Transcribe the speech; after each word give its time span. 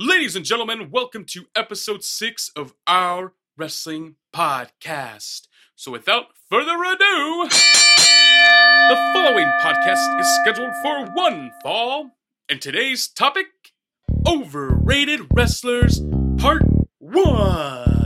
Ladies 0.00 0.36
and 0.36 0.44
gentlemen, 0.44 0.92
welcome 0.92 1.24
to 1.24 1.46
episode 1.56 2.04
six 2.04 2.52
of 2.54 2.72
our 2.86 3.32
wrestling 3.56 4.14
podcast. 4.32 5.48
So, 5.74 5.90
without 5.90 6.26
further 6.48 6.76
ado, 6.84 7.48
the 7.48 9.10
following 9.12 9.50
podcast 9.60 10.20
is 10.20 10.38
scheduled 10.40 10.72
for 10.84 11.04
one 11.14 11.50
fall, 11.64 12.12
and 12.48 12.62
today's 12.62 13.08
topic 13.08 13.46
Overrated 14.24 15.22
Wrestlers 15.32 16.00
Part 16.38 16.62
1. 17.00 17.97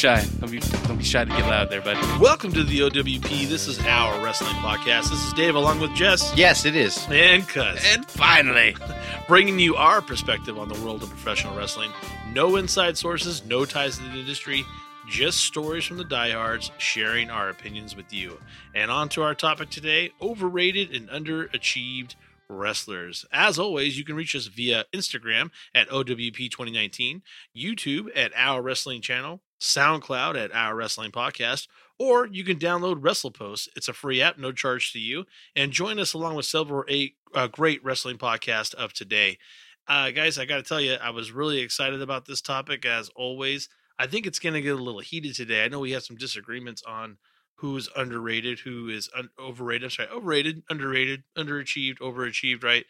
Shy. 0.00 0.24
Don't 0.40 0.50
be 0.50 0.60
don't 0.60 0.96
be 0.96 1.04
shy 1.04 1.26
to 1.26 1.30
get 1.30 1.46
loud 1.46 1.68
there, 1.68 1.82
buddy. 1.82 2.00
Welcome 2.18 2.52
to 2.52 2.64
the 2.64 2.78
OWP. 2.78 3.46
This 3.50 3.68
is 3.68 3.78
our 3.80 4.24
wrestling 4.24 4.54
podcast. 4.54 5.10
This 5.10 5.22
is 5.26 5.34
Dave 5.34 5.54
along 5.54 5.78
with 5.78 5.94
Jess 5.94 6.32
Yes, 6.34 6.64
it 6.64 6.74
is. 6.74 7.06
and 7.10 7.46
Cuz. 7.46 7.84
And 7.84 8.10
finally, 8.10 8.74
bringing 9.28 9.58
you 9.58 9.76
our 9.76 10.00
perspective 10.00 10.58
on 10.58 10.70
the 10.70 10.80
world 10.80 11.02
of 11.02 11.10
professional 11.10 11.54
wrestling. 11.54 11.90
No 12.32 12.56
inside 12.56 12.96
sources, 12.96 13.44
no 13.44 13.66
ties 13.66 13.98
to 13.98 14.04
the 14.04 14.18
industry, 14.18 14.64
just 15.06 15.40
stories 15.40 15.84
from 15.84 15.98
the 15.98 16.04
diehards, 16.04 16.70
sharing 16.78 17.28
our 17.28 17.50
opinions 17.50 17.94
with 17.94 18.10
you. 18.10 18.40
And 18.74 18.90
on 18.90 19.10
to 19.10 19.22
our 19.22 19.34
topic 19.34 19.68
today 19.68 20.12
overrated 20.22 20.94
and 20.94 21.10
underachieved 21.10 22.14
wrestlers. 22.48 23.26
As 23.30 23.58
always, 23.58 23.98
you 23.98 24.04
can 24.06 24.16
reach 24.16 24.34
us 24.34 24.46
via 24.46 24.86
Instagram 24.94 25.50
at 25.74 25.90
OWP2019, 25.90 27.20
YouTube 27.54 28.08
at 28.16 28.32
Our 28.34 28.62
Wrestling 28.62 29.02
Channel, 29.02 29.42
SoundCloud 29.60 30.42
at 30.42 30.54
Our 30.54 30.74
Wrestling 30.74 31.12
Podcast, 31.12 31.68
or 31.98 32.26
you 32.26 32.44
can 32.44 32.58
download 32.58 33.02
WrestlePost. 33.02 33.68
It's 33.76 33.88
a 33.88 33.92
free 33.92 34.22
app, 34.22 34.38
no 34.38 34.52
charge 34.52 34.92
to 34.92 34.98
you, 34.98 35.26
and 35.54 35.70
join 35.70 35.98
us 35.98 36.14
along 36.14 36.34
with 36.34 36.46
several 36.46 36.84
a, 36.90 37.12
a 37.34 37.48
great 37.48 37.84
wrestling 37.84 38.16
podcast 38.16 38.74
of 38.74 38.92
today. 38.92 39.38
Uh, 39.86 40.10
guys, 40.10 40.38
I 40.38 40.44
got 40.44 40.56
to 40.56 40.62
tell 40.62 40.80
you, 40.80 40.94
I 40.94 41.10
was 41.10 41.32
really 41.32 41.60
excited 41.60 42.00
about 42.00 42.26
this 42.26 42.40
topic 42.40 42.86
as 42.86 43.10
always. 43.16 43.68
I 43.98 44.06
think 44.06 44.26
it's 44.26 44.38
going 44.38 44.54
to 44.54 44.62
get 44.62 44.74
a 44.74 44.82
little 44.82 45.00
heated 45.00 45.34
today. 45.34 45.64
I 45.64 45.68
know 45.68 45.80
we 45.80 45.92
have 45.92 46.04
some 46.04 46.16
disagreements 46.16 46.82
on 46.86 47.18
who's 47.56 47.90
underrated, 47.94 48.60
who 48.60 48.88
is 48.88 49.10
un- 49.14 49.28
overrated. 49.38 49.84
I'm 49.84 49.90
sorry, 49.90 50.08
overrated, 50.08 50.62
underrated, 50.70 51.24
underachieved, 51.36 51.98
overachieved. 51.98 52.64
Right? 52.64 52.86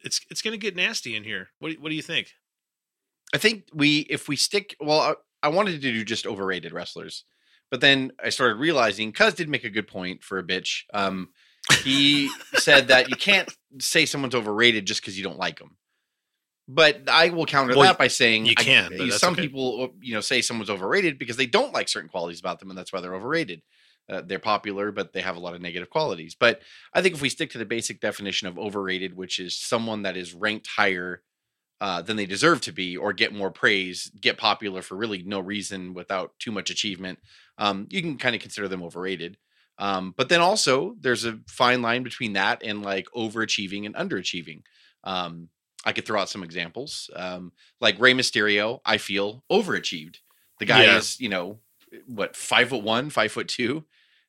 It's 0.00 0.20
it's 0.30 0.42
going 0.42 0.52
to 0.52 0.58
get 0.58 0.74
nasty 0.74 1.14
in 1.14 1.22
here. 1.22 1.50
What 1.60 1.72
do, 1.72 1.80
what 1.80 1.90
do 1.90 1.94
you 1.94 2.02
think? 2.02 2.32
I 3.34 3.38
think 3.38 3.64
we, 3.74 4.00
if 4.08 4.28
we 4.28 4.36
stick, 4.36 4.76
well, 4.80 5.16
I, 5.42 5.46
I 5.46 5.50
wanted 5.50 5.72
to 5.72 5.78
do 5.92 6.04
just 6.04 6.26
overrated 6.26 6.72
wrestlers, 6.72 7.24
but 7.70 7.80
then 7.80 8.12
I 8.22 8.30
started 8.30 8.56
realizing, 8.56 9.12
Cuz 9.12 9.34
did 9.34 9.48
make 9.48 9.64
a 9.64 9.70
good 9.70 9.86
point 9.88 10.22
for 10.22 10.38
a 10.38 10.44
bitch. 10.44 10.82
Um, 10.92 11.30
he 11.82 12.30
said 12.54 12.88
that 12.88 13.08
you 13.10 13.16
can't 13.16 13.48
say 13.80 14.06
someone's 14.06 14.34
overrated 14.34 14.86
just 14.86 15.00
because 15.00 15.18
you 15.18 15.24
don't 15.24 15.38
like 15.38 15.58
them. 15.58 15.76
But 16.68 17.08
I 17.08 17.28
will 17.30 17.46
counter 17.46 17.74
Well, 17.74 17.84
that 17.84 17.98
by 17.98 18.08
saying 18.08 18.46
you 18.46 18.54
I- 18.56 18.62
can, 18.62 18.92
but 18.96 19.12
some 19.12 19.34
okay. 19.34 19.42
people, 19.42 19.94
you 20.00 20.14
know, 20.14 20.20
say 20.20 20.42
someone's 20.42 20.70
overrated 20.70 21.18
because 21.18 21.36
they 21.36 21.46
don't 21.46 21.72
like 21.72 21.88
certain 21.88 22.08
qualities 22.08 22.40
about 22.40 22.58
them, 22.58 22.70
and 22.70 22.78
that's 22.78 22.92
why 22.92 23.00
they're 23.00 23.14
overrated. 23.14 23.62
Uh, 24.08 24.22
they're 24.24 24.38
popular, 24.38 24.92
but 24.92 25.12
they 25.12 25.20
have 25.20 25.36
a 25.36 25.40
lot 25.40 25.54
of 25.54 25.60
negative 25.60 25.90
qualities. 25.90 26.36
But 26.38 26.62
I 26.94 27.02
think 27.02 27.16
if 27.16 27.20
we 27.22 27.28
stick 27.28 27.50
to 27.50 27.58
the 27.58 27.64
basic 27.64 28.00
definition 28.00 28.46
of 28.46 28.58
overrated, 28.58 29.16
which 29.16 29.38
is 29.40 29.56
someone 29.58 30.02
that 30.02 30.16
is 30.16 30.32
ranked 30.34 30.68
higher 30.68 31.22
uh, 31.80 32.02
than 32.02 32.16
they 32.16 32.26
deserve 32.26 32.60
to 32.62 32.72
be, 32.72 32.96
or 32.96 33.12
get 33.12 33.34
more 33.34 33.50
praise, 33.50 34.10
get 34.20 34.38
popular 34.38 34.82
for 34.82 34.96
really 34.96 35.22
no 35.22 35.40
reason 35.40 35.94
without 35.94 36.32
too 36.38 36.50
much 36.50 36.70
achievement, 36.70 37.18
um, 37.58 37.86
you 37.90 38.00
can 38.02 38.16
kind 38.16 38.34
of 38.34 38.40
consider 38.40 38.68
them 38.68 38.82
overrated. 38.82 39.36
Um, 39.78 40.14
but 40.16 40.28
then 40.30 40.40
also, 40.40 40.96
there's 41.00 41.24
a 41.26 41.38
fine 41.48 41.82
line 41.82 42.02
between 42.02 42.32
that 42.32 42.62
and 42.62 42.82
like 42.82 43.06
overachieving 43.14 43.84
and 43.84 43.94
underachieving. 43.94 44.62
Um, 45.04 45.50
I 45.84 45.92
could 45.92 46.06
throw 46.06 46.20
out 46.20 46.30
some 46.30 46.42
examples, 46.42 47.10
um, 47.14 47.52
like 47.80 48.00
Rey 48.00 48.14
Mysterio. 48.14 48.80
I 48.84 48.96
feel 48.98 49.44
overachieved. 49.52 50.16
The 50.58 50.64
guy 50.64 50.84
Yeah. 50.84 50.96
is, 50.98 51.20
you 51.20 51.28
know, 51.28 51.60
what 52.06 52.34
five 52.34 52.70
foot 52.70 52.82
one, 52.82 53.10
five 53.10 53.30
foot 53.32 53.48
two, 53.48 53.84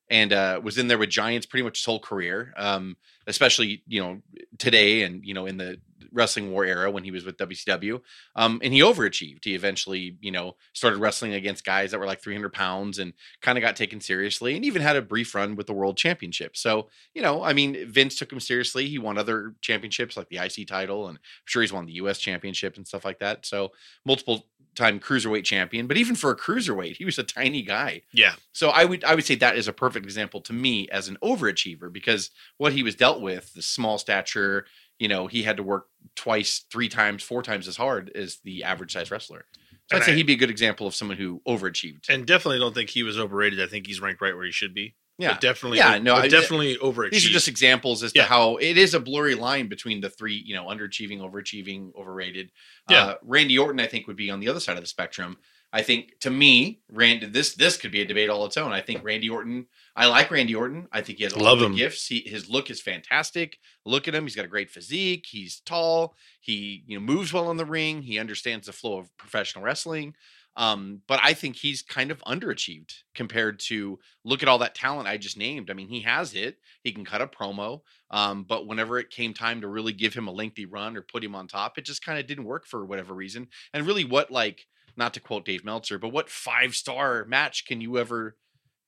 and 0.10 0.32
uh, 0.34 0.60
was 0.64 0.78
in 0.78 0.88
there 0.88 0.98
with 0.98 1.10
Giants 1.10 1.46
pretty 1.46 1.64
much 1.64 1.80
his 1.80 1.86
whole 1.86 2.00
career. 2.00 2.54
Um, 2.58 2.98
especially 3.26 3.84
you 3.88 4.02
know 4.02 4.22
today 4.58 5.04
and 5.04 5.26
you 5.26 5.34
know 5.34 5.46
in 5.46 5.58
the 5.58 5.80
wrestling 6.12 6.52
war 6.52 6.66
era 6.66 6.90
when 6.92 7.04
he 7.04 7.12
was 7.12 7.26
with 7.26 7.38
WCW. 7.38 8.02
Um, 8.36 8.60
and 8.64 8.74
he 8.74 8.82
overachieved. 8.82 9.44
He 9.44 9.56
eventually 9.56 10.18
you 10.22 10.32
know 10.32 10.56
started 10.74 11.00
wrestling 11.00 11.34
against 11.34 11.66
guys 11.66 11.92
that 11.92 12.00
were 12.00 12.06
like 12.06 12.22
300 12.22 12.52
pounds 12.54 13.00
and 13.00 13.14
kind 13.42 13.58
of 13.58 13.62
got 13.62 13.76
taken 13.76 14.02
seriously, 14.02 14.56
and 14.56 14.66
even 14.66 14.82
had 14.82 14.96
a 14.96 15.02
brief 15.02 15.36
run 15.36 15.56
with 15.56 15.68
the 15.68 15.74
World 15.74 15.98
Championship. 15.98 16.58
So 16.58 16.90
you 17.14 17.22
know, 17.22 17.44
I 17.44 17.54
mean, 17.54 17.90
Vince 17.90 18.16
took 18.16 18.32
him 18.32 18.40
seriously. 18.40 18.88
He 18.88 19.00
won 19.00 19.18
other 19.18 19.56
championships 19.62 20.18
like 20.18 20.30
the 20.30 20.38
IC 20.38 20.68
title, 20.68 21.08
and 21.08 21.18
I'm 21.18 21.24
sure 21.46 21.62
he's 21.62 21.74
won 21.74 21.86
the 21.86 21.94
US 21.94 22.20
Championship 22.20 22.78
and 22.78 22.88
stuff 22.88 23.06
like 23.06 23.20
that. 23.20 23.46
So 23.46 23.72
multiple 24.06 24.46
time 24.78 25.00
cruiserweight 25.00 25.44
champion, 25.44 25.88
but 25.88 25.98
even 25.98 26.16
for 26.16 26.32
a 26.32 26.38
cruiserweight, 26.38 26.96
he 26.98 27.04
was 27.04 27.18
a 27.18 27.24
tiny 27.24 27.64
guy. 27.64 28.04
Yeah, 28.14 28.36
So 28.54 28.70
I 28.70 28.86
would 28.86 29.04
I 29.04 29.16
would 29.16 29.26
say 29.26 29.36
that 29.36 29.58
is 29.58 29.68
a 29.68 29.74
perfect 29.74 30.06
example 30.06 30.40
to 30.42 30.54
me 30.54 30.88
as 30.90 31.10
an 31.10 31.18
overachiever 31.22 31.92
because 31.92 32.30
what 32.58 32.74
he 32.74 32.84
was 32.84 32.96
dealt 32.96 33.20
with, 33.20 33.54
the 33.54 33.62
small 33.62 33.98
stature, 33.98 34.66
you 35.00 35.08
know, 35.08 35.28
he 35.28 35.44
had 35.44 35.58
to 35.58 35.64
work 35.64 35.88
twice, 36.16 36.66
three 36.72 36.90
times, 36.90 37.24
four 37.24 37.44
times 37.44 37.68
as 37.68 37.78
hard 37.78 38.12
as 38.16 38.38
the 38.44 38.64
average 38.64 38.94
size 38.94 39.12
wrestler. 39.12 39.46
So 39.54 39.96
And 39.96 40.02
I'd 40.02 40.06
say 40.06 40.12
I- 40.14 40.16
he'd 40.16 40.28
be 40.28 40.34
a 40.34 40.38
good 40.38 40.50
example 40.50 40.88
of 40.88 40.96
someone 40.96 41.18
who 41.18 41.42
overachieved. 41.48 42.10
and 42.10 42.26
definitely 42.26 42.60
don't 42.60 42.74
think 42.74 42.90
he 42.90 43.04
was 43.04 43.18
overrated. 43.18 43.62
I 43.62 43.68
think 43.68 43.88
he's 43.88 44.02
ranked 44.02 44.22
right 44.22 44.36
where 44.36 44.46
he 44.46 44.52
should 44.52 44.74
be. 44.74 44.96
yeah. 45.20 45.34
But 45.34 45.42
definitely. 45.42 45.78
Yeah, 45.80 45.98
no, 46.00 46.16
I- 46.16 46.28
definitely 46.28 46.78
overachieved. 46.78 47.12
These 47.12 47.26
are 47.28 47.30
just 47.30 47.48
examples 47.48 48.04
as 48.04 48.12
Yeah. 48.14 48.24
to 48.24 48.28
how 48.30 48.58
it 48.58 48.78
is 48.78 48.94
a 48.94 49.00
blurry 49.00 49.34
line 49.36 49.68
between 49.68 50.02
the 50.02 50.10
three, 50.10 50.44
you 50.46 50.54
know, 50.56 50.66
underachieving, 50.66 51.20
overachieving, 51.20 51.96
overrated. 51.96 52.52
Yeah. 52.90 53.04
Uh, 53.06 53.16
Randy 53.24 53.58
Orton, 53.58 53.80
I 53.80 53.88
think, 53.88 54.06
would 54.08 54.16
be 54.16 54.30
on 54.30 54.40
the 54.40 54.48
other 54.50 54.60
side 54.60 54.78
of 54.78 54.84
the 54.84 54.88
spectrum. 54.88 55.38
I 55.74 55.82
think 55.82 56.20
to 56.22 56.30
me, 56.30 56.82
Randy, 56.92 57.26
this 57.26 57.54
this 57.56 57.78
could 57.78 57.92
be 57.92 58.02
a 58.02 58.06
debate 58.06 58.30
all 58.30 58.46
its 58.46 58.58
own. 58.58 58.72
I 58.72 58.82
think 58.82 59.04
Randy 59.04 59.30
Orton. 59.30 59.68
I 59.98 60.06
like 60.06 60.30
Randy 60.30 60.54
Orton. 60.54 60.88
I 60.92 61.02
think 61.02 61.18
he 61.18 61.24
has 61.24 61.34
a 61.34 61.40
lot 61.40 61.60
of 61.60 61.76
gifts. 61.76 62.06
He, 62.06 62.20
his 62.20 62.48
look 62.48 62.70
is 62.70 62.80
fantastic. 62.80 63.58
Look 63.84 64.08
at 64.08 64.14
him. 64.14 64.26
He's 64.26 64.36
got 64.36 64.46
a 64.46 64.50
great 64.50 64.70
physique. 64.70 65.26
He's 65.28 65.60
tall. 65.62 66.16
He 66.40 66.84
you 66.86 67.00
know 67.00 67.04
moves 67.04 67.34
well 67.34 67.50
in 67.50 67.58
the 67.58 67.66
ring. 67.66 68.04
He 68.04 68.20
understands 68.20 68.68
the 68.68 68.74
flow 68.74 69.00
of 69.00 69.18
professional 69.18 69.66
wrestling. 69.66 70.14
Um, 70.56 71.02
but 71.08 71.20
I 71.24 71.34
think 71.34 71.56
he's 71.56 71.82
kind 71.82 72.12
of 72.12 72.24
underachieved 72.26 72.94
compared 73.16 73.60
to 73.62 74.00
look 74.24 74.44
at 74.44 74.50
all 74.50 74.60
that 74.60 74.76
talent 74.76 75.08
I 75.08 75.18
just 75.18 75.38
named. 75.38 75.70
I 75.70 75.74
mean, 75.74 75.88
he 75.88 76.02
has 76.02 76.34
it. 76.36 76.58
He 76.84 76.92
can 76.92 77.06
cut 77.06 77.22
a 77.22 77.28
promo. 77.28 77.82
Um, 78.12 78.44
but 78.44 78.68
whenever 78.68 79.00
it 79.00 79.10
came 79.10 79.34
time 79.34 79.62
to 79.62 79.68
really 79.68 79.94
give 79.94 80.14
him 80.14 80.28
a 80.28 80.32
lengthy 80.32 80.66
run 80.66 80.96
or 80.96 81.02
put 81.02 81.24
him 81.24 81.36
on 81.36 81.48
top, 81.48 81.78
it 81.78 81.86
just 81.86 82.04
kind 82.04 82.20
of 82.20 82.28
didn't 82.28 82.46
work 82.46 82.66
for 82.68 82.86
whatever 82.86 83.14
reason. 83.16 83.48
And 83.74 83.86
really, 83.86 84.06
what 84.06 84.30
like 84.30 84.68
not 84.96 85.14
to 85.16 85.20
quote 85.20 85.46
Dave 85.46 85.66
Meltzer, 85.66 85.98
but 85.98 86.12
what 86.12 86.30
five 86.30 86.76
star 86.76 87.26
match 87.26 87.66
can 87.66 87.82
you 87.82 87.98
ever 87.98 88.36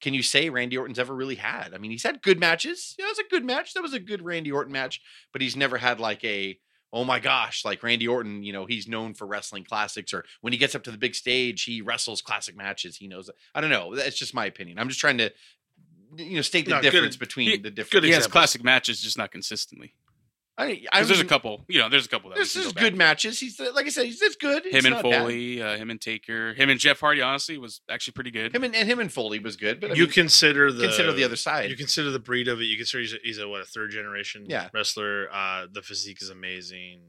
can 0.01 0.13
you 0.13 0.23
say 0.23 0.49
Randy 0.49 0.77
Orton's 0.77 0.99
ever 0.99 1.13
really 1.13 1.35
had? 1.35 1.73
I 1.73 1.77
mean, 1.77 1.91
he's 1.91 2.03
had 2.03 2.21
good 2.21 2.39
matches. 2.39 2.95
Yeah, 2.97 3.05
it 3.05 3.09
was 3.09 3.19
a 3.19 3.29
good 3.29 3.43
match. 3.45 3.73
That 3.73 3.81
was 3.83 3.93
a 3.93 3.99
good 3.99 4.21
Randy 4.21 4.51
Orton 4.51 4.71
match, 4.73 5.01
but 5.33 5.41
he's 5.41 5.55
never 5.55 5.77
had 5.77 5.99
like 5.99 6.23
a 6.23 6.57
oh 6.91 7.03
my 7.03 7.19
gosh, 7.19 7.63
like 7.63 7.83
Randy 7.83 8.07
Orton, 8.07 8.41
you 8.41 8.51
know, 8.51 8.65
he's 8.65 8.87
known 8.87 9.13
for 9.13 9.27
wrestling 9.27 9.63
classics, 9.63 10.11
or 10.11 10.25
when 10.41 10.53
he 10.53 10.57
gets 10.57 10.73
up 10.73 10.81
to 10.85 10.91
the 10.91 10.97
big 10.97 11.13
stage, 11.13 11.61
he 11.63 11.81
wrestles 11.81 12.19
classic 12.19 12.57
matches. 12.57 12.97
He 12.97 13.07
knows. 13.07 13.29
I 13.53 13.61
don't 13.61 13.69
know. 13.69 13.95
That's 13.95 14.17
just 14.17 14.33
my 14.33 14.47
opinion. 14.47 14.79
I'm 14.79 14.87
just 14.87 14.99
trying 14.99 15.19
to, 15.19 15.31
you 16.17 16.37
know, 16.37 16.41
state 16.41 16.65
the 16.65 16.71
No, 16.71 16.81
good- 16.81 16.89
difference 16.91 17.15
between 17.15 17.49
he- 17.51 17.57
the 17.57 17.69
different. 17.69 17.91
good 17.91 18.03
he 18.05 18.11
has 18.15 18.25
classic 18.25 18.63
matches, 18.63 19.01
just 19.03 19.19
not 19.19 19.31
consistently. 19.31 19.93
I, 20.59 20.83
I 20.91 20.99
'Cause 20.99 21.07
there's 21.07 21.19
a 21.21 21.25
couple, 21.25 21.63
you 21.69 21.79
know, 21.79 21.87
there's 21.89 22.05
a 22.05 22.09
couple 22.09 22.29
that 22.29 22.35
we 22.35 22.39
There's, 22.41 22.51
can 22.53 22.63
go 22.63 22.71
good 22.71 22.93
back. 22.93 22.97
matches. 22.97 23.39
He's 23.39 23.59
like 23.59 23.85
I 23.85 23.89
said, 23.89 24.05
he's 24.05 24.21
it's 24.21 24.35
good. 24.35 24.65
It's 24.65 24.75
Him 24.85 24.91
and. 24.93 25.01
Foley, 25.01 25.61
uh, 25.61 25.77
him 25.77 25.89
and 25.89 26.01
Taker, 26.01 26.53
him 26.53 26.69
and 26.69 26.79
Jeff 26.79 26.99
Hardy. 26.99 27.21
Honestly, 27.21 27.57
was 27.57 27.79
actually 27.89 28.11
pretty 28.13 28.31
good. 28.31 28.53
Him 28.53 28.63
and, 28.65 28.75
and 28.75 28.87
him 28.89 28.99
and 28.99 29.11
Foley 29.11 29.39
was 29.39 29.55
good, 29.55 29.79
but 29.79 29.91
I 29.91 29.93
you 29.93 30.03
mean, 30.03 30.11
consider 30.11 30.71
the 30.71 30.83
consider 30.83 31.13
the 31.13 31.23
other 31.23 31.37
side. 31.37 31.69
You 31.69 31.77
consider 31.77 32.11
the 32.11 32.19
breed 32.19 32.47
of 32.49 32.59
it. 32.59 32.65
You 32.65 32.75
consider 32.77 33.01
he's 33.01 33.13
a, 33.13 33.17
he's 33.23 33.37
a 33.39 33.47
what 33.47 33.61
a 33.61 33.65
third 33.65 33.91
generation 33.91 34.45
Yeah. 34.49 34.67
wrestler. 34.73 35.29
Uh, 35.31 35.67
the 35.71 35.81
physique 35.81 36.21
is 36.21 36.29
amazing. 36.29 36.99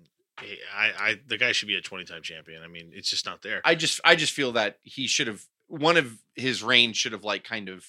He- 0.41 0.59
I, 0.75 0.93
I, 0.99 1.21
the 1.27 1.37
guy 1.37 1.53
should 1.53 1.69
be 1.69 1.75
a 1.77 1.81
twenty 1.83 2.05
time 2.05 2.23
champion. 2.23 2.63
I 2.63 2.69
mean, 2.69 2.93
it's 2.95 3.11
just 3.11 3.27
not 3.27 3.43
there. 3.43 3.61
I 3.65 3.75
just 3.75 4.01
I 4.05 4.15
just 4.15 4.33
feel 4.33 4.53
that 4.53 4.79
he 4.83 5.07
should 5.07 5.27
have 5.27 5.43
one 5.67 5.97
of 5.97 6.19
his 6.37 6.63
reigns 6.63 6.97
should 6.97 7.13
have 7.13 7.25
like 7.25 7.45
kind 7.45 7.69
of 7.69 7.85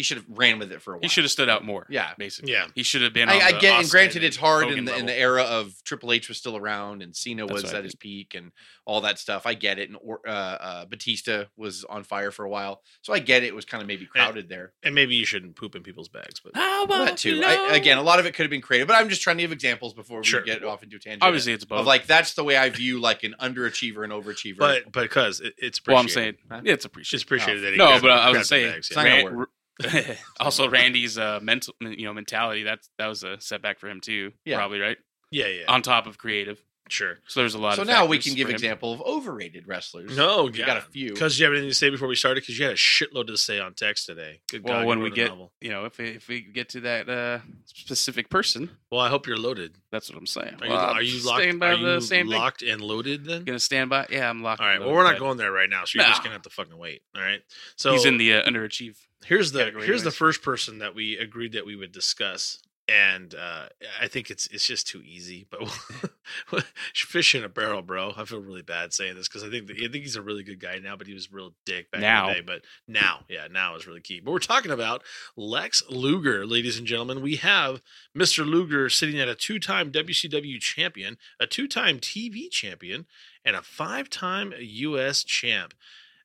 he 0.00 0.04
should 0.04 0.16
have 0.16 0.26
ran 0.30 0.58
with 0.58 0.72
it 0.72 0.80
for 0.80 0.92
a 0.94 0.96
while. 0.96 1.02
He 1.02 1.08
should 1.08 1.24
have 1.24 1.30
stood 1.30 1.50
out 1.50 1.62
more. 1.62 1.86
Yeah. 1.90 2.12
basically. 2.16 2.52
Yeah. 2.52 2.68
He 2.74 2.82
should 2.82 3.02
have 3.02 3.12
been. 3.12 3.28
I, 3.28 3.34
on 3.36 3.42
I 3.42 3.52
the 3.52 3.58
get, 3.58 3.80
and 3.80 3.90
granted, 3.90 4.24
it's 4.24 4.36
hard 4.38 4.62
in 4.64 4.68
Hogan 4.70 4.84
the 4.86 4.96
in 4.96 5.06
the 5.06 5.18
era 5.18 5.42
of 5.42 5.74
Triple 5.84 6.12
H 6.12 6.28
was 6.28 6.38
still 6.38 6.56
around 6.56 7.02
and 7.02 7.14
Cena 7.14 7.42
That's 7.42 7.52
was 7.52 7.64
what 7.64 7.74
I 7.74 7.78
at 7.78 7.84
his 7.84 7.94
peak 7.94 8.34
and 8.34 8.52
all 8.86 9.02
that 9.02 9.18
stuff. 9.18 9.46
I 9.46 9.54
get 9.54 9.78
it, 9.78 9.90
and 9.90 9.98
uh, 10.26 10.30
uh, 10.30 10.84
Batista 10.86 11.44
was 11.56 11.84
on 11.84 12.02
fire 12.02 12.30
for 12.30 12.44
a 12.44 12.48
while, 12.48 12.82
so 13.02 13.12
I 13.12 13.18
get 13.18 13.42
it. 13.42 13.48
It 13.48 13.54
was 13.54 13.64
kind 13.64 13.82
of 13.82 13.86
maybe 13.88 14.06
crowded 14.06 14.48
there. 14.48 14.72
And 14.82 14.94
maybe 14.94 15.14
you 15.14 15.24
shouldn't 15.26 15.54
poop 15.54 15.74
in 15.76 15.82
people's 15.82 16.08
bags, 16.08 16.40
but 16.42 16.56
How 16.56 16.86
Well, 16.86 16.98
that 17.00 17.04
about 17.08 17.18
too. 17.18 17.42
I, 17.44 17.76
again, 17.76 17.98
a 17.98 18.02
lot 18.02 18.18
of 18.18 18.26
it 18.26 18.34
could 18.34 18.44
have 18.44 18.50
been 18.50 18.60
creative, 18.62 18.88
but 18.88 18.96
I'm 18.96 19.08
just 19.08 19.22
trying 19.22 19.36
to 19.36 19.42
give 19.42 19.52
examples 19.52 19.92
before 19.94 20.20
we 20.20 20.24
Sure. 20.24 20.42
get 20.42 20.64
off 20.64 20.82
into 20.82 20.96
a 20.96 20.98
tangent. 20.98 21.22
obviously 21.22 21.52
it's 21.52 21.64
both. 21.64 21.80
of 21.80 21.86
like 21.86 22.06
that's 22.06 22.34
the 22.34 22.44
way 22.44 22.56
I 22.56 22.68
view 22.70 23.00
like 23.00 23.22
an 23.22 23.34
underachiever 23.40 24.02
and 24.04 24.12
overachiever. 24.12 24.58
but 24.58 24.90
because 24.92 25.40
it, 25.40 25.54
it's 25.58 25.80
well, 25.86 25.98
I'm 25.98 26.08
saying 26.08 26.36
Huh? 26.50 26.60
yeah, 26.64 26.72
it's 26.72 26.84
it's 26.84 26.84
appreciated. 26.86 27.24
appreciated 27.26 27.60
Oh, 27.60 27.64
that 27.66 27.72
he 27.72 27.78
No, 27.78 28.00
but 28.00 28.10
I 28.10 28.30
was 28.30 28.48
saying, 28.48 28.72
bags, 28.72 28.86
It's 28.88 28.96
not 28.96 29.04
gonna 29.06 29.24
work. 29.36 29.50
also, 30.40 30.68
Randy's 30.68 31.18
uh, 31.18 31.40
mental, 31.42 31.74
you 31.80 32.04
know, 32.04 32.12
mentality. 32.12 32.62
That's 32.62 32.90
that 32.98 33.06
was 33.06 33.22
a 33.24 33.40
setback 33.40 33.78
for 33.78 33.88
him 33.88 34.00
too. 34.00 34.32
Yeah. 34.44 34.56
Probably 34.56 34.80
right. 34.80 34.98
yeah, 35.30 35.46
yeah, 35.46 35.64
On 35.68 35.82
top 35.82 36.06
of 36.06 36.18
creative, 36.18 36.62
sure. 36.90 37.18
so 37.26 37.40
there's 37.40 37.54
a 37.54 37.58
lot. 37.58 37.76
so 37.76 37.82
of 37.82 37.88
now 37.88 38.06
we 38.06 38.18
can 38.18 38.34
give 38.34 38.48
him. 38.48 38.54
example 38.54 38.92
of 38.92 39.00
overrated 39.02 39.66
wrestlers. 39.66 40.16
No, 40.16 40.44
we 40.44 40.50
got 40.52 40.76
a 40.76 40.80
few. 40.82 41.12
Because 41.12 41.38
you 41.38 41.44
have 41.46 41.52
anything 41.54 41.70
to 41.70 41.74
say 41.74 41.90
before 41.90 42.08
we 42.08 42.14
started? 42.16 42.40
Because 42.42 42.58
you 42.58 42.64
had 42.64 42.74
a 42.74 42.76
shitload 42.76 43.26
to 43.28 43.36
say 43.36 43.58
on 43.60 43.74
text 43.74 44.06
today. 44.06 44.40
Good 44.50 44.64
Well, 44.64 44.80
God, 44.80 44.86
when 44.86 44.98
you 44.98 45.04
we 45.04 45.10
wrote 45.10 45.12
a 45.12 45.16
get, 45.22 45.28
novel. 45.28 45.52
you 45.60 45.70
know, 45.70 45.84
if 45.84 45.98
we, 45.98 46.04
if 46.08 46.28
we 46.28 46.40
get 46.40 46.68
to 46.70 46.80
that 46.80 47.08
uh, 47.08 47.38
specific 47.66 48.28
person, 48.30 48.70
well, 48.90 49.00
I 49.00 49.08
hope 49.08 49.26
you're 49.26 49.36
loaded. 49.36 49.76
that's 49.90 50.10
what 50.10 50.18
I'm 50.18 50.26
saying. 50.26 50.56
Are 50.62 50.66
you, 50.66 50.72
are 50.72 51.02
you 51.02 51.24
locked? 51.24 51.40
staying 51.42 51.58
by 51.58 51.72
Are 51.72 51.76
the 51.76 51.94
you 51.94 52.00
same 52.00 52.28
thing. 52.28 52.38
locked 52.38 52.62
and 52.62 52.80
loaded 52.80 53.24
then? 53.24 53.44
Gonna 53.44 53.58
stand 53.60 53.90
by. 53.90 54.06
Yeah, 54.10 54.28
I'm 54.28 54.42
locked. 54.42 54.60
All 54.60 54.66
right. 54.66 54.80
Well, 54.80 54.90
we're 54.90 55.02
not 55.02 55.10
loaded, 55.10 55.18
going 55.20 55.36
there 55.38 55.52
right 55.52 55.70
now, 55.70 55.84
so 55.84 55.98
you're 55.98 56.06
just 56.08 56.22
gonna 56.22 56.32
have 56.34 56.42
to 56.42 56.50
fucking 56.50 56.76
wait. 56.76 57.02
All 57.14 57.22
right. 57.22 57.40
So 57.76 57.92
he's 57.92 58.04
in 58.04 58.16
the 58.16 58.34
uh, 58.34 58.42
underachieve. 58.48 58.96
here's 59.24 59.52
the 59.52 59.60
category 59.60 59.86
here's 59.86 60.02
the 60.02 60.10
first 60.10 60.42
person 60.42 60.78
that 60.78 60.94
we 60.94 61.16
agreed 61.18 61.52
that 61.52 61.64
we 61.66 61.76
would 61.76 61.92
discuss, 61.92 62.58
and 62.90 63.36
uh, 63.36 63.66
I 64.00 64.08
think 64.08 64.30
it's 64.30 64.48
it's 64.48 64.66
just 64.66 64.88
too 64.88 65.00
easy. 65.04 65.46
But 65.48 66.64
fish 66.94 67.34
in 67.36 67.44
a 67.44 67.48
barrel, 67.48 67.82
bro. 67.82 68.12
I 68.16 68.24
feel 68.24 68.40
really 68.40 68.62
bad 68.62 68.92
saying 68.92 69.14
this 69.14 69.28
because 69.28 69.44
I 69.44 69.50
think 69.50 69.68
that, 69.68 69.76
I 69.76 69.88
think 69.88 70.02
he's 70.02 70.16
a 70.16 70.22
really 70.22 70.42
good 70.42 70.60
guy 70.60 70.78
now, 70.78 70.96
but 70.96 71.06
he 71.06 71.14
was 71.14 71.32
real 71.32 71.54
dick 71.64 71.90
back 71.92 72.00
Now. 72.00 72.28
in 72.28 72.28
the 72.28 72.34
day. 72.34 72.44
But 72.44 72.62
now, 72.88 73.20
yeah, 73.28 73.46
now 73.50 73.76
is 73.76 73.86
really 73.86 74.00
key. 74.00 74.20
But 74.20 74.32
we're 74.32 74.40
talking 74.40 74.72
about 74.72 75.02
Lex 75.36 75.82
Luger, 75.88 76.44
ladies 76.44 76.78
and 76.78 76.86
gentlemen. 76.86 77.22
We 77.22 77.36
have 77.36 77.80
Mr. 78.16 78.44
Luger 78.44 78.88
sitting 78.88 79.20
at 79.20 79.28
a 79.28 79.36
two-time 79.36 79.92
WCW 79.92 80.58
champion, 80.58 81.16
a 81.38 81.46
two-time 81.46 82.00
TV 82.00 82.50
champion, 82.50 83.06
and 83.44 83.54
a 83.54 83.62
five-time 83.62 84.52
U.S. 84.58 85.22
champ. 85.22 85.74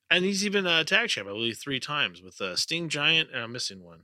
And 0.10 0.26
he's 0.26 0.46
even 0.46 0.66
a 0.66 0.84
tag 0.84 1.10
champ, 1.10 1.28
I 1.28 1.32
believe, 1.32 1.58
three 1.58 1.80
times 1.80 2.22
with 2.24 2.42
uh, 2.42 2.56
Sting 2.56 2.90
Giant, 2.90 3.30
and 3.32 3.44
I'm 3.44 3.52
missing 3.52 3.84
one. 3.84 4.02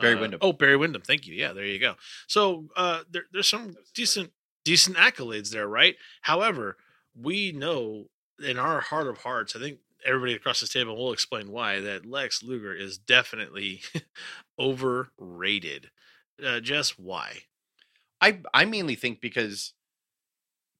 Barry 0.00 0.14
Uh, 0.16 0.20
Windham. 0.20 0.40
Oh, 0.42 0.52
Barry 0.52 0.76
Windham. 0.76 1.02
Thank 1.02 1.26
you. 1.26 1.34
Yeah, 1.34 1.52
there 1.52 1.64
you 1.66 1.78
go. 1.78 1.94
So 2.26 2.68
uh, 2.76 3.00
there, 3.10 3.24
there's 3.32 3.48
some 3.48 3.76
decent 3.94 4.32
decent 4.64 4.96
accolades 4.96 5.50
there, 5.50 5.68
right? 5.68 5.96
However, 6.22 6.76
we 7.14 7.52
know 7.52 8.06
in 8.44 8.58
our 8.58 8.80
heart 8.80 9.06
of 9.06 9.18
hearts, 9.18 9.54
I 9.54 9.60
think 9.60 9.78
everybody 10.04 10.34
across 10.34 10.60
this 10.60 10.70
table 10.72 10.96
will 10.96 11.12
explain 11.12 11.50
why 11.50 11.80
that 11.80 12.06
Lex 12.06 12.42
Luger 12.42 12.74
is 12.74 12.98
definitely 12.98 13.82
overrated. 14.58 15.90
Uh, 16.44 16.60
Jess, 16.60 16.98
why? 16.98 17.42
I 18.20 18.38
I 18.52 18.64
mainly 18.64 18.94
think 18.94 19.20
because 19.20 19.72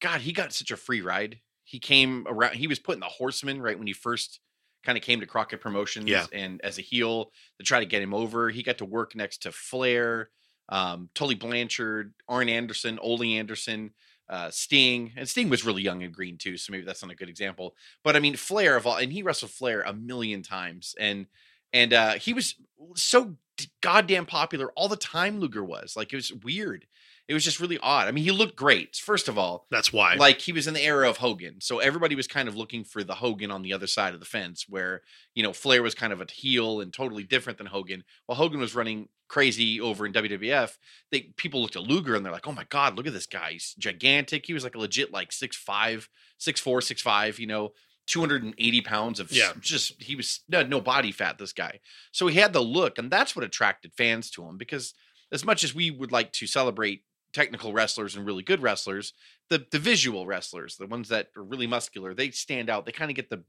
God, 0.00 0.20
he 0.22 0.32
got 0.32 0.52
such 0.52 0.70
a 0.70 0.76
free 0.76 1.00
ride. 1.00 1.40
He 1.64 1.78
came 1.78 2.26
around 2.28 2.56
he 2.56 2.66
was 2.66 2.78
put 2.78 2.94
in 2.94 3.00
the 3.00 3.06
horseman 3.06 3.62
right 3.62 3.78
when 3.78 3.86
he 3.86 3.92
first 3.92 4.40
kind 4.84 4.98
of 4.98 5.02
came 5.04 5.20
to 5.20 5.26
Crockett 5.26 5.60
Promotions 5.60 6.06
Yeah. 6.08 6.26
and 6.32 6.60
as 6.62 6.78
a 6.78 6.82
heel 6.82 7.32
to 7.58 7.64
try 7.64 7.80
to 7.80 7.86
get 7.86 8.02
him 8.02 8.14
over. 8.14 8.50
He 8.50 8.62
got 8.62 8.78
to 8.78 8.84
work 8.84 9.14
next 9.14 9.38
to 9.42 9.52
Flair, 9.52 10.30
um, 10.68 11.08
Tully 11.14 11.34
Blanchard, 11.34 12.14
Arn 12.28 12.48
Anderson, 12.48 12.98
Ole 13.00 13.22
Anderson, 13.24 13.92
uh, 14.28 14.50
Sting, 14.50 15.12
and 15.16 15.28
Sting 15.28 15.48
was 15.50 15.64
really 15.64 15.82
young 15.82 16.02
and 16.02 16.14
green 16.14 16.38
too, 16.38 16.56
so 16.56 16.70
maybe 16.72 16.84
that's 16.84 17.02
not 17.02 17.12
a 17.12 17.16
good 17.16 17.28
example. 17.28 17.74
But 18.02 18.16
I 18.16 18.20
mean, 18.20 18.36
Flair 18.36 18.76
of 18.76 18.86
all, 18.86 18.96
and 18.96 19.12
he 19.12 19.22
wrestled 19.22 19.50
Flair 19.50 19.82
a 19.82 19.92
million 19.92 20.42
times, 20.42 20.94
and 20.98 21.26
and 21.72 21.92
uh, 21.92 22.12
he 22.12 22.32
was 22.32 22.54
so 22.96 23.36
goddamn 23.82 24.26
popular 24.26 24.72
all 24.76 24.88
the 24.88 24.96
time. 24.96 25.40
Luger 25.40 25.64
was 25.64 25.94
like 25.96 26.12
it 26.12 26.16
was 26.16 26.32
weird. 26.32 26.86
It 27.26 27.32
was 27.34 27.42
just 27.44 27.58
really 27.60 27.78
odd. 27.78 28.06
I 28.06 28.10
mean, 28.10 28.24
he 28.24 28.30
looked 28.30 28.54
great. 28.56 28.96
First 28.96 29.28
of 29.28 29.38
all, 29.38 29.66
That's 29.70 29.92
why. 29.92 30.14
like 30.16 30.40
he 30.42 30.52
was 30.52 30.66
in 30.66 30.74
the 30.74 30.82
era 30.84 31.08
of 31.08 31.16
Hogan, 31.16 31.60
so 31.60 31.78
everybody 31.78 32.14
was 32.14 32.26
kind 32.26 32.48
of 32.48 32.56
looking 32.56 32.84
for 32.84 33.02
the 33.02 33.14
Hogan 33.14 33.50
on 33.50 33.62
the 33.62 33.72
other 33.72 33.86
side 33.86 34.12
of 34.12 34.20
the 34.20 34.26
fence, 34.26 34.66
where 34.68 35.00
you 35.34 35.42
know 35.42 35.52
Flair 35.54 35.82
was 35.82 35.94
kind 35.94 36.12
of 36.12 36.20
a 36.20 36.26
heel 36.30 36.80
and 36.80 36.92
totally 36.92 37.22
different 37.24 37.56
than 37.58 37.66
Hogan. 37.68 38.04
While 38.26 38.36
Hogan 38.36 38.60
was 38.60 38.74
running 38.74 39.08
crazy 39.26 39.80
over 39.80 40.04
in 40.04 40.12
WWF, 40.12 40.76
they 41.10 41.32
people 41.36 41.62
looked 41.62 41.76
at 41.76 41.82
Luger 41.82 42.14
and 42.14 42.24
they're 42.26 42.32
like, 42.32 42.46
"Oh 42.46 42.52
my 42.52 42.66
god, 42.68 42.96
look 42.96 43.06
at 43.06 43.14
this 43.14 43.26
guy! 43.26 43.52
He's 43.52 43.74
gigantic. 43.78 44.44
He 44.44 44.52
was 44.52 44.62
like 44.64 44.74
a 44.74 44.78
legit 44.80 45.10
like 45.10 45.32
six 45.32 45.56
five, 45.56 46.10
six 46.38 46.60
four, 46.60 46.80
six 46.80 47.00
five. 47.02 47.38
You 47.38 47.46
know." 47.46 47.72
280 48.06 48.82
pounds 48.82 49.18
of 49.18 49.32
Yeah. 49.32 49.52
just 49.60 50.02
he 50.02 50.14
was 50.14 50.40
no, 50.46 50.62
no 50.62 50.78
body 50.78 51.10
fat 51.10 51.38
this 51.38 51.54
guy 51.54 51.80
so 52.12 52.26
he 52.26 52.38
had 52.38 52.52
the 52.52 52.60
look 52.60 52.98
and 52.98 53.10
that's 53.10 53.34
what 53.34 53.46
attracted 53.46 53.94
fans 53.96 54.30
to 54.32 54.44
him 54.46 54.58
because 54.58 54.92
as 55.32 55.42
much 55.42 55.64
as 55.64 55.74
we 55.74 55.90
would 55.90 56.12
like 56.12 56.30
to 56.32 56.46
celebrate 56.46 57.02
technical 57.34 57.72
wrestlers 57.72 58.16
and 58.16 58.24
really 58.24 58.42
good 58.42 58.62
wrestlers 58.62 59.12
the 59.50 59.66
the 59.70 59.78
visual 59.78 60.26
wrestlers, 60.26 60.76
the 60.76 60.86
ones 60.86 61.08
that 61.08 61.28
are 61.36 61.42
really 61.42 61.66
muscular, 61.66 62.14
they 62.14 62.30
stand 62.30 62.70
out. 62.70 62.86
They 62.86 62.92
kind 62.92 63.10
of 63.10 63.16
get 63.16 63.30
the 63.30 63.44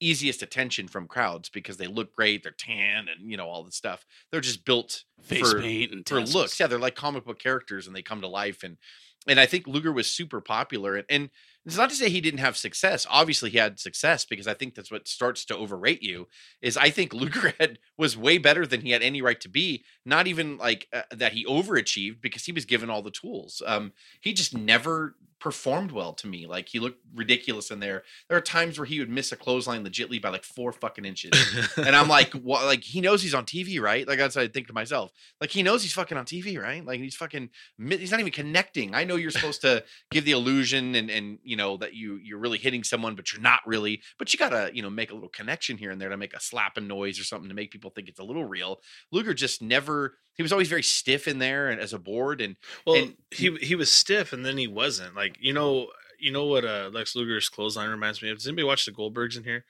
easiest 0.00 0.42
attention 0.42 0.88
from 0.88 1.08
crowds 1.08 1.48
because 1.48 1.78
they 1.78 1.86
look 1.86 2.14
great, 2.14 2.42
they're 2.42 2.52
tan 2.52 3.06
and 3.08 3.30
you 3.30 3.36
know 3.36 3.46
all 3.46 3.64
this 3.64 3.76
stuff. 3.76 4.04
They're 4.30 4.40
just 4.40 4.64
built 4.64 5.04
Face 5.22 5.50
for, 5.50 5.60
paint 5.60 5.92
and 5.92 6.06
for 6.06 6.20
tassels. 6.20 6.34
looks. 6.34 6.60
Yeah, 6.60 6.66
they're 6.66 6.78
like 6.78 6.94
comic 6.94 7.24
book 7.24 7.38
characters 7.38 7.86
and 7.86 7.94
they 7.94 8.02
come 8.02 8.20
to 8.22 8.28
life 8.28 8.62
and 8.62 8.76
and 9.28 9.40
I 9.40 9.46
think 9.46 9.66
Luger 9.66 9.92
was 9.92 10.06
super 10.06 10.40
popular 10.40 10.96
and, 10.96 11.06
and 11.10 11.30
it's 11.66 11.76
not 11.76 11.90
to 11.90 11.96
say 11.96 12.08
he 12.08 12.20
didn't 12.20 12.38
have 12.38 12.56
success. 12.56 13.06
Obviously 13.10 13.50
he 13.50 13.58
had 13.58 13.80
success 13.80 14.24
because 14.24 14.46
I 14.46 14.54
think 14.54 14.76
that's 14.76 14.90
what 14.90 15.08
starts 15.08 15.44
to 15.46 15.56
overrate 15.56 16.00
you 16.00 16.28
is 16.62 16.76
I 16.76 16.90
think 16.90 17.12
Luger 17.14 17.54
had 17.58 17.80
was 17.98 18.16
way 18.16 18.38
better 18.38 18.64
than 18.66 18.82
he 18.82 18.92
had 18.92 19.02
any 19.02 19.20
right 19.20 19.40
to 19.40 19.48
be. 19.48 19.84
Not 20.04 20.28
even 20.28 20.58
like 20.58 20.86
uh, 20.92 21.02
that 21.10 21.32
he 21.32 21.44
overachieved 21.44 22.20
because 22.20 22.44
he 22.44 22.52
was 22.52 22.64
given 22.64 22.88
all 22.88 23.02
the 23.02 23.10
tools. 23.10 23.62
Um, 23.66 23.92
he 24.20 24.32
just 24.32 24.56
never 24.56 25.16
performed 25.38 25.92
well 25.92 26.12
to 26.14 26.26
me. 26.26 26.46
Like 26.46 26.68
he 26.68 26.78
looked 26.78 27.00
ridiculous 27.14 27.70
in 27.70 27.80
there. 27.80 28.04
There 28.28 28.38
are 28.38 28.42
times 28.42 28.78
where 28.78 28.86
he 28.86 28.98
would 28.98 29.10
miss 29.10 29.32
a 29.32 29.36
clothesline 29.36 29.84
legitly 29.84 30.20
by 30.20 30.30
like 30.30 30.44
four 30.44 30.72
fucking 30.72 31.04
inches, 31.04 31.32
and 31.76 31.94
I'm 31.94 32.08
like, 32.08 32.32
what? 32.48 32.64
Like 32.64 32.82
he 32.82 33.00
knows 33.00 33.22
he's 33.22 33.34
on 33.34 33.44
TV, 33.44 33.80
right? 33.80 34.06
Like 34.06 34.18
that's 34.18 34.36
what 34.36 34.42
I 34.42 34.48
think 34.48 34.66
to 34.68 34.72
myself. 34.72 35.12
Like 35.40 35.50
he 35.50 35.62
knows 35.62 35.82
he's 35.82 35.92
fucking 35.92 36.16
on 36.16 36.24
TV, 36.24 36.60
right? 36.60 36.84
Like 36.84 37.00
he's 37.00 37.16
fucking. 37.16 37.50
He's 37.78 38.10
not 38.10 38.20
even 38.20 38.32
connecting. 38.32 38.94
I 38.94 39.04
know 39.04 39.16
you're 39.16 39.30
supposed 39.30 39.60
to 39.62 39.84
give 40.10 40.24
the 40.24 40.32
illusion 40.32 40.94
and 40.94 41.10
and 41.10 41.38
you 41.56 41.62
know 41.62 41.78
that 41.78 41.94
you 41.94 42.18
you're 42.22 42.38
really 42.38 42.58
hitting 42.58 42.84
someone, 42.84 43.14
but 43.14 43.32
you're 43.32 43.40
not 43.40 43.60
really. 43.64 44.02
But 44.18 44.30
you 44.30 44.38
gotta 44.38 44.70
you 44.74 44.82
know 44.82 44.90
make 44.90 45.10
a 45.10 45.14
little 45.14 45.30
connection 45.30 45.78
here 45.78 45.90
and 45.90 45.98
there 45.98 46.10
to 46.10 46.16
make 46.18 46.34
a 46.34 46.40
slapping 46.40 46.86
noise 46.86 47.18
or 47.18 47.24
something 47.24 47.48
to 47.48 47.54
make 47.54 47.70
people 47.70 47.90
think 47.90 48.08
it's 48.08 48.20
a 48.20 48.24
little 48.24 48.44
real. 48.44 48.80
Luger 49.10 49.32
just 49.32 49.62
never. 49.62 50.18
He 50.34 50.42
was 50.42 50.52
always 50.52 50.68
very 50.68 50.82
stiff 50.82 51.26
in 51.26 51.38
there 51.38 51.70
and 51.70 51.80
as 51.80 51.94
a 51.94 51.98
board 51.98 52.42
and 52.42 52.56
Well, 52.86 52.96
And- 52.96 53.16
he 53.30 53.56
he 53.56 53.74
was 53.74 53.90
stiff, 53.90 54.34
and 54.34 54.44
then 54.44 54.58
he 54.58 54.66
wasn't. 54.66 55.16
Like 55.16 55.38
you 55.40 55.54
know, 55.54 55.86
you 56.20 56.30
know 56.30 56.44
what 56.44 56.66
uh, 56.66 56.90
Lex 56.92 57.16
Luger's 57.16 57.48
clothesline 57.48 57.88
reminds 57.88 58.20
me 58.20 58.28
of. 58.28 58.36
Does 58.36 58.46
anybody 58.46 58.64
watch 58.64 58.84
the 58.84 58.92
Goldbergs 58.92 59.38
in 59.38 59.44
here? 59.44 59.64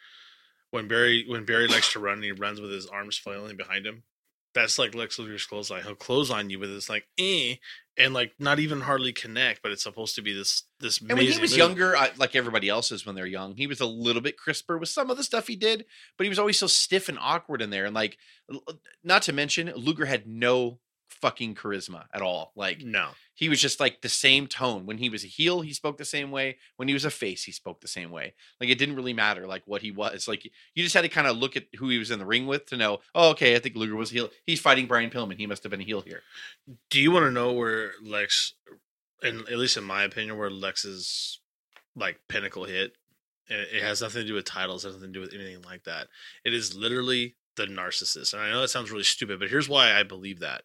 When 0.73 0.89
Barry 0.89 1.25
when 1.29 1.45
Barry 1.45 1.69
likes 1.69 1.93
to 1.93 2.01
run, 2.01 2.15
and 2.15 2.25
he 2.25 2.33
runs 2.33 2.61
with 2.61 2.73
his 2.73 2.87
arms 2.87 3.17
flailing 3.17 3.57
behind 3.57 3.87
him. 3.87 4.03
That's 4.57 4.79
like 4.79 4.95
Lex 4.95 5.19
Luger's 5.19 5.45
clothesline. 5.45 5.83
He'll 5.83 5.95
clothesline 5.95 6.49
you 6.49 6.59
with 6.59 6.71
this 6.71 6.89
like 6.89 7.05
eh, 7.19 7.57
and 7.99 8.15
like 8.15 8.33
not 8.39 8.59
even 8.59 8.81
hardly 8.81 9.13
connect, 9.13 9.63
but 9.63 9.71
it's 9.71 9.83
supposed 9.83 10.15
to 10.15 10.23
be 10.23 10.33
this 10.33 10.63
this. 10.81 10.99
And 10.99 11.11
when 11.11 11.19
he 11.19 11.39
was 11.39 11.51
move. 11.51 11.59
younger, 11.59 11.95
I, 11.95 12.11
like 12.17 12.35
everybody 12.35 12.71
else 12.71 12.91
is 12.91 13.05
when 13.05 13.15
they're 13.15 13.27
young, 13.27 13.57
he 13.57 13.67
was 13.67 13.81
a 13.81 13.87
little 13.87 14.23
bit 14.23 14.39
crisper 14.39 14.79
with 14.79 14.89
some 14.89 15.11
of 15.11 15.19
the 15.19 15.23
stuff 15.23 15.47
he 15.47 15.57
did, 15.57 15.85
but 16.17 16.25
he 16.25 16.31
was 16.31 16.39
always 16.39 16.59
so 16.59 16.67
stiff 16.67 17.11
and 17.11 17.19
awkward 17.21 17.61
in 17.61 17.69
there. 17.69 17.85
And 17.85 17.95
like, 17.95 18.17
not 19.05 19.21
to 19.23 19.35
mention, 19.35 19.71
Luger 19.77 20.07
had 20.07 20.27
no 20.27 20.79
fucking 21.21 21.55
charisma 21.55 22.05
at 22.13 22.23
all. 22.23 22.53
Like, 22.55 22.83
no, 22.83 23.11
he 23.35 23.49
was 23.49 23.61
just 23.61 23.81
like 23.81 24.01
the 24.01 24.09
same 24.09 24.47
tone. 24.47 24.87
When 24.87 24.99
he 24.99 25.09
was 25.09 25.25
a 25.25 25.29
heel, 25.29 25.61
he 25.61 25.73
spoke 25.73 25.99
the 25.99 26.05
same 26.05 26.31
way. 26.31 26.57
When 26.77 26.89
he 26.89 26.95
was 26.95 27.05
a 27.05 27.11
face, 27.11 27.45
he 27.45 27.53
spoke 27.53 27.81
the 27.81 27.89
same 27.89 28.11
way. 28.11 28.35
Like, 28.61 28.71
it 28.71 28.79
didn't 28.79 28.97
really 28.97 29.13
matter 29.13 29.47
like 29.47 29.63
what 29.67 29.83
he 29.83 29.91
was. 29.91 30.29
Like, 30.29 30.45
you 30.45 30.83
just 30.83 30.95
had 30.95 31.03
to 31.03 31.09
kind 31.09 31.27
of 31.27 31.37
look 31.37 31.57
at 31.57 31.65
who 31.77 31.89
he 31.89 31.99
was 31.99 32.11
in 32.11 32.19
the 32.19 32.27
ring 32.27 32.47
with 32.47 32.67
to 32.67 32.77
know, 32.77 33.01
oh, 33.15 33.31
okay, 33.31 33.57
I 33.57 33.59
think 33.59 33.77
Luger 33.77 33.97
was 33.97 34.11
a 34.11 34.15
heel. 34.15 34.31
He's 34.45 34.61
fighting 34.61 34.87
Brian 34.87 35.11
Pillman. 35.11 35.39
He 35.39 35.47
must 35.47 35.63
have 35.63 35.71
been 35.71 35.81
a 35.81 35.85
heel 35.85 36.01
here. 36.01 36.23
do 36.91 37.01
you 37.01 37.11
want 37.11 37.25
to 37.25 37.31
know 37.31 37.53
where 37.53 37.93
Lex, 38.03 38.55
and 39.23 39.41
at 39.49 39.59
least 39.59 39.77
in 39.77 39.85
my 39.85 40.05
opinion, 40.05 40.39
where 40.39 40.51
Lex's 40.51 41.41
like 41.95 42.21
pinnacle 42.29 42.65
hit? 42.65 42.93
It 43.49 43.69
it 43.77 43.83
has 43.83 44.03
nothing 44.03 44.23
to 44.23 44.29
do 44.29 44.35
with 44.35 44.45
titles, 44.45 44.85
it 44.85 44.89
has 44.89 44.97
nothing 44.97 45.13
to 45.13 45.19
do 45.19 45.21
with 45.21 45.35
anything 45.35 45.63
like 45.63 45.85
that. 45.85 46.09
It 46.45 46.53
is 46.53 46.75
literally 46.75 47.37
the 47.57 47.67
narcissist. 47.67 48.33
And 48.33 48.43
I 48.43 48.51
know 48.51 48.61
that 48.61 48.69
sounds 48.69 48.91
really 48.91 49.05
stupid, 49.05 49.41
but 49.41 49.51
here's 49.51 49.69
why 49.69 49.93
I 49.93 50.03
believe 50.03 50.41
that. 50.41 50.63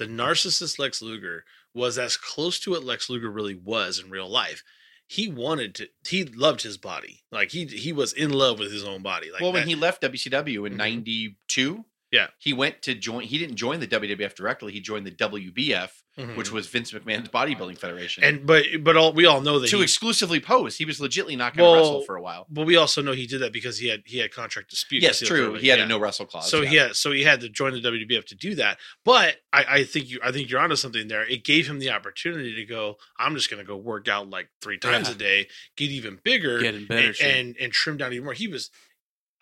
The 0.00 0.06
narcissist 0.06 0.78
Lex 0.78 1.02
Luger 1.02 1.44
was 1.74 1.98
as 1.98 2.16
close 2.16 2.58
to 2.60 2.70
what 2.70 2.84
Lex 2.84 3.10
Luger 3.10 3.30
really 3.30 3.54
was 3.54 3.98
in 3.98 4.08
real 4.10 4.28
life. 4.30 4.64
He 5.06 5.28
wanted 5.28 5.74
to 5.74 5.88
he 6.08 6.24
loved 6.24 6.62
his 6.62 6.78
body. 6.78 7.22
Like 7.30 7.50
he 7.50 7.66
he 7.66 7.92
was 7.92 8.14
in 8.14 8.30
love 8.30 8.58
with 8.58 8.72
his 8.72 8.82
own 8.82 9.02
body. 9.02 9.30
Like 9.30 9.42
well, 9.42 9.52
when 9.52 9.62
that- 9.64 9.68
he 9.68 9.74
left 9.74 10.00
WCW 10.02 10.64
in 10.66 10.72
Mhm. 10.72 10.76
'92, 10.76 11.84
Yeah. 12.12 12.26
He 12.38 12.52
went 12.52 12.82
to 12.82 12.94
join. 12.94 13.22
He 13.22 13.38
didn't 13.38 13.56
join 13.56 13.78
the 13.80 13.86
WWF 13.86 14.34
directly. 14.34 14.72
He 14.72 14.80
joined 14.80 15.06
the 15.06 15.12
WBF, 15.12 15.90
which 16.34 16.50
was 16.50 16.66
Vince 16.66 16.90
McMahon's 16.92 17.28
bodybuilding 17.28 17.78
federation. 17.78 18.24
Mm-hmm. 18.24 18.36
and 18.38 18.46
but 18.46 18.64
but 18.82 18.96
all 18.96 19.12
we 19.12 19.26
all 19.26 19.40
know 19.40 19.60
that 19.60 19.68
to 19.68 19.76
he, 19.78 19.82
exclusively 19.84 20.40
pose. 20.40 20.76
He 20.76 20.84
was 20.84 20.98
legitly 20.98 21.36
not 21.36 21.56
going 21.56 21.66
to 21.66 21.70
Well, 21.70 21.74
wrestle 21.76 22.02
for 22.02 22.16
a 22.16 22.22
while. 22.22 22.46
but 22.50 22.66
we 22.66 22.76
also 22.76 23.00
know 23.00 23.12
he 23.12 23.26
did 23.28 23.40
that 23.42 23.52
because 23.52 23.78
he 23.78 23.88
had 23.88 24.02
he 24.06 24.18
had 24.18 24.32
contract 24.32 24.70
disputes. 24.70 25.04
Yes, 25.04 25.20
true. 25.20 25.54
He 25.54 25.68
had 25.68 25.78
Yeah. 25.78 25.84
a 25.84 25.88
no 25.88 26.00
wrestle 26.00 26.26
clause. 26.26 26.50
So 26.50 26.62
yeah. 26.62 26.68
he 26.68 26.76
had 26.76 26.96
so 26.96 27.12
he 27.12 27.22
had 27.22 27.40
to 27.42 27.48
join 27.48 27.72
the 27.74 27.80
WWF 27.80 28.24
to 28.26 28.34
do 28.34 28.56
that. 28.56 28.78
But 29.04 29.36
I, 29.52 29.64
I 29.68 29.84
think 29.84 30.08
you 30.10 30.18
I 30.22 30.32
think 30.32 30.50
you're 30.50 30.60
onto 30.60 30.76
something 30.76 31.06
there. 31.08 31.22
It 31.22 31.44
gave 31.44 31.68
him 31.68 31.78
the 31.78 31.90
opportunity 31.90 32.54
to 32.56 32.64
go. 32.64 32.96
I'm 33.18 33.34
just 33.36 33.50
going 33.50 33.62
to 33.62 33.66
go 33.66 33.76
work 33.76 34.08
out 34.08 34.28
like 34.28 34.48
three 34.60 34.78
times 34.78 35.08
Yeah. 35.08 35.14
a 35.14 35.18
day, 35.18 35.48
get 35.76 35.90
even 35.90 36.18
bigger, 36.24 36.58
Get 36.60 36.74
and, 36.74 36.90
and 37.22 37.56
and 37.60 37.72
trim 37.72 37.96
down 37.98 38.12
even 38.12 38.24
more. 38.24 38.34
He 38.34 38.48
was. 38.48 38.70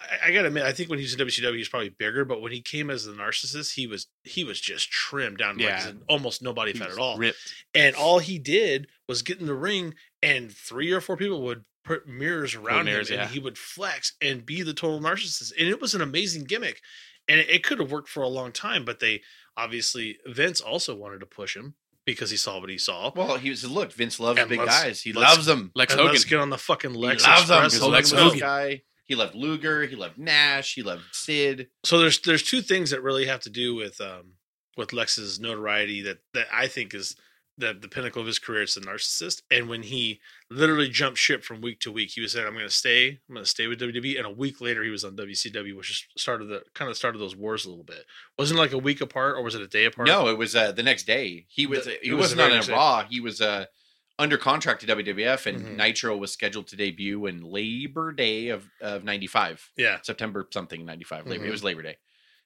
I, 0.00 0.28
I 0.28 0.32
gotta 0.32 0.48
admit, 0.48 0.62
I 0.64 0.72
think 0.72 0.88
when 0.90 0.98
he 0.98 1.04
was 1.04 1.14
in 1.14 1.20
WCW, 1.26 1.52
he 1.52 1.58
was 1.58 1.68
probably 1.68 1.88
bigger. 1.88 2.24
But 2.24 2.40
when 2.40 2.52
he 2.52 2.60
came 2.60 2.88
as 2.90 3.04
the 3.04 3.12
narcissist, 3.12 3.74
he 3.74 3.86
was 3.86 4.06
he 4.24 4.44
was 4.44 4.60
just 4.60 4.90
trimmed 4.90 5.38
down, 5.38 5.58
Yeah. 5.58 5.82
like 5.86 5.94
almost 6.08 6.42
nobody 6.42 6.72
He 6.72 6.78
fat 6.78 6.90
at 6.90 6.98
all. 6.98 7.18
Ripped. 7.18 7.38
And 7.74 7.96
all 7.96 8.18
he 8.18 8.38
did 8.38 8.86
was 9.08 9.22
get 9.22 9.40
in 9.40 9.46
the 9.46 9.54
ring, 9.54 9.94
and 10.22 10.52
three 10.52 10.92
or 10.92 11.00
four 11.00 11.16
people 11.16 11.42
would 11.42 11.64
put 11.84 12.06
mirrors 12.06 12.54
around 12.54 12.84
mirrors, 12.84 13.08
him, 13.10 13.16
yeah. 13.16 13.22
and 13.22 13.30
he 13.30 13.38
would 13.38 13.56
flex 13.58 14.12
and 14.20 14.44
be 14.44 14.62
the 14.62 14.74
total 14.74 15.00
narcissist. 15.00 15.52
And 15.58 15.68
it 15.68 15.80
was 15.80 15.94
an 15.94 16.00
amazing 16.02 16.44
gimmick, 16.44 16.80
and 17.26 17.40
it, 17.40 17.48
it 17.48 17.64
could 17.64 17.78
have 17.80 17.90
worked 17.90 18.08
for 18.08 18.22
a 18.22 18.28
long 18.28 18.52
time. 18.52 18.84
But 18.84 19.00
they 19.00 19.22
obviously 19.56 20.18
Vince 20.26 20.60
also 20.60 20.94
wanted 20.94 21.20
to 21.20 21.26
push 21.26 21.56
him 21.56 21.74
because 22.06 22.30
he 22.30 22.36
saw 22.36 22.60
what 22.60 22.68
he 22.70 22.78
saw. 22.78 23.10
Well, 23.16 23.36
he 23.36 23.50
was 23.50 23.68
look. 23.68 23.92
Vince 23.92 24.20
loves 24.20 24.38
And 24.38 24.48
big 24.48 24.64
guys. 24.64 25.02
He 25.02 25.12
loves 25.12 25.46
them. 25.46 25.72
Lex 25.74 25.92
and 25.92 26.00
Hogan. 26.00 26.12
let's 26.14 26.24
get 26.24 26.38
on 26.38 26.50
the 26.50 26.58
fucking 26.58 26.94
Lex 26.94 27.24
he 27.24 27.30
loves 27.30 27.48
them. 27.48 27.64
Express. 27.64 27.80
Hogan 27.80 27.92
Lex 27.94 28.10
Hogan. 28.12 28.38
guy. 28.38 28.82
He 29.08 29.14
loved 29.16 29.34
Luger. 29.34 29.86
He 29.86 29.96
loved 29.96 30.18
Nash. 30.18 30.74
He 30.74 30.82
loved 30.82 31.02
Sid. 31.12 31.68
So 31.84 31.98
there's 31.98 32.20
there's 32.20 32.42
two 32.44 32.60
things 32.60 32.90
that 32.90 33.02
really 33.02 33.26
have 33.26 33.40
to 33.40 33.50
do 33.50 33.74
with 33.74 34.00
um 34.00 34.34
with 34.76 34.92
Lex's 34.92 35.40
notoriety 35.40 36.02
that 36.02 36.18
that 36.34 36.46
I 36.52 36.68
think 36.68 36.94
is 36.94 37.16
the 37.56 37.72
the 37.72 37.88
pinnacle 37.88 38.20
of 38.20 38.26
his 38.26 38.38
career. 38.38 38.62
It's 38.62 38.74
the 38.74 38.82
narcissist, 38.82 39.42
and 39.50 39.68
when 39.68 39.82
he 39.82 40.20
literally 40.50 40.88
jumped 40.88 41.18
ship 41.18 41.42
from 41.42 41.60
week 41.60 41.80
to 41.80 41.90
week, 41.90 42.10
he 42.10 42.20
was 42.20 42.32
saying, 42.32 42.46
"I'm 42.46 42.52
going 42.52 42.64
to 42.66 42.70
stay. 42.70 43.18
I'm 43.28 43.34
going 43.34 43.44
to 43.44 43.50
stay 43.50 43.66
with 43.66 43.80
WWE." 43.80 44.16
And 44.18 44.26
a 44.26 44.30
week 44.30 44.60
later, 44.60 44.84
he 44.84 44.90
was 44.90 45.02
on 45.04 45.16
WCW, 45.16 45.74
which 45.76 46.06
started 46.16 46.44
the 46.48 46.62
kind 46.74 46.88
of 46.90 46.96
started 46.96 47.18
those 47.18 47.34
wars 47.34 47.64
a 47.64 47.70
little 47.70 47.82
bit. 47.82 48.04
Wasn't 48.38 48.56
it 48.58 48.62
like 48.62 48.72
a 48.74 48.78
week 48.78 49.00
apart, 49.00 49.36
or 49.36 49.42
was 49.42 49.54
it 49.56 49.62
a 49.62 49.66
day 49.66 49.86
apart? 49.86 50.06
No, 50.06 50.28
it 50.28 50.38
was 50.38 50.54
uh, 50.54 50.70
the 50.70 50.84
next 50.84 51.04
day. 51.04 51.46
He 51.48 51.66
was. 51.66 51.86
The- 51.86 51.98
he 52.02 52.12
was 52.12 52.34
wasn't 52.36 52.42
on 52.42 52.52
a 52.52 52.60
day. 52.62 52.72
Raw. 52.72 53.04
He 53.08 53.18
was 53.20 53.40
uh, 53.40 53.64
under 54.18 54.36
contract 54.36 54.80
to 54.80 54.86
WWF, 54.86 55.46
and 55.46 55.60
Mhm. 55.60 55.76
Nitro 55.76 56.16
was 56.16 56.32
scheduled 56.32 56.66
to 56.68 56.76
debut 56.76 57.26
in 57.26 57.42
Labor 57.42 58.12
Day 58.12 58.48
of 58.48 58.68
of 58.80 59.04
'95. 59.04 59.70
Yeah. 59.76 60.00
September 60.02 60.46
something 60.52 60.84
95 60.84 61.26
labor 61.26 61.44
Mhm. 61.44 61.48
it 61.48 61.52
was 61.52 61.64
labor 61.64 61.82
day 61.82 61.96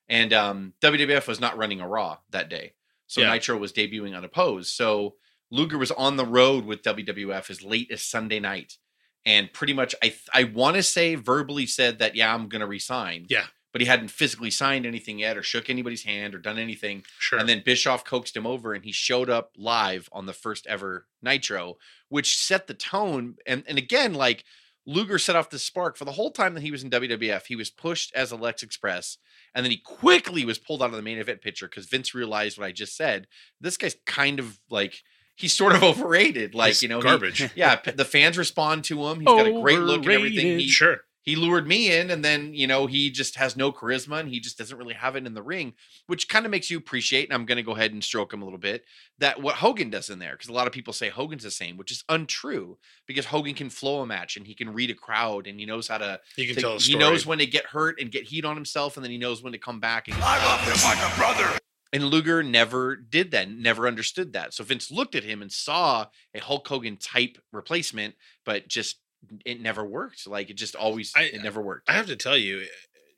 and 0.08 0.32
um 0.32 0.74
wwf 0.80 1.28
was 1.28 1.38
not 1.40 1.56
running 1.56 1.80
a 1.80 1.86
raw 1.86 2.18
that 2.30 2.48
day 2.48 2.74
so 3.06 3.20
Yeah. 3.20 3.30
nitro 3.30 3.56
was 3.56 3.72
debuting 3.72 4.16
unopposed 4.16 4.70
so 4.74 5.16
luger 5.50 5.78
was 5.78 5.92
on 5.92 6.16
the 6.16 6.24
road 6.26 6.64
with 6.64 6.82
wwf 6.82 7.48
as 7.50 7.62
late 7.62 7.88
as 7.92 8.02
sunday 8.02 8.40
night 8.40 8.78
and 9.24 9.52
pretty 9.52 9.72
much 9.72 9.94
i 10.02 10.12
i 10.34 10.42
want 10.42 10.74
to 10.76 10.82
say 10.82 11.14
verbally 11.14 11.66
said 11.66 12.00
that 12.00 12.16
yeah 12.16 12.34
i'm 12.34 12.48
gonna 12.48 12.66
resign 12.66 13.26
Yeah. 13.30 13.46
But 13.72 13.80
he 13.80 13.86
hadn't 13.86 14.08
physically 14.10 14.50
signed 14.50 14.84
anything 14.86 15.18
yet 15.18 15.36
or 15.36 15.42
shook 15.42 15.68
anybody's 15.70 16.04
hand 16.04 16.34
or 16.34 16.38
done 16.38 16.58
anything 16.58 17.02
Sure. 17.18 17.38
and 17.38 17.48
then 17.48 17.62
Bischoff 17.64 18.04
coaxed 18.04 18.36
him 18.36 18.46
over 18.46 18.74
and 18.74 18.84
he 18.84 18.92
showed 18.92 19.30
up 19.30 19.52
live 19.56 20.08
on 20.12 20.26
the 20.26 20.32
first 20.32 20.66
ever 20.66 21.06
Nitro, 21.22 21.76
which 22.08 22.36
set 22.36 22.66
the 22.66 22.74
tone. 22.74 23.36
And, 23.46 23.64
and 23.66 23.78
again, 23.78 24.12
like 24.14 24.44
Luger 24.84 25.18
set 25.18 25.36
off 25.36 25.48
the 25.50 25.58
spark 25.60 25.96
for 25.96 26.04
the 26.04 26.12
whole 26.12 26.30
time 26.32 26.54
that 26.54 26.62
he 26.62 26.70
was 26.72 26.82
in 26.82 26.90
WWF. 26.90 27.46
He 27.46 27.54
was 27.56 27.70
pushed 27.70 28.12
as 28.16 28.32
a 28.32 28.36
Lex 28.36 28.64
Express, 28.64 29.16
and 29.54 29.64
then 29.64 29.70
he 29.70 29.76
quickly 29.76 30.44
was 30.44 30.58
pulled 30.58 30.82
out 30.82 30.90
of 30.90 30.96
the 30.96 31.02
main 31.02 31.18
event 31.18 31.40
picture 31.40 31.68
because 31.68 31.86
Vince 31.86 32.14
realized 32.16 32.58
what 32.58 32.66
I 32.66 32.72
just 32.72 32.96
said. 32.96 33.28
This 33.60 33.76
guy's 33.76 33.94
kind 34.06 34.40
of 34.40 34.58
like 34.68 35.02
he's 35.36 35.52
sort 35.52 35.74
of 35.76 35.82
overrated. 35.84 36.54
Like 36.56 36.70
He's 36.70 36.82
you 36.82 36.88
know, 36.88 36.98
he- 36.98 37.04
garbage. 37.04 37.48
yeah, 37.54 37.78
the 37.94 38.04
fans 38.04 38.36
respond 38.36 38.82
to 38.84 39.06
him. 39.06 39.20
He's 39.20 39.26
got 39.26 39.46
a 39.46 39.52
great 39.62 39.78
look 39.78 40.02
and 40.02 40.10
everything. 40.10 40.58
He, 40.58 40.66
sure. 40.68 41.02
He 41.22 41.36
lured 41.36 41.66
me 41.66 41.92
in 41.92 42.10
and 42.10 42.24
then 42.24 42.52
you 42.52 42.66
know 42.66 42.86
he 42.86 43.10
just 43.10 43.36
has 43.36 43.56
no 43.56 43.72
charisma 43.72 44.20
and 44.20 44.28
he 44.28 44.40
just 44.40 44.58
doesn't 44.58 44.76
really 44.76 44.94
have 44.94 45.16
it 45.16 45.26
in 45.26 45.34
the 45.34 45.42
ring 45.42 45.72
which 46.06 46.28
kind 46.28 46.44
of 46.44 46.50
makes 46.50 46.70
you 46.70 46.76
appreciate 46.76 47.28
and 47.28 47.34
i'm 47.34 47.46
going 47.46 47.56
to 47.56 47.62
go 47.62 47.72
ahead 47.72 47.92
and 47.92 48.04
stroke 48.04 48.32
him 48.32 48.42
a 48.42 48.44
little 48.44 48.58
bit 48.58 48.84
that 49.18 49.40
what 49.40 49.56
hogan 49.56 49.90
does 49.90 50.10
in 50.10 50.18
there 50.18 50.32
because 50.32 50.48
a 50.48 50.52
lot 50.52 50.66
of 50.66 50.72
people 50.72 50.92
say 50.92 51.08
hogan's 51.08 51.42
the 51.44 51.50
same 51.50 51.76
which 51.76 51.90
is 51.92 52.04
untrue 52.08 52.76
because 53.06 53.26
hogan 53.26 53.54
can 53.54 53.70
flow 53.70 54.00
a 54.00 54.06
match 54.06 54.36
and 54.36 54.46
he 54.46 54.54
can 54.54 54.72
read 54.72 54.90
a 54.90 54.94
crowd 54.94 55.46
and 55.46 55.58
he 55.58 55.66
knows 55.66 55.88
how 55.88 55.98
to, 55.98 56.20
You 56.36 56.46
can 56.46 56.56
to- 56.56 56.60
tell 56.60 56.72
a 56.74 56.78
he 56.78 56.96
knows 56.96 57.24
when 57.24 57.38
to 57.38 57.46
get 57.46 57.66
hurt 57.66 58.00
and 58.00 58.10
get 58.10 58.24
heat 58.24 58.44
on 58.44 58.56
himself 58.56 58.96
and 58.96 59.04
then 59.04 59.10
he 59.10 59.18
knows 59.18 59.42
when 59.42 59.52
to 59.52 59.58
come 59.58 59.80
back 59.80 60.08
and 60.08 60.16
i 60.22 60.44
love 60.44 60.60
him 60.60 60.76
like 60.84 61.12
a 61.12 61.16
brother 61.16 61.58
and 61.94 62.04
Luger 62.04 62.42
never 62.42 62.96
did 62.96 63.32
that, 63.32 63.50
never 63.50 63.86
understood 63.86 64.32
that. 64.32 64.54
So 64.54 64.64
Vince 64.64 64.90
looked 64.90 65.14
at 65.14 65.24
him 65.24 65.42
and 65.42 65.52
saw 65.52 66.06
a 66.34 66.40
Hulk 66.40 66.66
Hogan 66.66 66.96
type 66.96 67.36
replacement, 67.52 68.14
but 68.46 68.66
just 68.66 68.96
it 69.44 69.60
never 69.60 69.84
worked. 69.84 70.26
Like 70.26 70.50
it 70.50 70.54
just 70.54 70.74
always 70.74 71.12
I- 71.16 71.22
it 71.24 71.42
never 71.42 71.60
worked. 71.60 71.88
I 71.88 71.94
have 71.94 72.06
to 72.06 72.16
tell 72.16 72.36
you, 72.36 72.66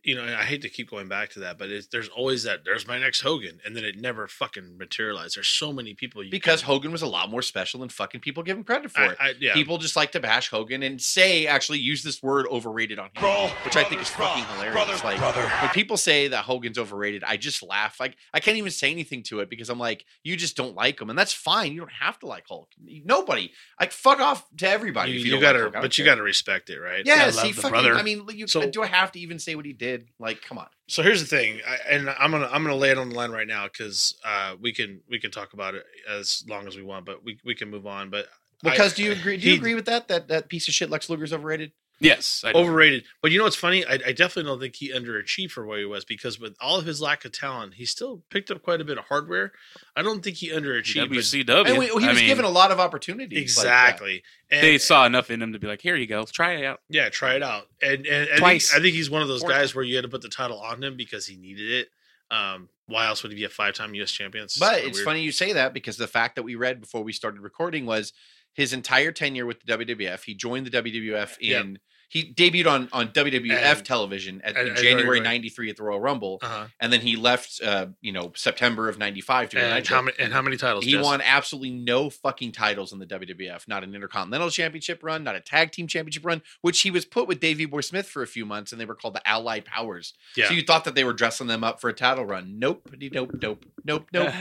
you 0.04 0.14
know, 0.14 0.22
I 0.24 0.42
hate 0.44 0.62
to 0.62 0.68
keep 0.68 0.90
going 0.90 1.08
back 1.08 1.30
to 1.30 1.40
that, 1.40 1.58
but 1.58 1.70
it's, 1.70 1.86
there's 1.88 2.08
always 2.08 2.42
that. 2.42 2.64
There's 2.64 2.86
my 2.86 2.98
next 2.98 3.22
Hogan, 3.22 3.60
and 3.64 3.74
then 3.74 3.84
it 3.84 3.96
never 3.98 4.26
fucking 4.28 4.76
materialized. 4.76 5.36
There's 5.36 5.48
so 5.48 5.72
many 5.72 5.94
people 5.94 6.22
you 6.22 6.30
because 6.30 6.60
can- 6.60 6.66
Hogan 6.66 6.92
was 6.92 7.02
a 7.02 7.06
lot 7.06 7.30
more 7.30 7.42
special 7.42 7.80
than 7.80 7.88
fucking 7.88 8.20
people 8.20 8.42
give 8.42 8.56
him 8.56 8.64
credit 8.64 8.90
for 8.90 9.00
I, 9.00 9.06
it. 9.06 9.16
I, 9.20 9.34
yeah, 9.40 9.54
People 9.54 9.78
just 9.78 9.96
like 9.96 10.12
to 10.12 10.20
bash 10.20 10.50
Hogan 10.50 10.82
and 10.82 11.00
say, 11.00 11.46
actually, 11.46 11.78
use 11.78 12.02
this 12.02 12.22
word 12.22 12.46
overrated 12.50 12.98
on 12.98 13.08
him, 13.14 13.50
which 13.64 13.76
I 13.76 13.84
think 13.84 14.02
is 14.02 14.08
fucking 14.10 14.44
hilarious. 14.44 15.02
like 15.02 15.20
when 15.62 15.70
people 15.70 15.96
say 15.96 16.28
that 16.28 16.44
Hogan's 16.44 16.78
overrated, 16.78 17.24
I 17.24 17.36
just 17.36 17.62
laugh. 17.62 17.98
Like 17.98 18.16
I 18.32 18.40
can't 18.40 18.58
even 18.58 18.70
say 18.72 18.90
anything 18.90 19.22
to 19.24 19.40
it 19.40 19.48
because 19.48 19.70
I'm 19.70 19.78
like, 19.78 20.04
you 20.22 20.36
just 20.36 20.56
don't 20.56 20.74
like 20.74 21.00
him, 21.00 21.08
and 21.10 21.18
that's 21.18 21.32
fine. 21.32 21.72
You 21.72 21.80
don't 21.80 21.92
have 22.00 22.18
to 22.20 22.26
like 22.26 22.44
Hulk. 22.48 22.68
Nobody. 23.04 23.52
Like 23.80 23.92
fuck 23.92 24.20
off 24.20 24.46
to 24.58 24.68
everybody. 24.68 25.12
you, 25.12 25.18
if 25.18 25.24
you 25.24 25.26
you, 25.26 25.32
don't 25.32 25.40
gotta, 25.40 25.58
like 25.58 25.62
Hulk. 25.64 25.74
I 25.76 25.78
don't 25.78 25.82
but 25.84 25.98
you 25.98 26.04
gotta 26.04 26.22
respect 26.22 26.68
it, 26.70 26.78
right? 26.78 27.02
Yes, 27.06 27.36
love 27.36 27.46
he 27.46 27.52
the 27.52 27.62
fucking. 27.62 27.70
brother. 27.70 27.94
I 27.94 28.02
mean, 28.02 28.26
you, 28.32 28.46
So- 28.46 28.68
do 28.70 28.82
I 28.82 28.86
have 28.86 29.12
to 29.12 29.20
even 29.20 29.38
say 29.38 29.54
what 29.54 29.64
he 29.64 29.72
did? 29.72 29.93
Like, 30.18 30.42
come 30.42 30.58
on. 30.58 30.66
So 30.88 31.02
here's 31.02 31.20
the 31.20 31.26
thing, 31.26 31.60
I, 31.66 31.76
and 31.88 32.10
I'm 32.10 32.30
gonna 32.30 32.48
I'm 32.50 32.62
gonna 32.62 32.74
lay 32.76 32.90
it 32.90 32.98
on 32.98 33.08
the 33.08 33.14
line 33.14 33.30
right 33.30 33.46
now 33.48 33.64
because 33.64 34.18
uh, 34.24 34.54
we 34.60 34.72
can 34.72 35.00
we 35.08 35.18
can 35.18 35.30
talk 35.30 35.52
about 35.54 35.74
it 35.74 35.84
as 36.10 36.44
long 36.48 36.66
as 36.66 36.76
we 36.76 36.82
want, 36.82 37.06
but 37.06 37.24
we 37.24 37.38
we 37.44 37.54
can 37.54 37.70
move 37.70 37.86
on. 37.86 38.10
But 38.10 38.26
I- 38.64 38.70
Because 38.70 38.94
do 38.94 39.02
you 39.02 39.12
agree? 39.12 39.36
Do 39.36 39.46
you 39.46 39.52
he- 39.52 39.58
agree 39.58 39.74
with 39.74 39.86
that? 39.86 40.08
That 40.08 40.28
that 40.28 40.48
piece 40.48 40.68
of 40.68 40.74
shit 40.74 40.90
Lex 40.90 41.08
Luger's 41.08 41.32
overrated? 41.32 41.72
Yes. 42.00 42.42
I 42.44 42.52
do. 42.52 42.58
overrated. 42.58 43.04
But 43.22 43.30
you 43.30 43.38
know 43.38 43.44
what's 43.44 43.56
funny? 43.56 43.84
I, 43.84 43.94
I 43.94 44.12
definitely 44.12 44.44
don't 44.44 44.60
think 44.60 44.76
he 44.76 44.92
underachieved 44.92 45.52
for 45.52 45.64
where 45.64 45.78
he 45.78 45.84
was 45.84 46.04
because 46.04 46.38
with 46.38 46.54
all 46.60 46.78
of 46.78 46.84
his 46.86 47.00
lack 47.00 47.24
of 47.24 47.32
talent, 47.32 47.74
he 47.74 47.86
still 47.86 48.22
picked 48.30 48.50
up 48.50 48.62
quite 48.62 48.80
a 48.80 48.84
bit 48.84 48.98
of 48.98 49.04
hardware. 49.04 49.52
I 49.96 50.02
don't 50.02 50.22
think 50.22 50.36
he 50.36 50.50
underachieved. 50.50 51.08
but- 51.08 51.18
WCW. 51.18 51.68
And 51.68 51.78
we, 51.78 51.86
he 51.86 51.92
I 51.92 52.08
was 52.08 52.18
mean, 52.18 52.26
given 52.26 52.44
a 52.44 52.50
lot 52.50 52.70
of 52.70 52.80
opportunities. 52.80 53.56
like 53.56 53.64
exactly. 53.66 54.22
and, 54.50 54.62
They 54.62 54.78
saw 54.78 55.06
enough 55.06 55.30
in 55.30 55.40
him 55.40 55.52
to 55.52 55.58
be 55.58 55.66
like, 55.66 55.80
here 55.80 55.96
you 55.96 56.06
go, 56.06 56.24
try 56.24 56.54
it 56.54 56.64
out. 56.64 56.80
yeah, 56.88 57.08
try 57.08 57.34
it 57.34 57.42
out. 57.42 57.68
And 57.80 58.06
and, 58.06 58.28
and 58.28 58.38
Twice. 58.38 58.70
I, 58.70 58.74
think, 58.74 58.80
I 58.80 58.82
think 58.82 58.96
he's 58.96 59.10
one 59.10 59.22
of 59.22 59.28
those 59.28 59.40
Four 59.40 59.50
guys 59.50 59.74
where 59.74 59.84
you 59.84 59.96
had 59.96 60.02
to 60.02 60.08
put 60.10 60.22
the 60.22 60.28
title 60.28 60.60
on 60.60 60.82
him 60.82 60.96
because 60.96 61.26
he 61.26 61.36
needed 61.36 61.70
it. 61.70 61.88
Um, 62.30 62.68
why 62.86 63.06
else 63.06 63.22
would 63.22 63.32
he 63.32 63.36
be 63.36 63.44
a 63.44 63.48
five-time 63.48 63.94
U.S. 63.94 64.10
champion? 64.10 64.46
But 64.58 64.80
it's 64.80 64.98
weird. 64.98 65.04
funny 65.04 65.20
you 65.22 65.30
say 65.32 65.52
that 65.52 65.72
because 65.72 65.96
the 65.96 66.06
fact 66.06 66.34
that 66.36 66.42
we 66.42 66.54
read 66.54 66.80
before 66.80 67.02
we 67.02 67.12
started 67.12 67.40
recording 67.40 67.86
was 67.86 68.12
his 68.54 68.72
entire 68.72 69.12
tenure 69.12 69.44
with 69.46 69.60
the 69.64 69.76
WWF. 69.76 70.24
He 70.24 70.34
joined 70.34 70.66
the 70.66 70.70
WWF 70.82 71.38
in. 71.38 71.72
Yep. 71.72 71.80
He 72.10 72.32
debuted 72.32 72.70
on 72.70 72.88
on 72.92 73.08
WWF 73.08 73.78
And- 73.78 73.84
television 73.84 74.40
at, 74.44 74.56
and- 74.56 74.68
in 74.68 74.76
January 74.76 75.18
right, 75.18 75.24
right. 75.26 75.32
'93 75.32 75.70
at 75.70 75.76
the 75.76 75.82
Royal 75.82 75.98
Rumble, 75.98 76.38
Uh-huh. 76.42 76.66
and 76.78 76.92
then 76.92 77.00
he 77.00 77.16
left. 77.16 77.60
Uh, 77.60 77.86
you 78.02 78.12
know, 78.12 78.30
September 78.36 78.88
of 78.88 78.98
'95 78.98 79.48
to 79.48 79.56
the 79.56 79.62
And 79.64 79.84
how 79.88 80.00
many 80.02 80.16
and 80.20 80.32
how 80.32 80.40
many 80.40 80.56
titles? 80.56 80.84
He 80.84 80.92
Jess? 80.92 81.02
won 81.02 81.20
absolutely 81.22 81.70
no 81.72 82.10
fucking 82.10 82.52
titles 82.52 82.92
in 82.92 83.00
the 83.00 83.06
WWF. 83.06 83.66
Not 83.66 83.82
an 83.82 83.96
Intercontinental 83.96 84.50
Championship 84.50 85.02
run, 85.02 85.24
not 85.24 85.34
a 85.34 85.40
Tag 85.40 85.72
Team 85.72 85.88
Championship 85.88 86.24
run, 86.24 86.40
which 86.60 86.82
he 86.82 86.90
was 86.92 87.04
put 87.04 87.26
with 87.26 87.40
Davey 87.40 87.64
Boy 87.66 87.80
Smith 87.80 88.06
for 88.06 88.22
a 88.22 88.28
few 88.28 88.46
months, 88.46 88.70
and 88.70 88.80
they 88.80 88.84
were 88.84 88.94
called 88.94 89.14
the 89.14 89.28
Allied 89.28 89.64
Powers. 89.64 90.14
Yeah. 90.36 90.46
So 90.46 90.54
you 90.54 90.62
thought 90.62 90.84
that 90.84 90.94
they 90.94 91.02
were 91.04 91.14
dressing 91.14 91.48
them 91.48 91.64
up 91.64 91.80
for 91.80 91.90
a 91.90 91.94
title 91.94 92.26
run? 92.26 92.60
Nope, 92.60 92.90
nope, 93.12 93.30
nope, 93.42 93.64
nope, 93.84 94.08
nope. 94.12 94.32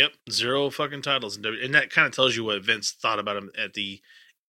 Yep, 0.00 0.12
zero 0.30 0.70
fucking 0.70 1.02
titles, 1.02 1.36
in 1.36 1.42
W- 1.42 1.62
and 1.62 1.74
that 1.74 1.90
kind 1.90 2.06
of 2.06 2.14
tells 2.14 2.34
you 2.34 2.44
what 2.44 2.64
Vince 2.64 2.90
thought 2.90 3.18
about 3.18 3.36
him 3.36 3.50
at 3.58 3.74
the 3.74 4.00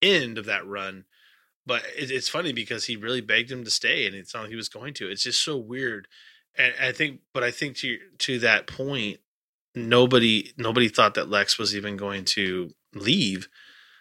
end 0.02 0.38
of 0.38 0.46
that 0.46 0.66
run. 0.66 1.04
But 1.66 1.84
it, 1.98 2.10
it's 2.10 2.30
funny 2.30 2.54
because 2.54 2.86
he 2.86 2.96
really 2.96 3.20
begged 3.20 3.52
him 3.52 3.66
to 3.66 3.70
stay, 3.70 4.06
and 4.06 4.16
it's 4.16 4.34
not 4.34 4.44
like 4.44 4.52
he 4.52 4.56
was 4.56 4.70
going 4.70 4.94
to. 4.94 5.10
It's 5.12 5.24
just 5.24 5.44
so 5.44 5.58
weird, 5.58 6.08
and 6.58 6.74
I 6.82 6.94
think, 6.94 7.20
but 7.34 7.44
I 7.44 7.52
think 7.52 7.76
to 7.80 7.98
to 8.20 8.40
that 8.40 8.66
point, 8.66 9.20
nobody 9.76 10.54
nobody 10.56 10.88
thought 10.88 11.16
that 11.16 11.30
Lex 11.30 11.60
was 11.60 11.76
even 11.76 11.98
going 11.98 12.24
to 12.26 12.72
leave. 12.96 13.50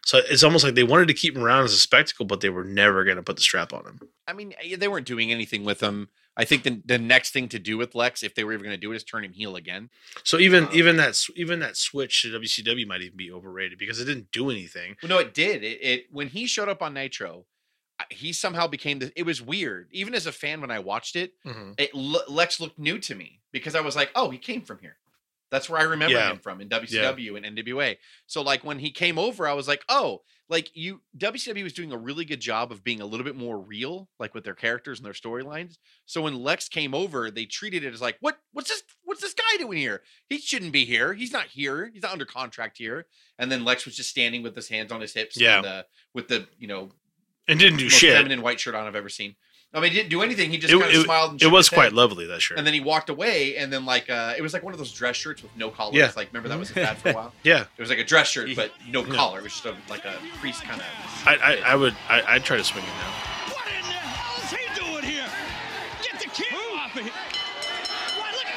So 0.06 0.18
it's 0.18 0.44
almost 0.44 0.64
like 0.64 0.76
they 0.76 0.84
wanted 0.84 1.08
to 1.08 1.14
keep 1.14 1.36
him 1.36 1.42
around 1.42 1.64
as 1.64 1.72
a 1.72 1.78
spectacle, 1.78 2.26
but 2.26 2.40
they 2.42 2.48
were 2.48 2.64
never 2.64 3.02
going 3.02 3.16
to 3.16 3.24
put 3.24 3.34
the 3.34 3.42
strap 3.42 3.72
on 3.72 3.84
him. 3.84 4.00
I 4.28 4.34
mean, 4.34 4.54
they 4.78 4.88
weren't 4.88 5.06
doing 5.06 5.32
anything 5.32 5.64
with 5.64 5.80
him. 5.80 6.10
I 6.40 6.44
think 6.44 6.62
the, 6.62 6.80
the 6.84 6.98
next 6.98 7.32
thing 7.32 7.48
to 7.50 7.58
do 7.58 7.76
with 7.76 7.94
Lex, 7.94 8.22
if 8.22 8.34
they 8.34 8.44
were 8.44 8.52
even 8.54 8.64
going 8.64 8.74
to 8.76 8.80
do 8.80 8.90
it, 8.92 8.96
is 8.96 9.04
turn 9.04 9.24
him 9.24 9.32
heel 9.32 9.56
again. 9.56 9.90
So 10.24 10.38
even 10.38 10.64
Um, 10.64 10.70
even 10.72 10.96
that 10.96 11.22
even 11.36 11.60
that 11.60 11.76
switch 11.76 12.22
to 12.22 12.28
WCW 12.28 12.86
might 12.86 13.02
even 13.02 13.16
be 13.16 13.30
overrated 13.30 13.78
because 13.78 14.00
it 14.00 14.06
didn't 14.06 14.32
do 14.32 14.50
anything. 14.50 14.96
Well, 15.02 15.10
no, 15.10 15.18
it 15.18 15.34
did. 15.34 15.62
It, 15.62 15.78
it 15.82 16.06
when 16.10 16.28
he 16.28 16.46
showed 16.46 16.68
up 16.68 16.80
on 16.82 16.94
Nitro, 16.94 17.44
he 18.08 18.32
somehow 18.32 18.66
became 18.66 18.98
the. 19.00 19.12
It 19.14 19.24
was 19.24 19.42
weird, 19.42 19.88
even 19.92 20.14
as 20.14 20.26
a 20.26 20.32
fan 20.32 20.62
when 20.62 20.70
I 20.70 20.78
watched 20.78 21.14
it. 21.16 21.34
Mhm. 21.44 21.74
It 21.78 21.94
Lex 21.94 22.58
looked 22.58 22.78
new 22.78 22.98
to 23.00 23.14
me 23.14 23.40
because 23.52 23.74
I 23.74 23.80
was 23.80 23.94
like, 23.94 24.10
oh, 24.14 24.30
he 24.30 24.38
came 24.38 24.62
from 24.62 24.78
here. 24.78 24.96
That's 25.50 25.68
where 25.68 25.80
I 25.80 25.84
remember 25.84 26.16
Yeah. 26.16 26.30
him 26.30 26.38
from 26.38 26.60
in 26.62 26.68
WCW 26.68 27.36
and 27.36 27.44
NWA. 27.44 27.98
So 28.26 28.40
like 28.40 28.64
when 28.64 28.78
he 28.78 28.90
came 28.90 29.18
over, 29.18 29.46
I 29.46 29.52
was 29.52 29.68
like, 29.68 29.84
oh, 29.88 30.22
like 30.50 30.70
you 30.74 31.00
WCW 31.16 31.62
was 31.62 31.72
doing 31.72 31.92
a 31.92 31.96
really 31.96 32.24
good 32.26 32.40
job 32.40 32.72
of 32.72 32.84
being 32.84 33.00
a 33.00 33.06
little 33.06 33.24
bit 33.24 33.36
more 33.36 33.58
real, 33.58 34.08
like 34.18 34.34
with 34.34 34.44
their 34.44 34.54
characters 34.54 34.98
and 34.98 35.06
their 35.06 35.12
storylines. 35.14 35.78
So 36.06 36.20
when 36.22 36.42
Lex 36.42 36.68
came 36.68 36.92
over, 36.94 37.30
they 37.30 37.46
treated 37.46 37.84
it 37.84 37.94
as 37.94 38.00
like, 38.02 38.16
what 38.20 38.36
what's 38.52 38.68
this 38.68 38.82
what's 39.04 39.20
this 39.22 39.32
guy 39.34 39.56
doing 39.58 39.78
here? 39.78 40.02
He 40.28 40.38
shouldn't 40.38 40.72
be 40.72 40.84
here. 40.84 41.14
He's 41.14 41.32
not 41.32 41.46
here. 41.46 41.90
He's 41.94 42.02
not 42.02 42.12
under 42.12 42.26
contract 42.26 42.76
here. 42.78 43.06
And 43.38 43.50
then 43.50 43.64
Lex 43.64 43.84
was 43.86 43.96
just 43.96 44.10
standing 44.10 44.42
with 44.42 44.54
his 44.54 44.68
hands 44.68 44.92
on 44.92 45.00
his 45.00 45.14
hips 45.14 45.40
Yeah. 45.40 45.62
and 45.64 45.84
with 46.14 46.28
the, 46.28 46.46
you 46.58 46.66
know, 46.66 46.90
And 47.48 47.58
didn't 47.58 47.78
do 47.78 47.84
most 47.84 47.94
shit. 47.94 48.14
feminine 48.16 48.42
white 48.42 48.60
shirt 48.60 48.74
on 48.74 48.86
I've 48.86 48.96
ever 48.96 49.08
seen. 49.08 49.36
I 49.72 49.78
mean, 49.78 49.92
he 49.92 49.98
didn't 49.98 50.10
do 50.10 50.22
anything. 50.22 50.50
He 50.50 50.58
just 50.58 50.72
It- 50.74 50.80
kind 50.80 50.92
of 50.92 51.00
it- 51.00 51.04
smiled. 51.04 51.30
And 51.32 51.42
It 51.42 51.46
was 51.46 51.68
quite 51.68 51.84
head. 51.84 51.92
lovely 51.92 52.26
that 52.26 52.42
shirt. 52.42 52.58
And 52.58 52.66
then 52.66 52.74
he 52.74 52.80
walked 52.80 53.08
away, 53.08 53.56
and 53.56 53.72
then 53.72 53.84
like 53.86 54.10
uh, 54.10 54.34
it 54.36 54.42
was 54.42 54.52
like 54.52 54.64
one 54.64 54.72
of 54.72 54.78
those 54.78 54.92
dress 54.92 55.14
shirts 55.16 55.42
with 55.42 55.54
no 55.56 55.70
collars. 55.70 55.94
Yeah. 55.94 56.10
Like 56.16 56.28
remember 56.32 56.48
that 56.48 56.58
was 56.58 56.70
a 56.70 56.74
fad 56.82 56.98
for 56.98 57.10
a 57.10 57.12
while. 57.12 57.32
yeah, 57.44 57.66
It 57.76 57.80
was 57.80 57.88
like 57.90 58.00
a 58.00 58.04
dress 58.04 58.28
shirt, 58.28 58.50
but 58.56 58.72
no 58.88 59.04
Yeah. 59.04 59.14
collar. 59.14 59.38
It 59.38 59.44
was 59.44 59.52
just 59.52 59.66
a, 59.66 59.76
like 59.88 60.04
a 60.04 60.14
priest 60.40 60.62
kind 60.64 60.80
of. 60.80 60.86
I, 61.26 61.36
I, 61.36 61.72
I 61.72 61.74
would 61.76 61.94
I, 62.08 62.22
I'd 62.34 62.44
try 62.44 62.56
to 62.56 62.64
swing 62.64 62.82
it 62.84 62.88
now. 62.88 63.54
What 63.54 63.66
in 63.68 63.82
the 63.86 63.94
hell 63.94 64.42
is 64.42 64.50
he 64.50 64.64
doing 64.74 65.04
here? 65.04 65.28
Get 66.02 66.18
the 66.18 66.28
camera 66.34 66.74
off 66.82 66.96
of 66.96 67.02
him. 67.06 67.14
What? 68.18 68.32
Look. 68.34 68.50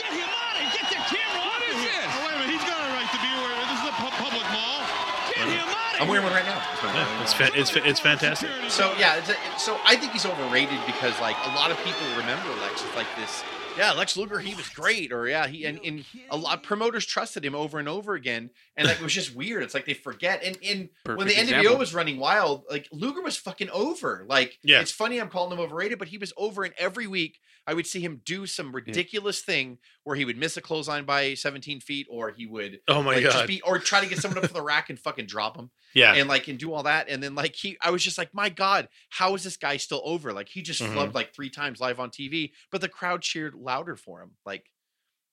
Get 0.00 0.12
him 0.16 0.24
out 0.24 0.56
of 0.56 0.72
here. 0.72 0.72
Get 0.72 0.88
the 0.88 1.00
camera 1.04 1.42
off 1.44 1.60
of 1.68 1.76
here. 1.76 2.00
Oh, 2.00 2.24
wait 2.24 2.32
a 2.32 2.38
minute. 2.40 2.52
He's 2.56 2.64
got 2.64 2.80
a 2.80 2.88
right 2.96 3.10
to 3.12 3.20
be 3.20 3.30
where 3.36 3.52
this 3.68 3.76
is 3.76 3.88
a 3.92 3.94
pu- 4.00 4.16
public 4.16 4.46
mall. 4.56 4.80
Get 5.28 5.44
him 5.52 5.68
out 5.68 5.91
of 5.91 5.91
I'm 6.02 6.08
wearing 6.08 6.24
one 6.24 6.32
right 6.32 6.44
now. 6.44 6.60
That's 6.82 6.94
Yeah, 6.94 7.22
it's 7.22 7.32
fa- 7.32 7.50
it's 7.54 7.70
fa- 7.70 7.88
it's 7.88 8.00
fantastic. 8.00 8.50
So 8.68 8.92
yeah, 8.98 9.16
it's 9.16 9.28
a, 9.30 9.34
so 9.58 9.78
I 9.84 9.96
think 9.96 10.12
he's 10.12 10.26
overrated 10.26 10.78
because 10.86 11.18
like 11.20 11.36
a 11.44 11.48
lot 11.54 11.70
of 11.70 11.76
people 11.78 12.00
remember 12.16 12.48
Lex 12.60 12.82
as 12.84 12.94
like 12.96 13.06
this. 13.16 13.42
Yeah, 13.78 13.92
Lex 13.92 14.18
Luger, 14.18 14.38
he 14.38 14.54
was 14.54 14.68
great, 14.68 15.12
or 15.12 15.26
yeah, 15.26 15.46
he 15.46 15.64
and, 15.64 15.80
and 15.82 16.04
a 16.28 16.36
lot 16.36 16.58
of 16.58 16.62
promoters 16.62 17.06
trusted 17.06 17.42
him 17.42 17.54
over 17.54 17.78
and 17.78 17.88
over 17.88 18.12
again, 18.14 18.50
and 18.76 18.86
like 18.86 18.98
it 18.98 19.02
was 19.02 19.14
just 19.14 19.34
weird. 19.34 19.62
It's 19.62 19.72
like 19.72 19.86
they 19.86 19.94
forget. 19.94 20.42
And 20.44 20.58
and 20.62 20.88
when 21.06 21.26
the 21.26 21.32
Perfect 21.34 21.48
NWO 21.50 21.58
example. 21.60 21.78
was 21.78 21.94
running 21.94 22.18
wild, 22.18 22.64
like 22.70 22.86
Luger 22.92 23.22
was 23.22 23.38
fucking 23.38 23.70
over. 23.70 24.26
Like 24.28 24.58
Yeah. 24.62 24.80
it's 24.82 24.92
funny 24.92 25.18
I'm 25.18 25.30
calling 25.30 25.52
him 25.56 25.60
overrated, 25.64 25.98
but 25.98 26.08
he 26.08 26.18
was 26.18 26.34
over, 26.36 26.66
in 26.66 26.72
every 26.76 27.06
week 27.06 27.38
I 27.66 27.74
would 27.74 27.86
see 27.86 28.00
him 28.00 28.20
do 28.24 28.46
some 28.46 28.72
ridiculous 28.74 29.40
thing 29.40 29.78
where 30.02 30.16
he 30.16 30.24
would 30.24 30.36
miss 30.36 30.56
a 30.56 30.60
clothesline 30.60 31.04
by 31.04 31.34
17 31.34 31.80
feet, 31.80 32.08
or 32.10 32.30
he 32.30 32.44
would 32.44 32.80
Oh 32.88 33.02
my 33.02 33.14
like, 33.14 33.22
god. 33.24 33.32
just 33.32 33.46
be 33.46 33.62
or 33.62 33.78
try 33.78 34.00
to 34.00 34.08
get 34.08 34.18
someone 34.18 34.38
up 34.42 34.46
for 34.50 34.52
the 34.58 34.62
rack 34.62 34.90
and 34.90 34.98
fucking 34.98 35.26
drop 35.26 35.56
him 35.56 35.70
yeah. 35.94 36.14
and 36.14 36.28
like 36.28 36.48
and 36.48 36.58
do 36.58 36.72
all 36.72 36.82
that 36.82 37.08
and 37.08 37.22
then 37.22 37.34
like 37.36 37.54
he 37.54 37.76
i 37.80 37.90
was 37.90 38.02
just 38.02 38.18
like 38.18 38.34
my 38.34 38.48
god 38.48 38.88
how 39.10 39.34
is 39.36 39.44
this 39.44 39.56
guy 39.56 39.76
still 39.76 40.02
over 40.04 40.32
like 40.32 40.48
he 40.48 40.60
just 40.62 40.80
Mhm. 40.82 40.92
flubbed 40.94 41.14
like 41.14 41.32
three 41.34 41.50
times 41.50 41.80
live 41.80 42.00
on 42.00 42.10
tv 42.10 42.50
but 42.72 42.80
the 42.80 42.88
crowd 42.88 43.22
cheered 43.22 43.54
louder 43.54 43.94
for 43.96 44.20
him 44.22 44.32
like 44.44 44.66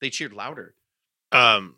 they 0.02 0.10
cheered 0.12 0.34
louder 0.34 0.76
Um, 1.32 1.76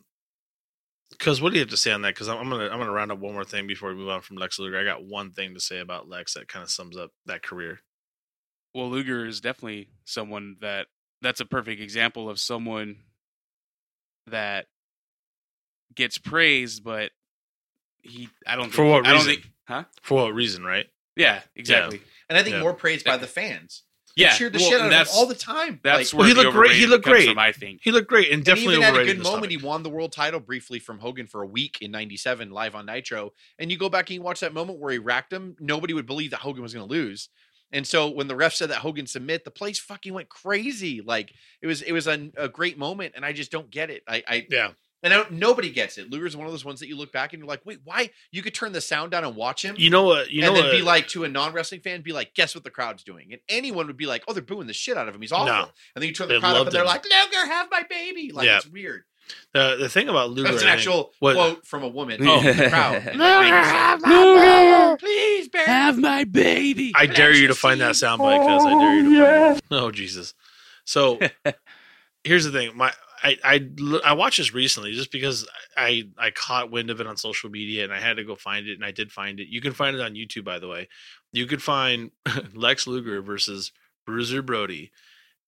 because 1.11 1.41
what 1.41 1.49
do 1.51 1.55
you 1.55 1.61
have 1.61 1.69
to 1.71 1.77
say 1.77 1.91
on 1.91 2.01
that? 2.03 2.13
Because 2.15 2.29
I'm, 2.29 2.37
I'm 2.37 2.49
gonna 2.49 2.69
I'm 2.69 2.79
gonna 2.79 2.91
round 2.91 3.11
up 3.11 3.19
one 3.19 3.33
more 3.33 3.43
thing 3.43 3.67
before 3.67 3.89
we 3.89 3.95
move 3.95 4.09
on 4.09 4.21
from 4.21 4.37
Lex 4.37 4.57
Luger. 4.59 4.79
I 4.79 4.83
got 4.85 5.03
one 5.03 5.31
thing 5.31 5.53
to 5.53 5.59
say 5.59 5.79
about 5.79 6.07
Lex 6.07 6.33
that 6.35 6.47
kind 6.47 6.63
of 6.63 6.69
sums 6.71 6.95
up 6.97 7.11
that 7.25 7.43
career. 7.43 7.81
Well, 8.73 8.89
Luger 8.89 9.25
is 9.25 9.41
definitely 9.41 9.89
someone 10.05 10.57
that 10.61 10.87
that's 11.21 11.39
a 11.39 11.45
perfect 11.45 11.81
example 11.81 12.29
of 12.29 12.39
someone 12.39 12.97
that 14.27 14.67
gets 15.95 16.17
praised, 16.17 16.83
but 16.83 17.11
he 18.01 18.29
I 18.47 18.55
don't 18.55 18.69
For 18.69 18.77
think, 18.83 18.89
what 18.89 19.05
I 19.07 19.09
don't 19.13 19.25
reason? 19.25 19.41
think, 19.41 19.51
huh? 19.67 19.83
For 20.01 20.23
what 20.25 20.33
reason, 20.33 20.63
right? 20.63 20.87
Yeah, 21.17 21.41
exactly. 21.55 22.01
and 22.29 22.37
i 22.37 22.43
think 22.43 22.55
Yeah. 22.55 22.61
more 22.61 22.73
praised 22.73 23.05
by 23.05 23.17
the 23.17 23.27
fans 23.27 23.83
Yeah, 24.15 24.31
they 24.31 24.37
cheered 24.37 24.53
the 24.53 24.59
well, 24.59 24.69
shit 24.69 24.79
out 24.79 24.85
of 24.87 24.91
him 24.93 24.97
that's 24.97 25.15
all 25.15 25.25
the 25.25 25.35
time 25.35 25.79
that's 25.83 26.13
like, 26.13 26.17
Well, 26.19 26.27
where 26.27 26.35
he 26.35 26.41
looked 26.41 26.55
great. 26.55 26.71
He 26.77 26.87
looked 26.87 27.03
great. 27.05 27.27
From, 27.27 27.37
I 27.37 27.51
think. 27.51 27.81
He 27.83 27.91
looked 27.91 28.07
great 28.07 28.27
and 28.27 28.35
and 28.35 28.45
definitely 28.45 28.75
even 28.75 28.85
at 28.85 28.95
a 28.95 29.05
good 29.05 29.17
moment, 29.17 29.43
topic. 29.43 29.49
he 29.51 29.57
won 29.57 29.83
the 29.83 29.89
world 29.89 30.13
title 30.13 30.39
briefly 30.39 30.79
from 30.79 30.99
Hogan 30.99 31.27
for 31.27 31.41
a 31.43 31.45
week 31.45 31.79
in 31.81 31.91
'97 31.91 32.49
live 32.49 32.73
on 32.75 32.85
Nitro. 32.85 33.33
And 33.59 33.69
you 33.69 33.77
go 33.77 33.89
back 33.89 34.09
and 34.09 34.15
you 34.15 34.21
watch 34.21 34.39
that 34.39 34.53
moment 34.53 34.79
where 34.79 34.93
he 34.93 34.97
racked 34.99 35.33
him. 35.33 35.55
Nobody 35.59 35.93
would 35.93 36.05
believe 36.07 36.31
that 36.31 36.39
Hogan 36.39 36.63
was 36.63 36.73
going 36.73 36.87
to 36.87 36.91
lose. 36.91 37.27
And 37.71 37.87
so 37.87 38.09
when 38.09 38.27
the 38.27 38.35
ref 38.35 38.53
said 38.53 38.69
that 38.69 38.79
Hogan 38.79 39.07
submit, 39.07 39.45
the 39.45 39.51
place 39.51 39.79
fucking 39.79 40.13
went 40.13 40.29
crazy. 40.29 41.01
Like 41.01 41.33
it 41.61 41.67
was, 41.67 41.81
it 41.81 41.91
was 41.91 42.07
a, 42.07 42.29
a 42.37 42.49
great 42.49 42.77
moment, 42.77 43.13
and 43.15 43.23
I 43.25 43.33
just 43.33 43.51
don't 43.51 43.69
get 43.71 43.89
it. 43.89 44.03
I, 44.07 44.23
I 44.27 44.47
yeah, 44.49 44.71
and 45.03 45.13
I 45.13 45.17
don't, 45.17 45.31
nobody 45.31 45.71
gets 45.71 45.97
it. 45.97 46.11
Luger's 46.11 46.37
one 46.37 46.45
of 46.45 46.53
those 46.53 46.63
ones 46.65 46.79
that 46.81 46.87
you 46.87 46.95
look 46.97 47.11
back 47.11 47.33
and 47.33 47.39
you're 47.39 47.47
like, 47.47 47.65
wait, 47.65 47.79
why? 47.83 48.11
You 48.31 48.41
could 48.43 48.53
turn 48.53 48.71
the 48.71 48.81
sound 48.81 49.11
down 49.11 49.23
and 49.23 49.35
watch 49.35 49.63
him. 49.65 49.75
you 49.79 49.89
know 49.89 50.03
what? 50.03 50.29
You 50.29 50.41
know 50.41 50.47
and 50.49 50.55
then 50.57 50.63
what? 50.65 50.71
be 50.71 50.81
uh 50.81 50.85
like 50.85 51.07
to 51.09 51.23
a 51.23 51.27
non-wrestling 51.29 51.81
fan, 51.81 52.01
be 52.01 52.13
like, 52.13 52.35
guess 52.35 52.53
what 52.53 52.63
the 52.63 52.69
crowd's 52.69 53.03
doing? 53.03 53.29
And 53.31 53.41
anyone 53.49 53.87
would 53.87 53.97
be 53.97 54.05
like, 54.05 54.23
oh, 54.27 54.33
they're 54.33 54.43
booing 54.43 54.67
the 54.67 54.73
shit 54.73 54.97
out 54.97 55.07
of 55.07 55.15
him. 55.15 55.21
He's 55.21 55.31
awful. 55.31 55.47
No. 55.47 55.61
And 55.95 56.01
then 56.01 56.07
you 56.09 56.13
turn 56.13 56.27
the 56.27 56.35
They 56.35 56.39
crowd 56.39 56.55
up 56.57 56.67
and 56.67 56.71
they're 56.75 56.81
him. 56.83 56.87
like, 56.87 57.03
Luger, 57.05 57.45
have 57.47 57.67
my 57.71 57.83
baby. 57.89 58.31
Like 58.31 58.45
Yeah. 58.45 58.57
it's 58.57 58.67
weird. 58.67 59.03
The 59.53 59.77
the 59.79 59.89
thing 59.89 60.09
about 60.09 60.29
Luger. 60.31 60.51
That's 60.51 60.63
an 60.63 60.69
I 60.69 60.71
think- 60.71 60.79
actual 60.79 61.13
What- 61.19 61.33
quote 61.35 61.67
from 61.67 61.83
a 61.83 61.87
woman 61.87 62.25
Oh. 62.27 62.39
in 62.39 62.57
the 62.57 62.69
crowd. 62.69 63.03
Luger, 63.05 63.17
Like, 63.19 64.01
Luger, 64.05 64.97
please, 64.97 65.47
Barry. 65.49 65.65
Have 65.65 65.97
my 65.97 66.23
baby. 66.23 66.91
I 66.95 67.05
dare 67.05 67.33
you 67.33 67.47
to 67.47 67.55
find 67.55 67.81
that 67.81 67.95
soundbite 67.95 68.39
because 68.39 68.65
I 68.65 68.73
dare 68.79 68.95
you 68.95 69.03
to 69.19 69.25
find 69.25 69.57
it. 69.57 69.63
Oh, 69.71 69.85
oh 69.87 69.91
Jesus! 69.91 70.33
So 70.85 71.19
here's 72.23 72.45
the 72.45 72.51
thing: 72.51 72.75
my 72.75 72.91
I 73.23 73.37
I 73.43 73.67
l- 73.79 74.01
I 74.03 74.13
watched 74.13 74.37
this 74.37 74.53
recently 74.53 74.93
just 74.93 75.11
because 75.11 75.47
I 75.77 76.09
I 76.17 76.31
caught 76.31 76.71
wind 76.71 76.89
of 76.89 76.99
it 77.01 77.07
on 77.07 77.17
social 77.17 77.49
media 77.49 77.83
and 77.83 77.93
I 77.93 77.99
had 77.99 78.17
to 78.17 78.23
go 78.23 78.35
find 78.35 78.67
it 78.67 78.73
and 78.73 78.85
I 78.85 78.91
did 78.91 79.11
find 79.11 79.39
it. 79.39 79.47
You 79.47 79.61
can 79.61 79.73
find 79.73 79.95
it 79.95 80.01
on 80.01 80.13
YouTube, 80.15 80.43
by 80.43 80.59
the 80.59 80.67
way. 80.67 80.87
You 81.31 81.45
could 81.45 81.61
find 81.61 82.11
Lex 82.53 82.87
Luger 82.87 83.21
versus 83.21 83.71
Bruiser 84.05 84.41
Brody. 84.41 84.91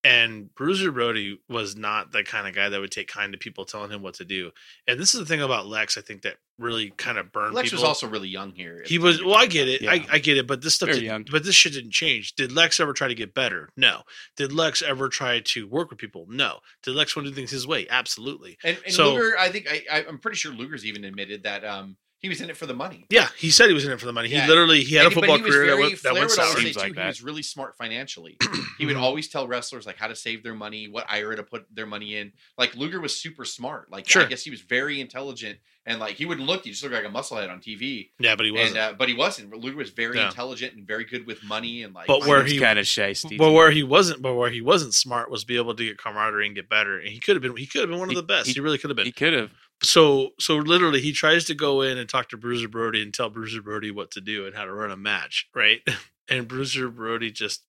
And 0.06 0.54
Bruiser 0.54 0.92
Brody 0.92 1.40
was 1.48 1.78
not 1.78 2.12
the 2.12 2.24
kind 2.24 2.46
of 2.48 2.54
guy 2.54 2.68
that 2.68 2.80
would 2.82 2.92
take 2.92 3.08
kind 3.08 3.32
to 3.32 3.38
people 3.38 3.64
telling 3.64 3.90
him 3.90 4.02
what 4.02 4.16
to 4.16 4.26
do. 4.26 4.52
And 4.86 5.00
this 5.00 5.14
is 5.14 5.20
the 5.22 5.26
thing 5.26 5.42
about 5.42 5.66
Lex, 5.66 5.98
I 5.98 6.02
think 6.02 6.24
that 6.24 6.36
really 6.60 6.90
kind 6.98 7.18
of 7.18 7.32
burned 7.32 7.56
Lex 7.56 7.70
people. 7.70 7.82
was 7.84 7.88
also 7.88 8.08
really 8.08 8.28
young 8.28 8.52
here. 8.52 8.84
He 8.86 8.98
was 8.98 9.24
well. 9.24 9.36
I 9.36 9.46
get 9.46 9.68
it. 9.70 9.82
I, 9.88 9.94
Yeah. 9.94 10.06
I 10.12 10.20
get 10.20 10.38
it. 10.38 10.46
But 10.46 10.62
this 10.62 10.74
stuff, 10.76 10.88
Very 10.90 11.00
did, 11.00 11.06
young. 11.06 11.26
but 11.32 11.46
this 11.46 11.56
shit 11.56 11.72
didn't 11.74 11.92
change. 11.92 12.36
Did 12.36 12.52
Lex 12.52 12.80
ever 12.82 12.92
try 12.92 13.08
to 13.08 13.16
get 13.16 13.34
better? 13.34 13.70
No. 13.78 14.02
Did 14.36 14.52
Lex 14.52 14.82
ever 14.82 15.08
try 15.08 15.40
to 15.40 15.68
work 15.68 15.90
with 15.90 16.00
people? 16.00 16.26
No. 16.30 16.60
Did 16.84 16.96
Lex 16.96 17.16
want 17.16 17.26
to 17.26 17.32
do 17.32 17.36
things 17.36 17.52
his 17.52 17.66
way? 17.66 17.88
Absolutely. 17.90 18.58
And, 18.64 18.78
and 18.86 18.94
So- 18.94 19.14
Luger, 19.14 19.38
I 19.40 19.50
think 19.50 19.68
I, 19.72 19.84
I, 19.92 20.06
I'm 20.06 20.20
pretty 20.20 20.36
sure 20.38 20.52
Luger's 20.52 20.86
even 20.86 21.06
admitted 21.06 21.44
that 21.44 21.64
um 21.64 21.96
he 22.24 22.30
was 22.30 22.42
in 22.42 22.50
it 22.50 22.58
for 22.58 22.66
the 22.66 22.74
money. 22.74 23.06
Yeah, 23.12 23.28
he 23.38 23.52
said 23.52 23.68
he 23.68 23.74
was 23.74 23.86
in 23.86 23.92
it 23.92 24.00
for 24.00 24.08
the 24.08 24.14
money. 24.14 24.30
Yeah. 24.30 24.44
He 24.44 24.48
literally 24.50 24.84
he 24.84 24.96
had 24.96 25.04
a 25.04 25.06
And- 25.08 25.16
but 25.16 25.22
football 25.22 25.38
he 25.38 25.44
career 25.44 25.60
that 25.68 25.76
very- 25.76 25.82
went, 25.90 26.02
that 26.04 26.14
went 26.14 26.32
sour. 26.32 26.56
Seems 26.58 26.74
too, 26.76 26.80
like 26.80 26.96
he 26.98 27.06
was 27.06 27.22
really 27.22 27.44
smart 27.44 27.78
financially. 27.78 28.38
he 28.80 28.86
would 28.88 28.96
Mhm. 28.96 29.02
always 29.02 29.28
tell 29.28 29.48
wrestlers 29.48 29.86
like 29.86 29.98
how 29.98 30.08
to 30.08 30.16
save 30.16 30.42
their 30.42 30.56
money, 30.56 30.88
what 30.88 31.06
IRA 31.10 31.36
to 31.36 31.44
put 31.44 31.66
their 31.76 31.86
money 31.86 32.16
in. 32.16 32.32
Like 32.58 32.76
Luger 32.76 33.00
was 33.00 33.20
super 33.20 33.46
smart. 33.46 33.92
Like 33.92 34.10
sure. 34.10 34.24
I 34.24 34.26
guess 34.26 34.44
he 34.44 34.50
was 34.50 34.62
very 34.62 35.00
intelligent 35.02 35.60
and 35.86 36.00
like 36.00 36.16
he 36.16 36.26
wouldn't 36.26 36.48
look. 36.48 36.64
He 36.64 36.72
just 36.72 36.82
looked 36.82 36.96
like 36.96 37.04
a 37.04 37.10
musclehead 37.10 37.52
on 37.52 37.60
TV. 37.60 38.12
Yeah, 38.20 38.36
but 38.38 38.46
he 38.46 38.52
wasn't. 38.52 38.70
And 38.70 38.78
uh, 38.78 38.94
but 38.98 39.10
he 39.10 39.16
wasn't. 39.16 39.54
Luger 39.54 39.76
was 39.78 39.90
very 39.90 40.18
Yeah. 40.18 40.28
intelligent 40.30 40.76
and 40.76 40.88
very 40.88 41.04
good 41.04 41.28
with 41.28 41.44
money 41.44 41.84
and 41.84 41.94
like. 41.94 42.08
But 42.08 42.26
where 42.26 42.44
he- 42.46 42.58
kind 42.58 42.80
of 42.80 42.86
shisty. 42.86 43.38
but 43.38 43.52
where 43.52 43.70
he 43.72 43.84
wasn't, 43.84 44.22
but 44.22 44.34
where 44.36 44.50
he 44.50 44.62
wasn't 44.62 44.94
smart 44.94 45.30
was 45.30 45.44
be 45.44 45.58
able 45.58 45.76
to 45.76 45.84
get 45.86 45.98
camaraderie 45.98 46.46
and 46.48 46.56
get 46.56 46.70
better. 46.70 46.98
And 47.00 47.10
he 47.10 47.20
could 47.20 47.36
have 47.36 47.44
been. 47.44 47.56
He 47.58 47.66
could 47.66 47.82
have 47.82 47.90
been 47.90 48.00
one 48.00 48.08
of 48.08 48.12
He- 48.16 48.16
the 48.16 48.24
best. 48.24 48.48
He, 48.48 48.54
he- 48.54 48.60
really 48.62 48.78
could 48.78 48.90
have 48.92 48.96
been. 48.98 49.06
he 49.06 49.12
could 49.12 49.34
have. 49.34 49.52
So 49.84 50.32
so 50.40 50.58
literally 50.58 51.02
he 51.02 51.12
tries 51.12 51.46
to 51.46 51.56
go 51.56 51.82
in 51.82 51.98
and 51.98 52.08
talk 52.10 52.30
to 52.30 52.38
Bruiser 52.38 52.68
Brody 52.68 53.02
and 53.02 53.14
tell 53.14 53.30
Bruiser 53.30 53.62
Brody 53.62 53.92
what 53.92 54.12
to 54.12 54.22
do 54.22 54.46
and 54.46 54.56
how 54.56 54.66
to 54.66 54.74
run 54.74 54.92
a 54.92 54.98
match, 54.98 55.48
right? 55.54 55.82
And 56.30 56.48
Bruiser 56.48 56.88
Brody 56.90 57.32
just 57.32 57.66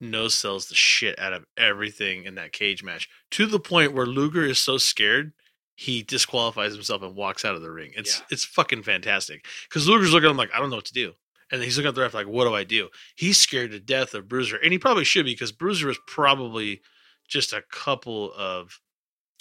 no 0.00 0.26
sells 0.26 0.66
the 0.66 0.74
shit 0.74 1.16
out 1.16 1.32
of 1.32 1.46
everything 1.56 2.24
in 2.24 2.34
that 2.34 2.52
cage 2.52 2.82
match 2.82 3.08
to 3.30 3.46
the 3.46 3.60
point 3.60 3.92
where 3.92 4.04
Luger 4.04 4.44
is 4.44 4.58
so 4.58 4.78
scared 4.78 5.32
he 5.76 6.02
disqualifies 6.02 6.74
himself 6.74 7.02
and 7.02 7.14
walks 7.14 7.44
out 7.44 7.54
of 7.54 7.62
the 7.62 7.70
ring. 7.70 7.92
It's 7.96 8.18
Yeah. 8.18 8.24
it's 8.30 8.44
fucking 8.44 8.82
fantastic 8.82 9.46
because 9.68 9.88
Luger's 9.88 10.12
looking 10.12 10.26
at 10.26 10.32
him 10.32 10.36
like 10.36 10.52
I 10.52 10.58
don't 10.58 10.70
know 10.70 10.76
what 10.76 10.86
to 10.86 10.92
do. 10.92 11.14
And 11.52 11.62
he's 11.62 11.76
looking 11.76 11.90
at 11.90 11.94
the 11.94 12.00
ref 12.00 12.14
like, 12.14 12.26
"What 12.26 12.46
do 12.46 12.54
I 12.54 12.64
do?" 12.64 12.88
He's 13.14 13.38
scared 13.38 13.70
to 13.70 13.78
death 13.80 14.12
of 14.14 14.26
Bruiser, 14.26 14.56
and 14.56 14.72
he 14.72 14.78
probably 14.78 15.04
should 15.04 15.24
be 15.26 15.34
because 15.34 15.52
Bruiser 15.52 15.88
is 15.88 15.98
probably 16.06 16.82
just 17.28 17.52
a 17.52 17.62
couple 17.70 18.32
of 18.34 18.80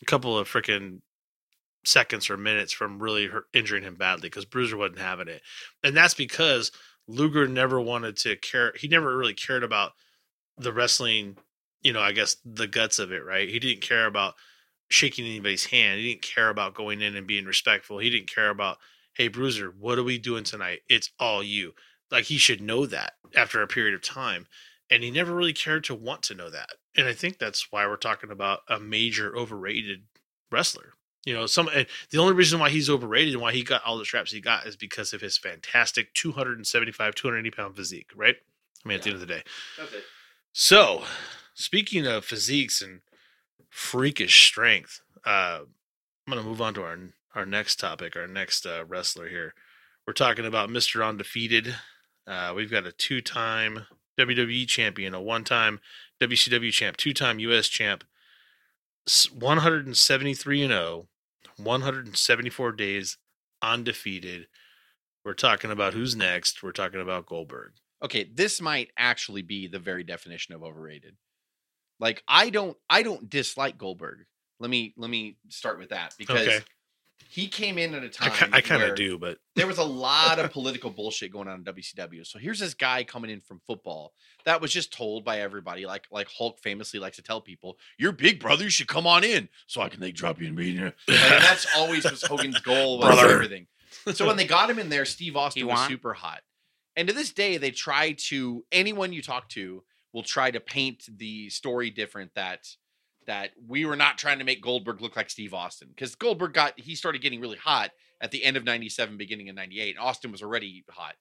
a 0.01 0.05
couple 0.05 0.37
of 0.37 0.47
freaking 0.47 1.01
seconds 1.83 2.29
or 2.29 2.37
minutes 2.37 2.71
from 2.71 3.01
really 3.01 3.29
injuring 3.53 3.83
him 3.83 3.95
badly 3.95 4.29
because 4.29 4.45
Bruiser 4.45 4.77
wasn't 4.77 4.99
having 4.99 5.27
it, 5.27 5.41
and 5.83 5.95
that's 5.95 6.13
because 6.13 6.71
Luger 7.07 7.47
never 7.47 7.79
wanted 7.81 8.17
to 8.17 8.35
care. 8.37 8.73
He 8.77 8.87
never 8.87 9.17
really 9.17 9.33
cared 9.33 9.63
about 9.63 9.93
the 10.57 10.73
wrestling. 10.73 11.37
You 11.81 11.93
know, 11.93 12.01
I 12.01 12.11
guess 12.11 12.37
the 12.45 12.67
guts 12.67 12.99
of 12.99 13.11
it, 13.11 13.25
right? 13.25 13.49
He 13.49 13.59
didn't 13.59 13.81
care 13.81 14.05
about 14.05 14.35
shaking 14.91 15.25
anybody's 15.25 15.65
hand. 15.65 15.99
He 15.99 16.09
didn't 16.09 16.21
care 16.21 16.49
about 16.49 16.75
going 16.75 17.01
in 17.01 17.15
and 17.15 17.25
being 17.25 17.45
respectful. 17.45 17.97
He 17.97 18.09
didn't 18.09 18.33
care 18.33 18.49
about, 18.49 18.77
hey, 19.15 19.29
Bruiser, 19.29 19.73
what 19.79 19.97
are 19.97 20.03
we 20.03 20.17
doing 20.17 20.43
tonight? 20.43 20.81
It's 20.89 21.09
all 21.19 21.41
you. 21.41 21.73
Like 22.11 22.25
he 22.25 22.37
should 22.37 22.61
know 22.61 22.85
that 22.85 23.13
after 23.35 23.61
a 23.61 23.67
period 23.67 23.95
of 23.95 24.03
time. 24.03 24.47
And 24.89 25.03
he 25.03 25.09
never 25.09 25.33
really 25.33 25.53
cared 25.53 25.85
to 25.85 25.95
want 25.95 26.21
to 26.23 26.35
know 26.35 26.49
that. 26.49 26.71
And 26.97 27.07
I 27.07 27.13
think 27.13 27.39
that's 27.39 27.71
why 27.71 27.87
we're 27.87 27.95
talking 27.95 28.29
about 28.29 28.59
a 28.67 28.79
major 28.79 29.35
overrated 29.35 30.03
wrestler. 30.51 30.93
You 31.25 31.35
know, 31.35 31.45
some 31.45 31.69
and 31.73 31.85
the 32.09 32.17
only 32.17 32.33
reason 32.33 32.59
why 32.59 32.69
he's 32.69 32.89
overrated 32.89 33.33
and 33.33 33.41
why 33.41 33.51
he 33.51 33.63
got 33.63 33.83
all 33.85 33.97
the 33.97 34.05
straps 34.05 34.31
he 34.31 34.41
got 34.41 34.65
is 34.65 34.75
because 34.75 35.13
of 35.13 35.21
his 35.21 35.37
fantastic 35.37 36.13
275, 36.13 37.13
280 37.13 37.55
pound 37.55 37.75
physique, 37.75 38.09
right? 38.15 38.35
I 38.83 38.87
mean, 38.87 38.97
at 38.97 39.03
the 39.03 39.11
end 39.11 39.21
of 39.21 39.27
the 39.27 39.33
day. 39.33 39.43
It. 39.77 40.03
So, 40.51 41.03
speaking 41.53 42.07
of 42.07 42.25
physiques 42.25 42.81
and 42.81 43.01
freakish 43.69 44.47
strength, 44.47 45.01
uh, 45.25 45.59
I'm 46.27 46.33
going 46.33 46.43
to 46.43 46.49
move 46.49 46.61
on 46.61 46.73
to 46.75 46.83
our 46.83 46.97
our 47.35 47.45
next 47.45 47.79
topic, 47.79 48.15
our 48.15 48.27
next 48.27 48.65
uh, 48.65 48.83
wrestler 48.87 49.29
here. 49.29 49.53
We're 50.05 50.13
talking 50.13 50.45
about 50.45 50.69
Mr. 50.69 51.07
Undefeated. 51.07 51.75
Uh, 52.27 52.53
we've 52.55 52.71
got 52.71 52.85
a 52.85 52.91
two 52.91 53.21
time 53.21 53.85
WWE 54.19 54.67
champion, 54.67 55.13
a 55.13 55.21
one 55.21 55.43
time 55.43 55.79
WCW 56.19 56.71
champ, 56.71 56.97
two 56.97 57.13
time 57.13 57.39
US 57.39 57.67
champ, 57.67 58.03
173 59.07 60.63
and 60.63 60.71
0, 60.71 61.07
174 61.57 62.71
days 62.73 63.17
undefeated. 63.61 64.47
We're 65.23 65.33
talking 65.33 65.71
about 65.71 65.93
who's 65.93 66.15
next. 66.15 66.63
We're 66.63 66.71
talking 66.71 67.01
about 67.01 67.25
Goldberg. 67.25 67.73
Okay, 68.03 68.29
this 68.33 68.61
might 68.61 68.89
actually 68.97 69.43
be 69.43 69.67
the 69.67 69.79
very 69.79 70.03
definition 70.03 70.55
of 70.55 70.63
overrated. 70.63 71.15
Like 71.99 72.23
I 72.27 72.49
don't 72.49 72.75
I 72.89 73.03
don't 73.03 73.29
dislike 73.29 73.77
Goldberg. 73.77 74.25
Let 74.59 74.69
me 74.69 74.93
let 74.97 75.09
me 75.09 75.37
start 75.49 75.79
with 75.79 75.89
that 75.89 76.15
because 76.17 76.47
Okay. 76.47 76.59
He 77.31 77.47
came 77.47 77.77
in 77.77 77.93
at 77.93 78.03
a 78.03 78.09
time 78.09 78.31
ki- 78.31 78.45
I 78.51 78.59
kind 78.59 78.83
of 78.83 78.93
do, 78.93 79.17
but 79.17 79.37
there 79.55 79.65
was 79.65 79.77
a 79.77 79.85
lot 79.85 80.37
of 80.37 80.51
political 80.51 80.89
bullshit 80.89 81.31
going 81.31 81.47
on 81.47 81.59
in 81.59 81.63
WCW. 81.63 82.27
So 82.27 82.37
here's 82.37 82.59
this 82.59 82.73
guy 82.73 83.05
coming 83.05 83.31
in 83.31 83.39
from 83.39 83.61
football 83.65 84.11
that 84.43 84.59
was 84.59 84.73
just 84.73 84.91
told 84.91 85.23
by 85.23 85.39
everybody, 85.39 85.85
like 85.85 86.07
like 86.11 86.27
Hulk 86.29 86.59
famously 86.59 86.99
likes 86.99 87.15
to 87.15 87.23
tell 87.23 87.39
people, 87.39 87.77
"Your 87.97 88.11
big 88.11 88.41
brother, 88.41 88.65
you 88.65 88.69
should 88.69 88.89
come 88.89 89.07
on 89.07 89.23
in, 89.23 89.47
so 89.65 89.81
I 89.81 89.87
can 89.87 90.01
like 90.01 90.13
drop 90.13 90.41
you 90.41 90.47
in 90.49 90.55
media." 90.55 90.93
Like, 91.07 91.19
and 91.21 91.43
that's 91.43 91.65
always 91.77 92.03
was 92.03 92.21
Hogan's 92.21 92.59
goal 92.59 92.99
was 92.99 93.15
Brother. 93.15 93.33
everything. 93.35 93.67
So 94.13 94.27
when 94.27 94.35
they 94.35 94.45
got 94.45 94.69
him 94.69 94.77
in 94.77 94.89
there, 94.89 95.05
Steve 95.05 95.35
Austin 95.37 95.67
was 95.67 95.77
want? 95.77 95.89
super 95.89 96.13
hot. 96.13 96.41
And 96.97 97.07
to 97.07 97.13
this 97.13 97.31
day, 97.31 97.55
they 97.55 97.71
try 97.71 98.11
to 98.27 98.65
anyone 98.73 99.13
you 99.13 99.21
talk 99.21 99.47
to 99.49 99.83
will 100.11 100.23
try 100.23 100.51
to 100.51 100.59
paint 100.59 101.05
the 101.17 101.49
story 101.49 101.89
different 101.91 102.33
that 102.35 102.67
that 103.27 103.51
we 103.67 103.85
were 103.85 103.95
not 103.95 104.17
trying 104.17 104.39
to 104.39 104.45
make 104.45 104.61
Goldberg 104.61 105.01
look 105.01 105.15
like 105.15 105.29
Steve 105.29 105.53
Austin 105.53 105.89
because 105.89 106.15
Goldberg 106.15 106.53
got 106.53 106.79
he 106.79 106.95
started 106.95 107.21
getting 107.21 107.41
really 107.41 107.57
hot 107.57 107.91
at 108.19 108.31
the 108.31 108.43
end 108.43 108.57
of 108.57 108.63
97 108.63 109.17
beginning 109.17 109.49
of 109.49 109.55
98 109.55 109.97
Austin 109.97 110.31
was 110.31 110.41
already 110.41 110.83
hot. 110.89 111.15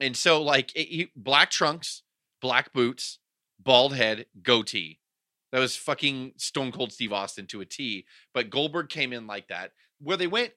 And 0.00 0.16
so 0.16 0.42
like 0.42 0.74
it, 0.76 0.88
he, 0.88 1.10
black 1.16 1.50
trunks, 1.50 2.02
black 2.40 2.72
boots, 2.72 3.18
bald 3.60 3.94
head, 3.94 4.26
goatee. 4.42 4.98
That 5.50 5.60
was 5.60 5.76
fucking 5.76 6.32
Stone 6.38 6.72
Cold 6.72 6.92
Steve 6.92 7.12
Austin 7.12 7.46
to 7.48 7.60
a 7.60 7.66
T, 7.66 8.06
but 8.32 8.50
Goldberg 8.50 8.88
came 8.88 9.12
in 9.12 9.26
like 9.26 9.48
that. 9.48 9.72
Where 10.00 10.16
they 10.16 10.26
went 10.26 10.52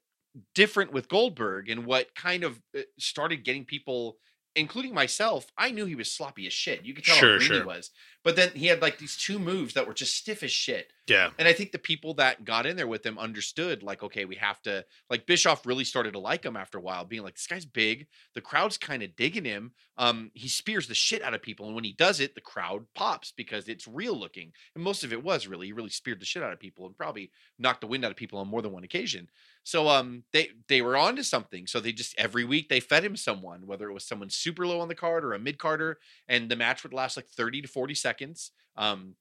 different 0.53 0.91
with 0.91 1.09
Goldberg 1.09 1.69
and 1.69 1.85
what 1.85 2.15
kind 2.15 2.43
of 2.43 2.59
uh, 2.77 2.81
started 2.97 3.43
getting 3.43 3.65
people 3.65 4.17
including 4.55 4.93
myself, 4.93 5.51
I 5.57 5.71
knew 5.71 5.85
he 5.85 5.95
was 5.95 6.11
sloppy 6.11 6.47
as 6.47 6.53
shit. 6.53 6.85
You 6.85 6.93
could 6.93 7.03
tell 7.05 7.15
Sure, 7.15 7.33
how 7.33 7.37
green 7.47 7.61
he 7.61 7.65
was. 7.65 7.91
But 8.23 8.35
then 8.35 8.51
he 8.55 8.67
had 8.67 8.81
like 8.81 8.97
these 8.97 9.17
two 9.17 9.39
moves 9.39 9.73
that 9.73 9.87
were 9.87 9.93
just 9.93 10.15
stiff 10.15 10.43
as 10.43 10.51
shit. 10.51 10.91
Yeah, 11.07 11.31
And 11.37 11.47
I 11.47 11.53
think 11.53 11.71
the 11.71 11.77
people 11.77 12.15
that 12.15 12.45
got 12.45 12.65
in 12.65 12.77
there 12.77 12.87
with 12.87 13.05
him 13.05 13.19
understood, 13.19 13.83
like, 13.83 14.01
okay, 14.01 14.25
we 14.25 14.35
have 14.37 14.61
to, 14.63 14.85
like, 15.09 15.27
Bischoff 15.27 15.65
really 15.65 15.83
started 15.83 16.13
to 16.13 16.19
like 16.19 16.43
him 16.43 16.55
after 16.55 16.77
a 16.77 16.81
while, 16.81 17.05
being 17.05 17.21
like, 17.21 17.35
this 17.35 17.45
guy's 17.45 17.65
big. 17.65 18.07
The 18.33 18.41
crowd's 18.41 18.77
kind 18.77 19.03
of 19.03 19.15
digging 19.15 19.45
him. 19.45 19.73
Um, 19.97 20.31
he 20.33 20.47
spears 20.47 20.87
the 20.87 20.95
shit 20.95 21.21
out 21.21 21.33
of 21.33 21.41
people. 21.43 21.67
And 21.67 21.75
when 21.75 21.83
he 21.83 21.93
does 21.93 22.19
it, 22.21 22.33
the 22.33 22.41
crowd 22.41 22.85
pops 22.95 23.31
because 23.31 23.67
it's 23.67 23.87
real 23.87 24.17
looking. 24.17 24.51
And 24.73 24.83
most 24.83 25.03
of 25.03 25.13
it 25.13 25.23
was 25.23 25.45
really, 25.45 25.67
he 25.67 25.73
really 25.73 25.89
speared 25.89 26.19
the 26.21 26.25
shit 26.25 26.41
out 26.41 26.53
of 26.53 26.59
people 26.59 26.85
and 26.87 26.97
probably 26.97 27.31
knocked 27.59 27.81
the 27.81 27.87
wind 27.87 28.03
out 28.03 28.11
of 28.11 28.17
people 28.17 28.39
on 28.39 28.47
more 28.47 28.61
than 28.61 28.71
one 28.71 28.83
occasion. 28.83 29.27
So 29.63 29.87
um 29.87 30.23
they 30.31 30.49
they 30.67 30.81
were 30.81 30.95
on 30.95 31.15
to 31.15 31.23
something. 31.23 31.65
So 31.67 31.79
they 31.79 31.91
just 31.91 32.13
every 32.19 32.45
week 32.45 32.69
they 32.69 32.79
fed 32.79 33.03
him 33.03 33.15
someone, 33.15 33.65
whether 33.65 33.89
it 33.89 33.93
was 33.93 34.07
someone 34.07 34.29
super 34.29 34.65
low 34.67 34.79
on 34.79 34.87
the 34.87 34.95
card 34.95 35.25
or 35.25 35.33
a 35.33 35.39
mid 35.39 35.57
carder, 35.57 35.97
and 36.27 36.49
the 36.49 36.55
match 36.55 36.83
would 36.83 36.93
last 36.93 37.17
like 37.17 37.27
30 37.27 37.63
to 37.63 37.67
40 37.67 37.95
seconds. 37.95 38.51
Um 38.77 39.15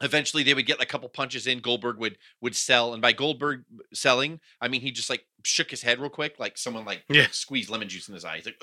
eventually 0.00 0.42
they 0.42 0.54
would 0.54 0.66
get 0.66 0.80
a 0.80 0.86
couple 0.86 1.08
punches 1.08 1.46
in 1.46 1.58
goldberg 1.58 1.98
would 1.98 2.16
would 2.40 2.54
sell 2.54 2.92
and 2.92 3.02
by 3.02 3.12
goldberg 3.12 3.64
selling 3.92 4.38
i 4.60 4.68
mean 4.68 4.80
he 4.80 4.90
just 4.90 5.10
like 5.10 5.24
shook 5.44 5.70
his 5.70 5.82
head 5.82 5.98
real 5.98 6.10
quick 6.10 6.34
like 6.38 6.56
someone 6.58 6.84
like 6.84 7.02
Yeah. 7.08 7.26
squeezed 7.30 7.70
lemon 7.70 7.88
juice 7.88 8.08
in 8.08 8.14
his 8.14 8.24
eyes 8.24 8.44
like 8.46 8.56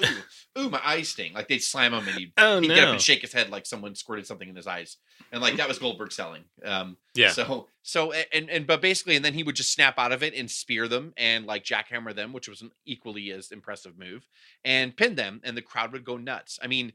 ooh 0.58 0.62
ooh 0.62 0.70
my 0.70 0.82
eyes 0.86 1.10
sting 1.10 1.34
like 1.34 1.48
they'd 1.48 1.60
slam 1.64 1.94
him 1.94 2.08
and 2.08 2.18
he'd, 2.18 2.32
oh 2.38 2.60
he'd 2.62 2.68
get 2.68 2.84
up 2.86 2.90
and 2.94 3.02
shake 3.02 3.22
his 3.22 3.34
head 3.34 3.50
like 3.50 3.66
someone 3.66 3.96
squirted 3.96 4.26
something 4.28 4.48
in 4.48 4.56
his 4.56 4.68
eyes 4.68 4.98
and 5.32 5.42
like 5.42 5.58
that 5.58 5.68
was 5.68 5.80
goldberg 5.80 6.12
selling 6.12 6.44
um 6.64 6.98
yeah, 7.16 7.32
so 7.32 7.68
so 7.82 8.12
and 8.12 8.50
and 8.50 8.68
but 8.68 8.82
basically, 8.82 9.16
and 9.16 9.24
then 9.24 9.34
he 9.34 9.42
would 9.44 9.56
just 9.56 9.72
snap 9.72 9.98
out 9.98 10.12
of 10.12 10.22
it 10.22 10.34
and 10.36 10.52
spear 10.52 10.90
them 10.90 11.14
and 11.16 11.46
like 11.46 11.64
jackhammer 11.64 12.14
them, 12.14 12.34
which 12.34 12.50
was 12.50 12.62
an 12.62 12.72
equally 12.86 13.32
as 13.32 13.54
impressive 13.54 13.98
move, 13.98 14.28
and 14.66 14.98
pin 14.98 15.16
them, 15.16 15.40
and 15.46 15.56
the 15.56 15.62
crowd 15.62 15.94
would 15.94 16.04
go 16.04 16.18
nuts. 16.18 16.60
I 16.62 16.68
mean, 16.68 16.92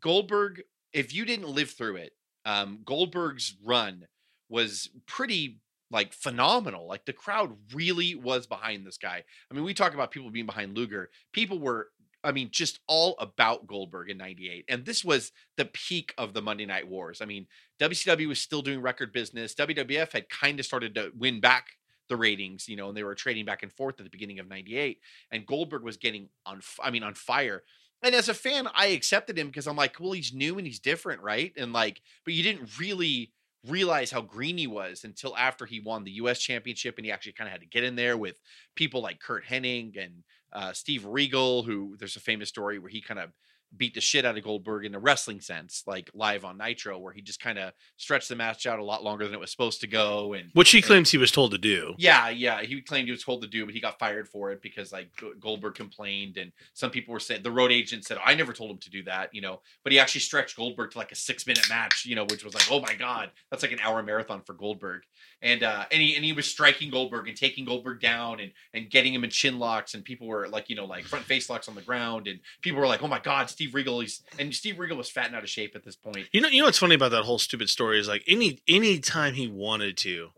Goldberg, 0.00 0.62
if 0.92 1.12
you 1.12 1.24
didn't 1.24 1.48
live 1.48 1.70
through 1.70 1.96
it, 1.96 2.12
um, 2.44 2.80
Goldberg's 2.84 3.56
run 3.64 4.06
was 4.48 4.90
pretty 5.06 5.60
like 5.90 6.12
phenomenal. 6.12 6.86
Like 6.86 7.04
the 7.04 7.12
crowd 7.12 7.56
really 7.72 8.14
was 8.14 8.46
behind 8.46 8.86
this 8.86 8.98
guy. 8.98 9.22
I 9.50 9.54
mean, 9.54 9.64
we 9.64 9.74
talk 9.74 9.94
about 9.94 10.10
people 10.10 10.30
being 10.30 10.46
behind 10.46 10.76
Luger. 10.76 11.10
People 11.32 11.58
were, 11.58 11.88
I 12.22 12.32
mean, 12.32 12.48
just 12.50 12.80
all 12.88 13.16
about 13.18 13.66
Goldberg 13.66 14.10
in 14.10 14.18
'98, 14.18 14.64
and 14.68 14.84
this 14.84 15.04
was 15.04 15.32
the 15.56 15.66
peak 15.66 16.14
of 16.18 16.34
the 16.34 16.42
Monday 16.42 16.66
Night 16.66 16.88
Wars. 16.88 17.20
I 17.20 17.26
mean, 17.26 17.46
WCW 17.80 18.28
was 18.28 18.40
still 18.40 18.62
doing 18.62 18.80
record 18.80 19.12
business. 19.12 19.54
WWF 19.54 20.12
had 20.12 20.28
kind 20.28 20.58
of 20.58 20.66
started 20.66 20.94
to 20.94 21.12
win 21.16 21.40
back 21.40 21.66
the 22.08 22.16
ratings, 22.16 22.68
you 22.68 22.76
know, 22.76 22.88
and 22.88 22.96
they 22.96 23.02
were 23.04 23.14
trading 23.14 23.44
back 23.44 23.62
and 23.62 23.72
forth 23.72 23.98
at 23.98 24.04
the 24.04 24.10
beginning 24.10 24.38
of 24.38 24.48
98 24.48 24.98
and 25.30 25.46
Goldberg 25.46 25.82
was 25.82 25.96
getting 25.96 26.28
on 26.46 26.60
I 26.82 26.90
mean 26.90 27.02
on 27.02 27.14
fire. 27.14 27.62
And 28.04 28.14
as 28.14 28.28
a 28.28 28.34
fan, 28.34 28.68
I 28.74 28.88
accepted 28.88 29.38
him 29.38 29.46
because 29.46 29.66
I'm 29.66 29.76
like, 29.76 29.98
well, 29.98 30.12
he's 30.12 30.34
new 30.34 30.58
and 30.58 30.66
he's 30.66 30.78
different, 30.78 31.22
right? 31.22 31.52
And 31.56 31.72
like, 31.72 32.02
but 32.24 32.34
you 32.34 32.42
didn't 32.42 32.78
really 32.78 33.32
realize 33.66 34.10
how 34.10 34.20
green 34.20 34.58
he 34.58 34.66
was 34.66 35.04
until 35.04 35.34
after 35.38 35.64
he 35.64 35.80
won 35.80 36.04
the 36.04 36.10
US 36.12 36.38
championship 36.38 36.98
and 36.98 37.06
he 37.06 37.10
actually 37.10 37.32
kind 37.32 37.48
of 37.48 37.52
had 37.52 37.62
to 37.62 37.66
get 37.66 37.82
in 37.82 37.96
there 37.96 38.18
with 38.18 38.38
people 38.76 39.00
like 39.00 39.20
Curt 39.20 39.46
Hennig 39.46 39.96
and 39.96 40.22
uh, 40.52 40.74
Steve 40.74 41.06
Regal, 41.06 41.62
who 41.62 41.96
there's 41.98 42.16
a 42.16 42.20
famous 42.20 42.50
story 42.50 42.78
where 42.78 42.90
he 42.90 43.00
kind 43.00 43.18
of 43.18 43.30
beat 43.76 43.94
the 43.94 44.00
shit 44.00 44.24
out 44.24 44.36
of 44.36 44.44
Goldberg 44.44 44.84
in 44.84 44.94
a 44.94 44.98
wrestling 44.98 45.40
sense, 45.40 45.82
like 45.86 46.10
live 46.14 46.44
on 46.44 46.58
Nitro, 46.58 46.98
where 46.98 47.12
he 47.12 47.20
just 47.22 47.40
kind 47.40 47.58
of 47.58 47.72
stretched 47.96 48.28
the 48.28 48.36
match 48.36 48.66
out 48.66 48.78
a 48.78 48.84
lot 48.84 49.02
longer 49.02 49.24
than 49.24 49.34
it 49.34 49.40
was 49.40 49.50
supposed 49.50 49.80
to 49.80 49.86
go. 49.86 50.32
And 50.34 50.50
which 50.52 50.70
he 50.70 50.78
and- 50.78 50.86
claims 50.86 51.10
he 51.10 51.18
was 51.18 51.30
told 51.30 51.50
to 51.52 51.58
do. 51.58 51.94
yeah, 51.98 52.28
yeah, 52.28 52.62
he 52.62 52.80
claimed 52.80 53.06
he 53.06 53.12
was 53.12 53.24
told 53.24 53.42
to 53.42 53.48
do, 53.48 53.64
but 53.64 53.74
he 53.74 53.80
got 53.80 53.98
fired 53.98 54.28
for 54.28 54.52
it 54.52 54.62
because 54.62 54.92
like 54.92 55.08
Goldberg 55.40 55.74
complained, 55.74 56.36
and 56.36 56.52
some 56.74 56.90
people 56.90 57.12
were 57.12 57.20
saying 57.20 57.42
the 57.42 57.50
road 57.50 57.72
agent 57.72 58.04
said, 58.04 58.18
"I 58.24 58.34
never 58.34 58.52
told 58.52 58.70
him 58.70 58.78
to 58.78 58.90
do 58.90 59.02
that," 59.04 59.34
you 59.34 59.40
know. 59.40 59.60
But 59.82 59.92
he 59.92 59.98
actually 59.98 60.20
stretched 60.22 60.56
Goldberg 60.56 60.92
to 60.92 60.98
like 60.98 61.12
a 61.12 61.16
six 61.16 61.46
minute 61.46 61.68
match, 61.68 62.04
you 62.06 62.14
know, 62.14 62.24
which 62.24 62.44
was 62.44 62.54
like, 62.54 62.70
oh 62.70 62.80
my 62.80 62.94
god, 62.94 63.30
that's 63.50 63.62
like 63.62 63.72
an 63.72 63.80
hour 63.80 64.02
marathon 64.02 64.42
for 64.42 64.54
Goldberg. 64.54 65.02
And 65.42 65.62
uh, 65.62 65.84
and 65.90 66.00
he 66.02 66.16
and 66.16 66.24
he 66.24 66.32
was 66.32 66.46
striking 66.46 66.90
Goldberg 66.90 67.28
and 67.28 67.36
taking 67.36 67.64
Goldberg 67.64 68.00
down 68.00 68.40
and 68.40 68.52
and 68.72 68.90
getting 68.90 69.12
him 69.14 69.24
in 69.24 69.30
chin 69.30 69.58
locks, 69.58 69.94
and 69.94 70.04
people 70.04 70.26
were 70.26 70.48
like, 70.48 70.68
you 70.70 70.76
know, 70.76 70.86
like 70.86 71.04
front 71.04 71.24
face 71.24 71.48
locks 71.50 71.68
on 71.68 71.74
the 71.74 71.82
ground, 71.82 72.26
and 72.28 72.40
people 72.62 72.80
were 72.80 72.86
like, 72.86 73.02
oh 73.02 73.08
my 73.08 73.18
god, 73.18 73.50
Steve 73.50 73.63
Regal, 73.72 74.00
he's 74.00 74.22
and 74.38 74.52
Steve 74.52 74.78
Regal 74.78 74.96
was 74.96 75.08
fat 75.08 75.28
and 75.28 75.36
out 75.36 75.44
of 75.44 75.48
shape 75.48 75.76
at 75.76 75.84
this 75.84 75.96
point. 75.96 76.26
You 76.32 76.40
know, 76.40 76.48
you 76.48 76.58
know 76.58 76.66
what's 76.66 76.78
funny 76.78 76.96
about 76.96 77.12
that 77.12 77.22
whole 77.22 77.38
stupid 77.38 77.70
story 77.70 77.98
is 77.98 78.08
like 78.08 78.24
any 78.26 78.60
any 78.68 78.98
time 78.98 79.34
he 79.34 79.48
wanted 79.48 79.96
to, 79.98 80.30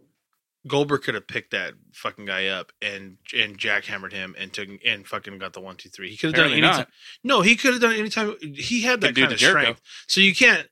Goldberg 0.67 1.03
could 1.03 1.15
have 1.15 1.27
picked 1.27 1.53
that 1.53 1.75
fucking 1.93 2.27
guy 2.27 2.49
up 2.49 2.73
and 2.83 3.17
and 3.35 3.59
jackhammered 3.59 4.13
him 4.13 4.35
and 4.39 4.53
took 4.53 4.69
and 4.85 5.07
fucking 5.07 5.39
got 5.39 5.53
the 5.55 5.61
one 5.61 5.77
two 5.77 5.89
three. 5.89 6.11
He 6.11 6.17
could 6.17 6.29
have 6.29 6.35
done 6.35 6.53
it 6.53 6.59
Apparently 6.59 6.69
anytime. 6.69 6.93
No, 7.25 7.41
he 7.41 7.57
could 7.57 7.73
have 7.73 7.83
done 7.83 7.93
it 7.93 7.99
anytime. 7.99 8.37
He 8.41 8.83
had 8.83 9.01
that 9.01 9.17
kind 9.17 9.33
of 9.33 9.39
Jericho. 9.39 9.61
strength. 9.61 9.81
So 10.07 10.21
you 10.21 10.35
can't 10.35 10.69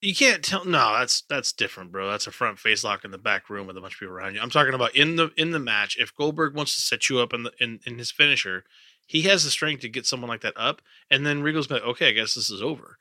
you 0.00 0.14
can't 0.14 0.44
tell. 0.44 0.64
No, 0.64 0.92
that's 0.98 1.22
that's 1.22 1.52
different, 1.52 1.90
bro. 1.90 2.10
That's 2.10 2.26
a 2.26 2.30
front 2.30 2.58
face 2.58 2.84
lock 2.84 3.04
in 3.04 3.10
the 3.10 3.18
back 3.18 3.50
room 3.50 3.66
with 3.66 3.76
a 3.76 3.80
bunch 3.80 3.94
of 3.94 4.00
people 4.00 4.14
around 4.14 4.34
you. 4.34 4.40
I'm 4.40 4.50
talking 4.50 4.74
about 4.74 4.94
in 4.94 5.16
the 5.16 5.30
in 5.36 5.50
the 5.50 5.58
match. 5.58 5.96
If 5.98 6.14
Goldberg 6.14 6.54
wants 6.54 6.76
to 6.76 6.82
set 6.82 7.08
you 7.08 7.18
up 7.18 7.32
in 7.32 7.42
the 7.44 7.52
in, 7.58 7.80
in 7.84 7.98
his 7.98 8.10
finisher, 8.10 8.64
he 9.08 9.22
has 9.22 9.42
the 9.42 9.50
strength 9.50 9.80
to 9.80 9.88
get 9.88 10.06
someone 10.06 10.28
like 10.28 10.42
that 10.42 10.54
up, 10.56 10.80
and 11.10 11.26
then 11.26 11.42
Regal's 11.42 11.68
like, 11.68 11.82
okay, 11.82 12.08
I 12.08 12.12
guess 12.12 12.34
this 12.34 12.48
is 12.50 12.62
over. 12.62 12.98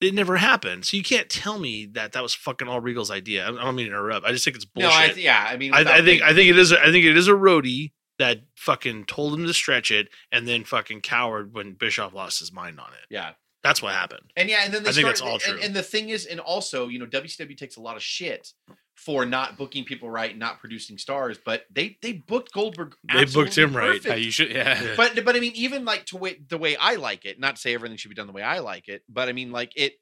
It 0.00 0.14
never 0.14 0.36
happened, 0.36 0.84
so 0.86 0.96
you 0.96 1.02
can't 1.02 1.28
tell 1.28 1.58
me 1.58 1.86
that 1.94 2.12
that 2.12 2.22
was 2.22 2.32
fucking 2.34 2.68
all 2.68 2.80
Regal's 2.80 3.10
idea. 3.10 3.46
I 3.46 3.50
don't 3.50 3.74
mean 3.74 3.86
to 3.86 3.92
interrupt. 3.92 4.24
I 4.24 4.30
just 4.32 4.44
think 4.44 4.54
it's 4.56 4.64
bullshit. 4.64 4.90
No, 4.90 4.96
I, 4.96 5.12
yeah, 5.16 5.44
I 5.48 5.56
mean, 5.56 5.74
I, 5.74 5.80
I 5.80 5.84
think 5.96 6.04
being- 6.06 6.22
I 6.22 6.32
think 6.32 6.48
it 6.50 6.58
is. 6.58 6.72
I 6.72 6.90
think 6.92 7.04
it 7.04 7.16
is 7.16 7.26
a 7.26 7.32
roadie 7.32 7.90
that 8.18 8.42
fucking 8.56 9.06
told 9.06 9.34
him 9.34 9.46
to 9.46 9.52
stretch 9.52 9.90
it, 9.90 10.08
and 10.30 10.46
then 10.46 10.62
fucking 10.64 11.00
cowered 11.00 11.52
when 11.54 11.72
Bischoff 11.72 12.14
lost 12.14 12.38
his 12.38 12.52
mind 12.52 12.78
on 12.78 12.92
it. 12.92 13.06
yeah. 13.10 13.32
That's 13.62 13.82
what 13.82 13.92
happened. 13.92 14.32
And 14.36 14.48
yeah, 14.48 14.60
and 14.64 14.72
then 14.72 14.84
they 14.84 14.88
I 14.88 14.92
think 14.94 15.06
that's 15.06 15.20
all 15.20 15.32
and- 15.34 15.40
true. 15.42 15.58
And, 15.62 15.74
the 15.76 15.82
thing 15.82 16.08
is, 16.08 16.24
and 16.24 16.40
also, 16.40 16.88
you 16.88 16.98
know, 16.98 17.04
WCW 17.04 17.54
takes 17.58 17.76
a 17.76 17.80
lot 17.82 17.94
of 17.94 18.02
shit 18.02 18.54
for 19.00 19.24
not 19.24 19.56
booking 19.56 19.84
people 19.84 20.10
right, 20.10 20.36
not 20.36 20.60
producing 20.60 20.98
stars, 20.98 21.38
but 21.42 21.64
they 21.70 21.96
they 22.02 22.12
booked 22.12 22.52
Goldberg. 22.52 22.94
They 23.10 23.24
booked 23.24 23.56
him 23.56 23.70
absolutely 23.70 23.74
right. 23.76 23.86
perfect. 23.88 24.04
Yeah, 24.04 24.14
you 24.16 24.30
should. 24.30 24.50
Yeah. 24.50 24.82
Yeah. 24.82 24.94
But 24.94 25.24
but 25.24 25.36
I 25.36 25.40
mean, 25.40 25.52
even 25.54 25.86
like 25.86 26.04
to 26.06 26.18
way, 26.18 26.38
the 26.46 26.58
way 26.58 26.76
I 26.76 26.96
like 26.96 27.24
it, 27.24 27.40
not 27.40 27.56
to 27.56 27.62
say 27.62 27.72
everything 27.72 27.96
should 27.96 28.10
be 28.10 28.14
done 28.14 28.26
the 28.26 28.34
way 28.34 28.42
I 28.42 28.58
like 28.58 28.88
it, 28.88 29.02
but 29.08 29.28
I 29.28 29.32
mean, 29.32 29.52
like 29.52 29.72
it. 29.76 29.94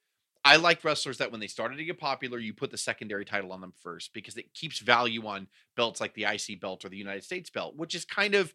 I 0.44 0.56
like 0.56 0.82
wrestlers 0.84 1.18
that 1.18 1.30
when 1.30 1.40
they 1.40 1.46
started 1.46 1.76
to 1.76 1.84
get 1.84 1.98
popular, 1.98 2.38
you 2.38 2.54
put 2.54 2.70
the 2.70 2.78
secondary 2.78 3.24
title 3.24 3.52
on 3.52 3.60
them 3.60 3.72
first 3.82 4.14
because 4.14 4.36
it 4.36 4.54
keeps 4.54 4.78
value 4.78 5.26
on 5.26 5.48
belts 5.76 6.00
like 6.00 6.14
the 6.14 6.24
IC 6.24 6.60
belt 6.60 6.84
or 6.84 6.88
the 6.88 6.96
United 6.96 7.24
States 7.24 7.50
belt, 7.50 7.76
which 7.76 7.94
is 7.94 8.04
kind 8.04 8.34
of 8.34 8.54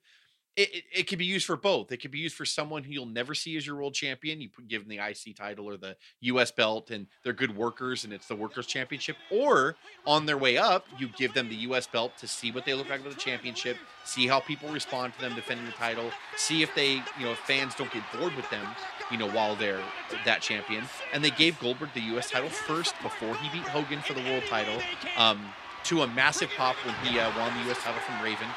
it, 0.55 0.75
it, 0.75 0.83
it 0.93 1.03
could 1.07 1.17
be 1.17 1.25
used 1.25 1.45
for 1.45 1.57
both. 1.57 1.91
It 1.91 1.97
could 1.97 2.11
be 2.11 2.19
used 2.19 2.35
for 2.35 2.45
someone 2.45 2.83
who 2.83 2.91
you'll 2.91 3.05
never 3.05 3.33
see 3.33 3.57
as 3.57 3.65
your 3.65 3.75
world 3.75 3.93
champion. 3.93 4.39
You 4.39 4.49
give 4.67 4.87
them 4.87 4.89
the 4.89 5.03
IC 5.03 5.35
title 5.35 5.67
or 5.67 5.77
the 5.77 5.95
US 6.21 6.51
belt, 6.51 6.91
and 6.91 7.07
they're 7.23 7.33
good 7.33 7.55
workers, 7.55 8.03
and 8.03 8.13
it's 8.13 8.27
the 8.27 8.35
Workers' 8.35 8.67
Championship. 8.67 9.15
Or 9.31 9.75
on 10.05 10.25
their 10.25 10.37
way 10.37 10.57
up, 10.57 10.85
you 10.99 11.07
give 11.17 11.33
them 11.33 11.49
the 11.49 11.55
US 11.55 11.87
belt 11.87 12.17
to 12.17 12.27
see 12.27 12.51
what 12.51 12.65
they 12.65 12.73
look 12.73 12.89
like 12.89 13.03
with 13.03 13.15
the 13.15 13.19
championship, 13.19 13.77
see 14.05 14.27
how 14.27 14.39
people 14.39 14.69
respond 14.69 15.13
to 15.15 15.21
them 15.21 15.33
defending 15.35 15.65
the 15.65 15.71
title, 15.71 16.11
see 16.35 16.61
if 16.61 16.73
they, 16.75 16.93
you 16.93 17.25
know, 17.25 17.31
if 17.31 17.39
fans 17.39 17.73
don't 17.75 17.91
get 17.91 18.03
bored 18.13 18.35
with 18.35 18.49
them, 18.49 18.65
you 19.11 19.17
know, 19.17 19.29
while 19.29 19.55
they're 19.55 19.81
that 20.25 20.41
champion. 20.41 20.83
And 21.13 21.23
they 21.23 21.31
gave 21.31 21.59
Goldberg 21.59 21.89
the 21.93 22.15
US 22.17 22.29
title 22.29 22.49
first 22.49 22.93
before 23.01 23.35
he 23.35 23.49
beat 23.49 23.67
Hogan 23.67 24.01
for 24.01 24.13
the 24.13 24.21
world 24.21 24.43
title. 24.47 24.79
Um, 25.17 25.41
to 25.85 26.03
a 26.03 26.07
massive 26.07 26.49
pop 26.55 26.77
when 26.85 26.95
he 27.03 27.19
uh, 27.19 27.29
won 27.37 27.51
the 27.57 27.71
US 27.71 27.77
title 27.79 27.99
from 28.01 28.23
Raven. 28.23 28.47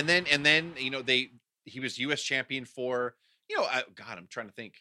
And 0.00 0.08
then 0.08 0.24
and 0.30 0.44
then 0.44 0.72
you 0.78 0.90
know 0.90 1.02
they 1.02 1.30
he 1.64 1.78
was 1.78 1.98
U.S. 1.98 2.22
champion 2.22 2.64
for 2.64 3.14
you 3.48 3.56
know 3.56 3.64
uh, 3.64 3.82
God 3.94 4.16
I'm 4.18 4.26
trying 4.26 4.46
to 4.48 4.52
think 4.54 4.74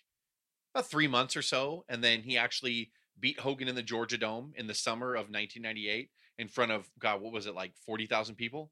about 0.73 0.89
three 0.89 1.07
months 1.07 1.35
or 1.35 1.41
so, 1.41 1.83
and 1.89 2.03
then 2.03 2.21
he 2.21 2.37
actually 2.37 2.91
beat 3.19 3.39
Hogan 3.39 3.67
in 3.67 3.75
the 3.75 3.83
Georgia 3.83 4.17
Dome 4.17 4.53
in 4.55 4.65
the 4.67 4.73
summer 4.73 5.09
of 5.13 5.29
1998 5.29 6.09
in 6.37 6.47
front 6.47 6.71
of 6.71 6.89
God 6.99 7.21
what 7.21 7.33
was 7.33 7.45
it 7.47 7.53
like 7.53 7.73
forty 7.85 8.05
thousand 8.05 8.35
people 8.35 8.71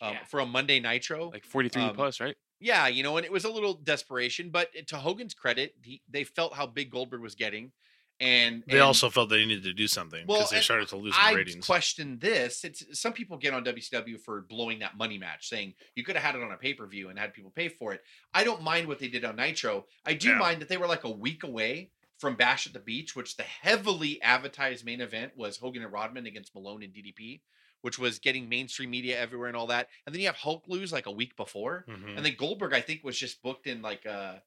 um, 0.00 0.14
Yeah. 0.14 0.24
for 0.24 0.40
a 0.40 0.46
Monday 0.46 0.80
Nitro. 0.80 1.30
Like 1.30 1.44
43 1.46 1.82
Um, 1.82 1.94
plus, 1.94 2.20
right? 2.20 2.36
yeah, 2.60 2.88
you 2.88 3.02
know, 3.02 3.16
and 3.18 3.24
it 3.24 3.30
was 3.32 3.44
a 3.44 3.50
little 3.50 3.74
desperation, 3.74 4.50
but 4.50 4.68
to 4.88 4.96
Hogan's 4.96 5.34
credit, 5.34 5.74
he, 5.82 6.02
they 6.08 6.24
felt 6.24 6.54
how 6.54 6.66
big 6.66 6.90
Goldberg 6.90 7.20
was 7.20 7.34
getting, 7.34 7.72
and 8.20 8.62
They 8.66 8.74
and- 8.74 8.82
also 8.82 9.10
felt 9.10 9.28
they 9.30 9.44
needed 9.44 9.64
to 9.64 9.72
do 9.72 9.88
something 9.88 10.24
because 10.26 10.38
Well, 10.42 10.48
they 10.50 10.60
started 10.60 10.88
to 10.88 10.96
lose 10.96 11.14
I 11.16 11.32
ratings. 11.32 11.64
question 11.66 12.18
this. 12.18 12.64
It's 12.64 12.98
some 12.98 13.12
people 13.12 13.36
get 13.36 13.52
on 13.54 13.64
WCW 13.64 14.18
for 14.18 14.40
blowing 14.42 14.78
that 14.80 14.96
money 14.96 15.18
match, 15.18 15.48
saying 15.48 15.74
you 15.94 16.04
could 16.04 16.16
have 16.16 16.24
had 16.24 16.34
it 16.36 16.42
on 16.44 16.52
a 16.52 16.56
pay 16.56 16.74
per 16.74 16.86
view 16.86 17.08
and 17.08 17.18
had 17.18 17.34
people 17.34 17.50
pay 17.50 17.68
for 17.68 17.92
it. 17.92 18.02
I 18.32 18.44
don't 18.44 18.62
mind 18.62 18.86
what 18.88 18.98
they 18.98 19.08
did 19.08 19.24
on 19.24 19.36
Nitro. 19.36 19.86
I 20.04 20.14
do 20.14 20.30
Yeah. 20.30 20.38
mind 20.38 20.60
that 20.62 20.68
they 20.68 20.76
were 20.76 20.86
like 20.86 21.04
a 21.04 21.10
week 21.10 21.42
away 21.42 21.90
from 22.18 22.36
Bash 22.36 22.66
at 22.66 22.72
the 22.72 22.78
Beach, 22.80 23.16
which 23.16 23.36
the 23.36 23.42
heavily 23.42 24.22
advertised 24.22 24.84
main 24.84 25.00
event 25.00 25.36
was 25.36 25.56
Hogan 25.56 25.82
and 25.82 25.92
Rodman 25.92 26.26
against 26.26 26.54
Malone 26.54 26.82
and 26.84 26.92
DDP, 26.94 27.42
which 27.80 27.98
was 27.98 28.18
getting 28.20 28.48
mainstream 28.48 28.90
media 28.90 29.18
everywhere 29.18 29.48
and 29.48 29.56
all 29.56 29.66
that. 29.66 29.90
And 30.06 30.14
then 30.14 30.20
you 30.20 30.28
have 30.28 30.36
Hulk 30.36 30.64
lose 30.68 30.92
like 30.92 31.06
a 31.06 31.10
week 31.10 31.36
before, 31.36 31.84
Mhm. 31.88 32.16
and 32.16 32.24
then 32.24 32.34
Goldberg 32.36 32.72
I 32.72 32.80
think 32.80 33.02
was 33.02 33.18
just 33.18 33.42
booked 33.42 33.66
in 33.66 33.82
like 33.82 34.04
a 34.06 34.42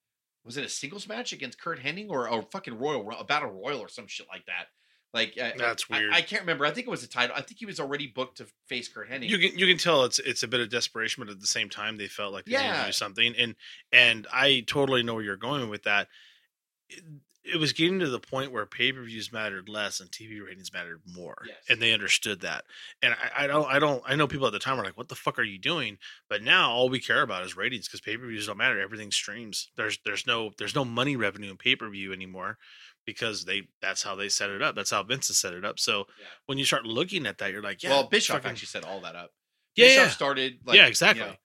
was 0.47 0.57
it 0.57 0.65
a 0.65 0.69
singles 0.69 1.07
match 1.07 1.31
against 1.33 1.61
Curt 1.61 1.79
Hennig 1.79 2.09
or 2.09 2.25
a 2.27 2.41
fucking 2.41 2.79
Royal 2.79 3.07
a 3.11 3.23
battle 3.23 3.51
royal 3.51 3.79
or 3.79 3.87
some 3.89 4.07
shit 4.07 4.25
like 4.31 4.45
that. 4.47 4.65
Like 5.13 5.37
uh, 5.41 5.51
That's 5.57 5.85
I- 5.91 5.99
weird. 5.99 6.13
I, 6.13 6.21
can't 6.21 6.41
remember. 6.41 6.65
I 6.65 6.71
think 6.71 6.87
it 6.87 6.89
was 6.89 7.03
a 7.03 7.07
title. 7.07 7.35
I 7.35 7.41
think 7.41 7.59
he 7.59 7.65
was 7.65 7.79
already 7.79 8.07
booked 8.07 8.37
to 8.37 8.47
face 8.67 8.87
Curt 8.89 9.09
Hennig. 9.09 9.29
You 9.29 9.37
can 9.37 9.57
you 9.59 9.67
can 9.67 9.77
tell 9.77 10.03
it's 10.05 10.19
it's 10.19 10.43
a 10.43 10.47
bit 10.47 10.59
of 10.59 10.69
desperation, 10.69 11.23
but 11.23 11.31
at 11.31 11.39
the 11.39 11.47
same 11.47 11.69
time 11.69 11.97
they 11.97 12.07
felt 12.07 12.33
like 12.33 12.45
they 12.45 12.51
needed 12.53 12.63
to 12.63 12.67
Yeah. 12.73 12.85
do 12.87 12.91
something. 12.91 13.35
And 13.37 13.55
and 13.91 14.25
I 14.33 14.63
totally 14.67 15.03
know 15.03 15.13
where 15.15 15.23
you're 15.23 15.37
going 15.37 15.69
with 15.69 15.83
that. 15.83 16.07
It, 17.53 17.57
was 17.57 17.73
getting 17.73 17.99
to 17.99 18.09
the 18.09 18.19
point 18.19 18.51
where 18.51 18.65
pay 18.65 18.91
per 18.91 19.03
views 19.03 19.31
mattered 19.31 19.69
less 19.69 19.99
and 19.99 20.09
TV 20.11 20.43
ratings 20.45 20.71
mattered 20.73 21.01
more, 21.15 21.37
Yes. 21.47 21.57
and 21.69 21.81
they 21.81 21.93
understood 21.93 22.41
that. 22.41 22.65
And 23.01 23.13
I, 23.13 23.43
I 23.43 23.47
don't 23.47 23.67
I 23.67 23.79
don't 23.79 24.03
I 24.05 24.15
know 24.15 24.27
people 24.27 24.47
at 24.47 24.53
the 24.53 24.59
time 24.59 24.77
were 24.77 24.83
like, 24.83 24.97
"What 24.97 25.09
the 25.09 25.15
fuck 25.15 25.39
are 25.39 25.43
you 25.43 25.57
doing?" 25.57 25.97
But 26.29 26.41
now 26.43 26.71
all 26.71 26.89
we 26.89 26.99
care 26.99 27.21
about 27.21 27.45
is 27.45 27.55
ratings 27.57 27.87
because 27.87 28.01
pay 28.01 28.17
per 28.17 28.27
views 28.27 28.47
don't 28.47 28.57
matter. 28.57 28.79
Everything 28.79 29.11
streams. 29.11 29.69
There's 29.77 29.97
there's 30.05 30.25
no 30.27 30.51
there's 30.57 30.75
no 30.75 30.85
money 30.85 31.15
revenue 31.15 31.51
in 31.51 31.57
pay 31.57 31.75
per 31.75 31.89
view 31.89 32.13
anymore 32.13 32.57
because 33.05 33.45
they 33.45 33.63
that's 33.81 34.03
how 34.03 34.15
they 34.15 34.29
set 34.29 34.49
it 34.49 34.61
up. 34.61 34.75
That's 34.75 34.91
how 34.91 35.03
Vince 35.03 35.27
has 35.29 35.37
set 35.37 35.53
it 35.53 35.63
up. 35.63 35.79
So 35.79 36.05
Yeah. 36.19 36.25
when 36.47 36.57
you 36.57 36.65
start 36.65 36.85
looking 36.85 37.25
at 37.25 37.37
that, 37.37 37.51
you're 37.51 37.61
like, 37.61 37.81
"Yeah." 37.83 37.91
well, 37.91 38.07
Bischoff 38.07 38.37
fucking- 38.37 38.51
actually 38.51 38.67
set 38.67 38.83
all 38.83 39.01
that 39.01 39.15
up. 39.15 39.31
Yeah, 39.75 39.85
Bischoff 39.87 40.05
yeah. 40.05 40.09
started. 40.11 40.59
Like, 40.65 40.75
yeah, 40.77 40.83
you 40.83 40.89
exactly. 40.89 41.25
know, 41.25 41.35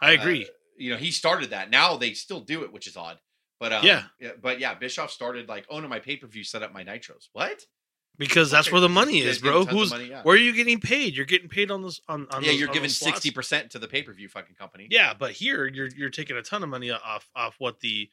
I 0.00 0.12
agree. 0.12 0.44
uh, 0.44 0.48
you 0.76 0.90
know, 0.92 0.96
he 0.96 1.10
started 1.10 1.50
that. 1.50 1.70
Now 1.70 1.96
they 1.96 2.12
still 2.14 2.40
do 2.40 2.62
it, 2.62 2.72
which 2.72 2.86
is 2.86 2.96
odd. 2.96 3.18
But 3.60 3.72
um, 3.72 3.84
Yeah. 3.84 4.04
But 4.40 4.60
yeah, 4.60 4.74
Bischoff 4.74 5.10
started 5.10 5.48
like, 5.48 5.66
oh 5.68 5.80
no, 5.80 5.88
my 5.88 5.98
pay 5.98 6.16
per 6.16 6.26
view 6.26 6.44
set 6.44 6.62
up 6.62 6.72
my 6.72 6.84
nitros. 6.84 7.28
What? 7.32 7.60
because 8.16 8.50
that's 8.50 8.66
Okay, 8.66 8.72
where 8.72 8.80
the 8.80 8.88
money 8.88 9.20
is, 9.20 9.38
bro. 9.38 9.64
Who's 9.64 9.90
money, 9.90 10.06
yeah. 10.06 10.22
where 10.22 10.34
are 10.34 10.38
you 10.38 10.52
getting 10.52 10.80
paid? 10.80 11.14
You're 11.14 11.24
getting 11.24 11.48
paid 11.48 11.70
on 11.70 11.82
this 11.82 12.00
on, 12.08 12.26
on 12.32 12.42
yeah, 12.42 12.50
those- 12.50 12.58
you're 12.60 12.68
on 12.68 12.74
giving 12.74 12.90
sixty 12.90 13.30
percent 13.30 13.70
to 13.70 13.78
the 13.78 13.86
pay 13.86 14.02
per 14.02 14.12
view 14.12 14.28
fucking 14.28 14.56
company. 14.56 14.88
Yeah, 14.90 15.14
but 15.16 15.32
here 15.32 15.66
you're 15.66 15.86
you're 15.96 16.10
taking 16.10 16.36
a 16.36 16.42
ton 16.42 16.62
of 16.64 16.68
money 16.68 16.90
off 16.90 17.28
off 17.36 17.54
what 17.58 17.78
the 17.80 18.08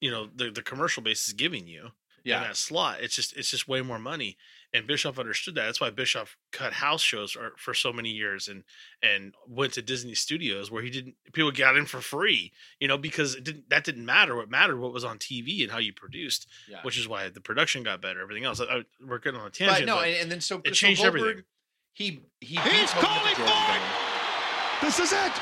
you 0.00 0.10
know 0.10 0.28
the 0.34 0.50
the 0.50 0.62
commercial 0.62 1.02
base 1.02 1.26
is 1.26 1.32
giving 1.34 1.66
you. 1.66 1.88
yeah. 2.22 2.38
in 2.38 2.42
that 2.44 2.56
slot. 2.56 2.98
It's 3.00 3.14
just 3.16 3.36
it's 3.36 3.50
just 3.50 3.66
way 3.66 3.82
more 3.82 3.98
money. 3.98 4.36
And 4.74 4.88
Bischoff 4.88 5.20
understood 5.20 5.54
that. 5.54 5.66
That's 5.66 5.80
why 5.80 5.90
Bischoff 5.90 6.36
cut 6.50 6.72
house 6.72 7.00
shows 7.00 7.30
for, 7.30 7.52
for 7.56 7.74
so 7.74 7.92
many 7.92 8.10
years 8.10 8.48
and 8.48 8.64
and 9.00 9.32
went 9.48 9.72
to 9.74 9.82
Disney 9.82 10.14
Studios 10.14 10.68
where 10.68 10.82
he 10.82 10.90
didn't 10.90 11.14
people 11.32 11.52
got 11.52 11.76
in 11.76 11.86
for 11.86 12.00
free, 12.00 12.50
you 12.80 12.88
know, 12.88 12.98
because 12.98 13.36
it 13.36 13.44
didn't 13.44 13.70
that 13.70 13.84
didn't 13.84 14.04
matter. 14.04 14.34
What 14.34 14.50
mattered 14.50 14.80
what 14.80 14.92
was 14.92 15.04
on 15.04 15.18
TV 15.18 15.62
and 15.62 15.70
how 15.70 15.78
you 15.78 15.92
produced, 15.92 16.48
yeah. 16.68 16.80
which 16.82 16.98
is 16.98 17.06
why 17.06 17.28
the 17.28 17.40
production 17.40 17.84
got 17.84 18.02
better. 18.02 18.20
Everything 18.20 18.44
else, 18.44 18.60
I, 18.60 18.64
I, 18.64 18.82
we're 19.06 19.18
getting 19.18 19.38
on 19.38 19.46
a 19.46 19.50
tangent. 19.50 19.86
But 19.86 19.86
no, 19.86 19.96
but 19.96 20.08
and, 20.08 20.16
and 20.22 20.32
then 20.32 20.40
so 20.40 20.56
it 20.64 20.68
so 20.68 20.72
changed 20.72 21.02
Goldberg, 21.02 21.22
everything. 21.22 21.44
He 21.92 22.04
he 22.40 22.56
He's 22.56 22.72
beats 22.72 22.92
Hogan 22.92 23.08
at 23.08 23.36
calling 23.36 23.36
for 23.36 23.42
it. 23.46 24.86
This 24.86 24.98
is 24.98 25.12
it. 25.12 25.32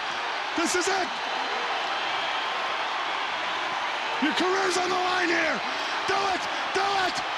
This 0.58 0.74
is 0.74 0.86
it. 0.86 1.08
Your 4.22 4.34
career's 4.34 4.76
on 4.76 4.90
the 4.90 4.94
line 4.94 5.28
here. 5.28 5.60
Do 6.06 6.14
it. 6.36 6.42
Do 6.74 6.84
it. 7.08 7.31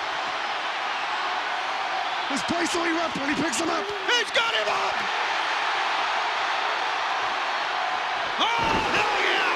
This 2.30 2.42
place 2.44 2.74
will 2.74 2.84
erupt 2.84 3.16
when 3.18 3.28
he 3.28 3.34
picks 3.40 3.60
him 3.60 3.68
up. 3.68 3.84
He's 3.84 4.30
got 4.30 4.54
him 4.54 4.68
up! 4.68 4.94
Oh, 8.40 8.44
hell 8.96 9.16
yeah! 9.28 9.52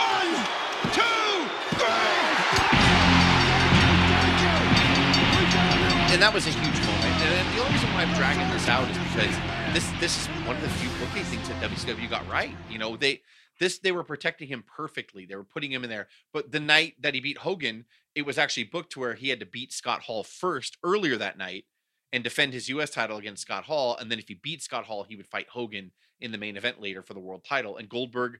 One, 0.00 0.32
two, 0.96 1.48
three! 1.76 2.16
and 6.16 6.22
that 6.22 6.32
was 6.32 6.46
a 6.46 6.50
huge 6.50 6.80
moment. 6.86 7.20
And 7.20 7.54
the 7.54 7.60
only 7.60 7.72
reason 7.72 7.92
why 7.92 8.02
I'm 8.02 8.14
dragging 8.16 8.48
this 8.50 8.68
out 8.68 8.88
is 8.88 8.96
because 8.96 9.36
this 9.74 9.84
this 10.00 10.16
is 10.22 10.26
one 10.46 10.56
of 10.56 10.62
the 10.62 10.70
few 10.80 10.88
booking 10.98 11.24
things 11.24 11.46
that 11.50 11.60
WCW 11.60 12.08
got 12.08 12.26
right. 12.26 12.56
You 12.70 12.78
know, 12.78 12.96
they 12.96 13.20
this 13.58 13.78
they 13.78 13.92
were 13.92 14.04
protecting 14.04 14.48
him 14.48 14.64
perfectly. 14.66 15.26
They 15.26 15.36
were 15.36 15.44
putting 15.44 15.72
him 15.72 15.84
in 15.84 15.90
there. 15.90 16.08
But 16.32 16.52
the 16.52 16.60
night 16.60 16.94
that 17.00 17.14
he 17.14 17.20
beat 17.20 17.38
Hogan, 17.38 17.84
it 18.14 18.26
was 18.26 18.38
actually 18.38 18.64
booked 18.64 18.92
to 18.92 19.00
where 19.00 19.14
he 19.14 19.28
had 19.28 19.40
to 19.40 19.46
beat 19.46 19.72
Scott 19.72 20.02
Hall 20.02 20.24
first 20.24 20.76
earlier 20.82 21.16
that 21.16 21.38
night 21.38 21.64
and 22.12 22.22
defend 22.24 22.52
his 22.52 22.68
US 22.68 22.90
title 22.90 23.16
against 23.18 23.42
Scott 23.42 23.64
Hall. 23.64 23.96
And 23.96 24.10
then 24.10 24.18
if 24.18 24.28
he 24.28 24.34
beat 24.34 24.62
Scott 24.62 24.84
Hall, 24.84 25.04
he 25.04 25.16
would 25.16 25.26
fight 25.26 25.48
Hogan 25.48 25.92
in 26.20 26.32
the 26.32 26.38
main 26.38 26.56
event 26.56 26.80
later 26.80 27.02
for 27.02 27.14
the 27.14 27.20
world 27.20 27.44
title. 27.44 27.76
And 27.76 27.88
Goldberg 27.88 28.38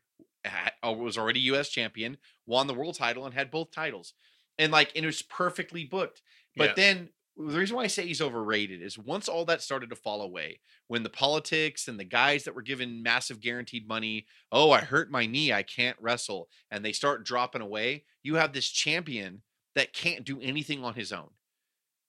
uh, 0.82 0.92
was 0.92 1.18
already 1.18 1.40
US 1.40 1.68
champion, 1.68 2.18
won 2.46 2.66
the 2.66 2.74
world 2.74 2.96
title, 2.96 3.24
and 3.26 3.34
had 3.34 3.50
both 3.50 3.70
titles. 3.70 4.14
And 4.58 4.72
like, 4.72 4.92
and 4.94 5.04
it 5.04 5.08
was 5.08 5.22
perfectly 5.22 5.84
booked. 5.84 6.22
But 6.56 6.68
Yeah. 6.70 6.74
then 6.74 7.08
the 7.36 7.58
reason 7.58 7.76
why 7.76 7.84
I 7.84 7.88
say 7.88 8.06
he's 8.06 8.22
overrated 8.22 8.82
is 8.82 8.98
once 8.98 9.28
all 9.28 9.44
that 9.44 9.60
started 9.62 9.90
to 9.90 9.96
fall 9.96 10.22
away, 10.22 10.60
when 10.88 11.02
the 11.02 11.10
politics 11.10 11.86
and 11.88 12.00
the 12.00 12.04
guys 12.04 12.44
that 12.44 12.54
were 12.54 12.62
given 12.62 13.02
massive 13.02 13.40
guaranteed 13.40 13.86
money, 13.86 14.26
oh, 14.50 14.70
I 14.70 14.80
hurt 14.80 15.10
my 15.10 15.26
knee, 15.26 15.52
I 15.52 15.62
can't 15.62 15.96
wrestle, 16.00 16.48
and 16.70 16.84
they 16.84 16.92
start 16.92 17.26
dropping 17.26 17.62
away, 17.62 18.04
you 18.22 18.36
have 18.36 18.52
this 18.52 18.68
champion 18.68 19.42
that 19.74 19.92
can't 19.92 20.24
do 20.24 20.40
anything 20.40 20.82
on 20.82 20.94
his 20.94 21.12
own. 21.12 21.28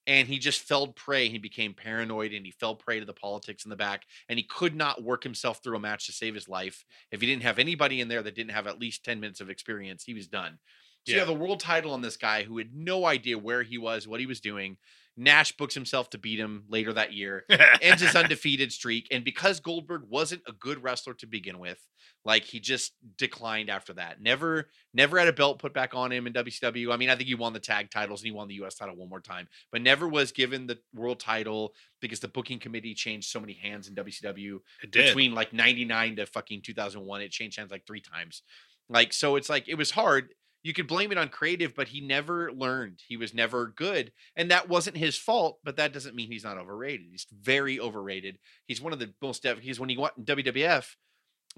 And 0.08 0.30
he 0.30 0.40
just 0.40 0.62
fell 0.62 0.88
prey. 0.88 1.28
He 1.28 1.38
became 1.38 1.74
paranoid 1.74 2.32
and 2.32 2.46
he 2.46 2.52
fell 2.52 2.76
prey 2.76 3.02
to 3.02 3.06
the 3.06 3.12
politics 3.12 3.66
in 3.66 3.70
the 3.70 3.76
back. 3.76 4.04
And 4.30 4.40
he 4.40 4.44
could 4.44 4.74
not 4.74 5.04
work 5.04 5.22
himself 5.22 5.62
through 5.62 5.76
a 5.76 5.82
match 5.82 6.06
to 6.06 6.14
save 6.14 6.34
his 6.34 6.48
life. 6.48 6.86
If 7.12 7.20
he 7.20 7.28
didn't 7.28 7.44
have 7.44 7.60
anybody 7.60 8.00
in 8.00 8.08
there 8.08 8.24
that 8.24 8.34
didn't 8.34 8.54
have 8.54 8.68
at 8.68 8.80
least 8.80 9.04
10 9.04 9.20
minutes 9.20 9.42
of 9.42 9.50
experience, 9.50 10.06
he 10.06 10.14
was 10.14 10.28
done. 10.28 10.60
So 11.06 11.14
you 11.14 11.20
have 11.20 11.28
the 11.28 11.34
world 11.34 11.60
title 11.62 11.94
on 11.94 12.02
this 12.02 12.18
guy 12.18 12.44
who 12.44 12.58
had 12.58 12.74
no 12.74 13.06
idea 13.06 13.38
where 13.38 13.64
he 13.64 13.78
was, 13.78 14.08
what 14.08 14.20
he 14.20 14.26
was 14.26 14.42
doing. 14.42 14.78
Nash 15.18 15.58
books 15.58 15.74
himself 15.74 16.12
to 16.12 16.18
beat 16.18 16.40
him 16.40 16.64
later 16.70 16.94
that 16.94 17.12
year. 17.12 17.44
ends 17.82 18.02
his 18.02 18.16
undefeated 18.16 18.72
streak. 18.72 19.08
And 19.12 19.24
because 19.24 19.60
Goldberg 19.60 20.04
wasn't 20.08 20.44
a 20.48 20.52
good 20.52 20.84
wrestler 20.84 21.16
to 21.16 21.28
begin 21.28 21.58
with, 21.58 21.80
like 22.24 22.44
he 22.44 22.60
just 22.60 22.94
declined 23.18 23.70
after 23.70 23.94
that. 23.94 24.22
Never, 24.22 24.70
never 24.94 25.18
had 25.18 25.28
a 25.28 25.34
belt 25.34 25.60
put 25.60 25.74
back 25.74 25.96
on 25.96 26.12
him 26.12 26.28
in 26.28 26.34
WCW. 26.34 26.94
I 26.94 26.98
mean, 26.98 27.10
I 27.10 27.16
think 27.16 27.28
he 27.28 27.36
won 27.36 27.54
the 27.54 27.60
tag 27.60 27.90
titles 27.90 28.22
and 28.22 28.28
he 28.28 28.32
won 28.32 28.48
the 28.48 28.62
US 28.64 28.76
title 28.76 28.96
one 28.96 29.10
more 29.10 29.22
time, 29.22 29.48
but 29.72 29.82
never 29.82 30.08
was 30.08 30.32
given 30.32 30.68
the 30.68 30.78
world 30.94 31.20
title 31.20 31.74
because 32.00 32.20
the 32.20 32.28
booking 32.28 32.60
committee 32.60 32.94
changed 32.94 33.30
so 33.30 33.40
many 33.40 33.54
hands 33.54 33.88
in 33.88 33.96
WCW 33.96 34.60
it 34.84 34.92
did. 34.92 35.08
between 35.08 35.34
like 35.34 35.52
99 35.52 36.18
to 36.18 36.26
fucking 36.28 36.62
2001. 36.62 37.22
It 37.22 37.32
changed 37.32 37.58
hands 37.58 37.72
like 37.72 37.88
three 37.88 38.02
times. 38.02 38.44
Like, 38.90 39.14
so 39.14 39.36
it's 39.36 39.50
like, 39.50 39.68
it 39.68 39.76
was 39.76 39.92
hard. 39.92 40.30
You 40.68 40.74
could 40.74 40.86
blame 40.88 41.14
it 41.14 41.18
on 41.18 41.30
creative, 41.30 41.74
but 41.74 41.88
he 41.88 42.02
never 42.02 42.52
learned. 42.52 43.00
He 43.08 43.16
was 43.16 43.34
never 43.34 43.68
good. 43.68 44.12
And 44.36 44.52
that 44.52 44.68
wasn't 44.68 44.98
his 44.98 45.18
fault, 45.18 45.60
but 45.64 45.78
that 45.78 45.94
doesn't 45.94 46.14
mean 46.14 46.30
he's 46.30 46.44
not 46.44 46.58
overrated. 46.58 47.08
He's 47.10 47.26
very 47.32 47.80
overrated. 47.80 48.38
He's 48.66 48.82
one 48.82 48.92
of 48.92 49.00
the 49.00 49.14
most, 49.22 49.44
def- 49.44 49.60
he's 49.60 49.80
when 49.80 49.88
he 49.88 49.96
went 49.96 50.16
in 50.18 50.26
WWF 50.26 50.96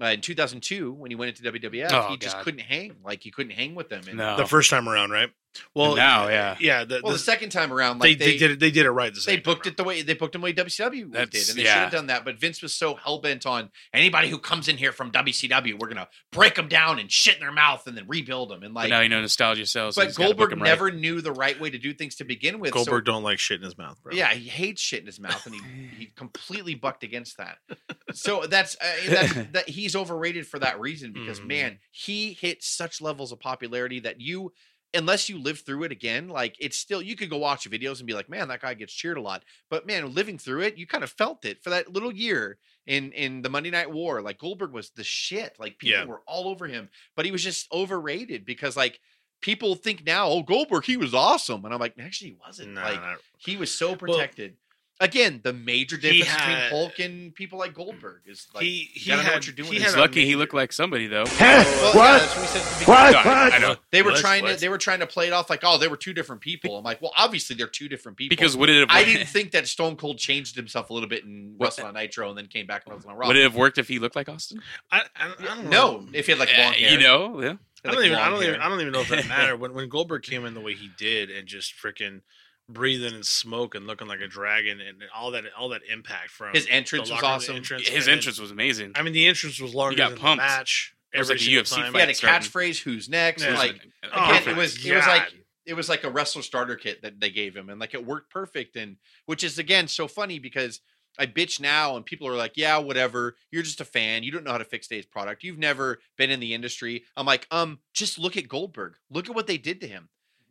uh, 0.00 0.06
in 0.06 0.20
2002, 0.20 0.92
when 0.92 1.10
he 1.10 1.16
went 1.16 1.36
into 1.36 1.58
WWF, 1.58 1.88
Oh, 1.92 2.08
he 2.10 2.18
just 2.18 2.38
couldn't 2.38 2.60
hang. 2.60 2.98
Like, 3.04 3.22
he 3.24 3.32
couldn't 3.32 3.52
hang 3.52 3.74
with 3.74 3.88
them. 3.88 4.02
And, 4.06 4.16
No. 4.16 4.36
the 4.36 4.46
first 4.46 4.70
time 4.70 4.88
around, 4.88 5.10
right? 5.10 5.30
Well, 5.74 5.96
now, 5.96 6.28
yeah. 6.28 6.56
yeah. 6.60 6.84
The, 6.84 7.00
Well, 7.02 7.12
the- 7.12 7.18
the 7.18 7.24
second 7.24 7.50
time 7.50 7.72
around, 7.72 7.98
they, 7.98 8.10
like, 8.10 8.18
they, 8.18 8.36
did 8.38 8.52
it. 8.52 8.60
They 8.60 8.70
did 8.70 8.86
it 8.86 8.90
right. 8.90 9.12
The 9.12 9.20
they 9.26 9.36
booked 9.38 9.66
it 9.66 9.76
the 9.76 9.82
way 9.84 10.02
they 10.02 10.14
booked 10.14 10.34
him 10.34 10.40
the 10.42 10.44
way 10.44 10.52
WCW 10.52 11.10
That's- 11.12 11.30
did, 11.30 11.48
and 11.50 11.58
they 11.58 11.62
should 11.64 11.72
have 11.72 11.90
done 11.92 12.06
that. 12.06 12.24
But 12.24 12.38
Vince 12.38 12.62
was 12.62 12.72
so 12.72 12.94
hell 12.94 13.20
bent 13.20 13.46
on 13.46 13.70
anybody 13.92 14.28
who 14.28 14.38
comes 14.38 14.68
in 14.68 14.76
here 14.76 14.92
from 14.92 15.10
WCW, 15.10 15.78
we're 15.78 15.88
gonna 15.88 16.08
break 16.32 16.54
them 16.54 16.68
down 16.68 16.98
and 16.98 17.10
shit 17.10 17.34
in 17.34 17.40
their 17.40 17.50
mouth 17.52 17.86
and 17.86 17.96
then 17.96 18.04
rebuild 18.06 18.50
them. 18.50 18.62
And 18.62 18.72
But 18.74 18.80
like, 18.82 18.90
now 18.90 19.00
you 19.00 19.08
know 19.08 19.20
nostalgia 19.20 19.66
sells. 19.66 19.96
but 19.96 20.06
he's 20.06 20.16
gotta 20.16 20.30
book 20.30 20.50
Goldberg 20.50 20.52
him 20.52 20.62
right. 20.62 20.68
never 20.68 20.90
knew 20.92 21.20
the 21.20 21.32
right 21.32 21.58
way 21.60 21.70
to 21.70 21.78
do 21.78 21.92
things 21.94 22.14
to 22.16 22.24
begin 22.24 22.60
with. 22.60 22.70
so- 22.70 22.74
Goldberg 22.76 23.04
don't 23.06 23.22
like 23.24 23.38
shit 23.40 23.58
in 23.60 23.64
his 23.64 23.76
mouth, 23.76 24.00
bro. 24.02 24.14
yeah, 24.14 24.28
he 24.32 24.48
hates 24.48 24.80
shit 24.80 25.00
in 25.00 25.06
his 25.06 25.18
mouth, 25.18 25.44
and 25.46 25.54
he 25.54 25.60
he 25.98 26.06
completely 26.16 26.74
bucked 26.76 27.02
against 27.02 27.38
that. 27.38 27.58
So 28.12 28.44
that's 28.46 28.76
uh, 28.80 28.86
that's 29.08 29.32
that 29.52 29.68
he's 29.68 29.96
overrated 29.96 30.46
for 30.46 30.58
that 30.60 30.78
reason 30.80 31.12
because 31.12 31.40
Mhm. 31.40 31.46
man, 31.46 31.78
he 31.90 32.32
hit 32.34 32.62
such 32.62 33.00
levels 33.00 33.32
of 33.32 33.40
popularity 33.40 34.00
that 34.00 34.20
you. 34.20 34.52
Unless 34.92 35.28
you 35.28 35.38
live 35.40 35.60
through 35.60 35.84
it 35.84 35.92
again, 35.92 36.28
like 36.28 36.56
it's 36.58 36.76
still 36.76 37.00
you 37.00 37.14
could 37.14 37.30
go 37.30 37.36
watch 37.36 37.70
videos 37.70 37.98
and 37.98 38.06
be 38.06 38.14
like, 38.14 38.28
man, 38.28 38.48
that 38.48 38.60
guy 38.60 38.74
gets 38.74 38.92
cheered 38.92 39.18
a 39.18 39.20
lot. 39.22 39.44
But 39.68 39.86
man, 39.86 40.14
living 40.14 40.36
through 40.36 40.62
it, 40.62 40.76
you 40.76 40.86
kind 40.86 41.04
of 41.04 41.10
felt 41.10 41.44
it 41.44 41.62
for 41.62 41.70
that 41.70 41.92
little 41.92 42.12
year 42.12 42.58
in 42.86 43.12
in 43.12 43.42
the 43.42 43.48
Monday 43.48 43.70
Night 43.70 43.90
War. 43.90 44.20
Like 44.20 44.38
Goldberg 44.38 44.72
was 44.72 44.90
the 44.90 45.04
shit. 45.04 45.54
Like 45.60 45.78
people 45.78 46.00
Yeah. 46.00 46.06
were 46.06 46.22
all 46.26 46.48
over 46.48 46.66
him, 46.66 46.88
but 47.14 47.24
he 47.24 47.30
was 47.30 47.44
just 47.44 47.70
overrated 47.72 48.44
because 48.44 48.76
like 48.76 49.00
people 49.40 49.74
think 49.74 50.04
now, 50.04 50.28
oh 50.28 50.42
Goldberg, 50.42 50.84
he 50.84 50.96
was 50.96 51.14
awesome, 51.14 51.64
and 51.64 51.72
I'm 51.72 51.80
like, 51.80 51.94
actually, 51.98 52.30
he 52.30 52.36
wasn't. 52.44 52.74
Like 52.74 53.00
nah. 53.00 53.14
he 53.38 53.56
was 53.56 53.72
so 53.72 53.94
protected. 53.94 54.56
Again, 55.02 55.40
the 55.42 55.54
major 55.54 55.96
difference 55.96 56.30
between 56.36 56.56
Hulk 56.68 56.98
and 56.98 57.34
people 57.34 57.58
like 57.58 57.72
Goldberg 57.72 58.20
is 58.26 58.48
like 58.54 58.64
he 58.64 58.68
you 58.68 58.86
he 58.92 59.10
gotta 59.10 59.22
had, 59.22 59.28
know 59.30 59.34
what 59.36 59.46
you're 59.46 59.56
doing. 59.56 59.72
He's 59.72 59.82
He's 59.82 59.94
had 59.94 60.00
lucky 60.00 60.26
he 60.26 60.36
looked 60.36 60.52
like 60.52 60.72
somebody 60.74 61.06
though. 61.06 61.24
Well, 61.24 61.34
yeah, 61.40 61.64
What? 61.94 61.94
that's 62.20 62.34
what 62.36 62.40
we 62.42 62.46
said 62.48 62.86
What? 62.86 63.16
I 63.26 63.58
know. 63.58 63.76
They 63.90 64.02
were 64.02 64.10
What? 64.10 64.20
trying 64.20 64.44
to 64.44 64.56
they 64.56 64.68
were 64.68 64.76
trying 64.76 65.00
to 65.00 65.06
play 65.06 65.26
it 65.26 65.32
off 65.32 65.48
like, 65.48 65.60
oh, 65.62 65.78
they 65.78 65.88
were 65.88 65.96
two 65.96 66.12
different 66.12 66.42
people. 66.42 66.76
I'm 66.76 66.84
like, 66.84 67.00
well, 67.00 67.12
obviously 67.16 67.56
they're 67.56 67.66
two 67.66 67.88
different 67.88 68.18
people. 68.18 68.34
Because 68.36 68.58
would 68.58 68.68
it 68.68 68.80
have? 68.80 68.88
I 68.90 69.04
didn't 69.04 69.26
think 69.28 69.52
that 69.52 69.66
Stone 69.66 69.96
Cold 69.96 70.18
changed 70.18 70.54
himself 70.54 70.90
a 70.90 70.92
little 70.92 71.08
bit 71.08 71.24
in 71.24 71.54
What- 71.56 71.68
Wrestle 71.68 71.86
on 71.86 71.94
Nitro 71.94 72.28
and 72.28 72.36
then 72.36 72.46
came 72.48 72.66
back 72.66 72.82
and 72.84 72.94
Wrestle 72.94 73.10
on 73.12 73.16
Raw. 73.16 73.26
would 73.28 73.36
it 73.36 73.42
have 73.42 73.54
worked 73.56 73.78
if 73.78 73.88
he 73.88 73.98
looked 73.98 74.16
like 74.16 74.28
Austin? 74.28 74.60
I, 74.92 75.00
I, 75.16 75.32
I 75.38 75.44
don't 75.46 75.64
know. 75.64 75.70
no, 76.00 76.06
if 76.12 76.26
he 76.26 76.32
had 76.32 76.38
like 76.38 76.50
Yeah, 76.50 76.64
long 76.66 76.74
eh, 76.74 76.78
hair, 76.78 76.90
you 76.92 76.98
know, 76.98 77.40
yeah. 77.42 77.54
I 77.86 77.90
don't 77.92 78.04
even. 78.04 78.18
I 78.18 78.28
don't 78.28 78.42
even. 78.42 78.60
I 78.60 78.68
don't 78.68 78.80
even 78.82 78.92
know 78.92 79.00
if 79.00 79.08
that 79.08 79.26
mattered. 79.28 79.56
When 79.60 79.72
when 79.72 79.88
Goldberg 79.88 80.24
came 80.24 80.44
in 80.44 80.52
the 80.52 80.60
way 80.60 80.74
he 80.74 80.90
did 80.98 81.30
and 81.30 81.48
just 81.48 81.72
freaking 81.82 82.20
breathing 82.72 83.14
and 83.14 83.24
smoke 83.26 83.74
and 83.74 83.86
looking 83.86 84.08
like 84.08 84.20
a 84.20 84.26
dragon 84.28 84.80
and 84.80 85.02
all 85.14 85.30
that 85.32 85.44
all 85.58 85.68
that 85.70 85.82
impact 85.90 86.30
from 86.30 86.52
His 86.54 86.66
entrance 86.70 87.10
was 87.10 87.22
locker 87.22 87.26
room 87.52 87.60
awesome. 87.62 87.78
His 87.78 88.06
and 88.06 88.16
entrance 88.16 88.38
was 88.40 88.50
amazing. 88.50 88.92
I 88.94 89.02
mean, 89.02 89.12
the 89.12 89.26
entrance 89.26 89.60
was 89.60 89.74
longer 89.74 89.96
got 89.96 90.08
than 90.10 90.14
the 90.16 90.20
pumped. 90.20 90.42
match. 90.42 90.94
It 91.12 91.18
was 91.18 91.28
like 91.28 91.38
a 91.38 91.42
UFC 91.42 91.74
time. 91.76 91.92
he 91.92 91.98
had 92.00 92.08
a 92.10 92.14
Starting. 92.14 92.48
catchphrase, 92.48 92.82
"Who's 92.82 93.08
next?" 93.08 93.42
Yeah. 93.42 93.56
Like 93.58 93.80
Oh, 94.12 94.30
again, 94.36 94.48
it 94.48 94.56
was 94.56 94.84
it 94.86 94.94
was 94.94 95.06
like 95.06 95.28
it 95.66 95.74
was 95.74 95.88
like 95.88 96.04
a 96.04 96.10
wrestler 96.10 96.42
starter 96.42 96.76
kit 96.76 97.02
that 97.02 97.20
they 97.20 97.30
gave 97.30 97.54
him, 97.56 97.68
and 97.68 97.80
like 97.80 97.94
it 97.94 98.06
worked 98.06 98.30
perfect. 98.32 98.76
And 98.76 98.96
which 99.26 99.42
is 99.44 99.58
again 99.58 99.88
so 99.88 100.06
funny 100.08 100.38
because 100.38 100.80
I 101.18 101.26
bitch 101.26 101.58
now, 101.60 101.96
and 101.96 102.06
people 102.06 102.28
are 102.28 102.36
like, 102.36 102.52
"Yeah, 102.56 102.78
whatever. 102.78 103.36
You're 103.50 103.64
just 103.64 103.80
a 103.80 103.84
fan. 103.84 104.22
You 104.22 104.30
don't 104.30 104.44
know 104.44 104.52
how 104.52 104.58
to 104.58 104.64
fix 104.64 104.86
today's 104.86 105.04
product. 105.06 105.42
You've 105.42 105.58
never 105.58 105.98
been 106.16 106.30
in 106.30 106.38
the 106.38 106.54
industry." 106.54 107.04
I'm 107.16 107.26
like, 107.26 107.46
um, 107.50 107.80
just 107.92 108.16
look 108.18 108.36
at 108.36 108.46
Goldberg. 108.48 108.94
Look 109.10 109.28
at 109.28 109.34
what 109.34 109.48
they 109.48 109.58
did 109.58 109.80
to 109.80 109.88
him. 109.88 110.08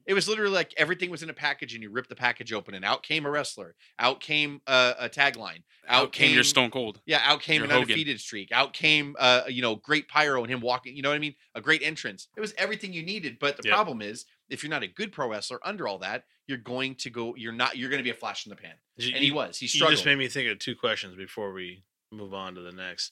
It 0.09 0.15
was 0.15 0.27
literally 0.27 0.51
like 0.51 0.73
everything 0.75 1.11
was 1.11 1.21
in 1.21 1.29
a 1.29 1.33
package, 1.35 1.75
and 1.75 1.83
you 1.83 1.91
rip 1.91 2.07
the 2.07 2.15
package 2.15 2.51
open, 2.51 2.73
and 2.73 2.83
out 2.83 3.03
came 3.03 3.27
a 3.27 3.29
wrestler. 3.29 3.75
Out 3.99 4.19
came 4.19 4.59
a, 4.65 4.95
a 5.01 5.07
tagline. 5.09 5.61
Out 5.87 6.11
came 6.11 6.33
your 6.33 6.43
Stone 6.43 6.71
Cold. 6.71 6.99
Yeah, 7.05 7.21
out 7.23 7.41
came 7.43 7.57
Your 7.57 7.65
an 7.65 7.69
Hogan. 7.69 7.83
undefeated 7.83 8.19
streak. 8.19 8.51
Out 8.51 8.73
came, 8.73 9.15
uh, 9.19 9.43
you 9.47 9.61
know, 9.61 9.75
great 9.75 10.07
pyro 10.07 10.41
and 10.41 10.51
him 10.51 10.61
walking. 10.61 10.95
You 10.95 11.03
know 11.03 11.09
what 11.09 11.15
I 11.15 11.19
mean? 11.19 11.35
A 11.53 11.61
great 11.61 11.83
entrance. 11.83 12.27
It 12.35 12.41
was 12.41 12.55
everything 12.57 12.91
you 12.91 13.03
needed. 13.03 13.37
But 13.39 13.57
the 13.57 13.67
Yep. 13.67 13.73
problem 13.75 14.01
is, 14.01 14.25
if 14.49 14.63
you're 14.63 14.71
not 14.71 14.81
a 14.81 14.87
good 14.87 15.11
pro 15.11 15.29
wrestler 15.29 15.59
under 15.63 15.87
all 15.87 15.99
that, 15.99 16.23
you're 16.47 16.57
going 16.57 16.95
to 16.95 17.11
go. 17.11 17.35
You're 17.35 17.53
not. 17.53 17.77
You're 17.77 17.89
going 17.91 17.99
to 17.99 18.03
be 18.03 18.09
a 18.09 18.15
flash 18.15 18.47
in 18.47 18.49
the 18.49 18.55
pan. 18.55 18.73
You- 18.97 19.13
And 19.13 19.23
he 19.23 19.31
was. 19.31 19.59
He 19.59 19.65
You 19.65 19.69
struggled. 19.69 19.95
just 19.97 20.05
made 20.07 20.17
me 20.17 20.27
think 20.27 20.49
of 20.49 20.57
two 20.57 20.75
questions 20.75 21.15
before 21.15 21.53
we 21.53 21.83
move 22.11 22.33
on 22.33 22.55
to 22.55 22.61
the 22.61 22.71
next. 22.71 23.11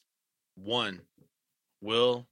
One, 0.55 1.01
will 1.79 2.27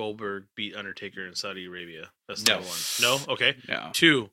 Goldberg 0.00 0.44
beat 0.56 0.74
Undertaker 0.74 1.26
in 1.26 1.34
Saudi 1.34 1.66
Arabia? 1.66 2.10
That's 2.26 2.46
No. 2.46 2.56
one. 2.60 2.66
No. 3.02 3.18
Okay. 3.34 3.54
No. 3.68 3.90
Two, 3.92 4.30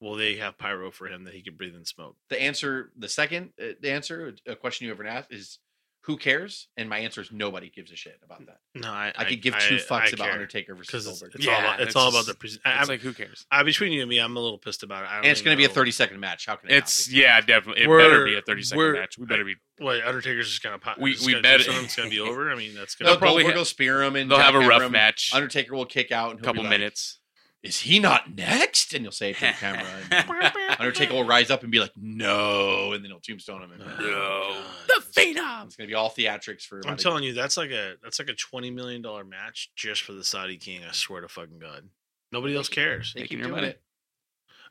will 0.00 0.14
they 0.14 0.36
have 0.36 0.56
pyro 0.56 0.92
for 0.92 1.08
him 1.08 1.24
that 1.24 1.34
he 1.34 1.42
can 1.42 1.56
breathe 1.56 1.74
in 1.74 1.84
smoke? 1.84 2.16
the 2.28 2.40
answer, 2.40 2.92
the 2.96 3.08
second, 3.08 3.52
uh, 3.60 3.84
answer, 3.84 4.34
a 4.46 4.54
question 4.54 4.86
you 4.86 4.92
ever 4.92 5.04
asked 5.04 5.32
is, 5.32 5.58
who 6.06 6.18
cares? 6.18 6.68
And 6.76 6.90
my 6.90 6.98
answer 6.98 7.22
is 7.22 7.32
nobody 7.32 7.70
gives 7.70 7.90
a 7.90 7.96
shit 7.96 8.20
about 8.22 8.44
that. 8.46 8.58
No, 8.74 8.88
I, 8.90 9.10
I, 9.16 9.24
could 9.24 9.40
give 9.40 9.54
two 9.58 9.76
fucks 9.76 10.12
about 10.12 10.24
care. 10.26 10.32
Undertaker 10.32 10.74
versus 10.74 10.86
because 10.88 11.06
it's, 11.06 11.20
Goldberg. 11.20 11.34
it's 11.36 11.46
Yeah, 11.46 11.52
all 11.54 11.60
about 11.60 11.80
it's, 11.80 11.86
it's 11.88 11.96
all 11.96 12.08
about 12.08 12.18
just- 12.18 12.28
the. 12.28 12.34
Pres- 12.34 12.54
It's 12.56 12.62
I, 12.66 12.72
I'm, 12.72 12.88
like 12.88 13.00
who 13.00 13.12
cares? 13.14 13.46
I, 13.50 13.62
between 13.62 13.90
you 13.92 14.02
and 14.02 14.10
me, 14.10 14.18
I'm 14.18 14.36
a 14.36 14.40
little 14.40 14.58
pissed 14.58 14.82
about 14.82 15.04
it. 15.04 15.08
I 15.10 15.14
don't 15.16 15.24
and 15.24 15.32
it's 15.32 15.40
going 15.40 15.56
to 15.56 15.58
be 15.58 15.64
a 15.64 15.68
30 15.74 15.90
second 15.92 16.20
match. 16.20 16.44
How 16.46 16.56
can 16.56 16.70
it 16.70 16.74
It's 16.76 17.08
not 17.08 17.16
yeah, 17.16 17.40
definitely. 17.40 17.82
It 17.84 17.88
We're- 17.88 18.02
better 18.02 18.24
be 18.26 18.36
a 18.36 18.42
thirty 18.42 18.62
second 18.62 18.92
match. 18.92 19.16
We 19.18 19.24
better 19.26 19.44
be. 19.44 19.54
What 19.78 20.04
Undertaker's 20.04 20.48
just 20.48 20.62
gonna 20.62 20.78
pop. 20.78 20.98
We- 20.98 21.14
just 21.14 21.24
we 21.26 21.32
gonna 21.32 21.42
bet 21.42 21.60
it- 21.62 21.68
It's 21.68 21.96
gonna 21.96 22.10
be 22.10 22.20
over. 22.20 22.50
I 22.50 22.54
mean, 22.54 22.74
that's 22.74 22.94
gonna. 22.94 23.16
probably 23.16 23.42
Goldberg 23.42 23.54
ha- 23.54 23.60
will 23.60 23.64
spear 23.64 24.02
him 24.02 24.14
and 24.16 24.30
They'll 24.30 24.38
have 24.38 24.54
a 24.54 24.58
jackhammer 24.58 24.68
rough 24.68 24.90
match. 24.92 25.30
Undertaker 25.34 25.74
will 25.74 25.86
kick 25.86 26.12
out. 26.12 26.32
in 26.32 26.36
he'll 26.38 26.44
couple 26.44 26.62
minutes. 26.64 27.18
Is 27.64 27.80
he 27.80 27.98
not 27.98 28.32
next? 28.34 28.92
And 28.92 29.02
you'll 29.04 29.10
say 29.10 29.30
it 29.30 29.36
to 29.38 29.46
the 29.46 29.52
camera. 29.52 29.86
And 30.10 30.52
Undertaker 30.78 31.14
will 31.14 31.24
rise 31.24 31.50
up 31.50 31.62
and 31.62 31.72
be 31.72 31.80
like, 31.80 31.92
"No," 31.96 32.92
and 32.92 33.02
then 33.02 33.10
he'll 33.10 33.20
tombstone 33.20 33.62
him. 33.62 33.72
And 33.72 33.80
No. 33.80 33.86
Oh 33.98 34.62
the 34.86 35.02
Phenom. 35.02 35.64
It's 35.64 35.74
gonna 35.76 35.88
be 35.88 35.94
all 35.94 36.10
theatrics 36.10 36.62
for. 36.66 36.80
I'm 36.86 36.98
telling 36.98 37.24
you, 37.24 37.32
that's 37.32 37.56
like 37.56 37.70
a 37.70 37.94
that's 38.02 38.18
like 38.18 38.28
a 38.28 38.34
twenty 38.34 38.70
million 38.70 39.00
dollar 39.00 39.24
match 39.24 39.70
just 39.74 40.02
for 40.02 40.12
the 40.12 40.22
Saudi 40.22 40.58
King. 40.58 40.82
I 40.86 40.92
swear 40.92 41.22
to 41.22 41.28
fucking 41.28 41.58
god, 41.58 41.88
nobody 42.30 42.54
else 42.54 42.68
cares. 42.68 43.14
They 43.14 43.22
Making 43.22 43.28
keep 43.28 43.38
your 43.38 43.48
doing 43.48 43.60
money. 43.62 43.70
it. 43.72 43.80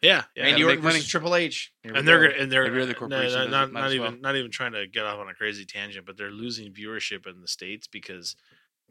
Yeah, 0.04 0.24
yeah. 0.36 0.44
Randy 0.44 0.62
gotta 0.62 0.74
Orton 0.76 0.84
versus 0.84 1.08
Triple 1.08 1.36
H. 1.36 1.74
Here 1.82 1.94
we 1.94 2.00
and 2.00 2.08
they're 2.08 2.20
go. 2.20 2.28
gonna 2.30 2.42
and 2.44 2.52
they're 2.52 2.66
Every 2.66 2.82
other 2.84 2.92
no, 2.92 3.00
corporation 3.00 3.32
no, 3.32 3.38
does 3.40 3.48
it, 3.48 3.52
not, 3.52 3.72
might 3.72 3.80
not 3.80 3.88
as 3.88 3.94
even 3.96 4.12
well. 4.12 4.22
not 4.22 4.36
even 4.36 4.52
trying 4.52 4.74
to 4.74 4.86
get 4.86 5.06
off 5.06 5.18
on 5.18 5.30
a 5.30 5.34
crazy 5.34 5.66
tangent, 5.66 6.06
but 6.06 6.16
they're 6.18 6.30
losing 6.30 6.72
viewership 6.74 7.26
in 7.26 7.42
the 7.42 7.48
states 7.48 7.88
because 7.88 8.36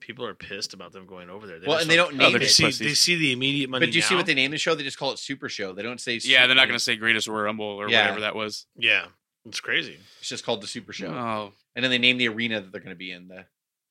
people 0.02 0.26
are 0.26 0.34
pissed 0.34 0.74
about 0.74 0.92
them 0.92 1.06
going 1.06 1.30
over 1.30 1.46
there. 1.46 1.58
Well, 1.66 1.78
and 1.78 1.88
they 1.90 1.96
don't 1.96 2.14
Oh, 2.14 2.16
name 2.16 2.32
they're 2.32 2.42
it. 2.42 2.50
see 2.50 2.64
they 2.70 2.94
see 2.94 3.16
the 3.16 3.32
immediate 3.32 3.70
money. 3.70 3.86
But 3.86 3.92
do 3.92 3.96
you 3.98 4.02
see 4.02 4.14
what 4.14 4.26
they 4.26 4.34
name 4.34 4.50
the 4.50 4.58
show? 4.58 4.74
They 4.74 4.82
just 4.82 4.98
call 4.98 5.12
it 5.12 5.18
Super 5.18 5.48
Show. 5.48 5.72
They 5.72 5.82
don't 5.82 6.00
say. 6.00 6.20
Yeah, 6.22 6.46
they're 6.46 6.56
not 6.56 6.66
going 6.66 6.78
to 6.78 6.84
say 6.84 6.96
Greatest 6.96 7.28
Royal 7.28 7.44
Rumble 7.44 7.64
or 7.66 7.88
Yeah. 7.88 8.02
whatever 8.02 8.20
that 8.20 8.34
was. 8.34 8.66
Yeah, 8.76 9.06
it's 9.46 9.60
crazy. 9.60 9.98
It's 10.20 10.28
just 10.28 10.44
called 10.44 10.62
the 10.62 10.66
Super 10.66 10.92
Show. 10.92 11.08
Oh, 11.08 11.52
And 11.74 11.82
then 11.84 11.90
they 11.90 11.98
name 11.98 12.18
the 12.18 12.28
arena 12.28 12.60
that 12.60 12.72
they're 12.72 12.80
going 12.80 12.90
to 12.94 12.96
be 12.96 13.12
in. 13.12 13.28
The 13.28 13.46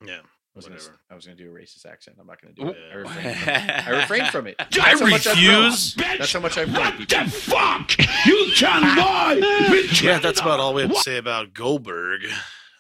Yeah, 0.06 0.16
I 0.20 0.20
was 0.56 0.66
gonna 0.66 0.76
whatever. 0.78 1.00
I 1.10 1.16
was 1.16 1.26
going 1.26 1.38
to 1.38 1.44
do 1.44 1.50
a 1.50 1.54
racist 1.54 1.86
accent. 1.86 2.18
I'm 2.20 2.28
not 2.28 2.42
going 2.42 2.54
to 2.56 2.62
do 2.62 2.70
it. 2.70 2.78
Yeah. 2.78 2.94
I 2.96 2.98
refrain 2.98 3.36
from 3.36 3.48
it. 3.48 3.86
I 3.88 3.90
refrained 4.02 4.28
from 4.28 4.48
it. 4.48 4.56
I 4.60 4.68
That's 4.70 5.00
how 5.00 5.08
much 5.08 5.28
I've 5.28 5.36
grown. 5.38 5.64
refuse. 5.64 5.94
That's 5.96 6.34
how 6.34 6.40
much 6.42 6.58
I've 6.58 6.74
grown. 6.74 6.84
What 6.86 6.98
people. 6.98 7.24
the 7.24 7.32
fuck? 7.32 7.98
You 8.26 8.52
can 8.56 8.82
buy 8.98 9.68
with 9.72 10.02
Yeah, 10.04 10.20
that's 10.20 10.40
about 10.42 10.60
all 10.60 10.74
we 10.74 10.82
have 10.84 10.92
to 10.94 11.00
say 11.00 11.18
about 11.18 11.54
Goldberg. 11.54 12.22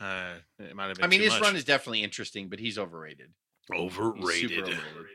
Uh, 0.01 0.33
it 0.59 0.75
might 0.75 0.87
have 0.87 0.97
been. 0.97 1.05
I 1.05 1.07
mean, 1.07 1.19
too 1.19 1.25
his 1.25 1.33
much. 1.33 1.41
run 1.41 1.55
is 1.55 1.63
definitely 1.63 2.03
interesting, 2.03 2.47
but 2.49 2.59
he's 2.59 2.77
overrated. 2.79 3.29
He's 3.71 3.79
overrated. 3.79 4.49
super 4.49 4.61
overrated. 4.63 5.07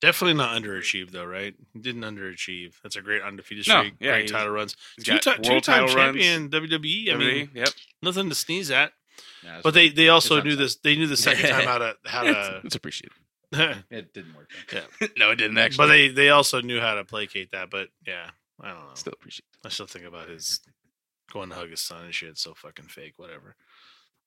Definitely 0.00 0.34
not 0.34 0.60
underachieved 0.60 1.10
though, 1.10 1.24
right? 1.26 1.54
He 1.74 1.78
didn't 1.78 2.02
underachieve. 2.02 2.74
That's 2.82 2.96
a 2.96 3.02
great 3.02 3.22
undefeated 3.22 3.68
No, 3.68 3.80
streak. 3.80 3.94
yeah, 4.00 4.12
great 4.12 4.28
title 4.30 4.50
runs. 4.52 4.74
Two, 5.02 5.12
got 5.12 5.22
ti- 5.22 5.30
world 5.30 5.44
two-time 5.44 5.86
title 5.88 5.94
runs. 5.96 6.16
champion 6.16 6.48
WWE. 6.48 7.12
I 7.12 7.16
mean, 7.16 7.50
yep. 7.54 7.68
nothing 8.02 8.28
to 8.30 8.34
sneeze 8.34 8.70
at. 8.70 8.92
Yeah, 9.44 9.60
But 9.62 9.74
they 9.74 9.90
they 9.90 10.08
also 10.08 10.40
knew 10.42 10.56
this. 10.56 10.76
They 10.76 10.96
knew 10.96 11.06
the 11.06 11.16
second 11.18 11.50
time 11.50 11.64
how 11.66 11.78
to 11.78 11.96
how 12.06 12.22
to. 12.22 12.60
it's 12.64 12.74
appreciated. 12.74 13.12
It 13.90 14.14
didn't 14.14 14.34
work. 14.36 14.48
Yeah. 14.72 14.82
no, 15.18 15.32
it 15.32 15.36
didn't 15.36 15.58
actually. 15.58 15.76
but 15.84 15.86
they 15.88 16.08
they 16.08 16.28
also 16.30 16.60
knew 16.60 16.80
how 16.80 16.94
to 16.94 17.04
placate 17.04 17.50
that. 17.50 17.68
But 17.68 17.88
yeah, 18.06 18.30
I 18.60 18.68
don't 18.68 18.78
know. 18.78 18.94
still 18.94 19.12
appreciate. 19.12 19.44
I 19.64 19.70
still 19.70 19.86
think 19.86 20.04
about 20.06 20.28
his 20.28 20.60
going 21.32 21.48
to 21.50 21.56
hug 21.56 21.70
his 21.70 21.80
son 21.80 22.04
and 22.04 22.14
shit. 22.14 22.38
So 22.38 22.54
fucking 22.54 22.86
fake. 22.86 23.14
Whatever. 23.18 23.56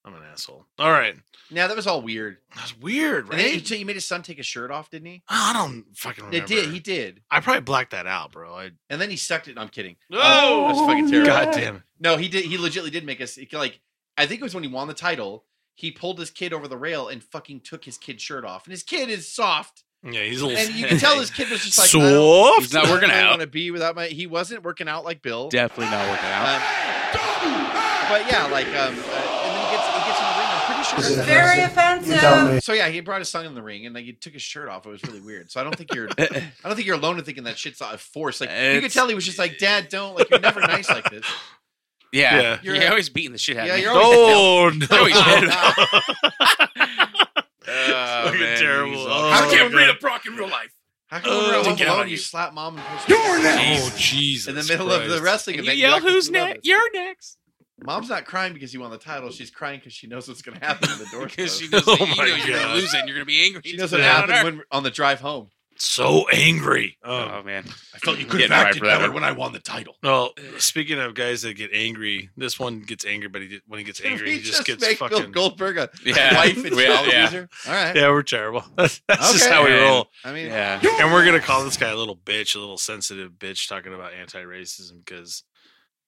I'm 0.05 0.13
an 0.15 0.21
asshole. 0.31 0.65
All 0.79 0.91
right. 0.91 1.15
Now 1.49 1.67
that 1.67 1.75
was 1.77 1.87
all 1.87 2.01
weird. 2.01 2.37
That's 2.55 2.77
weird, 2.77 3.29
And 3.29 3.39
then 3.39 3.45
right? 3.45 3.61
he, 3.61 3.65
so 3.79 3.85
made 3.85 3.95
his 3.95 4.05
son 4.05 4.21
take 4.21 4.37
his 4.37 4.45
shirt 4.45 4.69
off, 4.71 4.89
didn't 4.89 5.07
he? 5.07 5.23
I 5.29 5.53
don't 5.53 5.85
fucking 5.95 6.25
remember. 6.25 6.43
It 6.43 6.47
did. 6.47 6.69
He 6.73 6.79
did. 6.79 7.21
I 7.31 7.39
probably 7.39 7.61
blacked 7.61 7.91
that 7.91 8.05
out, 8.07 8.31
bro. 8.33 8.53
I 8.53 8.71
And 8.89 8.99
then 8.99 9.09
he 9.09 9.15
sucked 9.15 9.47
it. 9.47 9.55
No, 9.55 9.61
I'm 9.61 9.69
kidding. 9.69 9.95
No! 10.09 10.67
that's 10.67 10.79
fucking 10.79 11.09
terrible. 11.09 11.31
God 11.31 11.51
damn 11.53 11.75
it. 11.77 11.81
No, 11.99 12.17
he 12.17 12.27
did. 12.27 12.45
He 12.45 12.57
legitimately 12.57 12.91
did 12.91 13.05
make 13.05 13.21
us 13.21 13.37
like. 13.53 13.79
I 14.17 14.25
think 14.25 14.41
it 14.41 14.43
was 14.43 14.53
when 14.53 14.63
he 14.63 14.69
won 14.69 14.87
the 14.87 14.93
title. 14.93 15.45
He 15.75 15.89
pulled 15.89 16.19
his 16.19 16.29
kid 16.29 16.53
over 16.53 16.67
the 16.67 16.77
rail 16.77 17.07
and 17.07 17.23
fucking 17.23 17.61
took 17.61 17.83
his 17.85 17.97
kid's 17.97 18.21
shirt 18.21 18.45
off, 18.45 18.65
and 18.65 18.71
his 18.71 18.83
kid 18.83 19.09
is 19.09 19.27
soft, 19.27 19.83
Yeah, 20.03 20.21
he's 20.23 20.41
a 20.41 20.45
little 20.45 20.61
and 20.61 20.75
you 20.75 20.85
can 20.85 20.99
tell 20.99 21.17
his 21.19 21.31
kid 21.31 21.49
was 21.49 21.63
just 21.63 21.79
like, 21.79 21.89
I 21.89 21.91
don't- 21.99 22.11
soft. 22.13 22.59
He's 22.61 22.73
not 22.73 22.89
working 22.89 23.09
I 23.09 23.21
out. 23.21 23.29
want 23.31 23.41
to 23.41 23.47
be 23.47 23.71
without 23.71 23.95
my. 23.95 24.07
He 24.07 24.27
wasn't 24.27 24.63
working 24.63 24.87
out 24.87 25.03
like 25.05 25.21
Bill. 25.23 25.49
Definitely 25.49 25.85
not 25.89 26.07
working 26.09 26.29
out. 26.29 26.55
Um, 26.55 26.61
but 28.09 28.21
yeah, 28.29 28.45
like 28.51 28.67
um, 28.67 28.73
uh, 28.75 28.85
and 28.85 28.95
then 28.95 29.65
he 29.65 29.71
gets 29.73 29.87
he 29.87 30.01
gets 30.05 30.19
in 30.19 30.25
the 30.29 30.35
ring. 30.37 30.49
I'm 30.53 30.61
pretty 30.67 30.82
sure. 30.82 30.82
Is 30.99 31.17
it 31.17 31.25
Very 31.25 31.61
You 31.61 31.67
tell 31.67 32.47
offensive. 32.47 32.63
So 32.63 32.73
yeah, 32.73 32.89
he 32.89 32.99
brought 33.01 33.19
his 33.19 33.29
son 33.29 33.45
in 33.45 33.53
the 33.55 33.61
ring 33.63 33.85
and 33.85 33.93
like 33.95 34.05
he 34.05 34.13
took 34.13 34.33
his 34.33 34.41
shirt 34.41 34.69
off. 34.69 34.85
It 34.85 34.89
was 34.89 35.03
really 35.03 35.21
weird. 35.21 35.51
So 35.51 35.59
I 35.59 35.63
don't 35.63 35.75
think 35.75 35.93
you're 35.93 36.09
I 36.17 36.25
don't 36.63 36.75
think 36.75 36.85
you're 36.85 36.95
alone 36.97 37.17
in 37.19 37.25
thinking 37.25 37.43
that 37.45 37.57
shit's 37.57 37.81
a 37.81 37.97
force. 37.97 38.41
Like 38.41 38.49
you 38.49 38.55
could 38.55 38.75
It's- 38.77 38.93
tell 38.93 39.07
he 39.07 39.15
was 39.15 39.25
just 39.25 39.39
like, 39.39 39.57
Dad, 39.57 39.89
don't 39.89 40.15
like 40.17 40.29
you're 40.29 40.39
never 40.39 40.59
nice 40.61 40.89
like 40.89 41.09
this. 41.09 41.25
yeah, 42.11 42.39
Yeah. 42.41 42.59
you're, 42.63 42.75
You're- 42.75 42.87
always 42.87 43.09
beating 43.09 43.31
the 43.31 43.37
shit 43.37 43.57
out 43.57 43.67
Yeah, 43.67 43.73
of 43.73 43.77
me. 43.77 43.83
you're 43.83 43.93
always 43.93 44.09
Oh 44.31 44.69
no! 44.91 44.97
Always 44.97 45.13
Oh, 47.65 48.23
Fucking 48.25 48.39
man, 48.39 48.57
terrible. 48.59 48.93
he's 48.93 49.05
Oh, 49.05 49.09
awful. 49.09 49.29
How 49.31 49.37
I 49.37 49.41
can 49.49 49.57
can't 49.57 49.71
we- 49.73 49.77
read 49.79 49.89
a 49.89 49.93
Brock 49.95 50.25
in 50.25 50.35
real 50.35 50.49
life. 50.49 50.71
How 51.07 51.19
come 51.19 51.31
Oh, 51.31 51.37
when 51.37 51.47
we're 51.47 51.53
at 51.59 51.63
take 51.63 51.65
home 51.65 51.73
it 51.79 51.81
out 51.81 51.87
alone, 51.89 51.99
on 52.01 52.07
you 52.07 52.11
you. 52.11 52.17
slap 52.17 52.53
mom 52.53 52.77
and 52.77 52.85
push 52.87 53.09
You're 53.09 53.37
me? 53.37 53.43
next. 53.43 53.83
Oh 53.93 53.97
Jesus! 53.97 54.47
in 54.47 54.55
the 54.55 54.63
middle 54.63 54.91
of 54.91 55.03
the 55.03 55.07
Christ. 55.09 55.23
wrestling 55.23 55.57
And 55.59 55.65
you 55.67 55.71
event? 55.71 55.79
yell, 55.79 55.91
like 55.93 56.03
"Who's 56.03 56.27
you 56.27 56.33
love 56.33 56.47
next? 56.49 56.57
us." 56.59 56.65
You're 56.65 56.91
next." 56.93 57.37
Mom's 57.81 58.09
not 58.09 58.25
crying 58.25 58.53
because 58.53 58.73
you 58.73 58.79
won 58.81 58.91
the 58.91 58.97
title. 58.97 59.29
She's 59.31 59.49
crying 59.51 59.79
because 59.79 59.93
she 59.93 60.07
knows 60.07 60.27
what's 60.27 60.41
going 60.41 60.59
to 60.59 60.65
happen 60.65 60.89
when 60.89 60.99
the 60.99 61.05
door 61.11 61.25
Because 61.27 61.57
she 61.59 61.67
knows 61.69 61.83
Oh 61.87 61.95
that 61.97 62.07
you 62.07 62.15
my 62.15 62.27
know 62.27 62.35
you're 62.35 62.59
gonna 62.59 62.73
lose 62.75 62.93
it. 62.93 62.99
and 62.99 63.07
You're 63.09 63.17
gonna 63.17 63.25
be 63.25 63.43
angry. 63.45 63.61
She 63.65 63.75
knows 63.77 63.91
what 63.91 63.97
Down 63.99 64.23
on 64.23 64.29
happened 64.29 64.57
when 64.57 64.65
on 64.71 64.83
the 64.83 64.91
drive 64.91 65.19
home. 65.21 65.49
So 65.75 66.29
angry. 66.29 66.97
Oh. 67.03 67.39
Oh 67.39 67.43
man, 67.43 67.63
I 67.95 67.97
felt 67.97 68.19
you 68.19 68.25
could 68.25 68.41
have 68.41 68.51
acted 68.51 68.83
better 68.83 69.11
when 69.11 69.23
I 69.23 69.31
won 69.31 69.53
the 69.53 69.59
title. 69.59 69.95
Well, 70.03 70.33
speaking 70.59 70.99
of 70.99 71.15
guys 71.15 71.41
that 71.41 71.55
get 71.55 71.71
angry, 71.73 72.29
this 72.37 72.59
one 72.59 72.81
gets 72.81 73.05
angry, 73.07 73.27
but 73.27 73.41
he 73.41 73.47
did, 73.47 73.63
when 73.67 73.79
he 73.79 73.83
gets 73.83 73.99
angry, 74.05 74.33
he 74.33 74.39
just, 74.39 74.63
gets 74.65 74.81
make 74.81 74.99
Bill 74.99 75.09
fucking. 75.09 75.31
Goldberg 75.31 75.79
a 75.79 75.89
Yeah. 76.05 76.35
wife 76.37 76.63
and 76.63 76.75
We- 76.75 76.85
child 76.85 77.07
yeah. 77.07 77.25
abuser. 77.27 77.49
All 77.67 77.73
right. 77.73 77.95
Yeah, 77.95 78.09
we're 78.11 78.21
terrible. 78.21 78.63
That's 78.77 79.01
just 79.09 79.43
Okay. 79.45 79.51
how 79.53 79.63
we 79.63 79.71
Man. 79.71 79.81
roll. 79.81 80.07
I 80.23 80.31
mean, 80.31 80.45
yeah. 80.45 80.79
And 81.01 81.11
we're 81.11 81.25
gonna 81.25 81.39
call 81.39 81.63
this 81.65 81.75
guy 81.75 81.89
a 81.89 81.95
little 81.97 82.17
bitch, 82.17 82.55
a 82.55 82.59
little 82.59 82.77
sensitive 82.77 83.31
bitch, 83.33 83.67
talking 83.67 83.95
about 83.95 84.13
anti-racism 84.13 85.03
because 85.03 85.43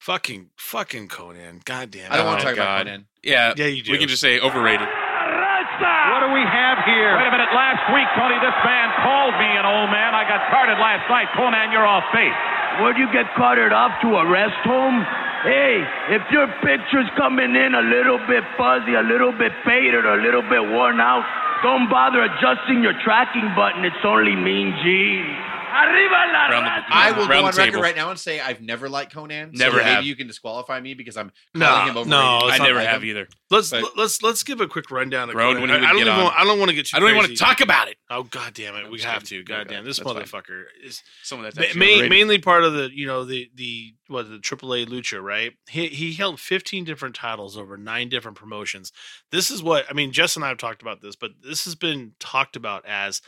fucking 0.06 0.54
fucking 0.54 1.10
Konnan. 1.10 1.66
God 1.66 1.90
damn. 1.90 2.12
I 2.14 2.16
don't 2.16 2.26
want 2.30 2.38
to 2.38 2.46
Oh, 2.46 2.54
talk 2.54 2.62
about 2.62 2.86
Konnan. 2.86 3.10
Yeah, 3.26 3.58
Yeah, 3.58 3.66
you 3.66 3.82
do. 3.82 3.90
we 3.90 3.98
can 3.98 4.06
just 4.06 4.22
say 4.22 4.38
overrated. 4.38 4.86
What 4.86 6.22
do 6.22 6.30
we 6.32 6.46
have 6.46 6.78
here? 6.86 7.10
Wait 7.18 7.26
a 7.26 7.34
minute. 7.34 7.50
Last 7.52 7.82
week, 7.92 8.06
Tony, 8.14 8.38
this 8.38 8.54
man 8.64 8.86
called 9.02 9.34
me 9.36 9.50
an 9.58 9.66
old 9.66 9.90
man. 9.90 10.14
I 10.14 10.22
got 10.24 10.46
carded 10.48 10.78
last 10.78 11.04
night. 11.10 11.26
Konnan, 11.34 11.74
you're 11.74 11.84
off 11.84 12.06
base. 12.14 12.32
Where'd 12.80 12.96
you 12.96 13.10
get 13.12 13.26
carted 13.34 13.74
off 13.74 13.92
to 14.06 14.14
a 14.16 14.24
rest 14.30 14.56
home? 14.64 15.02
Hey, 15.42 15.82
if 16.14 16.22
your 16.30 16.46
picture's 16.62 17.10
coming 17.18 17.52
in 17.58 17.74
a 17.74 17.82
little 17.82 18.18
bit 18.30 18.46
fuzzy, 18.56 18.94
a 18.94 19.02
little 19.04 19.34
bit 19.34 19.52
faded, 19.66 20.06
or 20.06 20.16
a 20.16 20.22
little 20.22 20.42
bit 20.46 20.62
worn 20.70 21.02
out, 21.02 21.26
don't 21.66 21.90
bother 21.90 22.22
adjusting 22.22 22.80
your 22.82 22.94
tracking 23.04 23.50
button. 23.58 23.84
It's 23.84 24.00
only 24.06 24.34
mean 24.38 24.70
jeans. 24.86 25.34
Arriba 25.68 26.10
the- 26.10 26.94
I 26.94 27.12
will 27.12 27.26
Round 27.26 27.30
go 27.30 27.36
on 27.38 27.44
record 27.44 27.56
table. 27.72 27.80
right 27.82 27.96
now 27.96 28.10
and 28.10 28.18
say 28.18 28.40
I've 28.40 28.60
never 28.60 28.88
liked 28.88 29.12
Konnan. 29.14 29.56
so 29.56 29.58
Never 29.64 29.76
maybe 29.78 29.88
have. 29.90 30.04
you 30.04 30.14
can 30.16 30.26
disqualify 30.26 30.80
me 30.80 30.94
because 30.94 31.16
I'm 31.16 31.32
No, 31.54 31.66
him 31.82 31.90
overrated. 31.96 32.08
no, 32.08 32.40
I 32.44 32.58
never 32.58 32.78
like 32.78 32.88
have 32.88 33.02
him. 33.02 33.08
either. 33.10 33.28
Let's 33.50 33.70
But- 33.70 33.96
let's 33.96 34.22
let's 34.22 34.42
give 34.42 34.60
a 34.60 34.68
quick 34.68 34.90
rundown. 34.90 35.28
Of 35.28 35.34
Grown 35.34 35.56
Konnan. 35.56 35.60
when 35.62 35.70
he 35.70 35.74
would 35.76 35.84
I, 35.84 35.88
I 35.88 35.88
don't 35.90 35.98
get 35.98 36.06
even 36.06 36.12
on. 36.18 36.24
want, 36.24 36.38
I 36.38 36.44
don't 36.44 36.58
want 36.58 36.68
to 36.70 36.74
get 36.74 36.86
too. 36.86 36.96
I 36.96 37.00
don't 37.00 37.08
even 37.08 37.18
want 37.18 37.30
to 37.30 37.36
talk 37.36 37.60
about 37.60 37.88
it. 37.88 37.96
Oh 38.10 38.22
god 38.22 38.54
damn 38.54 38.74
it, 38.76 38.84
I'm 38.86 38.90
we 38.90 39.00
have 39.02 39.22
kidding. 39.24 39.38
to. 39.40 39.44
God 39.44 39.60
Okay, 39.66 39.74
damn, 39.74 39.84
this 39.84 39.98
that's 39.98 40.10
fine. 40.10 40.22
motherfucker 40.22 40.64
is 40.82 41.02
Some 41.22 41.40
of 41.40 41.44
that's 41.44 41.56
ma- 41.56 41.62
actually 41.64 41.80
ma- 41.80 41.86
overrated. 41.86 42.10
mainly 42.10 42.38
part 42.38 42.64
of 42.64 42.72
the 42.72 42.88
you 42.94 43.06
know 43.06 43.24
the 43.24 43.50
the 43.54 43.94
what 44.06 44.30
the 44.30 44.38
AAA 44.38 44.86
Lucha, 44.86 45.20
right? 45.22 45.52
He 45.68 45.88
he 45.88 46.14
held 46.14 46.40
15 46.40 46.84
different 46.84 47.14
titles 47.16 47.56
over 47.58 47.76
nine 47.76 48.08
different 48.08 48.36
promotions. 48.38 48.92
This 49.30 49.50
is 49.50 49.62
what 49.62 49.84
I 49.90 49.94
mean. 49.94 50.12
Jess 50.12 50.36
and 50.36 50.44
I 50.44 50.48
have 50.48 50.58
talked 50.58 50.80
about 50.80 51.02
this, 51.02 51.16
but 51.16 51.32
this 51.42 51.64
has 51.64 51.74
been 51.74 52.12
talked 52.20 52.54
about 52.56 52.86
as 52.86 53.20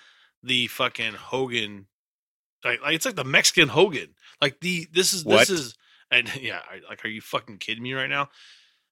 the 0.43 0.68
fucking 0.68 1.14
Hogan. 1.14 1.88
Like, 2.64 2.82
like 2.82 2.94
it's 2.94 3.06
like 3.06 3.16
the 3.16 3.24
Mexican 3.24 3.68
Hogan. 3.68 4.14
Like 4.42 4.61
the 4.61 4.86
this 4.92 5.12
is 5.12 5.24
What? 5.24 5.40
this 5.48 5.50
is 5.50 5.74
and 6.11 6.30
yeah, 6.40 6.61
I- 6.70 6.88
like 6.88 7.04
are 7.04 7.09
you 7.09 7.20
fucking 7.20 7.59
kidding 7.59 7.82
me 7.82 7.92
right 7.94 8.11
now? 8.11 8.28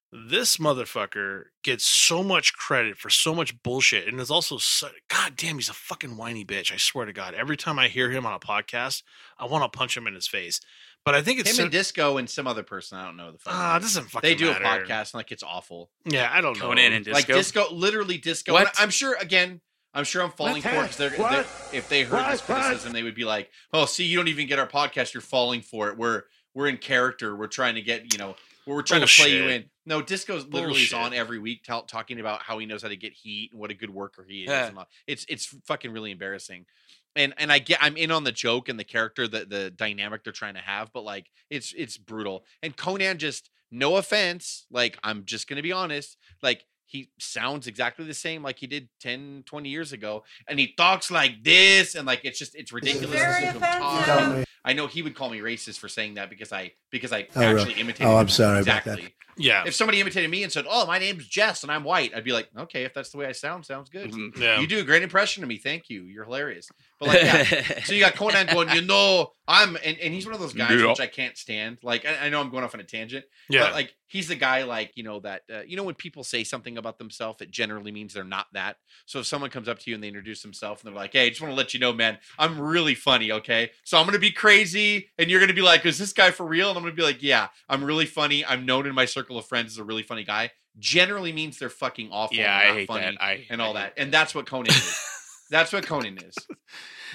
This 0.09 0.55
motherfucker 0.55 1.43
gets 1.65 1.83
so 1.83 2.23
much 2.23 2.53
credit 2.53 2.97
for 2.97 3.09
so 3.09 3.35
much 3.35 3.61
bullshit, 3.61 4.07
and 4.07 4.21
is 4.21 4.31
also 4.31 4.57
so, 4.57 4.87
god 5.09 5.33
damn, 5.35 5.55
he's 5.55 5.67
a 5.67 5.73
fucking 5.73 6.15
whiny 6.15 6.45
bitch. 6.45 6.71
I 6.71 6.77
swear 6.77 7.05
to 7.05 7.11
God, 7.11 7.33
every 7.33 7.57
time 7.57 7.77
I 7.77 7.89
hear 7.89 8.09
him 8.09 8.25
on 8.25 8.31
a 8.33 8.39
podcast, 8.39 9.03
I 9.37 9.47
want 9.47 9.69
to 9.69 9.77
punch 9.77 9.97
him 9.97 10.07
in 10.07 10.15
his 10.15 10.25
face. 10.25 10.61
But 11.03 11.13
I 11.13 11.21
think 11.21 11.39
it's 11.41 11.49
Him 11.49 11.55
sim- 11.55 11.63
and 11.65 11.71
Disco 11.73 12.17
and 12.17 12.29
some 12.29 12.47
other 12.47 12.63
person. 12.63 12.97
I 12.97 13.05
don't 13.05 13.17
know 13.17 13.31
the 13.33 13.37
fuck. 13.37 13.53
ah, 13.53 13.75
it 13.77 13.81
doesn't 13.81 14.05
fucking 14.05 14.29
they 14.29 14.35
do 14.35 14.47
matter. 14.47 14.63
a 14.63 14.67
podcast 14.67 15.13
and 15.13 15.15
like 15.15 15.31
it's 15.33 15.43
awful. 15.43 15.89
Yeah, 16.05 16.29
I 16.31 16.39
don't 16.39 16.57
know. 16.57 16.69
Konnan 16.69 16.91
and 16.95 17.05
Like 17.07 17.27
Disco. 17.27 17.63
Disco, 17.65 17.73
literally 17.75 18.17
Disco. 18.17 18.53
What? 18.53 18.73
I'm 18.79 18.89
sure 18.89 19.15
again. 19.19 19.59
I'm 19.97 20.03
sure 20.03 20.21
I'm 20.21 20.29
falling 20.29 20.61
for 20.61 20.69
it 20.69 20.81
because 20.81 20.97
they're, 20.97 21.09
they're, 21.09 21.45
if 21.73 21.89
they 21.89 22.03
heard 22.03 22.31
this 22.31 22.41
What? 22.41 22.49
What? 22.49 22.63
criticism, 22.65 22.93
they 22.93 23.01
would 23.01 23.15
be 23.15 23.25
like, 23.25 23.49
"Oh, 23.73 23.85
see, 23.85 24.03
you 24.03 24.15
don't 24.15 24.27
even 24.27 24.45
get 24.45 24.59
our 24.59 24.67
podcast. 24.67 25.15
You're 25.15 25.21
falling 25.21 25.61
for 25.61 25.89
it. 25.89 25.97
We're 25.97 26.23
we're 26.53 26.67
in 26.67 26.77
character. 26.77 27.35
We're 27.35 27.47
trying 27.47 27.75
to 27.75 27.81
get 27.81 28.13
you 28.13 28.19
know, 28.19 28.35
we're 28.67 28.83
trying 28.83 29.01
to 29.01 29.07
play 29.07 29.35
you 29.35 29.49
in." 29.49 29.65
No, 29.87 30.03
Disco's 30.03 30.45
literally 30.45 30.83
is 30.83 30.91
Bullshit. 30.91 31.05
on 31.07 31.13
every 31.15 31.39
week 31.39 31.63
tell 31.63 31.81
talking 31.81 32.19
about 32.19 32.43
how 32.43 32.59
he 32.59 32.67
knows 32.67 32.83
how 32.83 32.89
to 32.89 32.95
get 32.95 33.13
heat 33.13 33.49
and 33.51 33.59
what 33.59 33.71
a 33.71 33.73
good 33.73 33.89
worker 33.89 34.23
he 34.27 34.43
is. 34.43 34.49
Yeah. 34.49 34.67
and 34.67 34.77
all. 34.77 34.87
It's 35.07 35.25
it's 35.29 35.47
fucking 35.65 35.91
really 35.91 36.11
embarrassing. 36.11 36.67
And 37.15 37.33
and 37.37 37.51
I 37.51 37.57
get 37.57 37.79
I'm 37.81 37.97
in 37.97 38.11
on 38.11 38.23
the 38.23 38.31
joke 38.31 38.69
and 38.69 38.79
the 38.79 38.83
character 38.83 39.27
the 39.27 39.45
the 39.45 39.71
dynamic 39.71 40.23
they're 40.23 40.31
trying 40.31 40.53
to 40.53 40.61
have, 40.61 40.93
but 40.93 41.03
like 41.03 41.31
it's 41.49 41.73
it's 41.75 41.97
brutal. 41.97 42.45
And 42.61 42.77
Konnan 42.77 43.17
just 43.17 43.49
no 43.71 43.95
offense, 43.97 44.67
like 44.69 44.99
I'm 45.03 45.25
just 45.25 45.47
gonna 45.47 45.63
be 45.63 45.71
honest, 45.71 46.17
like 46.43 46.65
he 46.87 47.11
sounds 47.19 47.67
exactly 47.67 48.05
the 48.05 48.13
same 48.13 48.41
like 48.41 48.57
he 48.57 48.65
did 48.67 48.87
10 49.01 49.43
20 49.45 49.69
years 49.69 49.93
ago 49.93 50.23
and 50.47 50.57
he 50.57 50.73
talks 50.73 51.11
like 51.11 51.43
this 51.43 51.95
and 51.95 52.07
like 52.07 52.21
it's 52.23 52.39
just 52.39 52.55
it's 52.55 52.71
ridiculous 52.71 53.11
to 53.11 53.17
Very 53.17 53.45
listen 53.45 53.59
to 53.59 53.65
him 53.67 53.81
talk. 53.81 54.07
offensive. 54.07 54.45
I 54.65 54.73
know 54.73 54.87
he 54.87 55.01
would 55.01 55.13
call 55.15 55.29
me 55.29 55.39
racist 55.39 55.79
for 55.79 55.87
saying 55.89 56.15
that 56.15 56.29
because 56.29 56.51
i 56.51 56.71
because 56.89 57.11
i 57.13 57.27
Oh, 57.35 57.41
really? 57.41 57.59
actually 57.61 57.73
imitated 57.81 58.07
Oh, 58.07 58.15
I'm 58.15 58.21
him 58.23 58.29
sorry 58.29 58.61
about 58.61 58.83
that. 58.85 58.99
Exactly 59.37 59.45
Yeah, 59.45 59.63
if 59.65 59.75
somebody 59.75 59.99
imitated 60.01 60.29
me 60.29 60.43
and 60.43 60.51
said 60.51 60.65
oh 60.69 60.85
my 60.85 60.99
name's 60.99 61.27
jess 61.27 61.63
and 61.63 61.71
i'm 61.71 61.83
white 61.83 62.13
i'd 62.15 62.23
be 62.23 62.31
like 62.31 62.49
okay 62.57 62.83
if 62.83 62.93
that's 62.93 63.09
the 63.11 63.17
way 63.17 63.25
i 63.27 63.31
sound 63.31 63.65
sounds 63.65 63.89
good 63.89 64.11
Mhm. 64.11 64.37
yeah. 64.37 64.59
you 64.59 64.67
do 64.67 64.79
a 64.79 64.83
great 64.83 65.03
impression 65.03 65.43
of 65.43 65.49
me 65.49 65.57
thank 65.57 65.89
you 65.89 66.03
you're 66.03 66.23
hilarious 66.25 66.67
but 66.99 67.09
like 67.09 67.21
yeah 67.21 67.43
so 67.83 67.93
you 67.93 67.99
got 67.99 68.15
Konnan 68.15 68.51
going, 68.51 68.69
you 68.69 68.81
know, 68.81 69.31
I'm, 69.47 69.75
and, 69.85 69.97
and 69.99 70.13
he's 70.13 70.25
one 70.25 70.33
of 70.33 70.41
those 70.41 70.53
guys 70.53 70.71
Yeah. 70.81 70.87
which 70.87 70.99
I 70.99 71.05
can't 71.05 71.37
stand. 71.37 71.77
Like, 71.83 72.05
I, 72.07 72.25
I 72.25 72.29
know 72.29 72.41
I'm 72.41 72.49
going 72.49 72.63
off 72.63 72.73
on 72.73 72.79
a 72.79 72.83
tangent, 72.83 73.23
yeah. 73.49 73.65
but 73.65 73.73
like 73.73 73.93
he's 74.07 74.27
the 74.29 74.35
guy, 74.35 74.63
like 74.63 74.93
you 74.95 75.03
know 75.03 75.19
that, 75.19 75.43
uh, 75.53 75.61
you 75.61 75.77
know 75.77 75.83
when 75.83 75.93
people 75.93 76.23
say 76.23 76.43
something 76.43 76.75
about 76.75 76.97
themselves, 76.97 77.39
it 77.41 77.51
generally 77.51 77.91
means 77.91 78.15
they're 78.15 78.23
not 78.23 78.47
that. 78.53 78.77
So 79.05 79.19
if 79.19 79.27
someone 79.27 79.51
comes 79.51 79.69
up 79.69 79.77
to 79.79 79.91
you 79.91 79.93
and 79.95 80.03
they 80.03 80.07
introduce 80.07 80.41
themselves 80.41 80.81
and 80.83 80.87
they're 80.91 80.99
like, 80.99 81.13
"Hey, 81.13 81.27
I 81.27 81.29
just 81.29 81.39
want 81.39 81.51
to 81.51 81.55
let 81.55 81.75
you 81.75 81.79
know, 81.79 81.93
man, 81.93 82.17
I'm 82.39 82.59
really 82.59 82.95
funny, 82.95 83.31
okay? 83.31 83.69
So 83.83 83.99
I'm 83.99 84.05
gonna 84.07 84.17
be 84.17 84.31
crazy, 84.31 85.09
and 85.19 85.29
you're 85.29 85.39
gonna 85.39 85.53
be 85.53 85.61
like, 85.61 85.85
is 85.85 85.99
this 85.99 86.13
guy 86.13 86.31
for 86.31 86.47
real?" 86.47 86.69
And 86.69 86.77
I'm 86.79 86.83
gonna 86.83 86.95
be 86.95 87.03
like, 87.03 87.21
"Yeah, 87.21 87.49
I'm 87.69 87.83
really 87.83 88.07
funny. 88.07 88.43
I'm 88.43 88.65
known 88.65 88.87
in 88.87 88.95
my 88.95 89.05
circle 89.05 89.26
of 89.35 89.45
friends 89.47 89.73
as 89.73 89.77
a 89.79 89.83
really 89.83 90.03
funny 90.03 90.23
guy." 90.23 90.51
Generally 90.77 91.33
means 91.33 91.57
they're 91.57 91.69
fucking 91.69 92.09
awful. 92.11 92.37
yeah, 92.37 92.59
and 92.59 92.61
I 92.61 92.67
not 92.67 92.77
hate 92.77 92.87
funny 92.87 93.01
that. 93.01 93.23
I 93.23 93.45
and 93.49 93.61
I 93.61 93.65
all 93.65 93.73
hate 93.73 93.79
that, 93.79 93.93
and 93.97 94.13
that's 94.13 94.35
what 94.35 94.45
Konnan 94.45 94.69
is. 94.69 95.03
That's 95.49 95.71
what 95.71 95.85
Konnan 95.85 96.21
is. 96.27 96.35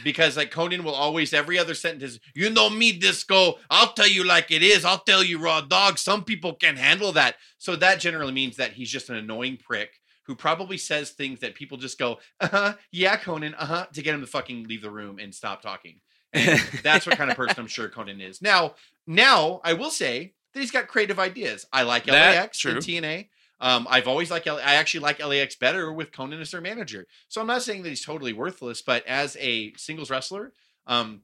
Because 0.04 0.36
like 0.36 0.50
Konnan 0.50 0.84
will 0.84 0.94
always 0.94 1.34
every 1.34 1.58
other 1.58 1.74
sentence 1.74 2.14
is, 2.14 2.20
you 2.34 2.48
know 2.48 2.70
me, 2.70 2.92
disco. 2.92 3.58
I'll 3.70 3.92
tell 3.92 4.08
you 4.08 4.24
like 4.24 4.50
it 4.50 4.62
is. 4.62 4.84
I'll 4.84 5.00
tell 5.00 5.22
you 5.22 5.38
raw 5.38 5.60
dog. 5.60 5.98
Some 5.98 6.24
people 6.24 6.54
can 6.54 6.76
handle 6.76 7.12
that. 7.12 7.36
So 7.58 7.76
that 7.76 8.00
generally 8.00 8.32
means 8.32 8.56
that 8.56 8.72
he's 8.72 8.90
just 8.90 9.10
an 9.10 9.16
annoying 9.16 9.58
prick 9.58 9.90
who 10.24 10.34
probably 10.34 10.78
says 10.78 11.10
things 11.10 11.40
that 11.40 11.54
people 11.54 11.76
just 11.76 11.98
go, 11.98 12.18
uh-huh, 12.40 12.74
yeah, 12.90 13.16
Konnan, 13.16 13.54
uh-huh, 13.58 13.86
to 13.92 14.02
get 14.02 14.14
him 14.14 14.20
to 14.20 14.26
fucking 14.26 14.66
leave 14.68 14.82
the 14.82 14.90
room 14.90 15.18
and 15.18 15.34
stop 15.34 15.62
talking. 15.62 16.00
And 16.32 16.58
that's 16.82 17.06
what 17.06 17.18
kind 17.18 17.30
of 17.30 17.36
person 17.36 17.56
I'm 17.58 17.66
sure 17.66 17.88
Konnan 17.88 18.26
is. 18.26 18.40
Now, 18.40 18.74
now 19.06 19.60
I 19.64 19.74
will 19.74 19.90
say 19.90 20.32
that 20.52 20.60
he's 20.60 20.70
got 20.70 20.88
creative 20.88 21.18
ideas. 21.18 21.66
I 21.72 21.82
like 21.82 22.06
LAX 22.06 22.58
true. 22.58 22.72
and 22.72 22.80
TNA. 22.80 23.28
Um, 23.60 23.86
I've 23.88 24.08
always 24.08 24.30
liked 24.30 24.46
L- 24.48 24.58
I 24.58 24.74
actually 24.74 25.00
like 25.00 25.24
LAX 25.24 25.54
better 25.54 25.92
with 25.92 26.10
Konnan 26.10 26.40
as 26.40 26.50
their 26.50 26.60
manager. 26.60 27.06
So 27.28 27.40
I'm 27.40 27.46
not 27.46 27.62
saying 27.62 27.84
that 27.84 27.90
he's 27.90 28.04
totally 28.04 28.32
worthless, 28.32 28.82
but 28.82 29.06
as 29.06 29.36
a 29.38 29.72
singles 29.74 30.10
wrestler, 30.10 30.52
um, 30.86 31.22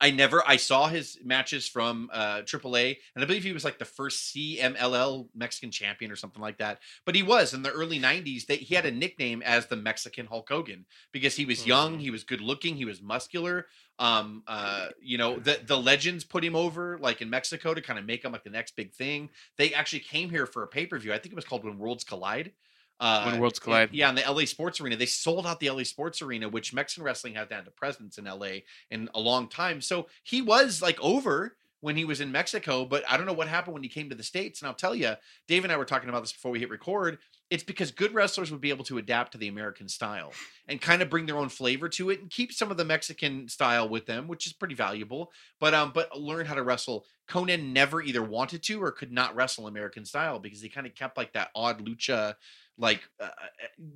I 0.00 0.10
never 0.10 0.42
I 0.46 0.56
saw 0.56 0.88
his 0.88 1.18
matches 1.22 1.68
from 1.68 2.08
uh 2.12 2.42
AAA, 2.42 2.96
and 3.14 3.22
I 3.22 3.26
believe 3.26 3.42
he 3.44 3.52
was 3.52 3.64
like 3.64 3.78
the 3.78 3.84
first 3.84 4.34
CMLL 4.34 5.28
Mexican 5.34 5.70
champion 5.70 6.10
or 6.10 6.16
something 6.16 6.40
like 6.40 6.58
that. 6.58 6.80
But 7.04 7.14
he 7.14 7.22
was 7.22 7.52
in 7.52 7.62
the 7.62 7.70
early 7.70 8.00
'90s. 8.00 8.46
That 8.46 8.60
he 8.60 8.74
had 8.74 8.86
a 8.86 8.90
nickname 8.90 9.42
as 9.42 9.66
the 9.66 9.76
Mexican 9.76 10.26
Hulk 10.26 10.48
Hogan 10.48 10.86
because 11.12 11.36
he 11.36 11.44
was 11.44 11.66
young, 11.66 11.98
he 11.98 12.10
was 12.10 12.24
good 12.24 12.40
looking, 12.40 12.76
he 12.76 12.84
was 12.84 13.02
muscular. 13.02 13.66
Um, 13.98 14.42
uh, 14.46 14.88
you 15.02 15.18
know, 15.18 15.38
the 15.38 15.60
the 15.64 15.76
legends 15.78 16.24
put 16.24 16.44
him 16.44 16.56
over 16.56 16.98
like 16.98 17.20
in 17.20 17.28
Mexico 17.28 17.74
to 17.74 17.82
kind 17.82 17.98
of 17.98 18.06
make 18.06 18.24
him 18.24 18.32
like 18.32 18.44
the 18.44 18.50
next 18.50 18.76
big 18.76 18.94
thing. 18.94 19.28
They 19.58 19.74
actually 19.74 20.00
came 20.00 20.30
here 20.30 20.46
for 20.46 20.62
a 20.62 20.68
pay 20.68 20.86
per 20.86 20.98
view. 20.98 21.12
I 21.12 21.18
think 21.18 21.32
it 21.32 21.36
was 21.36 21.44
called 21.44 21.64
When 21.64 21.78
Worlds 21.78 22.04
Collide. 22.04 22.52
Uh, 23.00 23.24
When 23.24 23.40
worlds 23.40 23.58
collide. 23.58 23.90
Yeah, 23.92 24.10
in 24.10 24.14
the 24.14 24.30
LA 24.30 24.44
Sports 24.44 24.80
Arena, 24.80 24.94
they 24.94 25.06
sold 25.06 25.46
out 25.46 25.58
the 25.58 25.70
LA 25.70 25.84
Sports 25.84 26.20
Arena, 26.20 26.48
which 26.48 26.74
Mexican 26.74 27.02
wrestling 27.02 27.34
hasn't 27.34 27.52
had 27.52 27.66
a 27.66 27.70
presence 27.70 28.18
in 28.18 28.26
LA 28.26 28.60
in 28.90 29.08
a 29.14 29.20
long 29.20 29.48
time. 29.48 29.80
So 29.80 30.06
he 30.22 30.42
was 30.42 30.82
like 30.82 31.00
over 31.00 31.56
when 31.80 31.96
he 31.96 32.04
was 32.04 32.20
in 32.20 32.30
Mexico, 32.30 32.84
but 32.84 33.02
I 33.08 33.16
don't 33.16 33.26
know 33.26 33.32
what 33.32 33.48
happened 33.48 33.74
when 33.74 33.82
he 33.82 33.88
came 33.88 34.10
to 34.10 34.14
the 34.14 34.22
states. 34.22 34.60
And 34.60 34.68
I'll 34.68 34.74
tell 34.74 34.94
you, 34.94 35.14
Dave 35.48 35.64
and 35.64 35.72
I 35.72 35.76
were 35.76 35.86
talking 35.86 36.08
about 36.10 36.20
this 36.20 36.32
before 36.32 36.50
we 36.50 36.58
hit 36.58 36.68
record. 36.68 37.18
It's 37.48 37.64
because 37.64 37.90
good 37.90 38.14
wrestlers 38.14 38.52
would 38.52 38.60
be 38.60 38.68
able 38.68 38.84
to 38.84 38.98
adapt 38.98 39.32
to 39.32 39.38
the 39.38 39.48
American 39.48 39.88
style 39.88 40.32
and 40.68 40.80
kind 40.80 41.02
of 41.02 41.10
bring 41.10 41.26
their 41.26 41.38
own 41.38 41.48
flavor 41.48 41.88
to 41.88 42.10
it 42.10 42.20
and 42.20 42.30
keep 42.30 42.52
some 42.52 42.70
of 42.70 42.76
the 42.76 42.84
Mexican 42.84 43.48
style 43.48 43.88
with 43.88 44.06
them, 44.06 44.28
which 44.28 44.46
is 44.46 44.52
pretty 44.52 44.74
valuable. 44.74 45.32
But 45.58 45.74
um, 45.74 45.90
but 45.92 46.16
learn 46.20 46.46
how 46.46 46.54
to 46.54 46.62
wrestle. 46.62 47.06
Konnan 47.28 47.72
never 47.72 48.02
either 48.02 48.22
wanted 48.22 48.62
to 48.64 48.82
or 48.82 48.90
could 48.90 49.12
not 49.12 49.34
wrestle 49.34 49.66
American 49.66 50.04
style 50.04 50.38
because 50.38 50.60
he 50.60 50.68
kind 50.68 50.86
of 50.86 50.94
kept 50.94 51.16
like 51.16 51.32
that 51.32 51.50
odd 51.54 51.84
lucha, 51.84 52.34
like 52.80 53.00
uh, 53.20 53.24
uh, 53.24 53.28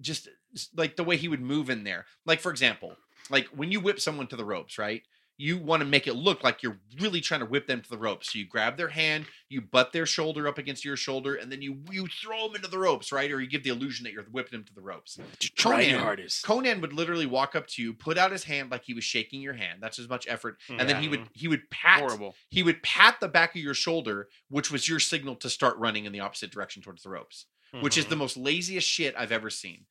just 0.00 0.28
like 0.76 0.96
the 0.96 1.04
way 1.04 1.16
he 1.16 1.28
would 1.28 1.40
move 1.42 1.70
in 1.70 1.82
there. 1.84 2.06
Like 2.26 2.40
for 2.40 2.50
example, 2.50 2.96
like 3.30 3.46
when 3.48 3.72
you 3.72 3.80
whip 3.80 3.98
someone 4.00 4.26
to 4.28 4.36
the 4.36 4.44
ropes, 4.44 4.78
right? 4.78 5.02
You 5.36 5.58
want 5.58 5.80
to 5.80 5.84
make 5.84 6.06
it 6.06 6.14
look 6.14 6.44
like 6.44 6.62
you're 6.62 6.78
really 7.00 7.20
trying 7.20 7.40
to 7.40 7.46
whip 7.46 7.66
them 7.66 7.82
to 7.82 7.90
the 7.90 7.98
ropes. 7.98 8.32
So 8.32 8.38
you 8.38 8.46
grab 8.46 8.76
their 8.76 8.90
hand, 8.90 9.26
you 9.48 9.60
butt 9.62 9.92
their 9.92 10.06
shoulder 10.06 10.46
up 10.46 10.58
against 10.58 10.84
your 10.84 10.96
shoulder, 10.96 11.34
and 11.34 11.50
then 11.50 11.60
you 11.60 11.78
you 11.90 12.06
throw 12.06 12.46
them 12.46 12.54
into 12.54 12.68
the 12.68 12.78
ropes, 12.78 13.10
right? 13.10 13.28
Or 13.32 13.40
you 13.40 13.48
give 13.48 13.64
the 13.64 13.70
illusion 13.70 14.04
that 14.04 14.12
you're 14.12 14.22
whipping 14.30 14.52
them 14.52 14.64
to 14.64 14.72
the 14.72 14.80
ropes. 14.80 15.18
Try 15.40 15.80
your 15.80 15.98
Konnan- 15.98 16.02
hardest. 16.04 16.44
Konnan 16.44 16.80
would 16.82 16.92
literally 16.92 17.26
walk 17.26 17.56
up 17.56 17.66
to 17.66 17.82
you, 17.82 17.92
put 17.92 18.16
out 18.16 18.30
his 18.30 18.44
hand 18.44 18.70
like 18.70 18.84
he 18.84 18.94
was 18.94 19.02
shaking 19.02 19.40
your 19.40 19.54
hand. 19.54 19.80
That's 19.82 19.98
as 19.98 20.08
much 20.08 20.28
effort, 20.28 20.58
and 20.68 20.88
then 20.88 21.02
he 21.02 21.08
would 21.08 21.26
he 21.32 21.48
would 21.48 21.68
pat 21.68 21.98
Horrible. 21.98 22.36
he 22.50 22.62
would 22.62 22.80
pat 22.84 23.16
the 23.20 23.26
back 23.26 23.56
of 23.56 23.60
your 23.60 23.74
shoulder, 23.74 24.28
which 24.50 24.70
was 24.70 24.88
your 24.88 25.00
signal 25.00 25.34
to 25.36 25.50
start 25.50 25.76
running 25.78 26.04
in 26.04 26.12
the 26.12 26.20
opposite 26.20 26.52
direction 26.52 26.80
towards 26.80 27.02
the 27.02 27.10
ropes, 27.10 27.46
which 27.80 27.98
is 27.98 28.06
the 28.06 28.16
most 28.16 28.36
laziest 28.36 28.88
shit 28.88 29.14
I've 29.16 29.32
ever 29.32 29.50
seen. 29.50 29.86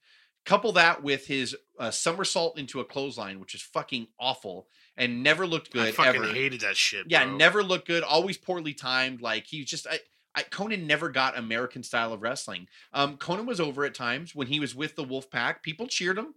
Couple 0.46 0.74
that 0.74 1.02
with 1.02 1.26
his 1.26 1.56
uh, 1.80 1.92
somersault 1.92 2.60
into 2.60 2.82
a 2.82 2.86
clothesline, 2.86 3.40
which 3.40 3.56
is 3.56 3.62
fucking 3.62 4.08
awful 4.20 4.68
and 4.98 5.24
never 5.24 5.48
looked 5.48 5.70
I 5.74 5.86
good 5.86 5.96
fucking 5.96 6.24
ever. 6.24 6.34
hated 6.34 6.62
that 6.62 6.76
shit. 6.76 7.06
Yeah, 7.08 7.26
bro. 7.26 7.38
never 7.38 7.64
looked 7.64 7.88
good. 7.88 8.04
Always 8.04 8.38
poorly 8.38 8.74
timed. 8.74 9.22
Like 9.22 9.48
he 9.48 9.64
just, 9.64 9.88
I, 9.88 10.00
I, 10.36 10.44
Konnan 10.44 10.86
never 10.86 11.10
got 11.10 11.38
American 11.38 11.84
style 11.84 12.14
of 12.14 12.22
wrestling. 12.22 12.68
Um, 12.94 13.18
Konnan 13.18 13.46
was 13.46 13.60
over 13.60 13.86
at 13.86 13.96
times 13.96 14.36
when 14.36 14.48
he 14.48 14.60
was 14.60 14.76
with 14.76 14.96
the 14.96 15.04
Wolf 15.04 15.30
Pack. 15.30 15.64
People 15.64 15.88
cheered 15.88 16.18
him. 16.18 16.34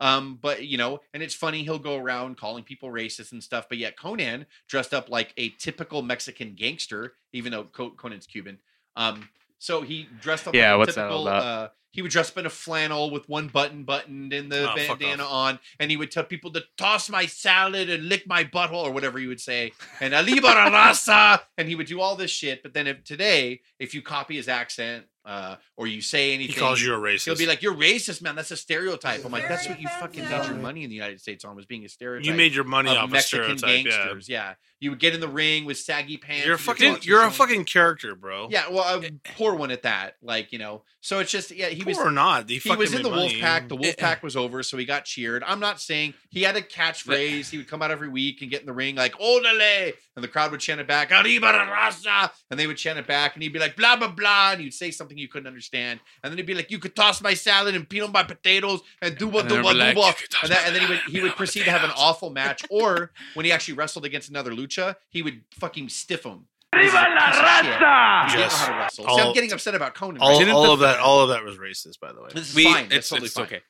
Um, 0.00 0.38
but 0.40 0.64
you 0.64 0.78
know, 0.78 1.00
and 1.12 1.22
it's 1.22 1.34
funny 1.34 1.64
he'll 1.64 1.78
go 1.80 1.96
around 1.96 2.36
calling 2.36 2.62
people 2.62 2.88
racist 2.88 3.32
and 3.32 3.42
stuff. 3.42 3.68
But 3.68 3.78
yet 3.78 3.96
Konnan 3.96 4.46
dressed 4.68 4.94
up 4.94 5.10
like 5.10 5.34
a 5.36 5.48
typical 5.50 6.02
Mexican 6.02 6.54
gangster, 6.54 7.14
even 7.32 7.50
though 7.50 7.64
Co- 7.64 7.90
Konnan's 7.90 8.26
Cuban. 8.26 8.58
Um, 8.94 9.28
so 9.58 9.82
he 9.82 10.08
dressed 10.20 10.46
up. 10.48 10.54
Yeah, 10.54 10.70
like 10.72 10.74
a 10.74 10.78
what's 10.78 10.94
that 10.96 11.10
all 11.10 11.26
about? 11.28 11.42
Uh, 11.42 11.68
he 11.90 12.02
would 12.02 12.10
dress 12.10 12.30
up 12.30 12.36
in 12.38 12.46
a 12.46 12.50
flannel 12.50 13.10
with 13.10 13.28
one 13.28 13.48
button 13.48 13.82
buttoned 13.82 14.32
and 14.32 14.52
the 14.52 14.70
Oh, 14.70 14.74
bandana 14.76 15.24
on, 15.24 15.58
and 15.80 15.90
he 15.90 15.96
would 15.96 16.10
tell 16.10 16.22
people 16.22 16.52
to 16.52 16.62
toss 16.76 17.08
my 17.08 17.26
salad 17.26 17.88
and 17.90 18.08
lick 18.08 18.26
my 18.26 18.44
butthole 18.44 18.84
or 18.84 18.92
whatever 18.92 19.18
he 19.18 19.26
would 19.26 19.40
say, 19.40 19.72
and 20.00 20.12
Arriba 20.14 20.46
la 20.46 20.70
raza, 20.70 21.40
and 21.56 21.66
he 21.68 21.74
would 21.74 21.86
do 21.86 22.00
all 22.00 22.14
this 22.14 22.30
shit. 22.30 22.62
But 22.62 22.74
then 22.74 22.86
if 22.86 23.02
today, 23.04 23.62
if 23.78 23.94
you 23.94 24.02
copy 24.02 24.36
his 24.36 24.48
accent 24.48 25.06
uh, 25.28 25.56
or 25.76 25.86
you 25.86 26.00
say 26.00 26.32
anything. 26.32 26.38
He 26.38 26.44
anything, 26.46 26.62
calls 26.62 26.80
you 26.80 26.94
a 26.94 26.98
racist. 26.98 27.24
He'll 27.26 27.36
be 27.36 27.46
like, 27.46 27.62
"You're 27.62 27.74
racist, 27.74 28.22
man. 28.22 28.34
That's 28.34 28.50
a 28.50 28.56
stereotype." 28.56 29.24
I'm 29.24 29.30
like, 29.30 29.46
"That's 29.46 29.68
what 29.68 29.78
you 29.78 29.86
fucking 30.00 30.24
made 30.24 30.46
your 30.46 30.54
money 30.54 30.84
in 30.84 30.88
the 30.90 30.96
United 30.96 31.20
States 31.20 31.44
on 31.44 31.54
was 31.54 31.66
being 31.66 31.84
a 31.84 31.88
stereotype." 31.88 32.26
you 32.26 32.34
made 32.34 32.54
your 32.54 32.64
money 32.64 32.90
of 32.90 32.96
off 32.96 33.10
a 33.10 33.12
Mexican 33.12 33.58
stereotype. 33.58 33.92
Gangsters. 33.92 34.28
Yeah. 34.28 34.54
you 34.80 34.90
would 34.90 35.00
get 35.00 35.14
in 35.14 35.20
the 35.20 35.28
ring 35.28 35.66
with 35.66 35.76
saggy 35.76 36.16
pants. 36.16 36.46
You're 36.46 36.54
a 36.54 36.58
fucking. 36.58 36.98
You're 37.02 37.24
a 37.24 37.30
fucking 37.30 37.66
character, 37.66 38.14
bro. 38.14 38.48
Yeah, 38.50 38.70
well, 38.70 39.00
a 39.00 39.04
eh. 39.04 39.10
poor 39.36 39.54
one 39.54 39.70
at 39.70 39.82
that. 39.82 40.14
Like 40.22 40.50
you 40.50 40.58
know, 40.58 40.82
so 41.00 41.18
it's 41.18 41.30
just 41.30 41.50
yeah, 41.50 41.68
he 41.68 41.82
Poor 41.82 41.90
was 41.90 41.98
or 41.98 42.10
not, 42.10 42.48
he, 42.48 42.56
he 42.56 42.74
was 42.74 42.92
in 42.92 43.02
made 43.02 43.04
the 43.04 43.10
eh, 43.10 43.12
eh. 43.12 43.16
wolf 43.16 43.32
pack. 43.40 43.68
The 43.68 43.76
wolf 43.76 43.96
pack 43.98 44.22
was 44.22 44.36
over, 44.36 44.62
so 44.62 44.76
he 44.76 44.84
got 44.84 45.04
cheered. 45.04 45.44
I'm 45.44 45.60
not 45.60 45.80
saying 45.80 46.14
he 46.30 46.42
had 46.42 46.56
a 46.56 46.62
catchphrase. 46.62 47.50
He 47.50 47.58
would 47.58 47.68
come 47.68 47.82
out 47.82 47.90
every 47.90 48.08
week 48.08 48.40
and 48.40 48.50
get 48.50 48.60
in 48.60 48.66
the 48.66 48.72
ring 48.72 48.96
like 48.96 49.12
"Órale," 49.18 49.92
and 50.16 50.24
the 50.24 50.28
crowd 50.28 50.52
would 50.52 50.60
chant 50.60 50.80
it 50.80 50.86
back 50.86 51.12
"Arriba 51.12 51.46
la 51.46 51.66
raza," 51.66 52.30
and 52.50 52.58
they 52.58 52.66
would 52.66 52.78
chant 52.78 52.98
it 52.98 53.06
back, 53.06 53.34
and 53.34 53.42
he'd 53.42 53.52
be 53.52 53.58
like 53.58 53.76
"Blah 53.76 53.96
blah 53.96 54.08
blah," 54.08 54.52
and 54.52 54.60
he'd 54.60 54.74
say 54.74 54.90
something 54.90 55.17
you 55.18 55.28
couldn't 55.28 55.46
understand, 55.46 56.00
and 56.22 56.30
then 56.30 56.38
he'd 56.38 56.46
be 56.46 56.54
like, 56.54 56.70
"You 56.70 56.78
could 56.78 56.94
toss 56.96 57.20
my 57.20 57.34
salad 57.34 57.74
and 57.74 57.88
peel 57.88 58.08
my 58.08 58.22
potatoes 58.22 58.80
and 59.02 59.16
do 59.16 59.28
what 59.28 59.48
then 59.48 59.62
duba 59.62 59.72
they'd 59.72 59.72
be 59.72 59.78
like, 59.78 59.96
duba," 59.96 60.06
"You 60.08 60.14
could 60.14 60.30
toss 60.30 60.42
and, 60.44 60.52
then, 60.52 60.58
my 60.62 60.66
and 60.66 60.76
then 60.76 60.82
he 60.82 60.88
would 60.88 61.00
he 61.16 61.20
would 61.22 61.36
proceed 61.36 61.64
to 61.64 61.70
have 61.70 61.84
an 61.84 61.90
awful 61.96 62.30
match. 62.30 62.64
Or 62.70 63.12
when 63.34 63.44
he 63.46 63.52
actually 63.52 63.74
wrestled 63.74 64.04
against 64.04 64.28
another 64.30 64.52
lucha, 64.52 64.96
he 65.10 65.22
would 65.22 65.42
fucking 65.52 65.88
stiff 65.88 66.24
him. 66.24 66.46
Arriba 66.74 66.92
la 66.92 67.32
raza! 67.32 68.34
Yes. 68.34 68.52
how 68.60 68.86
to. 68.86 68.94
See, 68.94 69.04
I'm 69.06 69.32
getting 69.32 69.52
upset 69.52 69.74
about 69.74 69.94
Konnan. 69.94 70.18
All, 70.20 70.32
right? 70.32 70.38
Didn't 70.38 70.54
all 70.54 70.70
of 70.72 70.80
that. 70.80 71.00
All 71.00 71.20
of 71.20 71.30
that 71.30 71.42
was 71.42 71.56
racist, 71.56 71.98
by 72.00 72.12
the 72.12 72.20
way. 72.20 72.28
This 72.34 72.50
is 72.50 72.54
We, 72.54 72.64
fine. 72.64 72.88
That's 72.88 72.96
it's, 72.98 73.08
totally 73.08 73.26
it's 73.26 73.34
fine. 73.34 73.44
okay. 73.46 73.60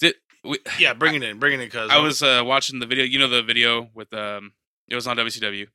Did, 0.00 0.14
we, 0.44 0.58
Yeah, 0.78 0.94
bring 0.94 1.14
it 1.14 1.22
in. 1.22 1.38
Bring 1.38 1.54
it 1.54 1.60
in, 1.62 1.70
cuz 1.70 1.88
I 1.90 1.98
was 1.98 2.22
uh, 2.22 2.42
watching 2.44 2.80
the 2.80 2.86
video. 2.86 3.04
You 3.04 3.18
know 3.20 3.28
the 3.28 3.42
video 3.42 3.90
with 3.94 4.12
um, 4.12 4.54
it 4.88 4.94
was 4.96 5.06
on 5.06 5.16
WCW, 5.16 5.68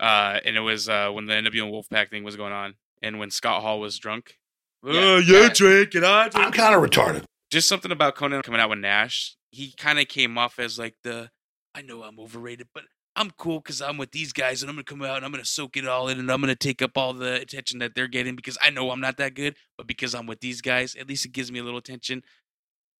uh, 0.00 0.40
and 0.44 0.56
it 0.56 0.60
was 0.60 0.88
uh 0.88 1.10
when 1.10 1.26
the 1.26 1.34
NWO 1.34 1.64
and 1.64 1.72
Wolfpack 1.72 2.08
thing 2.08 2.24
was 2.24 2.34
going 2.36 2.52
on, 2.52 2.76
and 3.02 3.18
when 3.18 3.30
Scott 3.30 3.62
Hall 3.62 3.78
was 3.78 3.98
drunk. 3.98 4.38
Yeah, 4.82 4.92
oh, 4.92 5.18
yeah. 5.18 5.42
yeah, 5.42 5.48
drink 5.50 5.94
and 5.94 6.06
I 6.06 6.30
I'm 6.34 6.52
kind 6.52 6.74
of 6.74 6.82
retarded. 6.82 7.24
just 7.50 7.68
something 7.68 7.92
about 7.92 8.16
Konnan 8.16 8.42
coming 8.42 8.60
out 8.60 8.70
with 8.70 8.78
Nash. 8.78 9.36
He 9.50 9.72
kind 9.76 9.98
of 9.98 10.08
came 10.08 10.38
off 10.38 10.58
as 10.58 10.78
like 10.78 10.94
the, 11.02 11.30
I 11.74 11.82
know 11.82 12.02
I'm 12.02 12.18
overrated, 12.18 12.68
but 12.72 12.84
I'm 13.16 13.30
cool 13.32 13.58
because 13.60 13.82
I'm 13.82 13.98
with 13.98 14.12
these 14.12 14.32
guys 14.32 14.62
and 14.62 14.70
I'm 14.70 14.76
gonna 14.76 14.84
come 14.84 15.02
out 15.02 15.16
and 15.16 15.24
I'm 15.24 15.32
gonna 15.32 15.44
soak 15.44 15.76
it 15.76 15.86
all 15.86 16.08
in 16.08 16.18
and 16.18 16.30
I'm 16.30 16.40
gonna 16.40 16.54
take 16.54 16.80
up 16.80 16.96
all 16.96 17.12
the 17.12 17.34
attention 17.34 17.80
that 17.80 17.94
they're 17.94 18.08
getting 18.08 18.36
because 18.36 18.56
I 18.62 18.70
know 18.70 18.90
I'm 18.90 19.00
not 19.00 19.16
that 19.18 19.34
good, 19.34 19.56
but 19.76 19.86
because 19.86 20.14
I'm 20.14 20.26
with 20.26 20.40
these 20.40 20.60
guys, 20.62 20.94
at 20.94 21.08
least 21.08 21.26
it 21.26 21.32
gives 21.32 21.50
me 21.52 21.58
a 21.58 21.64
little 21.64 21.78
attention. 21.78 22.22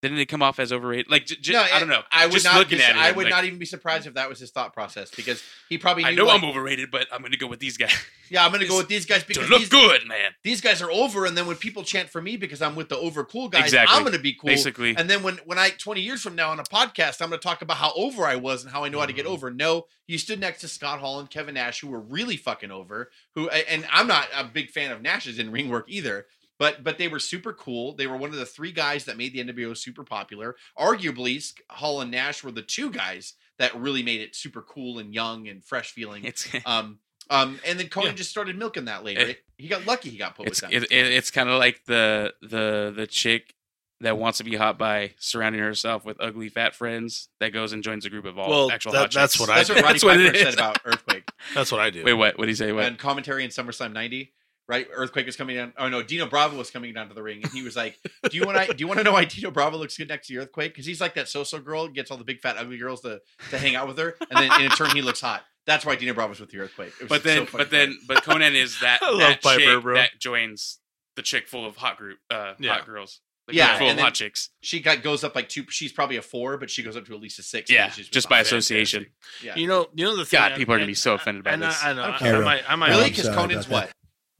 Didn't 0.02 0.18
it 0.18 0.26
come 0.26 0.42
off 0.42 0.58
as 0.58 0.72
overrated? 0.72 1.10
Like, 1.10 1.26
j- 1.26 1.36
j- 1.40 1.52
No, 1.52 1.60
I 1.62 1.78
don't 1.78 1.88
know. 1.88 2.00
I 2.10 2.24
would 2.26 2.32
just 2.32 2.44
not. 2.46 2.56
looking 2.56 2.78
Be, 2.78 2.84
at 2.84 2.90
it, 2.90 2.96
I 2.96 3.12
would 3.12 3.24
like, 3.24 3.30
not 3.30 3.44
even 3.44 3.58
be 3.58 3.66
surprised 3.66 4.06
if 4.06 4.14
that 4.14 4.28
was 4.30 4.38
his 4.38 4.50
thought 4.50 4.72
process 4.72 5.10
because 5.10 5.42
he 5.68 5.76
probably. 5.76 6.04
Knew, 6.04 6.08
I 6.10 6.14
know 6.14 6.24
like, 6.26 6.42
I'm 6.42 6.48
overrated, 6.48 6.90
but 6.90 7.06
I'm 7.12 7.20
gonna 7.22 7.36
go 7.36 7.46
with 7.46 7.60
these 7.60 7.76
guys 7.76 7.92
Yeah, 8.30 8.44
I'm 8.44 8.52
going 8.52 8.60
to 8.62 8.68
go 8.68 8.76
with 8.76 8.86
these 8.86 9.06
guys 9.06 9.22
to 9.22 9.26
because 9.28 9.50
look 9.50 9.58
these, 9.58 9.68
good, 9.68 10.06
man. 10.06 10.30
these 10.44 10.60
guys 10.60 10.80
are 10.80 10.90
over, 10.92 11.26
and 11.26 11.36
then 11.36 11.48
when 11.48 11.56
people 11.56 11.82
chant 11.82 12.08
for 12.10 12.22
me 12.22 12.36
because 12.36 12.62
I'm 12.62 12.76
with 12.76 12.88
the 12.88 12.96
over 12.96 13.24
cool 13.24 13.48
guys, 13.48 13.64
Exactly. 13.64 13.96
I'm 13.96 14.04
going 14.04 14.12
to 14.12 14.20
be 14.20 14.34
cool. 14.34 14.46
Basically, 14.46 14.94
And 14.96 15.10
then 15.10 15.24
when 15.24 15.38
when 15.46 15.58
I 15.58 15.70
20 15.70 16.00
years 16.00 16.22
from 16.22 16.36
now 16.36 16.50
on 16.50 16.60
a 16.60 16.62
podcast, 16.62 17.20
I'm 17.20 17.30
going 17.30 17.40
to 17.40 17.44
talk 17.44 17.60
about 17.60 17.78
how 17.78 17.92
over 17.96 18.24
I 18.24 18.36
was 18.36 18.62
and 18.62 18.72
how 18.72 18.84
I 18.84 18.88
know 18.88 19.00
how 19.00 19.06
to 19.06 19.12
get 19.12 19.24
Mm-hmm. 19.24 19.32
over. 19.34 19.50
No, 19.50 19.86
you 20.06 20.16
stood 20.16 20.38
next 20.38 20.60
to 20.60 20.68
Scott 20.68 21.00
Hall 21.00 21.18
and 21.18 21.28
Kevin 21.28 21.54
Nash, 21.54 21.80
who 21.80 21.88
were 21.88 21.98
really 21.98 22.36
fucking 22.36 22.70
over. 22.70 23.10
Who 23.34 23.48
and 23.48 23.84
I'm 23.92 24.06
not 24.06 24.28
a 24.32 24.44
big 24.44 24.70
fan 24.70 24.92
of 24.92 25.02
Nash's 25.02 25.40
in 25.40 25.50
ring 25.50 25.68
work 25.68 25.86
either. 25.88 26.26
But 26.60 26.84
but 26.84 26.96
they 26.98 27.08
were 27.08 27.18
super 27.18 27.52
cool. 27.52 27.94
They 27.94 28.06
were 28.06 28.16
one 28.16 28.30
of 28.30 28.36
the 28.36 28.46
three 28.46 28.70
guys 28.70 29.06
that 29.06 29.16
made 29.16 29.32
the 29.32 29.42
NWO 29.42 29.76
super 29.76 30.04
popular. 30.04 30.54
Arguably, 30.78 31.42
Sk- 31.42 31.62
Hall 31.70 32.00
and 32.02 32.10
Nash 32.12 32.44
were 32.44 32.52
the 32.52 32.62
two 32.62 32.90
guys 32.90 33.32
that 33.58 33.74
really 33.74 34.02
made 34.04 34.20
it 34.20 34.36
super 34.36 34.62
cool 34.62 34.98
and 35.00 35.12
young 35.14 35.48
and 35.48 35.64
fresh 35.64 35.90
feeling. 35.90 36.24
it's 36.24 36.46
Um, 36.66 36.98
um, 37.30 37.58
and 37.66 37.78
then 37.80 37.86
Konnan 37.88 38.04
Yeah. 38.06 38.12
just 38.12 38.30
started 38.30 38.56
milking 38.58 38.84
that 38.84 39.02
later. 39.04 39.22
It- 39.22 39.42
he 39.56 39.68
got 39.68 39.86
lucky. 39.86 40.08
He 40.10 40.16
got 40.18 40.36
put 40.36 40.46
it's 40.48 40.62
with 40.62 40.70
them. 40.70 40.82
it, 40.82 40.90
it, 40.92 41.12
it's 41.12 41.30
kind 41.30 41.48
of 41.50 41.58
like 41.58 41.84
the 41.86 42.32
the 42.42 42.92
the 42.94 43.06
chick 43.06 43.54
that 44.02 44.16
wants 44.16 44.38
to 44.38 44.44
be 44.44 44.56
hot 44.56 44.78
by 44.78 45.12
surrounding 45.18 45.60
herself 45.60 46.04
with 46.06 46.16
ugly 46.20 46.48
fat 46.48 46.74
friends 46.74 47.28
that 47.40 47.50
goes 47.50 47.72
and 47.74 47.82
joins 47.82 48.06
a 48.06 48.10
group 48.10 48.24
of 48.24 48.38
all 48.38 48.48
Well, 48.48 48.70
actual 48.70 48.92
that- 48.92 48.98
hot 48.98 49.12
that's 49.12 49.32
chicks. 49.34 49.40
what 49.40 49.50
I 49.50 49.56
That's 49.56 49.68
do. 49.68 49.74
what 49.74 49.82
Roddy 49.84 49.92
That's 49.94 50.04
what 50.04 50.20
it 50.20 50.32
Piper 50.32 50.44
said 50.44 50.54
about 50.54 50.78
Earthquake. 50.84 51.30
That's 51.54 51.70
what 51.72 51.80
I 51.80 51.90
do. 51.90 52.04
Wait, 52.04 52.14
what? 52.14 52.36
What 52.38 52.44
did 52.46 52.50
he 52.52 52.54
say? 52.56 52.72
What? 52.72 52.84
and 52.84 52.98
commentary 52.98 53.44
in 53.44 53.50
SummerSlam 53.50 53.92
'90. 53.92 54.32
Right, 54.70 54.86
Earthquake 54.94 55.26
was 55.26 55.34
coming 55.34 55.56
down. 55.56 55.72
Oh 55.76 55.88
no, 55.88 56.00
Dino 56.00 56.26
Bravo 56.26 56.56
was 56.56 56.70
coming 56.70 56.94
down 56.94 57.08
to 57.08 57.14
the 57.14 57.22
ring, 57.24 57.40
and 57.42 57.52
he 57.52 57.62
was 57.62 57.74
like, 57.74 57.98
"Do 58.30 58.36
you 58.36 58.44
want 58.44 58.56
to? 58.68 58.72
Do 58.72 58.80
you 58.80 58.86
want 58.86 58.98
to 58.98 59.04
know 59.04 59.10
why 59.12 59.24
Dino 59.24 59.50
Bravo 59.50 59.76
looks 59.78 59.96
good 59.98 60.06
next 60.08 60.28
to 60.28 60.34
the 60.34 60.40
Earthquake? 60.42 60.72
Because 60.72 60.86
he's 60.86 61.00
like 61.00 61.14
that 61.14 61.28
so-so 61.28 61.58
girl, 61.58 61.88
gets 61.88 62.10
all 62.12 62.16
the 62.16 62.22
big 62.24 62.38
fat 62.40 62.56
ugly 62.56 62.78
girls 62.78 63.00
to 63.00 63.20
to 63.50 63.58
hang 63.58 63.74
out 63.74 63.88
with 63.88 63.98
her, 63.98 64.14
and 64.30 64.38
then 64.38 64.60
in 64.62 64.70
turn 64.70 64.90
he 64.90 65.02
looks 65.02 65.20
hot. 65.20 65.42
That's 65.66 65.84
why 65.84 65.96
Dino 65.96 66.14
Bravo's 66.14 66.38
with 66.38 66.50
the 66.50 66.58
Earthquake. 66.60 66.92
It 67.00 67.02
was 67.02 67.08
but 67.08 67.22
then, 67.24 67.46
fucking 67.46 67.58
but 67.58 67.70
then, 67.70 67.98
but 68.06 68.22
Konnan 68.24 68.54
is 68.54 68.78
that, 68.82 69.02
I 69.02 69.10
love 69.10 69.18
that 69.18 69.42
Piper, 69.42 69.58
chick 69.60 69.82
bro. 69.82 69.94
that 69.96 70.10
joins 70.20 70.78
the 71.16 71.22
chick 71.22 71.48
full 71.48 71.66
of 71.66 71.76
hot 71.76 71.96
group, 71.98 72.18
uh, 72.30 72.54
Yeah. 72.60 72.74
hot 72.74 72.86
girls. 72.86 73.20
The 73.48 73.54
Yeah, 73.56 73.76
full 73.78 73.88
and 73.88 73.98
of 73.98 74.04
hot 74.04 74.14
chicks. 74.14 74.50
she 74.62 74.78
got 74.80 75.02
goes 75.02 75.24
up 75.24 75.34
like 75.34 75.48
two. 75.48 75.64
She's 75.70 75.90
probably 75.90 76.16
a 76.16 76.22
four, 76.22 76.56
but 76.58 76.70
she 76.70 76.82
goes 76.84 76.96
up 76.96 77.04
to 77.06 77.14
at 77.14 77.20
least 77.20 77.38
a 77.40 77.42
six. 77.42 77.68
Yeah, 77.70 77.90
she's 77.90 78.08
just 78.08 78.28
by 78.28 78.38
association. 78.40 79.06
Yeah, 79.42 79.56
You 79.56 79.66
know, 79.66 79.88
you 79.94 80.04
know 80.04 80.16
the 80.16 80.24
thing. 80.24 80.38
God, 80.38 80.52
I- 80.52 80.56
people 80.56 80.74
are 80.74 80.78
gonna 80.78 80.86
be 80.86 80.94
so 80.94 81.14
offended 81.14 81.42
by 81.42 81.52
and 81.52 81.62
this. 81.62 81.82
I, 81.82 81.90
I 81.90 81.92
know. 81.94 82.02
I, 82.02 82.14
Okay. 82.16 82.30
I 82.30 82.40
might. 82.40 82.70
I 82.70 82.76
might. 82.76 82.88
really? 82.90 83.04
I'm 83.04 83.10
Because 83.10 83.24
sorry 83.24 83.36
Konnan's 83.36 83.68
what? 83.68 83.90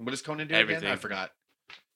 What 0.00 0.10
does 0.10 0.22
Konnan 0.22 0.38
do 0.38 0.42
again? 0.44 0.60
Everything. 0.60 0.88
I 0.90 0.96
forgot. 0.96 1.30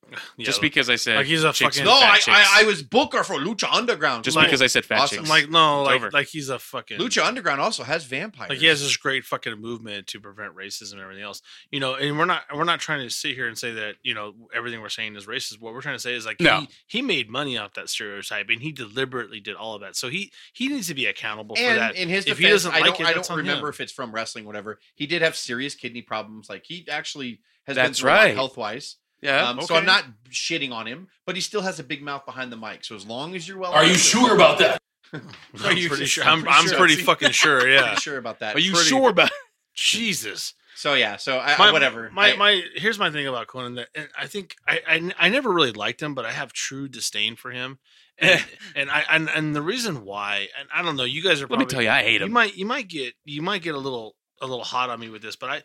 yeah, 0.36 0.44
just 0.44 0.60
because 0.60 0.90
I 0.90 0.96
said 0.96 1.16
like 1.16 1.24
he's 1.26 1.44
a 1.44 1.52
chicks 1.54 1.78
fucking- 1.78 1.86
No, 1.90 1.98
fat 1.98 2.10
I, 2.10 2.14
chicks. 2.18 2.28
I 2.28 2.60
I 2.60 2.64
was 2.64 2.82
Booker 2.82 3.24
for 3.24 3.36
Lucha 3.36 3.72
Underground. 3.72 4.22
just 4.24 4.36
like- 4.36 4.48
because 4.48 4.60
I 4.60 4.66
said 4.66 4.84
fat 4.84 4.98
awesome. 5.00 5.18
chicks. 5.20 5.30
like 5.30 5.48
no, 5.48 5.80
It's 5.80 5.86
like 5.86 5.96
over. 5.96 6.10
like 6.10 6.26
he's 6.26 6.50
a 6.50 6.58
fucking 6.58 6.98
Lucha 6.98 7.24
Underground 7.24 7.62
also 7.62 7.84
has 7.84 8.04
vampires. 8.04 8.50
Like 8.50 8.58
he 8.58 8.66
has 8.66 8.82
this 8.82 8.94
great 8.98 9.24
fucking 9.24 9.58
movement 9.58 10.06
to 10.08 10.20
prevent 10.20 10.54
racism 10.54 10.92
and 10.92 11.00
everything 11.00 11.22
else. 11.24 11.40
You 11.70 11.80
know, 11.80 11.94
and 11.94 12.18
we're 12.18 12.26
not 12.26 12.42
we're 12.54 12.64
not 12.64 12.80
trying 12.80 13.00
to 13.00 13.08
sit 13.08 13.34
here 13.34 13.48
and 13.48 13.56
say 13.56 13.72
that, 13.72 13.94
you 14.02 14.12
know, 14.12 14.34
everything 14.54 14.82
we're 14.82 14.90
saying 14.90 15.16
is 15.16 15.24
racist. 15.24 15.58
What 15.58 15.72
we're 15.72 15.80
trying 15.80 15.96
to 15.96 16.00
say 16.00 16.12
is 16.12 16.26
like 16.26 16.38
No. 16.38 16.60
he, 16.60 16.68
he 16.86 17.00
made 17.00 17.30
money 17.30 17.56
off 17.56 17.72
that 17.72 17.88
stereotype 17.88 18.50
and 18.50 18.60
he 18.60 18.72
deliberately 18.72 19.40
did 19.40 19.56
all 19.56 19.74
of 19.74 19.80
that. 19.80 19.96
So 19.96 20.10
he 20.10 20.30
he 20.52 20.68
needs 20.68 20.88
to 20.88 20.94
be 20.94 21.06
accountable 21.06 21.56
for 21.56 21.62
and 21.62 21.78
that. 21.78 21.96
in 21.96 22.10
his 22.10 22.26
if 22.26 22.36
defense, 22.36 22.44
he 22.44 22.50
doesn't 22.50 22.74
I 22.74 22.80
like 22.80 22.84
don't, 22.98 23.00
it, 23.00 23.06
I 23.06 23.12
that's 23.14 23.28
don't 23.28 23.38
on 23.38 23.44
remember 23.44 23.68
him. 23.68 23.72
if 23.72 23.80
it's 23.80 23.92
from 23.92 24.12
wrestling, 24.12 24.44
whatever. 24.44 24.80
He 24.94 25.06
did 25.06 25.22
have 25.22 25.34
serious 25.34 25.74
kidney 25.74 26.02
problems. 26.02 26.50
Like 26.50 26.64
he 26.66 26.86
actually 26.90 27.40
has 27.66 27.76
been 27.76 27.86
That's 27.86 27.98
through 28.00 28.10
right. 28.10 28.34
health 28.34 28.56
wise. 28.56 28.96
Yeah. 29.22 29.48
Um, 29.48 29.60
So 29.62 29.74
I'm 29.74 29.86
not 29.86 30.04
shitting 30.30 30.70
on 30.72 30.86
him, 30.86 31.08
but 31.26 31.34
he 31.34 31.40
still 31.40 31.62
has 31.62 31.78
a 31.80 31.84
big 31.84 32.02
mouth 32.02 32.26
behind 32.26 32.52
the 32.52 32.56
mic. 32.56 32.84
So 32.84 32.94
as 32.94 33.06
long 33.06 33.34
as 33.34 33.48
you're 33.48 33.58
well, 33.58 33.72
Are 33.72 33.84
you 33.84 33.94
sure 33.94 34.34
about 34.34 34.58
that? 34.58 34.80
I'm 35.12 35.76
you- 35.76 35.88
pretty 35.88 36.04
sure. 36.06 36.24
I'm 36.24 36.40
I'm, 36.40 36.42
pretty 36.42 36.54
I'm 36.58 36.66
sure. 36.68 36.78
pretty 36.78 36.96
fucking 36.96 37.30
sure. 37.30 37.68
Yeah. 37.68 37.82
pretty 37.86 38.00
sure 38.00 38.18
about 38.18 38.40
that. 38.40 38.54
Are 38.56 38.58
you 38.60 38.72
Pretty- 38.72 38.88
sure 38.88 39.10
about? 39.10 39.30
Jesus. 39.74 40.54
So 40.76 40.94
yeah. 40.94 41.16
So 41.16 41.38
I, 41.38 41.56
My, 41.56 41.72
whatever. 41.72 42.10
My 42.12 42.32
I- 42.32 42.36
my. 42.36 42.62
Here's 42.74 42.98
my 42.98 43.10
thing 43.10 43.26
about 43.26 43.46
Konnan. 43.46 43.76
That 43.76 43.88
and 43.94 44.08
I 44.18 44.26
think 44.26 44.56
I, 44.66 44.80
I 44.86 45.12
I 45.18 45.28
never 45.28 45.50
really 45.52 45.72
liked 45.72 46.02
him, 46.02 46.14
but 46.14 46.24
I 46.24 46.32
have 46.32 46.52
true 46.52 46.88
disdain 46.88 47.36
for 47.36 47.50
him. 47.50 47.78
And, 48.18 48.44
and 48.76 48.90
I 48.90 49.04
and, 49.10 49.28
and 49.28 49.56
the 49.56 49.62
reason 49.62 50.04
why, 50.04 50.48
and 50.58 50.68
I 50.72 50.82
don't 50.82 50.96
know. 50.96 51.04
You 51.04 51.22
guys 51.22 51.40
are. 51.40 51.46
Let 51.46 51.50
me 51.50 51.56
Probably, 51.58 51.66
tell 51.74 51.82
you, 51.82 51.90
I 51.90 52.02
hate 52.02 52.20
you 52.20 52.26
him. 52.26 52.32
might 52.32 52.56
you 52.56 52.66
might 52.66 52.88
get 52.88 53.14
you 53.24 53.42
might 53.42 53.62
get 53.62 53.74
a 53.74 53.78
little 53.78 54.14
a 54.40 54.46
little 54.46 54.64
hot 54.64 54.90
on 54.90 55.00
me 55.00 55.08
with 55.08 55.22
this, 55.22 55.34
but 55.36 55.50
I 55.50 55.62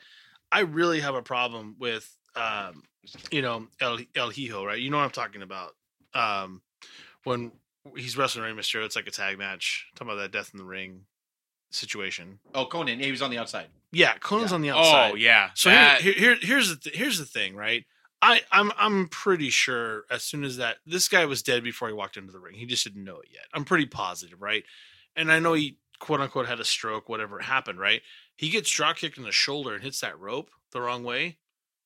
I 0.52 0.62
really 0.62 1.00
have 1.02 1.16
a 1.16 1.22
problem 1.22 1.76
with 1.80 2.10
um 2.36 2.84
you 3.32 3.42
know 3.42 3.68
El 3.82 4.00
El 4.16 4.30
Hijo, 4.32 4.66
right? 4.66 4.80
You 4.80 4.90
know 4.90 4.98
what 4.98 5.04
I'm 5.04 5.10
talking 5.12 5.42
about. 5.42 5.76
Um 6.14 6.62
when 7.24 7.52
he's 7.96 8.18
wrestling 8.18 8.46
Rey 8.46 8.52
Mysterio, 8.60 8.86
it's 8.86 8.96
like 8.96 9.08
a 9.08 9.12
tag 9.12 9.38
match. 9.38 9.88
talking 9.96 10.12
about 10.12 10.22
that 10.22 10.32
death 10.32 10.52
in 10.54 10.58
the 10.58 10.66
ring 10.66 11.06
situation. 11.72 12.40
oh, 12.56 12.66
Konnan. 12.66 12.98
Yeah, 13.00 13.06
he 13.06 13.12
was 13.12 13.22
on 13.22 13.30
the 13.30 13.38
outside. 13.38 13.68
Yeah, 13.92 14.16
Konnan's 14.18 14.52
Yeah. 14.52 14.56
on 14.56 14.62
the 14.62 14.70
outside. 14.72 15.12
Oh 15.12 15.16
yeah. 15.16 15.50
So 15.54 15.70
that- 15.70 16.02
here, 16.02 16.14
here, 16.14 16.36
here's 16.42 16.70
the 16.70 16.76
th- 16.78 16.96
here's 16.96 17.18
the 17.20 17.26
thing, 17.26 17.56
right? 17.56 17.86
I 18.22 18.42
I'm 18.52 18.72
I'm 18.78 19.08
pretty 19.08 19.50
sure 19.50 20.04
as 20.10 20.24
soon 20.24 20.44
as 20.44 20.58
that 20.58 20.78
this 20.86 21.08
guy 21.08 21.26
was 21.26 21.42
dead 21.44 21.64
before 21.64 21.88
he 21.88 21.94
walked 21.94 22.18
into 22.18 22.32
the 22.34 22.40
ring. 22.40 22.56
He 22.56 22.66
just 22.66 22.84
didn't 22.84 23.04
know 23.04 23.20
it 23.20 23.30
yet. 23.32 23.46
I'm 23.54 23.66
pretty 23.66 23.86
positive, 23.86 24.42
right? 24.42 24.64
And 25.16 25.32
I 25.32 25.40
know 25.40 25.54
he 25.54 25.78
quote 26.00 26.20
unquote 26.22 26.48
had 26.48 26.60
a 26.60 26.66
stroke, 26.66 27.08
whatever 27.08 27.40
happened, 27.40 27.80
right? 27.80 28.02
He 28.40 28.50
gets 28.50 28.72
drop 28.72 28.96
kicked 28.96 29.18
in 29.18 29.24
the 29.26 29.34
shoulder 29.34 29.74
and 29.74 29.84
hits 29.84 30.00
that 30.00 30.18
rope 30.18 30.50
the 30.72 30.80
wrong 30.80 31.04
way, 31.04 31.38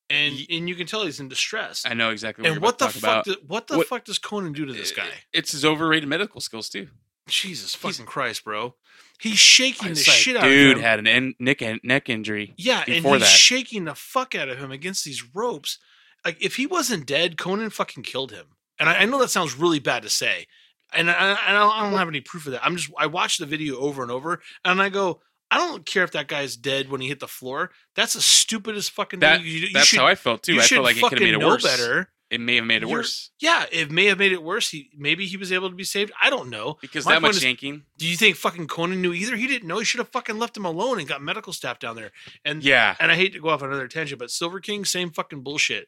and 0.10 0.36
Ye- 0.36 0.58
and 0.58 0.70
you 0.70 0.76
can 0.76 0.86
tell 0.86 1.04
he's 1.04 1.20
in 1.20 1.28
distress. 1.28 1.84
I 1.84 1.96
know 1.96 2.12
exactly. 2.12 2.44
What 2.44 2.48
and 2.50 2.56
you're 2.56 2.62
what 2.62 2.78
the 2.78 2.90
fuck? 2.90 3.04
about. 3.04 3.26
Do, 3.26 3.36
what 3.48 3.68
the 3.68 3.78
What- 3.78 3.88
fuck 3.88 4.06
does 4.06 4.20
Konnan 4.20 4.54
do 4.54 4.66
to 4.66 4.72
this 4.74 4.92
guy? 4.92 5.08
It's 5.34 5.52
his 5.54 5.66
overrated 5.66 6.08
medical 6.08 6.42
skills 6.42 6.70
too. 6.70 6.90
Jesus 7.28 7.74
fucking 7.74 8.06
Christ, 8.06 8.44
bro! 8.44 8.76
He's 9.20 9.40
shaking 9.40 9.94
the 9.94 9.96
like, 9.96 10.04
shit 10.06 10.36
out 10.38 10.44
dude 10.44 10.52
of 10.64 10.68
him. 10.72 10.76
Dude 10.76 10.84
had 10.84 11.00
an 11.00 11.08
en- 11.08 11.36
neck 11.40 11.62
neck 11.84 12.10
injury. 12.10 12.54
Yeah, 12.58 12.84
and 12.86 13.04
he's 13.04 13.20
that. 13.22 13.26
shaking 13.26 13.86
the 13.86 13.96
fuck 13.96 14.36
out 14.36 14.50
of 14.50 14.60
him 14.60 14.72
against 14.72 15.06
these 15.06 15.24
ropes. 15.34 15.80
Like 16.26 16.38
if 16.40 16.58
he 16.58 16.68
wasn't 16.68 17.06
dead, 17.08 17.38
Konnan 17.38 17.72
fucking 17.72 18.04
killed 18.04 18.32
him. 18.32 18.48
And 18.80 18.90
I, 18.90 19.00
I 19.02 19.06
know 19.06 19.20
that 19.20 19.30
sounds 19.30 19.56
really 19.56 19.80
bad 19.80 20.04
to 20.04 20.10
say, 20.10 20.48
and 20.94 21.10
I, 21.10 21.14
I, 21.14 21.50
I 21.50 21.52
don't- 21.54 21.72
I 21.74 21.90
don't 21.90 21.98
have 22.00 22.08
any 22.10 22.22
proof 22.22 22.46
of 22.46 22.52
that. 22.52 22.64
I'm 22.66 22.76
just 22.76 22.92
I 22.98 23.06
watched 23.08 23.40
the 23.40 23.46
video 23.46 23.78
over 23.78 24.04
and 24.04 24.12
over, 24.12 24.42
and 24.66 24.82
I 24.82 24.90
go, 24.90 25.22
I 25.54 25.58
don't 25.58 25.86
care 25.86 26.04
if 26.04 26.12
that 26.12 26.28
guy's 26.28 26.56
dead 26.58 26.90
when 26.90 27.02
he 27.02 27.08
hit 27.08 27.20
the 27.20 27.28
floor. 27.28 27.72
That's 27.96 28.14
the 28.14 28.22
stupidest 28.22 28.92
fucking 28.92 29.20
That 29.22 29.38
thing. 29.38 29.46
You, 29.46 29.52
you 29.54 29.74
that's 29.74 29.88
should, 29.88 30.00
how 30.00 30.08
I 30.08 30.16
felt 30.16 30.44
too. 30.44 30.60
I 30.60 30.64
felt 30.64 30.84
like 30.84 30.98
it 30.98 31.02
could 31.04 31.12
have 31.14 31.22
made 31.22 31.34
it 31.34 31.46
worse. 31.46 31.64
better. 31.64 32.10
It 32.30 32.42
may 32.42 32.56
have 32.56 32.66
made 32.66 32.78
it 32.82 32.88
You're- 32.90 32.94
worse 32.94 33.30
Yeah, 33.40 33.66
it 33.72 33.92
may 33.92 34.06
have 34.06 34.18
made 34.18 34.32
it 34.32 34.42
worse. 34.42 34.72
He 34.72 34.90
maybe 34.98 35.28
he 35.28 35.38
was 35.38 35.52
able 35.52 35.70
to 35.70 35.76
be 35.76 35.84
saved. 35.84 36.12
I 36.20 36.32
don't 36.32 36.50
know. 36.50 36.78
because 36.82 37.06
My 37.06 37.14
that 37.14 37.22
much 37.22 37.36
is- 37.36 37.44
yanking. 37.44 37.84
Do 38.00 38.08
you 38.08 38.16
think 38.18 38.38
fucking 38.38 38.66
Konnan 38.68 38.98
knew 38.98 39.14
either? 39.14 39.36
He 39.36 39.46
didn't 39.46 39.68
know. 39.68 39.78
He 39.78 39.86
should 39.86 40.00
have 40.00 40.10
fucking 40.10 40.40
left 40.40 40.58
him 40.58 40.66
alone 40.66 40.98
and 40.98 41.08
got 41.08 41.22
medical 41.22 41.54
staff 41.54 41.78
down 41.78 41.96
there. 41.96 42.12
And 42.44 42.64
Yeah. 42.64 42.96
and 43.00 43.12
I 43.12 43.16
hate 43.16 43.34
to 43.34 43.40
go 43.40 43.50
off 43.50 43.62
on 43.62 43.70
another 43.70 43.88
tangent, 43.88 44.18
but 44.18 44.32
Silver 44.32 44.60
King, 44.60 44.84
same 44.84 45.12
fucking 45.12 45.42
bullshit. 45.44 45.88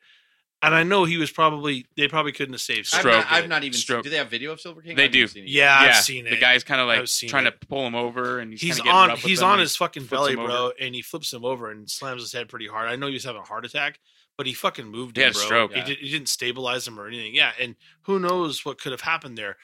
And 0.66 0.76
I 0.76 0.84
know 0.84 1.05
he 1.05 1.18
was 1.18 1.32
probably 1.32 1.86
they 1.95 2.07
probably 2.07 2.32
couldn't 2.32 2.53
have 2.53 2.61
saved. 2.61 2.89
I've 2.93 3.03
not, 3.05 3.11
Stroke 3.24 3.32
I've 3.32 3.47
not 3.49 3.63
even. 3.63 3.78
Stroke. 3.78 4.03
Do 4.03 4.09
they 4.09 4.18
have 4.18 4.30
video 4.30 4.51
of 4.51 4.59
Silver 4.59 4.82
King? 4.82 4.95
They 4.95 5.03
I 5.03 5.05
haven't 5.05 5.20
do. 5.20 5.28
seen 5.28 5.43
it 5.43 5.49
Yeah. 5.49 5.78
I've 5.80 5.86
yeah, 5.88 5.99
seen 6.01 6.26
the 6.26 6.38
guy's 6.38 6.63
kind 6.63 6.82
of 6.82 6.88
like 6.88 7.05
trying 7.30 7.45
it. 7.47 7.59
to 7.61 7.68
pull 7.68 7.86
him 7.86 7.95
over, 7.95 8.39
and 8.39 8.51
he's, 8.51 8.61
He's 8.61 8.80
on 8.80 9.09
rough 9.09 9.20
he's 9.22 9.39
him 9.41 9.47
on 9.47 9.59
his 9.59 9.76
fucking 9.76 10.05
belly, 10.05 10.34
him 10.34 10.39
over. 10.39 10.47
bro, 10.47 10.72
and 10.80 10.95
he 10.95 11.01
flips 11.01 11.32
him 11.34 11.45
over 11.45 11.70
and 11.72 11.89
slams 11.89 12.22
his 12.22 12.34
head 12.34 12.49
pretty 12.49 12.68
hard. 12.68 12.89
I 12.89 12.95
know 12.95 13.07
he 13.07 13.13
was 13.13 13.24
having 13.24 13.41
a 13.41 13.45
heart 13.45 13.66
attack, 13.66 13.99
but 14.38 14.47
he 14.47 14.53
fucking 14.53 14.88
moved 14.88 15.18
He 15.18 15.24
him, 15.24 15.28
had 15.28 15.36
a 15.36 15.39
bro. 15.39 15.45
stroke, 15.45 15.72
He, 15.74 15.80
yeah. 15.80 15.86
did, 15.86 15.97
he 15.99 16.09
didn't 16.09 16.30
stabilize 16.30 16.88
him 16.88 16.99
or 16.99 17.07
anything. 17.07 17.36
Yeah, 17.36 17.51
and 17.59 17.76
who 18.03 18.20
knows 18.20 18.66
what 18.66 18.80
could 18.82 18.91
have 18.91 19.01
happened 19.01 19.38
there. 19.38 19.57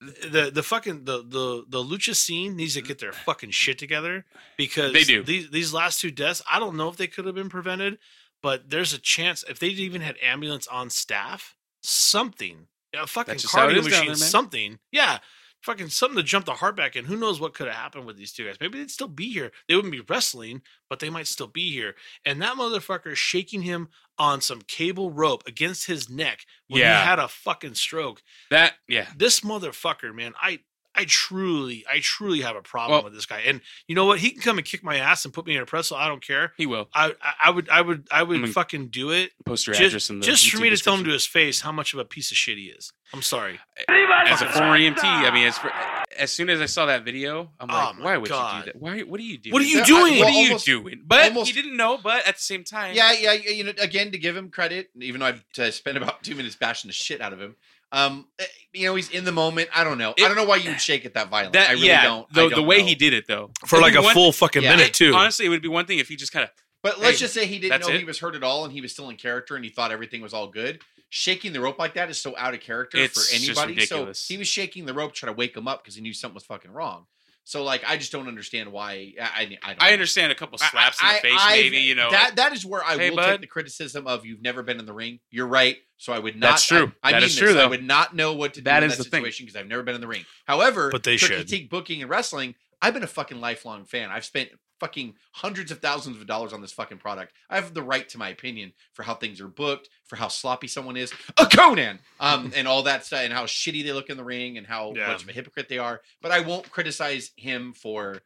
The 0.00 0.50
the 0.52 0.62
fucking 0.62 1.04
the 1.04 1.18
the 1.22 1.64
the 1.68 1.78
lucha 1.82 2.14
scene 2.14 2.56
needs 2.56 2.74
to 2.74 2.82
get 2.82 2.98
their 2.98 3.12
fucking 3.12 3.50
shit 3.52 3.78
together 3.78 4.26
because 4.58 4.92
They 4.92 5.04
do. 5.04 5.22
these 5.22 5.50
these 5.50 5.72
last 5.72 6.00
two 6.00 6.10
deaths. 6.10 6.42
I 6.50 6.58
don't 6.58 6.76
know 6.76 6.88
if 6.88 6.96
they 6.96 7.06
could 7.06 7.24
have 7.24 7.34
been 7.34 7.48
prevented, 7.48 7.98
but 8.44 8.68
there's 8.70 8.92
a 8.92 8.98
chance 8.98 9.42
if 9.48 9.58
they 9.58 9.68
even 9.68 10.02
had 10.02 10.16
ambulance 10.22 10.66
on 10.68 10.90
staff, 10.90 11.56
something 11.82 12.68
a 12.94 13.06
fucking 13.06 13.32
That's 13.32 13.42
just 13.42 13.56
how 13.56 13.66
it 13.68 13.72
cardio 13.72 13.84
machine, 13.84 14.06
there, 14.06 14.14
something. 14.16 14.78
Yeah, 14.92 15.18
fucking 15.62 15.88
something 15.88 16.16
to 16.18 16.22
jump 16.22 16.44
the 16.44 16.52
heart 16.52 16.76
back 16.76 16.94
in. 16.94 17.06
Who 17.06 17.16
knows 17.16 17.40
what 17.40 17.54
could 17.54 17.66
have 17.66 17.74
happened 17.76 18.04
with 18.06 18.16
these 18.18 18.32
two 18.32 18.44
guys? 18.44 18.56
Maybe 18.60 18.78
they'd 18.78 18.90
still 18.90 19.08
be 19.08 19.32
here. 19.32 19.50
They 19.66 19.74
wouldn't 19.74 19.90
be 19.92 20.02
wrestling, 20.06 20.60
but 20.88 21.00
they 21.00 21.10
might 21.10 21.26
still 21.26 21.46
be 21.48 21.72
here. 21.72 21.94
And 22.24 22.40
that 22.42 22.54
motherfucker 22.56 23.16
shaking 23.16 23.62
him 23.62 23.88
on 24.18 24.40
some 24.42 24.60
cable 24.68 25.10
rope 25.10 25.42
against 25.48 25.86
his 25.86 26.08
neck 26.10 26.44
when 26.68 26.82
Yeah. 26.82 27.00
he 27.00 27.06
had 27.08 27.18
a 27.18 27.26
fucking 27.28 27.74
stroke. 27.74 28.22
That 28.50 28.74
yeah, 28.86 29.08
This 29.16 29.40
motherfucker, 29.40 30.14
man, 30.14 30.34
I 30.40 30.60
I 30.96 31.04
truly, 31.06 31.84
I 31.90 31.98
truly 32.00 32.40
have 32.42 32.56
a 32.56 32.62
problem 32.62 32.92
Well- 32.96 33.04
with 33.04 33.14
this 33.14 33.26
guy. 33.26 33.40
And 33.40 33.60
you 33.88 33.94
know 33.94 34.04
what? 34.06 34.18
He 34.20 34.30
can 34.30 34.40
come 34.42 34.58
and 34.58 34.66
kick 34.66 34.82
my 34.84 34.96
ass 34.96 35.24
and 35.24 35.34
put 35.34 35.46
me 35.46 35.56
in 35.56 35.62
a 35.62 35.66
pretzel. 35.66 35.96
I 35.96 36.06
don't 36.08 36.22
care. 36.24 36.52
he 36.56 36.66
will 36.66 36.88
I 36.94 37.12
I, 37.22 37.32
I 37.46 37.50
would 37.50 37.68
I 37.68 37.80
would 37.80 38.06
I 38.10 38.22
would 38.22 38.38
I 38.38 38.42
mean, 38.42 38.52
fucking 38.52 38.88
do 38.88 39.10
it 39.10 39.32
post 39.44 39.66
your 39.66 39.74
address 39.74 39.92
just, 39.92 40.10
in 40.10 40.20
the 40.20 40.26
just 40.26 40.48
for 40.50 40.58
me 40.58 40.70
to 40.70 40.76
tell 40.76 40.94
him 40.94 41.04
to 41.04 41.10
his 41.10 41.26
face 41.26 41.60
how 41.60 41.72
much 41.72 41.92
of 41.94 41.98
a 42.00 42.04
piece 42.04 42.30
of 42.30 42.36
shit 42.36 42.56
he 42.58 42.64
is. 42.64 42.92
I'm 43.12 43.22
sorry. 43.22 43.60
As 43.88 44.40
a 44.42 44.46
former 44.46 44.76
EMT, 44.78 45.04
I 45.04 45.30
mean, 45.32 45.46
as 45.46 45.56
for, 45.58 45.70
as 46.18 46.32
soon 46.32 46.48
as 46.50 46.60
I 46.60 46.66
saw 46.66 46.86
that 46.86 47.04
video, 47.04 47.50
I'm 47.60 47.70
Oh 47.70 47.74
like, 47.74 47.98
my 47.98 48.04
why 48.04 48.16
would 48.16 48.28
you 48.30 48.34
do 48.34 48.64
that? 48.72 48.76
Why? 48.76 49.00
What 49.02 49.20
are 49.20 49.22
you 49.22 49.38
doing? 49.38 49.52
What 49.52 49.62
are 49.62 49.66
you 49.66 49.76
Yeah, 49.76 49.82
I- 49.82 49.86
doing? 49.86 50.18
What 50.18 50.28
are 50.28 50.30
you 50.30 50.46
almost- 50.48 50.66
doing? 50.66 51.02
But 51.06 51.24
almost- 51.26 51.50
he 51.50 51.60
didn't 51.60 51.76
know. 51.76 51.98
But 51.98 52.26
at 52.26 52.36
the 52.36 52.42
same 52.42 52.64
time, 52.64 52.94
Yeah, 52.96 53.12
yeah, 53.12 53.32
yeah, 53.34 53.50
you 53.50 53.62
know, 53.64 53.72
again 53.78 54.10
to 54.12 54.18
give 54.18 54.36
him 54.36 54.48
credit, 54.50 54.90
even 55.00 55.20
though 55.20 55.26
I've 55.26 55.44
uh, 55.58 55.70
spent 55.70 55.96
about 55.96 56.22
two 56.24 56.34
minutes 56.34 56.56
bashing 56.56 56.88
the 56.88 56.92
shit 56.92 57.20
out 57.20 57.32
of 57.32 57.40
him. 57.40 57.54
Um, 57.94 58.26
eh, 58.40 58.44
you 58.72 58.86
know, 58.86 58.94
he's 58.96 59.08
in 59.10 59.24
the 59.24 59.32
moment. 59.32 59.68
I 59.74 59.84
don't 59.84 59.98
know. 59.98 60.14
I 60.18 60.22
don't 60.26 60.34
know 60.36 60.44
why 60.44 60.56
you 60.56 60.70
would 60.70 60.80
shake 60.80 61.04
it 61.04 61.14
that 61.14 61.28
violently. 61.28 61.60
that 61.60 61.70
I 61.70 61.72
really 61.74 61.86
yeah, 61.86 62.02
don't. 62.04 62.32
the, 62.32 62.48
don't 62.48 62.66
way 62.66 62.78
know. 62.78 62.86
he 62.86 62.94
did 62.96 63.12
it 63.12 63.26
though, 63.28 63.50
For 63.66 63.76
It'd 63.76 63.82
like 63.82 63.94
a 63.94 64.02
one- 64.02 64.14
full 64.14 64.32
fucking 64.32 64.62
Yeah, 64.62 64.74
minute 64.76 64.92
too. 64.92 65.14
Honestly, 65.14 65.46
it 65.46 65.48
would 65.50 65.62
be 65.62 65.68
one 65.68 65.86
thing 65.86 65.98
if 66.00 66.08
he 66.08 66.16
just 66.16 66.32
kind 66.32 66.42
of 66.44 66.50
But 66.82 66.98
let's 66.98 67.18
Hey, 67.18 67.20
just 67.24 67.34
say 67.34 67.46
he 67.46 67.58
didn't 67.60 67.80
know 67.82 67.88
it. 67.94 67.98
he 67.98 68.04
was 68.04 68.18
hurt 68.18 68.34
at 68.34 68.42
all, 68.42 68.64
and 68.64 68.72
he 68.72 68.80
was 68.80 68.90
still 68.92 69.08
in 69.10 69.16
character, 69.16 69.54
and 69.54 69.64
he 69.64 69.70
thought 69.70 69.92
everything 69.92 70.20
was 70.22 70.34
all 70.34 70.48
good. 70.48 70.82
Shaking 71.08 71.52
the 71.52 71.60
rope 71.60 71.78
like 71.78 71.94
that 71.94 72.10
is 72.10 72.20
so 72.20 72.34
out 72.36 72.54
of 72.54 72.60
character 72.60 72.98
It's 72.98 73.14
for 73.14 73.20
just 73.38 73.58
anybody. 73.60 73.86
So 73.86 74.12
he 74.26 74.36
was 74.36 74.48
shaking 74.48 74.84
the 74.86 74.92
rope 74.94 75.12
trying 75.14 75.32
to 75.32 75.36
wake 75.38 75.56
him 75.56 75.68
up 75.68 75.84
because 75.84 75.94
he 75.94 76.02
knew 76.02 76.12
something 76.12 76.34
was 76.34 76.44
fucking 76.44 76.72
wrong. 76.72 77.06
So 77.46 77.62
like, 77.62 77.82
I 77.86 77.98
just 77.98 78.10
don't 78.10 78.26
understand 78.26 78.72
why. 78.72 79.12
I 79.20 79.24
I, 79.24 79.58
I, 79.62 79.68
don't 79.74 79.82
I 79.82 79.92
understand 79.92 80.32
a 80.32 80.34
couple 80.34 80.56
slaps 80.58 80.98
I- 81.02 81.10
in 81.10 81.14
the 81.16 81.28
face, 81.28 81.40
maybe 81.50 81.76
you 81.78 81.94
know. 81.94 82.10
that 82.10 82.36
that 82.36 82.52
is 82.54 82.64
where 82.64 82.82
I 82.82 82.96
Hey, 82.96 83.10
will 83.10 83.16
bud. 83.16 83.30
take 83.32 83.40
the 83.42 83.46
criticism 83.46 84.06
of 84.06 84.24
you've 84.24 84.40
never 84.42 84.62
been 84.62 84.78
in 84.78 84.86
the 84.86 84.94
ring. 84.94 85.20
You're 85.30 85.46
right, 85.46 85.76
so 85.98 86.12
I 86.14 86.18
would 86.18 86.36
not. 86.36 86.50
That's 86.52 86.66
true. 86.66 86.92
I, 87.02 87.12
That 87.12 87.18
mean 87.18 87.26
is 87.26 87.36
this, 87.38 87.50
true, 87.52 87.58
I 87.60 87.66
would 87.66 87.84
not 87.84 88.16
know 88.16 88.32
what 88.32 88.54
to 88.54 88.60
do 88.60 88.64
That 88.64 88.82
in 88.82 88.90
is 88.90 88.96
that 88.96 89.04
situation 89.04 89.44
because 89.46 89.60
I've 89.60 89.66
never 89.68 89.82
been 89.82 89.94
in 89.94 90.00
the 90.00 90.06
ring. 90.08 90.24
However, 90.46 90.88
But 90.90 91.02
they 91.02 91.16
should. 91.18 91.32
critique 91.32 91.68
booking 91.68 92.00
and 92.00 92.10
wrestling. 92.10 92.54
I've 92.80 92.94
been 92.94 93.02
a 93.02 93.06
fucking 93.06 93.40
lifelong 93.40 93.84
fan. 93.84 94.10
I've 94.10 94.24
spent 94.24 94.50
fucking 94.84 95.14
hundreds 95.32 95.70
of 95.70 95.78
thousands 95.78 96.18
of 96.20 96.26
dollars 96.26 96.52
on 96.52 96.60
this 96.60 96.72
fucking 96.72 96.98
product. 96.98 97.32
I 97.48 97.54
have 97.54 97.72
the 97.72 97.82
right 97.82 98.06
to 98.10 98.18
my 98.18 98.28
opinion 98.28 98.74
for 98.92 99.02
how 99.02 99.14
things 99.14 99.40
are 99.40 99.48
booked, 99.48 99.88
for 100.04 100.16
how 100.16 100.28
sloppy 100.28 100.66
someone 100.68 100.98
is, 100.98 101.10
a 101.38 101.44
Konnan, 101.46 102.00
um, 102.20 102.52
and 102.56 102.68
all 102.68 102.82
that 102.82 103.06
stuff, 103.06 103.20
and 103.20 103.32
how 103.32 103.44
shitty 103.44 103.82
they 103.82 103.92
look 103.92 104.10
in 104.10 104.18
the 104.18 104.24
ring, 104.24 104.58
and 104.58 104.66
how 104.66 104.92
Yeah. 104.94 105.06
much 105.06 105.22
of 105.22 105.28
a 105.30 105.32
hypocrite 105.32 105.70
they 105.70 105.78
are. 105.78 106.02
But 106.20 106.32
I 106.32 106.40
won't 106.40 106.70
criticize 106.70 107.30
him 107.36 107.72
for 107.72 108.20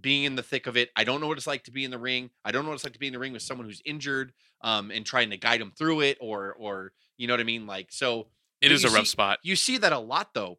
being 0.00 0.24
in 0.24 0.36
the 0.36 0.42
thick 0.42 0.66
of 0.66 0.76
it. 0.78 0.88
I 0.96 1.04
don't 1.04 1.20
know 1.20 1.28
what 1.28 1.36
it's 1.36 1.46
like 1.46 1.64
to 1.64 1.70
be 1.70 1.84
in 1.84 1.90
the 1.90 1.98
ring. 1.98 2.30
I 2.46 2.50
don't 2.50 2.64
know 2.64 2.70
what 2.70 2.76
it's 2.76 2.84
like 2.84 2.94
to 2.94 2.98
be 2.98 3.08
in 3.08 3.12
the 3.12 3.18
ring 3.18 3.34
with 3.34 3.42
someone 3.42 3.66
who's 3.66 3.82
injured, 3.84 4.32
um, 4.62 4.90
and 4.90 5.04
trying 5.04 5.30
to 5.30 5.36
guide 5.36 5.60
them 5.60 5.72
through 5.76 6.00
it, 6.00 6.16
or 6.20 6.54
or 6.54 6.92
you 7.18 7.26
know 7.26 7.34
what 7.34 7.40
I 7.40 7.44
mean. 7.44 7.66
Like 7.66 7.88
so, 7.90 8.28
it 8.62 8.72
is 8.72 8.84
a 8.84 8.88
rough 8.88 9.00
see- 9.00 9.10
spot. 9.12 9.38
You 9.42 9.54
see 9.54 9.76
that 9.78 9.92
a 9.92 9.98
lot 9.98 10.32
though. 10.32 10.58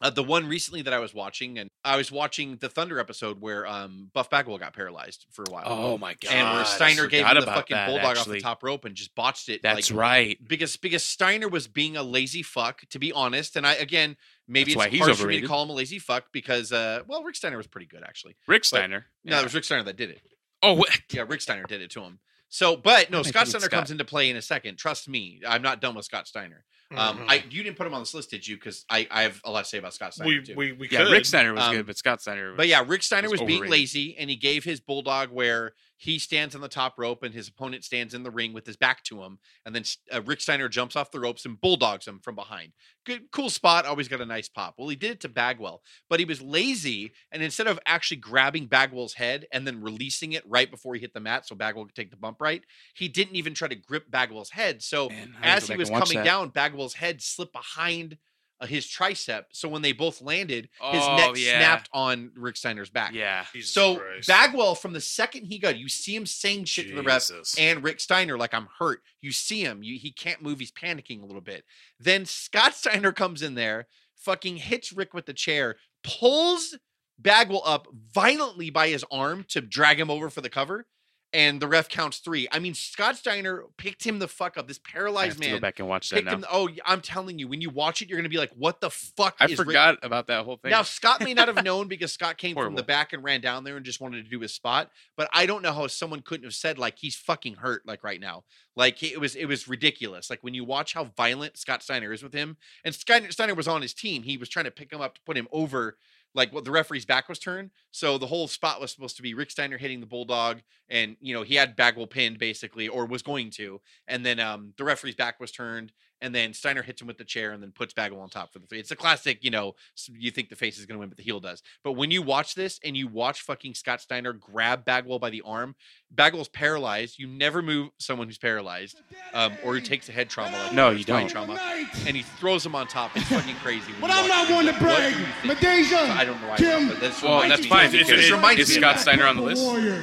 Uh, 0.00 0.10
the 0.10 0.22
one 0.22 0.48
recently 0.48 0.82
that 0.82 0.92
I 0.92 0.98
was 0.98 1.14
watching, 1.14 1.58
and 1.58 1.70
I 1.84 1.96
was 1.96 2.10
watching 2.10 2.56
the 2.56 2.68
Thunder 2.68 2.98
episode 2.98 3.40
where 3.40 3.66
um, 3.66 4.10
Buff 4.12 4.30
Bagwell 4.30 4.58
got 4.58 4.74
paralyzed 4.74 5.26
for 5.30 5.44
a 5.48 5.50
while. 5.50 5.64
Oh 5.66 5.98
my 5.98 6.14
god! 6.14 6.32
and 6.32 6.56
where 6.56 6.64
Steiner 6.64 7.06
gave 7.06 7.26
him 7.26 7.34
the 7.36 7.42
fucking 7.42 7.74
that, 7.74 7.88
bulldog 7.88 8.16
off 8.16 8.28
the 8.28 8.40
top 8.40 8.62
rope 8.62 8.84
and 8.84 8.94
just 8.94 9.14
botched 9.14 9.48
it. 9.48 9.62
That's 9.62 9.90
like, 9.90 9.98
right. 9.98 10.48
because 10.48 10.76
because 10.76 11.04
Steiner 11.04 11.48
was 11.48 11.68
being 11.68 11.96
a 11.96 12.02
lazy 12.02 12.42
fuck, 12.42 12.82
to 12.90 12.98
be 12.98 13.12
honest. 13.12 13.56
And 13.56 13.66
I 13.66 13.74
again, 13.74 14.16
maybe 14.48 14.74
That's 14.74 14.92
it's 14.92 15.04
hard 15.04 15.16
for 15.16 15.26
me 15.26 15.40
to 15.40 15.46
call 15.46 15.62
him 15.62 15.70
a 15.70 15.74
lazy 15.74 15.98
fuck 15.98 16.26
because 16.32 16.72
uh, 16.72 17.02
well, 17.06 17.22
Rick 17.22 17.36
Steiner 17.36 17.56
was 17.56 17.66
pretty 17.66 17.86
good 17.86 18.02
actually. 18.02 18.36
Rick 18.46 18.64
Steiner. 18.64 19.06
No, 19.24 19.38
it 19.38 19.44
was 19.44 19.54
Rick 19.54 19.64
Steiner 19.64 19.84
that 19.84 19.96
did 19.96 20.10
it. 20.10 20.20
Oh, 20.62 20.72
what? 20.72 20.88
Yeah, 21.12 21.24
Rick 21.28 21.42
Steiner 21.42 21.64
did 21.64 21.82
it 21.82 21.90
to 21.90 22.00
him. 22.00 22.18
So, 22.48 22.76
but 22.76 23.10
no, 23.10 23.18
What 23.18 23.26
am 23.26 23.28
I 23.28 23.30
Scott 23.30 23.48
Steiner 23.48 23.64
Scott? 23.64 23.78
comes 23.80 23.90
into 23.90 24.04
play 24.04 24.30
in 24.30 24.36
a 24.36 24.42
second. 24.42 24.78
Trust 24.78 25.08
me, 25.08 25.42
I'm 25.46 25.60
not 25.60 25.80
done 25.80 25.94
with 25.94 26.04
Scott 26.04 26.26
Steiner. 26.26 26.64
Um, 26.90 27.18
Mhm. 27.18 27.24
I 27.28 27.44
you 27.50 27.62
didn't 27.62 27.76
put 27.76 27.86
him 27.86 27.94
on 27.94 28.02
this 28.02 28.14
list, 28.14 28.30
did 28.30 28.46
you? 28.46 28.56
Because 28.56 28.84
I, 28.90 29.06
I 29.10 29.22
have 29.22 29.40
a 29.44 29.50
lot 29.50 29.64
to 29.64 29.68
say 29.68 29.78
about 29.78 29.94
Scott 29.94 30.14
Steiner 30.14 30.28
we, 30.28 30.42
too. 30.42 30.54
we 30.54 30.72
we 30.72 30.88
Yeah, 30.88 31.04
could. 31.04 31.12
Rick 31.12 31.24
Steiner 31.24 31.52
was 31.54 31.62
Um, 31.64 31.74
good, 31.74 31.86
but 31.86 31.96
Scott 31.96 32.20
Steiner. 32.20 32.50
Was, 32.50 32.56
But 32.56 32.68
yeah, 32.68 32.84
Rick 32.86 33.02
Steiner 33.02 33.28
was 33.30 33.40
was 33.40 33.46
being 33.46 33.66
lazy, 33.66 34.16
and 34.16 34.28
he 34.30 34.36
gave 34.36 34.64
his 34.64 34.80
bulldog 34.80 35.30
where 35.30 35.72
he 35.96 36.18
stands 36.18 36.54
on 36.54 36.60
the 36.60 36.68
top 36.68 36.98
rope 36.98 37.22
and 37.22 37.34
his 37.34 37.48
opponent 37.48 37.84
stands 37.84 38.14
in 38.14 38.22
the 38.22 38.30
ring 38.30 38.52
with 38.52 38.66
his 38.66 38.76
back 38.76 39.02
to 39.04 39.22
him, 39.22 39.38
and 39.64 39.74
then 39.74 39.84
uh, 40.12 40.22
Rick 40.22 40.40
Steiner 40.40 40.68
jumps 40.68 40.96
off 40.96 41.10
the 41.10 41.20
ropes 41.20 41.44
and 41.44 41.60
bulldogs 41.60 42.06
him 42.06 42.20
from 42.20 42.34
behind. 42.34 42.72
Good, 43.04 43.30
cool 43.32 43.50
spot. 43.50 43.86
Always 43.86 44.08
got 44.08 44.20
a 44.20 44.26
nice 44.26 44.48
pop. 44.48 44.74
Well, 44.78 44.88
he 44.88 44.96
did 44.96 45.12
it 45.12 45.20
to 45.20 45.28
Bagwell, 45.28 45.82
but 46.08 46.18
he 46.18 46.24
was 46.24 46.42
lazy, 46.42 47.12
and 47.30 47.42
instead 47.42 47.66
of 47.66 47.78
actually 47.86 48.18
grabbing 48.18 48.66
Bagwell's 48.66 49.14
head 49.14 49.46
and 49.52 49.66
then 49.66 49.82
releasing 49.82 50.32
it 50.32 50.42
right 50.46 50.70
before 50.70 50.94
he 50.94 51.00
hit 51.00 51.14
the 51.14 51.20
mat, 51.20 51.46
so 51.46 51.54
Bagwell 51.54 51.86
could 51.86 51.94
take 51.94 52.10
the 52.10 52.16
bump 52.16 52.40
right, 52.40 52.62
he 52.94 53.08
didn't 53.08 53.36
even 53.36 53.54
try 53.54 53.68
to 53.68 53.74
grip 53.74 54.10
Bagwell's 54.10 54.50
head. 54.50 54.82
So 54.82 55.08
Man, 55.08 55.34
as 55.42 55.68
he 55.68 55.76
was 55.76 55.90
coming 55.90 56.18
that. 56.18 56.24
down, 56.24 56.48
Bagwell's 56.48 56.94
head 56.94 57.22
slipped 57.22 57.52
behind 57.52 58.18
Uh, 58.64 58.66
his 58.66 58.86
tricep. 58.86 59.44
So 59.52 59.68
when 59.68 59.82
they 59.82 59.92
both 59.92 60.20
landed, 60.22 60.68
his 60.90 61.02
Oh, 61.04 61.16
neck 61.16 61.36
yeah. 61.36 61.58
snapped 61.58 61.90
on 61.92 62.32
Rick 62.36 62.56
Steiner's 62.56 62.90
back. 62.90 63.12
Yeah. 63.14 63.44
Jesus 63.52 63.70
So 63.72 63.96
Christ. 63.96 64.28
Bagwell, 64.28 64.74
from 64.74 64.92
the 64.92 65.00
second 65.00 65.44
he 65.46 65.58
got, 65.58 65.76
you 65.76 65.88
see 65.88 66.14
him 66.16 66.26
saying 66.26 66.64
shit 66.64 66.88
to 66.88 66.94
the 66.94 67.02
ref 67.02 67.22
Jesus. 67.28 67.56
and 67.58 67.82
Rick 67.84 68.00
Steiner 68.00 68.36
like 68.38 68.54
I'm 68.54 68.68
hurt. 68.78 69.00
You 69.20 69.32
see 69.32 69.62
him, 69.62 69.82
you, 69.82 69.98
he 69.98 70.10
can't 70.12 70.42
move. 70.42 70.58
He's 70.58 70.72
panicking 70.72 71.22
a 71.22 71.26
little 71.26 71.40
bit. 71.40 71.64
Then 72.00 72.24
Scott 72.26 72.74
Steiner 72.76 73.12
comes 73.12 73.42
in 73.42 73.54
there, 73.54 73.86
fucking 74.16 74.56
hits 74.56 74.92
Rick 74.92 75.14
with 75.14 75.26
the 75.26 75.34
chair, 75.34 75.76
pulls 76.02 76.76
Bagwell 77.18 77.62
up 77.64 77.86
violently 78.12 78.70
by 78.70 78.88
his 78.88 79.04
arm 79.10 79.44
to 79.48 79.60
drag 79.60 80.00
him 80.00 80.10
over 80.10 80.28
for 80.30 80.40
the 80.40 80.50
cover, 80.50 80.86
and 81.34 81.60
the 81.60 81.66
ref 81.66 81.88
counts 81.88 82.18
three. 82.18 82.46
I 82.52 82.60
mean, 82.60 82.74
Scott 82.74 83.16
Steiner 83.16 83.64
picked 83.76 84.06
him 84.06 84.20
the 84.20 84.28
fuck 84.28 84.56
up. 84.56 84.68
This 84.68 84.78
paralyzed 84.78 85.42
to 85.42 85.50
go 85.50 85.58
back 85.58 85.80
and 85.80 85.88
watch 85.88 86.08
that 86.10 86.24
now. 86.24 86.34
him. 86.36 86.44
Oh, 86.50 86.70
I'm 86.86 87.00
telling 87.00 87.38
you, 87.38 87.48
when 87.48 87.60
you 87.60 87.68
watch 87.70 88.00
it, 88.00 88.08
you're 88.08 88.18
gonna 88.18 88.28
be 88.28 88.38
like, 88.38 88.52
"What 88.56 88.80
the 88.80 88.88
fuck?" 88.90 89.36
I 89.40 89.52
forgot 89.54 89.98
about 90.02 90.28
that 90.28 90.44
whole 90.44 90.56
thing. 90.56 90.70
now 90.70 90.82
Scott 90.82 91.22
may 91.22 91.34
not 91.34 91.48
have 91.48 91.64
known 91.64 91.88
because 91.88 92.12
Scott 92.12 92.38
came 92.38 92.54
from 92.54 92.76
the 92.76 92.84
back 92.84 93.12
and 93.12 93.24
ran 93.24 93.40
down 93.40 93.64
there 93.64 93.76
and 93.76 93.84
just 93.84 94.00
wanted 94.00 94.24
to 94.24 94.30
do 94.30 94.40
his 94.40 94.54
spot. 94.54 94.90
But 95.16 95.28
I 95.32 95.44
don't 95.44 95.62
know 95.62 95.72
how 95.72 95.88
someone 95.88 96.20
couldn't 96.22 96.44
have 96.44 96.54
said 96.54 96.78
like 96.78 96.98
he's 96.98 97.16
fucking 97.16 97.56
hurt 97.56 97.82
like 97.84 98.04
right 98.04 98.20
now. 98.20 98.44
Like 98.76 99.02
it 99.02 99.20
was 99.20 99.34
it 99.34 99.46
was 99.46 99.66
ridiculous. 99.66 100.30
Like 100.30 100.42
when 100.42 100.54
you 100.54 100.64
watch 100.64 100.94
how 100.94 101.04
violent 101.16 101.56
Scott 101.56 101.82
Steiner 101.82 102.12
is 102.12 102.22
with 102.22 102.32
him, 102.32 102.56
and 102.84 102.94
Steiner, 102.94 103.30
Steiner 103.32 103.54
was 103.54 103.68
on 103.68 103.82
his 103.82 103.92
team. 103.92 104.22
He 104.22 104.36
was 104.36 104.48
trying 104.48 104.66
to 104.66 104.70
pick 104.70 104.92
him 104.92 105.00
up 105.00 105.16
to 105.16 105.20
put 105.22 105.36
him 105.36 105.48
over. 105.52 105.96
Like 106.34 106.52
what 106.52 106.64
the 106.64 106.70
referee's 106.72 107.04
back 107.04 107.28
was 107.28 107.38
turned, 107.38 107.70
so 107.92 108.18
the 108.18 108.26
whole 108.26 108.48
spot 108.48 108.80
was 108.80 108.90
supposed 108.92 109.16
to 109.16 109.22
be 109.22 109.34
Rick 109.34 109.50
Steiner 109.52 109.78
hitting 109.78 110.00
the 110.00 110.06
bulldog, 110.06 110.62
and 110.88 111.16
you 111.20 111.34
know 111.34 111.42
he 111.42 111.54
had 111.54 111.76
Bagwell 111.76 112.06
pinned 112.08 112.38
basically, 112.38 112.88
or 112.88 113.06
was 113.06 113.22
going 113.22 113.50
to, 113.52 113.80
and 114.08 114.24
then 114.26 114.40
um 114.40 114.72
the 114.76 114.84
referee's 114.84 115.14
back 115.14 115.38
was 115.40 115.52
turned, 115.52 115.92
and 116.24 116.34
then 116.34 116.52
Steiner 116.54 116.82
hits 116.82 117.00
him 117.00 117.06
with 117.06 117.18
the 117.18 117.24
chair 117.24 117.52
and 117.52 117.62
then 117.62 117.70
puts 117.70 117.92
Bagwell 117.92 118.20
on 118.22 118.28
top 118.30 118.52
for 118.52 118.58
the 118.58 118.66
three. 118.66 118.80
It's 118.80 118.90
a 118.90 118.96
classic, 118.96 119.44
you 119.44 119.50
know, 119.50 119.74
you 120.10 120.30
think 120.30 120.48
the 120.48 120.56
face 120.56 120.78
is 120.78 120.86
going 120.86 120.96
to 120.96 121.00
win, 121.00 121.08
but 121.10 121.18
the 121.18 121.22
heel 121.22 121.38
does. 121.38 121.62
But 121.82 121.92
when 121.92 122.10
you 122.10 122.22
watch 122.22 122.54
this 122.54 122.80
and 122.84 122.96
you 122.96 123.06
watch 123.08 123.42
fucking 123.42 123.74
Scott 123.74 124.00
Steiner 124.00 124.32
grab 124.32 124.84
Bagwell 124.84 125.18
by 125.18 125.30
the 125.30 125.42
arm, 125.44 125.74
Bagwell's 126.10 126.48
paralyzed. 126.48 127.18
You 127.18 127.26
never 127.26 127.60
move 127.60 127.90
someone 127.98 128.26
who's 128.28 128.38
paralyzed 128.38 129.00
um, 129.34 129.52
or 129.64 129.74
who 129.74 129.80
takes 129.80 130.08
a 130.08 130.12
head 130.12 130.30
trauma 130.30 130.56
like 130.56 130.72
No, 130.72 130.86
that, 130.90 130.94
or 130.94 130.98
you 130.98 131.04
don't. 131.04 131.28
trauma, 131.28 131.58
and 132.06 132.16
he 132.16 132.22
throws 132.22 132.64
him 132.64 132.74
on 132.74 132.86
top. 132.86 133.16
It's 133.16 133.28
fucking 133.28 133.56
crazy. 133.56 133.92
But 134.00 134.10
I'm 134.10 134.26
not 134.28 134.48
it. 134.48 134.54
one 134.54 134.64
to 134.66 134.72
What 134.72 134.80
brag. 134.80 135.12
do 135.14 135.18
you 135.20 135.26
think? 135.26 135.58
Midajah, 135.58 136.10
I 136.10 136.24
don't 136.24 136.40
know 136.40 136.48
why, 136.48 136.56
Kim, 136.56 136.88
but 136.88 137.00
this 137.00 137.20
Well, 137.22 137.40
that's 137.48 137.66
fine. 137.66 137.88
It, 137.88 138.02
If- 138.02 138.10
it 138.10 138.18
if- 138.20 138.32
reminds 138.32 138.60
is 138.62 138.68
me 138.70 138.76
of 138.76 138.80
Scott. 138.82 139.00
Steiner 139.00 139.26
on 139.26 139.36
the 139.36 139.42
list? 139.42 139.62
Warrior. 139.62 140.02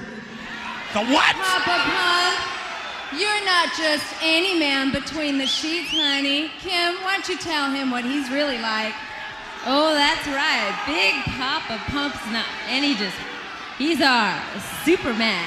Papa 0.93 1.07
Pump, 1.63 2.60
you're 3.17 3.45
not 3.45 3.69
just 3.77 4.05
any 4.21 4.57
man 4.57 4.91
between 4.91 5.37
the 5.37 5.45
sheets, 5.45 5.91
honey. 5.91 6.51
Kim, 6.59 6.95
why 7.03 7.13
don't 7.13 7.27
you 7.29 7.37
tell 7.37 7.69
him 7.71 7.91
what 7.91 8.05
he's 8.05 8.29
really 8.29 8.57
like? 8.57 8.93
Oh, 9.65 9.93
that's 9.93 10.25
right. 10.27 10.73
Big 10.87 11.13
Papa 11.35 11.77
Pump's 11.91 12.25
not, 12.31 12.47
and 12.67 12.83
he 12.83 12.95
just, 12.95 13.17
he's 13.77 14.01
our 14.01 14.41
Superman. 14.83 15.45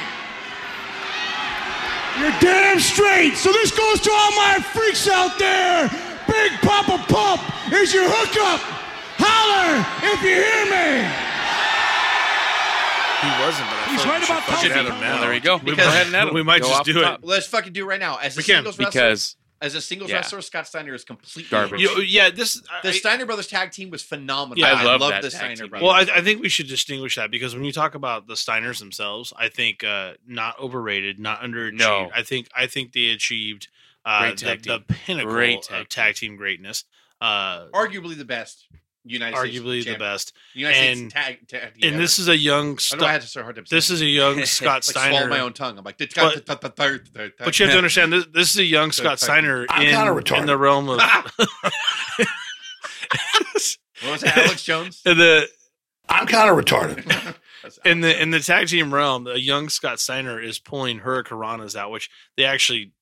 You're 2.21 2.39
damn 2.41 2.79
straight. 2.79 3.35
So 3.35 3.51
this 3.51 3.77
goes 3.77 4.01
to 4.01 4.11
all 4.13 4.31
my 4.37 4.61
freaks 4.73 5.09
out 5.09 5.37
there. 5.39 5.91
Big 6.29 6.53
Papa 6.63 7.03
Pump 7.09 7.43
is 7.73 7.93
your 7.93 8.07
hookup. 8.07 8.61
Holler 9.19 9.83
if 10.13 10.23
you 10.23 10.37
hear 10.39 10.65
me. 10.71 11.34
He 13.25 13.43
wasn't, 13.45 13.69
but 13.71 13.77
I 13.77 13.85
He's 13.91 14.03
feel 14.03 14.13
right 14.13 14.21
like 14.21 14.29
we 14.29 14.35
about 14.35 14.43
should 14.45 14.55
fucking 14.55 14.71
Tulsa. 14.73 14.93
him 14.95 15.01
now. 15.01 15.13
Well, 15.15 15.21
there 15.23 15.35
you 15.35 15.41
go. 15.41 15.57
We 15.59 15.63
Go 15.65 15.77
might- 15.77 15.83
ahead 15.85 16.07
and 16.09 16.17
add 16.17 16.29
him. 16.29 16.35
We 16.35 16.43
might 16.43 16.63
Go 16.63 16.69
just 16.69 16.81
off 16.81 16.87
do 16.87 16.99
it. 16.99 17.03
top. 17.03 17.21
Let's 17.23 17.47
fucking 17.47 17.73
do 17.73 17.85
it 17.85 17.87
right 17.89 18.01
now. 18.01 18.17
As 18.17 18.37
a 18.37 18.39
We 18.39 18.43
can, 18.45 18.57
singles 18.57 18.79
wrestler, 18.79 18.91
Because 18.91 19.37
as 19.61 19.75
a 19.75 19.81
singles 19.81 20.11
yeah. 20.11 20.17
wrestler, 20.17 20.41
Scott 20.43 20.67
Steiner 20.67 20.93
is 20.95 21.05
completely 21.05 21.49
Garbage. 21.51 21.81
You, 21.81 22.01
yeah, 22.03 22.29
this. 22.31 22.61
The 22.83 22.89
I- 22.89 22.93
Steiner 22.93 23.25
Brothers 23.27 23.47
tag 23.47 23.71
team 23.71 23.91
was 23.91 24.03
phenomenal. 24.03 24.59
Yeah, 24.59 24.73
I 24.75 24.83
love 24.85 25.01
love 25.01 25.11
that 25.11 25.23
the 25.23 25.31
tag 25.31 25.39
Steiner 25.39 25.57
team. 25.57 25.69
Brothers. 25.71 25.85
Well, 25.87 25.93
I, 26.17 26.19
I 26.19 26.21
think 26.23 26.43
we 26.43 26.49
should 26.49 26.69
distinguish 26.69 27.17
that 27.17 27.31
because 27.31 27.55
when 27.55 27.65
you 27.65 27.73
talk 27.73 27.95
about 27.95 28.27
the 28.27 28.35
Steiners 28.35 28.79
themselves, 28.79 29.33
I 29.37 29.49
think 29.49 29.83
uh, 29.85 30.15
not 30.27 30.59
overrated, 30.61 31.19
not 31.19 31.41
underachieved. 31.41 31.79
No. 31.79 32.11
I 32.15 32.23
think 32.23 32.49
I 32.55 32.67
think 32.67 32.93
they 32.93 33.07
achieved 33.11 33.69
uh, 34.05 34.21
Great 34.21 34.39
the, 34.39 34.45
tag 34.45 34.63
the 34.65 34.81
pinnacle 34.81 35.33
Great 35.33 35.59
of 35.59 35.65
tag 35.69 35.89
tag 35.89 36.15
team 36.17 36.37
greatness. 36.37 36.85
Uh, 37.21 37.69
arguably 37.73 38.19
the 38.19 38.25
best 38.25 38.67
United 39.05 39.37
States 39.37 39.57
arguably 39.59 39.79
the 39.81 39.85
champion. 39.85 39.99
best. 40.01 40.33
United 40.55 40.77
And- 40.79 40.99
States 41.11 41.15
tag, 41.15 41.49
tag 41.49 41.75
team 41.75 41.93
And 41.93 42.01
this 42.03 42.19
is 42.19 42.29
a 42.29 42.37
young. 42.37 42.71
ever. 42.73 42.81
I 42.93 42.97
know 42.97 43.05
I 43.05 43.09
St- 43.09 43.11
had 43.11 43.21
to 43.21 43.27
start 43.27 43.45
hard 43.45 43.57
to 43.57 43.63
this 43.69 43.91
is 43.91 44.01
a 44.01 44.07
young 44.07 44.45
Scott 44.47 44.67
like 44.77 44.83
swallow 44.85 45.11
Steiner. 45.11 45.29
my 45.29 45.41
own 45.41 45.53
tongue. 45.53 45.77
I'm 45.79 45.85
like, 45.85 45.99
But- 45.99 46.15
but, 46.47 46.61
But 46.77 47.59
you 47.59 47.67
have 47.67 47.73
to 47.73 47.77
understand 47.79 48.13
this. 48.13 48.27
This 48.33 48.51
is 48.51 48.57
a 48.59 48.65
young 48.65 48.93
Scott. 48.93 49.21
Steiner 49.21 49.65
in, 49.79 49.83
in 49.89 50.47
the 50.47 50.57
realm 50.57 50.89
of 50.89 50.99
what 54.03 54.13
was 54.13 54.21
that, 54.23 54.37
Alex 54.37 54.63
Jones? 54.63 55.03
the 55.03 55.49
I'm 56.09 56.27
kind 56.27 56.51
of 56.51 56.57
retarded. 56.63 57.35
In 57.85 58.03
the 58.03 58.21
in 58.21 58.31
the 58.31 58.41
tag 58.41 58.69
team 58.69 58.93
realm. 58.93 59.27
A 59.27 59.37
young 59.39 59.69
Scott 59.71 59.99
Steiner 59.99 60.39
is 60.41 60.59
pulling 60.59 61.01
Hurricanranas 61.01 61.75
out, 61.77 61.91
which 61.91 62.11
they 62.37 62.45
actually 62.45 62.83
n- 62.83 62.93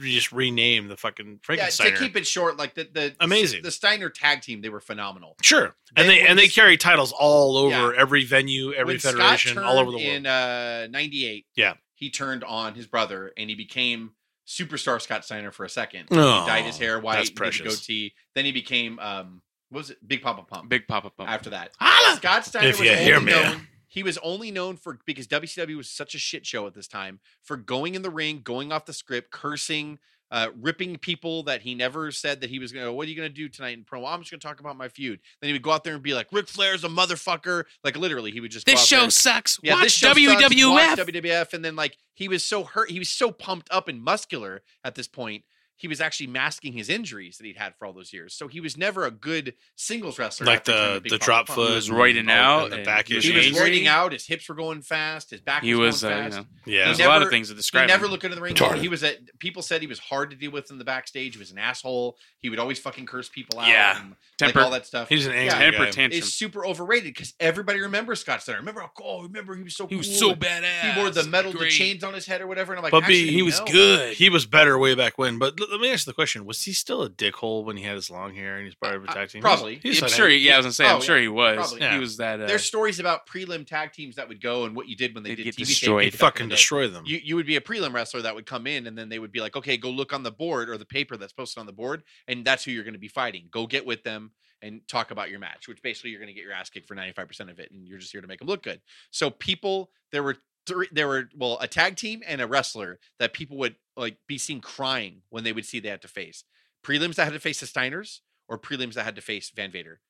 just 0.00 0.32
rename 0.32 0.88
the 0.88 0.96
fucking 0.96 1.40
yeah, 1.48 1.56
Frankensteiner. 1.68 1.94
to 1.94 1.98
keep 1.98 2.16
it 2.16 2.26
short, 2.26 2.56
like 2.56 2.74
the 2.74 2.88
the 2.92 3.14
Amazing. 3.20 3.62
the 3.62 3.70
Steiner 3.70 4.08
tag 4.10 4.42
team, 4.42 4.60
they 4.62 4.68
were 4.68 4.80
phenomenal. 4.80 5.36
Sure, 5.42 5.76
and 5.96 6.08
They- 6.08 6.16
they 6.16 6.20
when 6.22 6.30
and 6.30 6.38
they 6.38 6.48
carry 6.48 6.76
titles 6.76 7.12
all 7.12 7.56
over 7.56 7.92
Yeah. 7.94 8.00
every 8.00 8.24
venue, 8.24 8.72
every 8.72 8.94
when 8.94 8.98
federation, 9.00 9.58
all 9.58 9.78
over 9.78 9.90
the 9.90 9.98
world. 9.98 10.08
In 10.08 10.26
uh, 10.26 10.86
'98, 10.90 11.46
Yeah. 11.54 11.74
he 11.94 12.10
turned 12.10 12.44
on 12.44 12.74
his 12.74 12.86
brother 12.86 13.32
and 13.36 13.48
he 13.50 13.54
became 13.56 14.12
superstar 14.46 15.00
Scott 15.00 15.24
Steiner 15.24 15.50
for 15.52 15.64
a 15.64 15.68
second. 15.68 16.06
Oh, 16.10 16.40
he 16.40 16.46
dyed 16.46 16.64
his 16.64 16.78
hair 16.78 16.98
white, 16.98 17.16
that's 17.16 17.28
he 17.28 17.34
precious. 17.34 17.80
goatee. 17.80 18.14
Then 18.34 18.44
he 18.46 18.52
became 18.52 18.98
um, 18.98 19.42
what 19.68 19.78
was 19.80 19.90
it 19.90 19.98
Big 20.08 20.22
Papa 20.22 20.42
Pump? 20.44 20.70
Big 20.70 20.88
Papa 20.88 21.10
Pump. 21.10 21.28
After 21.28 21.50
that, 21.50 21.72
Holla! 21.78 22.16
Scott 22.16 22.46
Steiner 22.46 22.68
If 22.68 22.78
was 22.78 22.86
you 22.86 22.92
only 22.92 23.04
hear 23.04 23.20
me. 23.20 23.32
known. 23.32 23.68
He 23.88 24.02
was 24.02 24.18
only 24.18 24.50
known 24.50 24.76
for 24.76 24.98
because 25.06 25.26
WCW 25.26 25.76
was 25.76 25.88
such 25.90 26.14
a 26.14 26.18
shit 26.18 26.44
show 26.46 26.66
at 26.66 26.74
this 26.74 26.86
time 26.88 27.20
for 27.42 27.56
going 27.56 27.94
in 27.94 28.02
the 28.02 28.10
ring, 28.10 28.42
going 28.44 28.70
off 28.70 28.84
the 28.84 28.92
script, 28.92 29.30
cursing, 29.30 29.98
uh, 30.30 30.48
ripping 30.60 30.96
people 30.98 31.42
that 31.44 31.62
he 31.62 31.74
never 31.74 32.12
said 32.12 32.42
that 32.42 32.50
he 32.50 32.58
was 32.58 32.70
gonna. 32.70 32.92
What 32.92 33.06
are 33.06 33.10
you 33.10 33.16
gonna 33.16 33.30
do 33.30 33.48
tonight 33.48 33.78
in 33.78 33.84
promo? 33.84 34.12
I'm 34.12 34.20
just 34.20 34.30
gonna 34.30 34.40
talk 34.40 34.60
about 34.60 34.76
my 34.76 34.88
feud. 34.88 35.20
Then 35.40 35.48
he 35.48 35.52
would 35.54 35.62
go 35.62 35.70
out 35.70 35.84
there 35.84 35.94
and 35.94 36.02
be 36.02 36.12
like, 36.12 36.28
"Ric 36.30 36.48
Flair's 36.48 36.84
a 36.84 36.88
motherfucker." 36.88 37.64
Like 37.82 37.96
literally, 37.96 38.30
he 38.30 38.40
would 38.40 38.50
just. 38.50 38.66
go 38.66 38.72
This 38.72 38.82
out 38.82 38.86
show 38.86 39.00
there- 39.00 39.10
sucks. 39.10 39.58
yeah, 39.62 39.72
Watch 39.74 39.84
this 39.84 39.92
show 39.94 40.08
sucks. 40.12 40.20
WWF. 40.20 40.70
Watch 40.70 40.98
WWF, 40.98 41.54
and 41.54 41.64
then 41.64 41.74
like 41.76 41.96
he 42.12 42.28
was 42.28 42.44
so 42.44 42.64
hurt, 42.64 42.90
he 42.90 42.98
was 42.98 43.08
so 43.08 43.30
pumped 43.32 43.68
up 43.70 43.88
and 43.88 44.02
muscular 44.02 44.62
at 44.84 44.96
this 44.96 45.08
point. 45.08 45.44
He 45.78 45.88
was 45.88 46.00
actually 46.02 46.26
masking 46.26 46.74
his 46.74 46.90
injuries 46.90 47.38
that 47.38 47.46
he'd 47.46 47.56
had 47.56 47.74
for 47.76 47.86
all 47.86 47.92
those 47.94 48.12
years. 48.12 48.34
So 48.34 48.48
he 48.48 48.60
was 48.60 48.76
never 48.76 49.06
a 49.06 49.10
good 49.10 49.54
singles 49.76 50.18
wrestler. 50.18 50.46
like 50.46 50.58
after 50.58 50.72
turning 50.72 51.02
the 51.04 51.08
the 51.08 51.18
drop 51.18 51.46
Pump. 51.46 51.56
foot, 51.56 51.70
was 51.74 51.88
roiding 51.88 52.30
out 52.30 52.70
the 52.70 52.82
back 52.82 53.08
he 53.08 53.14
was 53.14 53.24
He 53.24 53.30
was 53.32 53.46
issues. 53.46 53.56
angry. 53.58 53.78
roiding 53.80 53.86
out. 53.86 54.12
His 54.12 54.26
hips 54.26 54.48
were 54.48 54.54
going 54.56 54.82
fast. 54.82 55.30
His 55.30 55.40
back 55.40 55.62
He 55.62 55.74
was, 55.74 56.02
was, 56.02 56.04
uh, 56.04 56.08
going 56.10 56.24
you 56.24 56.30
fast. 56.32 56.36
know, 56.42 56.72
Yeah, 56.72 56.84
there's 56.86 56.98
He 56.98 57.04
a 57.04 57.08
lot 57.08 57.22
of 57.22 57.30
things 57.30 57.48
to 57.48 57.54
He 57.54 57.58
describe. 57.58 57.88
never 57.88 58.04
him. 58.06 58.10
looked 58.10 58.24
into 58.24 58.34
the 58.36 58.42
ring. 58.42 58.54
Retarded. 58.54 58.80
He 58.80 58.88
was 58.88 59.02
at 59.04 59.38
people 59.38 59.62
said 59.62 59.80
he 59.80 59.86
was 59.86 59.98
hard 60.00 60.30
to 60.30 60.36
deal 60.36 60.50
with 60.50 60.70
in 60.70 60.78
the 60.78 60.84
backstage. 60.84 61.34
He 61.34 61.38
was 61.38 61.52
an 61.52 61.58
asshole. 61.58 62.18
He 62.40 62.50
would 62.50 62.58
always 62.58 62.78
fucking 62.78 63.06
curse 63.06 63.28
people 63.28 63.58
out. 63.60 63.68
Yeah. 63.68 64.00
and, 64.00 64.14
Temper. 64.38 64.58
like 64.60 64.64
all 64.66 64.70
that 64.72 64.86
stuff. 64.86 65.08
He's 65.08 65.26
an 65.26 65.32
angry 65.32 65.46
Yeah. 65.46 65.58
Temper 65.58 65.78
guy. 65.86 65.90
tantrum. 65.90 66.18
It's 66.18 66.34
super 66.34 66.64
overrated 66.66 67.14
because 67.14 67.34
everybody 67.40 67.80
remembers 67.80 68.20
Scott 68.20 68.42
Steiner. 68.42 68.58
Remember, 68.58 68.80
how- 68.80 68.90
oh, 69.02 69.22
remember 69.22 69.54
he 69.56 69.62
was 69.62 69.76
so 69.76 69.86
He 69.86 69.96
was 69.96 70.18
so 70.18 70.34
badass. 70.34 70.92
He 70.94 71.00
wore 71.00 71.10
the 71.10 71.24
metal, 71.24 71.52
the 71.52 71.68
chains 71.68 72.02
on 72.04 72.14
his 72.14 72.26
head 72.26 72.40
or 72.40 72.46
whatever. 72.46 72.72
And 72.72 72.78
I'm 72.78 72.82
like, 72.84 72.92
But 72.92 73.06
B, 73.06 73.20
actually, 73.22 73.32
He 73.34 73.42
was 73.42 73.58
no. 73.60 73.66
good. 73.66 74.14
He 74.14 74.28
was 74.30 74.46
better 74.46 74.78
way 74.78 74.94
back 74.94 75.18
when. 75.18 75.38
But 75.38 75.60
l- 75.60 75.67
let 75.70 75.80
me 75.80 75.92
ask 75.92 76.06
you 76.06 76.10
the 76.10 76.14
question: 76.14 76.44
Was 76.44 76.62
he 76.62 76.72
still 76.72 77.02
a 77.02 77.10
dickhole 77.10 77.64
when 77.64 77.76
he 77.76 77.82
had 77.82 77.94
his 77.94 78.10
long 78.10 78.34
hair 78.34 78.56
and 78.56 78.64
he's 78.64 78.74
part 78.74 78.94
of 78.94 79.04
a 79.04 79.06
tag 79.08 79.28
team? 79.28 79.42
probably. 79.42 79.80
He's, 79.82 80.02
I'm 80.02 80.08
sure. 80.08 80.28
He, 80.28 80.38
yeah, 80.38 80.54
I 80.54 80.56
was 80.58 80.66
gonna 80.66 80.72
say. 80.72 80.86
Oh, 80.86 80.96
I'm 80.96 81.00
sure 81.00 81.18
he 81.18 81.28
was. 81.28 81.76
Yeah. 81.78 81.94
He 81.94 81.98
was 81.98 82.16
that. 82.18 82.40
Uh, 82.40 82.46
There's 82.46 82.64
stories 82.64 82.98
about 83.00 83.26
prelim 83.26 83.66
tag 83.66 83.92
teams 83.92 84.16
that 84.16 84.28
would 84.28 84.40
go 84.40 84.64
and 84.64 84.74
what 84.74 84.88
you 84.88 84.96
did 84.96 85.14
when 85.14 85.22
they 85.22 85.34
did 85.34 85.44
get 85.44 85.54
TV 85.56 85.66
destroyed. 85.66 86.04
he 86.04 86.10
tapings 86.10 86.12
back 86.12 86.14
in 86.14 86.18
fucking 86.18 86.48
destroy 86.48 86.88
them. 86.88 87.04
You 87.06 87.20
you 87.22 87.36
would 87.36 87.46
be 87.46 87.56
a 87.56 87.60
prelim 87.60 87.92
wrestler 87.92 88.22
that 88.22 88.34
would 88.34 88.46
come 88.46 88.66
in 88.66 88.86
and 88.86 88.96
then 88.96 89.08
they 89.08 89.18
would 89.18 89.32
be 89.32 89.40
like, 89.40 89.56
okay, 89.56 89.76
go 89.76 89.90
look 89.90 90.12
on 90.12 90.22
the 90.22 90.32
board 90.32 90.68
or 90.68 90.78
the 90.78 90.86
paper 90.86 91.16
that's 91.16 91.32
posted 91.32 91.60
on 91.60 91.66
the 91.66 91.72
board, 91.72 92.02
and 92.26 92.44
that's 92.44 92.64
who 92.64 92.70
you're 92.70 92.84
going 92.84 92.94
to 92.94 93.00
be 93.00 93.08
fighting. 93.08 93.48
Go 93.50 93.66
get 93.66 93.86
with 93.86 94.02
them 94.02 94.32
and 94.62 94.80
talk 94.88 95.10
about 95.10 95.30
your 95.30 95.38
match, 95.38 95.68
which 95.68 95.82
basically 95.82 96.10
you're 96.10 96.20
going 96.20 96.28
to 96.28 96.34
get 96.34 96.44
your 96.44 96.52
ass 96.52 96.70
kicked 96.70 96.88
for 96.88 96.96
95% 96.96 97.50
of 97.50 97.58
it, 97.58 97.70
and 97.70 97.86
you're 97.86 97.98
just 97.98 98.12
here 98.12 98.20
to 98.20 98.26
make 98.26 98.40
them 98.40 98.48
look 98.48 98.62
good. 98.62 98.80
So 99.10 99.30
people, 99.30 99.90
there 100.10 100.22
were 100.22 100.36
three, 100.68 100.88
there 100.92 101.08
were 101.08 101.28
well 101.36 101.58
a 101.60 101.66
tag 101.68 101.96
team 101.96 102.22
and 102.26 102.40
a 102.40 102.46
wrestler 102.46 102.98
that 103.18 103.32
people 103.32 103.56
would 103.58 103.76
like 103.96 104.18
be 104.26 104.38
seen 104.38 104.60
crying 104.60 105.22
when 105.30 105.42
they 105.44 105.52
would 105.52 105.64
see 105.66 105.80
they 105.80 105.88
had 105.88 106.02
to 106.02 106.08
face 106.08 106.44
prelims 106.84 107.16
that 107.16 107.24
had 107.24 107.32
to 107.32 107.40
face 107.40 107.60
the 107.60 107.66
Steiners 107.66 108.20
or 108.48 108.58
prelims 108.58 108.94
that 108.94 109.04
had 109.04 109.16
to 109.16 109.22
face 109.22 109.50
Van 109.50 109.70
Vader. 109.70 110.00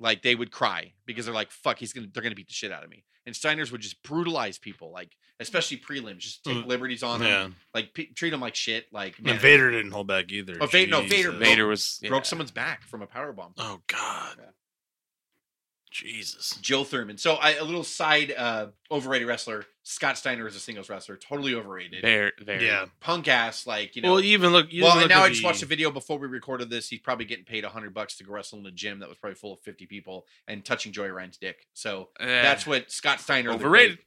Like 0.00 0.22
they 0.22 0.34
would 0.34 0.50
cry 0.52 0.92
because 1.06 1.24
they're 1.26 1.34
like, 1.34 1.50
"Fuck, 1.50 1.78
he's 1.78 1.92
gonna 1.92 2.06
they're 2.12 2.22
gonna 2.22 2.34
beat 2.36 2.46
the 2.48 2.54
shit 2.54 2.70
out 2.72 2.84
of 2.84 2.90
me." 2.90 3.04
And 3.26 3.34
Steiner's 3.34 3.70
would 3.72 3.80
just 3.82 4.02
brutalize 4.02 4.56
people, 4.56 4.90
like 4.92 5.16
especially 5.40 5.76
prelims, 5.78 6.18
just 6.20 6.44
take 6.44 6.56
Mm. 6.56 6.66
liberties 6.66 7.02
on 7.02 7.20
Yeah. 7.20 7.28
them, 7.42 7.56
like 7.74 7.92
p- 7.94 8.06
treat 8.14 8.30
them 8.30 8.40
like 8.40 8.54
shit. 8.54 8.86
Like 8.92 9.16
And 9.24 9.38
Vader 9.40 9.70
didn't 9.70 9.90
hold 9.92 10.06
back 10.06 10.30
either. 10.32 10.56
Oh, 10.60 10.66
Va- 10.66 10.86
no, 10.86 11.02
Vader- 11.02 11.32
Jesus. 11.32 11.34
Vader 11.48 11.66
was 11.66 11.98
yeah. 12.00 12.08
broke 12.10 12.24
someone's 12.24 12.50
back 12.52 12.84
from 12.84 13.02
a 13.02 13.06
power 13.06 13.32
bomb. 13.32 13.52
Oh 13.58 13.82
God. 13.88 14.36
Yeah. 14.38 14.50
Jesus. 16.04 16.56
Joe 16.60 16.84
Thurman. 16.84 17.18
So 17.18 17.34
I, 17.34 17.52
a 17.54 17.64
little 17.64 17.84
side 17.84 18.32
uh, 18.36 18.66
overrated 18.90 19.26
wrestler. 19.28 19.64
Scott 19.82 20.18
Steiner 20.18 20.46
is 20.46 20.54
a 20.54 20.60
singles 20.60 20.90
wrestler, 20.90 21.16
totally 21.16 21.54
overrated. 21.54 22.02
Very, 22.02 22.32
very. 22.40 22.66
Yeah. 22.66 22.86
Punk 23.00 23.26
ass, 23.26 23.66
like 23.66 23.96
you 23.96 24.02
know. 24.02 24.12
well, 24.12 24.20
even 24.20 24.52
look. 24.52 24.72
You 24.72 24.82
well, 24.84 24.94
look 24.94 25.04
and 25.04 25.10
now 25.10 25.22
I 25.22 25.30
just 25.30 25.42
watched 25.42 25.62
a 25.62 25.66
video 25.66 25.90
before 25.90 26.18
we 26.18 26.26
recorded 26.28 26.68
this. 26.70 26.88
He's 26.88 27.00
probably 27.00 27.24
getting 27.24 27.44
paid 27.44 27.64
hundred 27.64 27.94
bucks 27.94 28.16
to 28.18 28.24
go 28.24 28.32
wrestle 28.32 28.58
in 28.58 28.66
a 28.66 28.70
gym 28.70 28.98
that 29.00 29.08
was 29.08 29.16
probably 29.18 29.36
full 29.36 29.54
of 29.54 29.60
fifty 29.60 29.86
people 29.86 30.26
and 30.46 30.64
touching 30.64 30.92
Joey 30.92 31.08
Ryan's 31.08 31.38
dick. 31.38 31.66
So 31.74 32.10
Eh, 32.20 32.26
that's 32.42 32.66
what 32.66 32.90
Scott 32.90 33.20
Steiner 33.20 33.50
overrated. 33.52 33.98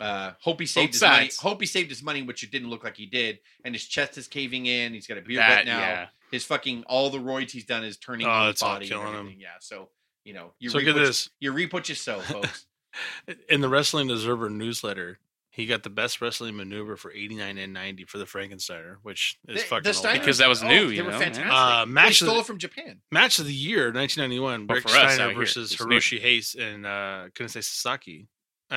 Uh, 0.00 0.32
hope 0.40 0.58
he 0.60 0.66
saved 0.66 0.88
Both 0.88 0.94
his 0.94 1.02
money. 1.02 1.30
Hope 1.40 1.60
he 1.60 1.66
saved 1.66 1.88
his 1.90 2.02
money, 2.02 2.22
which 2.22 2.42
it 2.42 2.50
didn't 2.50 2.68
look 2.70 2.82
like 2.82 2.96
he 2.96 3.06
did. 3.06 3.38
And 3.64 3.74
his 3.74 3.84
chest 3.84 4.18
is 4.18 4.26
caving 4.26 4.66
in. 4.66 4.92
He's 4.92 5.06
got 5.06 5.18
a 5.18 5.20
beard 5.20 5.38
that, 5.40 5.58
gut 5.58 5.66
now. 5.66 5.78
yeah. 5.78 6.06
His 6.32 6.44
fucking 6.44 6.82
all 6.88 7.10
the 7.10 7.18
roids 7.18 7.52
he's 7.52 7.64
done 7.64 7.84
is 7.84 7.96
turning 7.96 8.26
Oh, 8.26 8.30
on 8.30 8.46
his 8.46 8.52
it's 8.54 8.62
all 8.62 8.72
body. 8.74 8.86
and 8.86 8.90
killing 8.92 9.08
him. 9.08 9.14
everything. 9.20 9.40
Yeah. 9.40 9.48
So 9.60 9.88
you 10.24 10.34
know, 10.34 10.52
you 10.58 10.70
So 10.70 10.78
reap 10.78 10.86
get 10.86 10.96
you- 10.96 11.06
this. 11.06 11.30
You 11.40 11.52
reap 11.52 11.72
what 11.72 11.88
you 11.88 11.94
sow, 11.94 12.20
folks. 12.20 12.66
In 13.48 13.60
the 13.60 13.68
Wrestling 13.68 14.10
Observer 14.10 14.48
newsletter, 14.50 15.18
he 15.50 15.66
got 15.66 15.82
the 15.84 15.90
best 15.90 16.20
wrestling 16.20 16.56
maneuver 16.56 16.96
for 16.96 17.12
89 17.12 17.58
and 17.58 17.72
90 17.72 18.04
for 18.04 18.18
the 18.18 18.24
Frankensteiner, 18.24 18.96
which 19.02 19.38
is 19.48 19.62
The- 19.62 19.66
fucking 19.66 19.92
the 19.92 20.08
old. 20.08 20.18
Because 20.20 20.38
that 20.38 20.48
was 20.48 20.62
oh, 20.62 20.68
new, 20.68 20.88
They 20.88 20.96
you 20.96 21.04
were 21.04 21.10
know, 21.12 21.18
fantastic. 21.18 21.46
Uh, 21.52 21.86
match 21.86 22.20
of 22.20 22.26
stole 22.26 22.34
the- 22.36 22.40
it 22.40 22.46
from 22.46 22.58
Japan. 22.58 23.00
Match 23.12 23.38
of 23.38 23.46
the 23.46 23.52
year, 23.54 23.92
1991. 23.92 24.66
Well, 24.66 24.74
Rick 24.76 24.82
for 24.88 24.88
us 24.90 24.94
out 24.96 25.10
Steiner 25.12 25.34
versus. 25.34 25.76
Hiroshi 25.76 26.20
Hase 26.20 26.54
and 26.54 26.84
uh, 26.86 27.24
Kensuke 27.34 27.62
Sasaki 27.64 28.26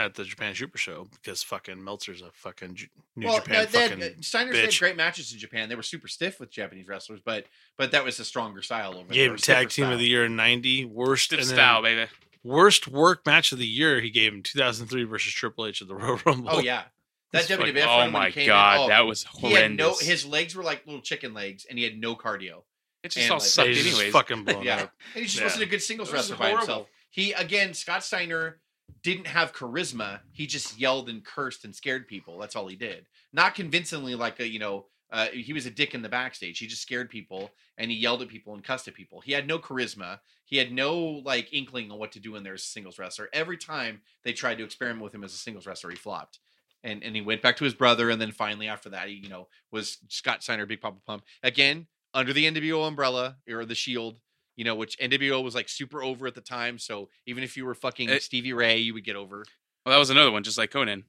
at 0.05 0.13
the 0.15 0.23
Japan 0.23 0.53
Super 0.55 0.77
Show 0.77 1.07
because 1.11 1.43
fucking 1.43 1.83
Meltzer's 1.83 2.21
a 2.21 2.31
fucking 2.33 2.75
J- 2.75 2.89
New 3.15 3.27
well, 3.27 3.37
Japan 3.37 3.55
uh, 3.55 3.65
they 3.71 3.79
had- 3.81 3.89
fucking. 3.91 4.03
uh, 4.03 4.21
Steiner's 4.21 4.57
had 4.59 4.77
great 4.79 4.95
matches 4.95 5.33
in 5.33 5.39
Japan. 5.39 5.69
They 5.69 5.75
were 5.75 5.83
super 5.83 6.07
stiff 6.07 6.39
with 6.39 6.49
Japanese 6.51 6.87
wrestlers, 6.87 7.19
but 7.23 7.45
but 7.77 7.91
that 7.91 8.03
was 8.03 8.19
a 8.19 8.25
stronger 8.25 8.61
style 8.61 8.95
over 8.95 9.07
Gave 9.13 9.15
there, 9.15 9.31
him 9.31 9.37
tag 9.37 9.69
team 9.69 9.89
of 9.89 9.99
the 9.99 10.07
year 10.07 10.25
in 10.25 10.35
90. 10.35 10.85
Worst 10.85 11.25
Stiff 11.25 11.39
and 11.39 11.49
then 11.49 11.55
style, 11.55 11.81
baby. 11.81 12.09
worst 12.43 12.87
work 12.87 13.25
match 13.25 13.51
of 13.51 13.57
the 13.59 13.67
year. 13.67 13.99
He 14.01 14.09
gave 14.09 14.33
him 14.33 14.43
2003 14.43 15.03
versus 15.03 15.33
Triple 15.33 15.65
H 15.65 15.81
at 15.81 15.87
the 15.87 15.95
Royal 15.95 16.19
Rumble. 16.25 16.49
Oh 16.51 16.59
yeah, 16.59 16.83
that 17.31 17.41
It's 17.43 17.49
fucking- 17.51 17.73
WWF. 17.75 17.83
Oh 17.83 17.87
run 17.87 17.97
when 17.99 18.07
he 18.07 18.11
my 18.11 18.31
came 18.31 18.41
in, 18.43 18.47
god, 18.47 18.79
oh, 18.79 18.87
that 18.89 19.05
was 19.05 19.25
He 19.39 19.51
had 19.53 19.71
no. 19.75 19.85
horrendous. 19.89 20.01
His 20.07 20.25
legs 20.25 20.55
were 20.55 20.63
like 20.63 20.85
little 20.85 21.01
chicken 21.01 21.33
legs, 21.33 21.65
and 21.69 21.77
he 21.77 21.83
had 21.83 21.97
no 21.99 22.15
cardio. 22.15 22.63
it 23.03 23.11
just 23.11 23.23
and, 23.25 23.31
all 23.31 23.37
like, 23.39 23.47
sucked 23.47 23.67
He's 23.69 23.83
just 23.83 23.95
anyways. 23.95 24.13
fucking 24.13 24.43
blown 24.45 24.63
yeah, 24.63 24.75
up. 24.83 24.93
and 25.13 25.21
he 25.21 25.27
just 25.27 25.37
Yeah. 25.37 25.43
wasn't 25.43 25.63
a 25.63 25.67
good 25.67 25.81
singles 25.81 26.09
It 26.09 26.13
wrestler 26.13 26.37
by 26.37 26.49
himself. 26.51 26.87
He 27.09 27.31
again, 27.33 27.73
Scott 27.73 28.03
Steiner 28.03 28.59
didn't 29.03 29.27
have 29.27 29.53
charisma. 29.53 30.21
He 30.31 30.47
just 30.47 30.79
yelled 30.79 31.09
and 31.09 31.23
cursed 31.23 31.65
and 31.65 31.75
scared 31.75 32.07
people. 32.07 32.37
That's 32.37 32.55
all 32.55 32.67
he 32.67 32.75
did. 32.75 33.07
Not 33.33 33.55
convincingly, 33.55 34.15
like 34.15 34.39
a 34.39 34.47
you 34.47 34.59
know. 34.59 34.85
Uh, 35.09 35.27
he 35.27 35.53
was 35.53 35.65
a 35.65 35.71
dick 35.71 35.95
in 35.95 36.01
the 36.01 36.09
backstage. 36.09 36.59
He 36.59 36.67
just 36.67 36.81
scared 36.81 37.09
people 37.09 37.51
and 37.77 37.91
he 37.91 37.97
yelled 37.97 38.21
at 38.21 38.27
people 38.27 38.53
and 38.53 38.63
cussed 38.63 38.87
at 38.87 38.93
people. 38.93 39.21
He 39.21 39.31
had 39.31 39.47
no 39.47 39.59
charisma. 39.59 40.19
He 40.45 40.57
had 40.57 40.71
no 40.71 40.97
like 40.97 41.53
inkling 41.53 41.91
on 41.91 41.99
what 41.99 42.11
to 42.13 42.19
do 42.19 42.35
in 42.35 42.43
there 42.43 42.55
as 42.55 42.63
a 42.63 42.65
singles 42.65 42.97
wrestler. 42.97 43.29
Every 43.33 43.57
time 43.57 44.01
they 44.23 44.33
tried 44.33 44.57
to 44.57 44.63
experiment 44.63 45.03
with 45.03 45.13
him 45.13 45.23
as 45.23 45.33
a 45.33 45.37
singles 45.37 45.67
wrestler, 45.67 45.91
he 45.91 45.95
flopped. 45.95 46.39
And 46.83 47.03
and 47.03 47.15
he 47.15 47.21
went 47.21 47.41
back 47.41 47.57
to 47.57 47.63
his 47.63 47.73
brother, 47.73 48.09
and 48.09 48.21
then 48.21 48.31
finally 48.31 48.67
after 48.67 48.89
that, 48.89 49.07
he 49.07 49.15
you 49.15 49.29
know 49.29 49.47
was 49.71 49.97
Scott 50.09 50.43
Steiner, 50.43 50.65
Big 50.65 50.81
Papa 50.81 50.99
Pump 51.05 51.23
again 51.43 51.87
under 52.13 52.33
the 52.33 52.45
NWO 52.45 52.87
umbrella 52.87 53.37
or 53.49 53.65
the 53.65 53.75
Shield. 53.75 54.19
You 54.57 54.65
know, 54.65 54.75
which 54.75 54.97
NWO 54.99 55.41
was 55.43 55.55
like 55.55 55.69
super 55.69 56.03
over 56.03 56.27
at 56.27 56.35
the 56.35 56.41
time. 56.41 56.77
So 56.79 57.07
even 57.25 57.43
if 57.43 57.55
you 57.55 57.65
were 57.65 57.75
fucking 57.75 58.09
It- 58.09 58.23
Stevie 58.23 58.53
Ray, 58.53 58.77
you 58.79 58.93
would 58.93 59.05
get 59.05 59.15
over. 59.15 59.45
Well, 59.85 59.93
that 59.93 59.99
was 59.99 60.09
another 60.09 60.31
one, 60.31 60.43
just 60.43 60.57
like 60.57 60.71
Konnan. 60.71 61.03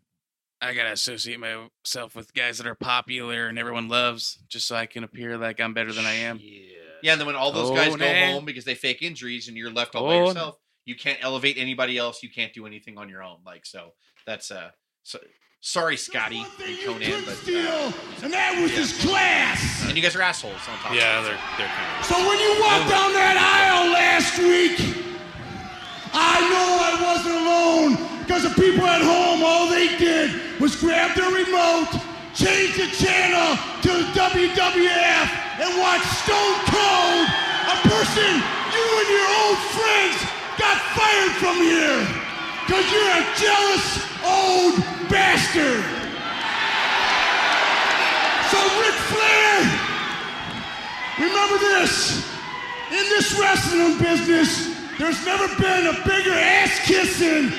I 0.61 0.75
gotta 0.75 0.93
associate 0.93 1.39
myself 1.41 2.15
with 2.15 2.35
guys 2.35 2.59
that 2.59 2.67
are 2.67 2.75
popular 2.75 3.49
and 3.49 3.59
everyone 3.59 3.89
loves, 3.89 4.39
just 4.49 4.67
so 4.69 4.77
I 4.77 4.87
can 4.87 5.03
appear 5.05 5.37
like 5.37 5.61
I'm 5.61 5.73
better 5.75 5.93
than 5.93 6.05
I 6.05 6.13
am. 6.15 6.39
Yeah. 6.41 6.61
Yeah, 7.03 7.13
and 7.13 7.21
then 7.21 7.27
when 7.27 7.37
all 7.37 7.53
those 7.53 7.71
guys 7.77 7.95
go 7.95 8.05
home 8.35 8.45
because 8.45 8.65
they 8.65 8.75
fake 8.75 9.03
injuries 9.03 9.47
and 9.49 9.57
you're 9.57 9.71
left 9.71 9.95
all 9.95 10.07
by 10.07 10.17
yourself, 10.17 10.59
you 10.85 10.97
can't 10.97 11.19
elevate 11.23 11.57
anybody 11.57 11.97
else. 11.97 12.23
You 12.25 12.29
can't 12.31 12.53
do 12.53 12.67
anything 12.67 12.99
on 12.99 13.09
your 13.09 13.23
own. 13.23 13.39
Like 13.47 13.65
so, 13.65 13.93
that's 14.27 14.51
uh, 14.51 14.71
so, 15.05 15.21
sorry, 15.61 15.97
Scotty 15.97 16.45
and 16.65 16.79
Konnan, 16.79 17.03
couldn't 17.05 17.25
but 17.27 17.35
steal, 17.37 17.67
uh, 17.67 17.93
and 18.23 18.33
that 18.33 18.59
was 18.61 18.71
his 18.73 18.93
class. 19.03 19.85
and 19.87 19.97
you 19.97 20.03
guys 20.03 20.15
are 20.17 20.23
assholes 20.23 20.55
on 20.69 20.79
top. 20.79 20.95
Yeah, 20.95 21.19
of 21.19 21.25
they're 21.25 21.39
they're 21.59 21.69
kind 21.69 21.99
of. 21.99 22.07
So 22.07 22.15
when 22.17 22.39
you 22.39 22.51
walked 22.63 22.89
down 22.89 23.13
that 23.15 23.37
aisle 23.37 23.93
last 23.93 24.39
week, 24.39 24.79
I 26.15 26.41
know 26.49 26.69
I 26.79 26.93
wasn't 27.03 27.37
alone 27.43 27.91
because 28.25 28.43
the 28.45 28.55
people 28.61 28.87
at 28.87 29.03
home, 29.03 29.43
all 29.43 29.69
they 29.69 29.97
did 29.99 30.61
was 30.61 30.77
grab 30.77 31.17
their 31.17 31.31
remote, 31.33 31.91
change 32.35 32.77
the 32.77 32.89
channel 32.97 33.57
to 33.83 33.93
WWF, 34.15 35.27
and 35.59 35.71
watch 35.81 36.05
Stone 36.23 36.57
Cold, 36.71 37.25
a 37.73 37.77
person 37.89 38.31
you 38.73 38.87
and 39.01 39.09
your 39.11 39.29
old 39.43 39.59
friends 39.75 40.17
got 40.61 40.77
fired 40.95 41.35
from 41.41 41.57
here 41.57 41.99
because 42.67 42.85
you're 42.93 43.15
a 43.17 43.25
jealous 43.41 43.87
old 44.25 44.75
bastard. 45.11 45.85
So 48.51 48.59
Ric 48.81 48.95
Flair, 49.13 49.89
Remember 51.19 51.59
this. 51.59 52.25
In 52.91 53.05
this 53.11 53.37
wrestling 53.39 53.99
business, 53.99 54.73
there's 54.99 55.25
never 55.27 55.49
been 55.57 55.89
a 55.89 55.93
bigger 56.07 56.33
ass 56.33 56.79
kissing, 56.87 57.51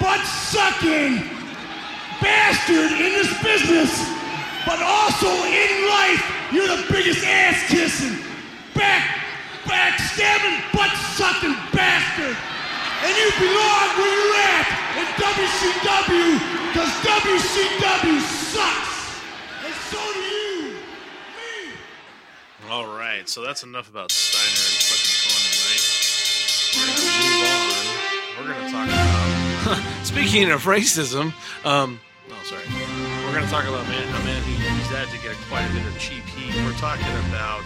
butt 0.00 0.24
sucking 0.24 1.28
bastard 2.22 2.92
in 2.92 3.12
this 3.18 3.42
business. 3.42 3.90
But 4.64 4.80
also 4.80 5.26
in 5.26 5.88
life, 5.88 6.22
you're 6.52 6.68
the 6.68 6.86
biggest 6.90 7.26
ass 7.26 7.68
kissing, 7.68 8.24
back, 8.74 9.02
backstabbing, 9.64 10.72
butt 10.72 10.94
sucking 11.16 11.56
bastard. 11.74 12.36
And 13.04 13.14
you 13.16 13.28
belong 13.38 13.88
where 13.98 14.10
you're 14.10 14.36
at 14.36 14.66
in 14.98 15.06
WCW, 15.22 16.28
because 16.68 16.90
WCW 17.06 18.20
sucks. 18.20 19.22
And 19.64 19.74
so 19.90 19.98
do 20.14 20.20
you. 20.20 20.72
Me. 21.36 22.70
All 22.70 22.86
right, 22.86 23.28
so 23.28 23.42
that's 23.42 23.62
enough 23.62 23.88
about 23.88 24.10
Steiner 24.10 24.64
and 24.66 24.78
fucking 24.88 25.14
Konnan, 25.22 25.56
right? 25.68 25.84
We're 26.74 26.86
gonna 26.90 27.04
move 27.22 27.42
on. 27.78 27.86
We're 28.38 28.52
gonna 28.54 28.70
talk 28.70 28.86
about. 28.88 30.04
Speaking 30.04 30.50
of 30.50 30.64
racism, 30.64 31.32
um, 31.64 32.00
Oh, 32.30 32.34
sorry. 32.44 32.62
We're 33.24 33.32
gonna 33.32 33.50
talk 33.50 33.64
about 33.64 33.86
man, 33.88 34.04
a 34.08 34.24
man 34.24 34.42
who 34.42 34.52
used 34.52 34.90
that 34.92 35.08
to 35.08 35.18
get 35.24 35.34
quite 35.48 35.64
a 35.64 35.72
bit 35.72 35.86
of 35.86 35.98
cheap 35.98 36.24
heat. 36.24 36.54
We're 36.64 36.76
talking 36.76 37.08
about 37.30 37.64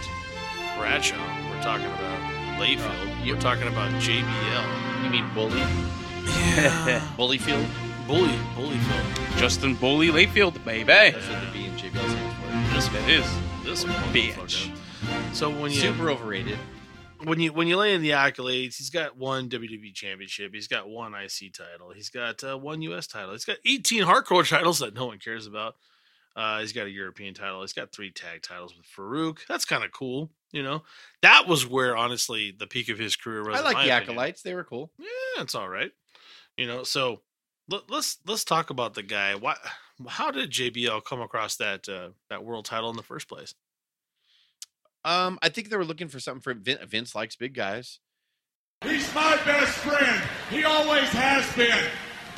Bradshaw. 0.77 1.19
We're 1.51 1.61
talking 1.61 1.87
about 1.87 2.19
Layfield. 2.59 3.25
We're 3.25 3.39
talking 3.41 3.67
about 3.67 3.91
JBL. 4.01 5.03
You 5.03 5.09
mean 5.09 5.29
bully? 5.33 5.59
Yeah, 5.59 6.99
Bullyfield? 7.17 7.67
bully, 8.07 8.35
Bullyfield. 8.55 9.37
Justin 9.37 9.75
Bully 9.75 10.07
Layfield, 10.09 10.63
baby. 10.65 10.85
That's 10.87 11.15
what 11.29 11.41
the 11.41 11.51
B 11.51 11.65
and 11.65 11.79
JBL 11.79 12.09
stands 12.09 12.89
for. 12.89 12.93
This 13.03 13.23
is. 13.23 13.63
this 13.63 13.83
Bitch. 14.13 14.75
So 15.33 15.49
when 15.49 15.71
you 15.71 15.79
Super 15.79 16.09
overrated. 16.09 16.57
when 17.23 17.39
you 17.39 17.51
when 17.53 17.67
you 17.67 17.77
lay 17.77 17.93
in 17.93 18.01
the 18.01 18.11
accolades, 18.11 18.77
he's 18.77 18.89
got 18.89 19.17
one 19.17 19.49
WWE 19.49 19.93
championship, 19.93 20.53
he's 20.53 20.67
got 20.67 20.87
one 20.89 21.13
IC 21.13 21.53
title, 21.53 21.91
he's 21.93 22.09
got 22.09 22.43
uh, 22.43 22.57
one 22.57 22.81
US 22.83 23.07
title, 23.07 23.31
he's 23.31 23.45
got 23.45 23.57
18 23.65 24.03
hardcore 24.03 24.47
titles 24.49 24.79
that 24.79 24.93
no 24.93 25.05
one 25.07 25.19
cares 25.19 25.47
about. 25.47 25.75
Uh, 26.35 26.59
he's 26.61 26.71
got 26.73 26.87
a 26.87 26.89
European 26.89 27.33
title, 27.33 27.61
he's 27.61 27.73
got 27.73 27.91
three 27.91 28.11
tag 28.11 28.41
titles 28.41 28.73
with 28.75 28.85
Faarooq. 28.87 29.39
That's 29.47 29.65
kind 29.65 29.83
of 29.83 29.91
cool, 29.91 30.29
you 30.53 30.63
know. 30.63 30.83
That 31.21 31.47
was 31.47 31.67
where 31.67 31.97
honestly 31.97 32.55
the 32.57 32.67
peak 32.67 32.87
of 32.87 32.97
his 32.97 33.17
career 33.17 33.43
was. 33.43 33.59
I 33.59 33.63
like 33.63 33.75
the 33.75 33.81
opinion. 33.81 34.01
acolytes. 34.03 34.41
They 34.41 34.55
were 34.55 34.63
cool. 34.63 34.91
Yeah, 34.97 35.41
it's 35.41 35.55
all 35.55 35.67
right, 35.67 35.91
you 36.55 36.65
know. 36.65 36.83
So 36.83 37.21
let, 37.69 37.89
let's 37.89 38.19
let's 38.25 38.45
talk 38.45 38.69
about 38.69 38.93
the 38.93 39.03
guy. 39.03 39.35
Why? 39.35 39.55
How 40.07 40.31
did 40.31 40.51
JBL 40.51 41.03
come 41.03 41.21
across 41.21 41.57
that 41.57 41.89
uh, 41.89 42.09
that 42.29 42.45
world 42.45 42.63
title 42.65 42.89
in 42.89 42.95
the 42.95 43.03
first 43.03 43.27
place? 43.27 43.53
Um, 45.03 45.37
I 45.41 45.49
think 45.49 45.69
they 45.69 45.75
were 45.75 45.83
looking 45.83 46.07
for 46.07 46.21
something 46.21 46.41
for 46.41 46.53
Vince. 46.53 46.79
Vince 46.87 47.13
likes 47.13 47.35
big 47.35 47.53
guys. 47.53 47.99
He's 48.83 49.13
my 49.13 49.37
best 49.45 49.77
friend. 49.79 50.23
He 50.49 50.63
always 50.63 51.09
has 51.09 51.45
been. 51.55 51.83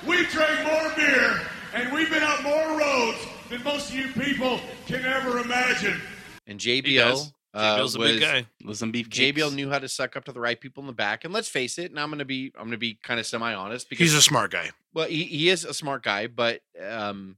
We've 0.07 0.29
drink 0.29 0.63
more 0.63 0.91
beer 0.95 1.41
and 1.75 1.91
we've 1.91 2.09
been 2.09 2.23
up 2.23 2.41
more 2.41 2.79
roads 2.79 3.17
than 3.49 3.63
most 3.63 3.89
of 3.89 3.95
you 3.95 4.07
people 4.09 4.59
can 4.85 5.03
ever 5.03 5.39
imagine. 5.39 5.99
And 6.47 6.59
JBL, 6.59 6.95
does. 6.95 7.33
Uh, 7.55 7.77
JBL's 7.79 7.95
a 7.95 7.99
was 7.99 8.11
big 8.11 8.21
guy. 8.21 8.45
Listen, 8.63 8.91
beef. 8.91 9.09
JBL 9.09 9.53
knew 9.55 9.69
how 9.69 9.79
to 9.79 9.87
suck 9.89 10.15
up 10.15 10.25
to 10.25 10.31
the 10.31 10.39
right 10.39 10.59
people 10.59 10.81
in 10.81 10.87
the 10.87 10.93
back. 10.93 11.23
And 11.23 11.33
let's 11.33 11.47
face 11.47 11.77
it, 11.79 11.89
and 11.89 11.99
I'm 11.99 12.09
gonna 12.09 12.25
be 12.25 12.51
I'm 12.57 12.65
gonna 12.65 12.77
be 12.77 12.99
kind 13.01 13.19
of 13.19 13.25
semi 13.25 13.53
honest 13.53 13.89
because 13.89 14.03
He's 14.11 14.13
a 14.13 14.21
smart 14.21 14.51
guy. 14.51 14.71
well, 14.93 15.07
he, 15.07 15.23
he 15.23 15.49
is 15.49 15.63
a 15.65 15.73
smart 15.73 16.03
guy, 16.03 16.27
but 16.27 16.61
um, 16.87 17.37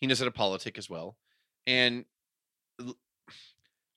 he 0.00 0.06
knows 0.06 0.18
how 0.18 0.24
to 0.24 0.30
politic 0.30 0.78
as 0.78 0.88
well. 0.90 1.16
And 1.66 2.06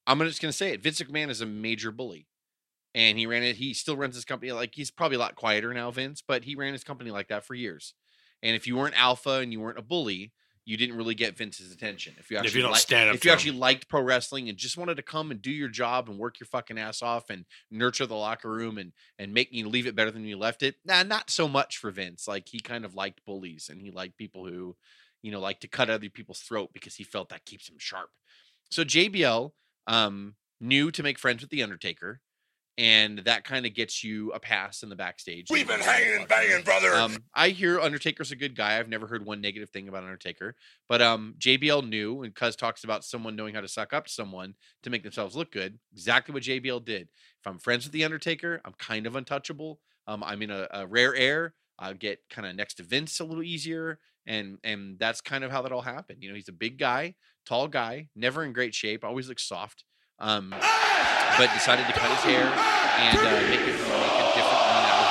I'm 0.06 0.20
just 0.20 0.42
gonna 0.42 0.52
say 0.52 0.74
it: 0.74 0.82
Vince 0.82 1.02
McMahon 1.02 1.30
is 1.30 1.42
a 1.42 1.46
major 1.46 1.92
bully. 1.92 2.28
and 2.94 3.18
he 3.18 3.26
ran 3.26 3.44
it. 3.44 3.56
He 3.56 3.74
still 3.74 3.96
runs 3.98 4.16
his 4.16 4.26
company 4.26 4.52
like 4.52 4.76
he's 4.76 4.92
probably 4.92 5.16
a 5.16 5.20
lot 5.20 5.36
quieter 5.36 5.74
now, 5.74 5.92
Vince, 5.92 6.22
but 6.26 6.44
he 6.44 6.56
ran 6.56 6.74
his 6.74 6.84
company 6.84 7.12
like 7.12 7.30
that 7.30 7.46
for 7.46 7.56
years. 7.56 7.94
And 8.42 8.56
if 8.56 8.68
you 8.68 8.76
weren't 8.76 9.00
alpha 9.00 9.40
and 9.40 9.54
you 9.54 9.62
weren't 9.62 9.80
a 9.80 9.84
bully, 9.84 10.34
you 10.66 10.78
didn't 10.78 10.96
really 10.96 11.16
get 11.16 11.36
Vince's 11.38 11.74
attention. 11.74 12.16
If 12.18 12.32
you 12.32 12.38
actually 12.38 12.48
If 12.50 12.56
you 12.56 12.62
don't 12.62 12.72
li- 12.72 12.80
stand 12.80 13.10
up 13.10 13.16
if 13.16 13.26
you 13.26 13.32
him. 13.32 13.34
actually 13.36 13.58
liked 13.58 13.90
pro 13.90 14.02
wrestling 14.02 14.48
and 14.48 14.58
just 14.58 14.78
wanted 14.78 14.96
to 14.96 15.04
come 15.04 15.30
and 15.30 15.42
do 15.42 15.52
your 15.52 15.68
job 15.68 16.10
and 16.10 16.18
work 16.18 16.40
your 16.40 16.48
fucking 16.48 16.78
ass 16.78 17.02
off 17.02 17.30
and 17.30 17.46
nurture 17.70 18.06
the 18.06 18.16
locker 18.16 18.50
room 18.50 18.78
and 18.78 18.94
and 19.20 19.34
make 19.34 19.50
you 19.52 19.68
leave 19.68 19.88
it 19.88 19.96
better 19.96 20.12
than 20.12 20.24
you 20.26 20.38
left 20.38 20.64
it, 20.64 20.76
nah, 20.86 21.04
not 21.04 21.30
so 21.30 21.48
much 21.48 21.78
for 21.78 21.92
Vince. 21.92 22.28
Like 22.28 22.48
he 22.50 22.60
kind 22.60 22.86
of 22.86 22.96
liked 22.96 23.26
bullies 23.26 23.68
and 23.70 23.82
he 23.82 23.92
liked 23.92 24.18
people 24.18 24.46
who, 24.48 24.76
you 25.22 25.32
know, 25.32 25.40
like 25.42 25.60
to 25.62 25.68
cut 25.68 25.90
other 25.90 26.10
people's 26.10 26.40
throat 26.40 26.70
because 26.74 26.96
he 26.96 27.04
felt 27.04 27.30
that 27.30 27.46
keeps 27.46 27.68
him 27.70 27.76
sharp. 27.78 28.10
So 28.72 28.84
JBL 28.84 29.52
um, 29.88 30.36
knew 30.62 30.92
to 30.92 31.04
make 31.04 31.20
friends 31.20 31.42
with 31.42 31.50
the 31.50 31.62
Undertaker, 31.62 32.22
and 32.78 33.20
that 33.20 33.44
kind 33.44 33.66
of 33.66 33.74
gets 33.74 34.04
you 34.04 34.32
a 34.32 34.40
pass 34.40 34.82
in 34.82 34.90
the 34.90 34.96
backstage. 34.96 35.48
We've 35.50 35.68
been 35.68 35.80
hanging 35.80 36.20
and 36.20 36.28
banging, 36.28 36.64
brother. 36.64 36.94
Um, 36.94 37.18
I 37.34 37.50
hear 37.50 37.80
Undertaker's 37.80 38.32
a 38.32 38.36
good 38.36 38.56
guy. 38.56 38.80
I've 38.80 38.90
never 38.90 39.06
heard 39.06 39.26
one 39.26 39.42
negative 39.42 39.70
thing 39.70 39.88
about 39.88 40.04
Undertaker. 40.04 40.56
But 40.90 41.02
um, 41.02 41.36
JBL 41.40 41.88
knew, 41.88 42.24
and 42.24 42.34
Cuz 42.34 42.56
talks 42.56 42.84
about 42.84 43.04
someone 43.04 43.36
knowing 43.36 43.54
how 43.54 43.62
to 43.62 43.68
suck 43.68 43.94
up 43.94 44.08
to 44.08 44.12
someone 44.12 44.56
to 44.82 44.90
make 44.90 45.04
themselves 45.04 45.36
look 45.36 45.52
good. 45.52 45.78
Exactly 45.92 46.34
what 46.34 46.44
JBL 46.44 46.84
did. 46.84 47.10
If 47.40 47.48
I'm 47.48 47.60
friends 47.60 47.86
with 47.86 47.94
the 47.94 48.06
Undertaker, 48.06 48.62
I'm 48.66 48.74
kind 48.80 49.06
of 49.06 49.16
untouchable. 49.16 49.80
Um, 50.08 50.24
I'm 50.24 50.42
in 50.42 50.52
a, 50.52 50.68
a 50.72 50.88
rare 50.88 51.16
air. 51.16 51.54
I'll 51.80 51.94
get 51.94 52.20
kind 52.30 52.48
of 52.48 52.56
next 52.56 52.76
to 52.76 52.84
Vince 52.84 53.20
a 53.20 53.26
little 53.26 53.44
easier, 53.44 54.00
and 54.26 54.58
and 54.64 54.98
that's 55.00 55.22
kind 55.22 55.44
of 55.44 55.52
how 55.52 55.62
that 55.64 55.72
all 55.72 55.82
happened. 55.82 56.20
You 56.22 56.30
know, 56.30 56.36
he's 56.36 56.50
a 56.50 56.54
big 56.54 56.78
guy, 56.78 57.16
tall 57.46 57.68
guy, 57.68 58.10
never 58.16 58.44
in 58.44 58.54
great 58.54 58.76
shape, 58.76 59.04
always 59.04 59.28
looks 59.28 59.44
soft. 59.44 59.84
Um, 60.24 60.48
but 61.38 61.52
decided 61.52 61.86
to 61.86 61.92
cut 61.92 62.08
his 62.16 62.24
hair 62.24 62.48
and 62.48 63.18
uh, 63.20 63.42
make, 63.52 63.60
it, 63.60 63.76
make 63.76 64.33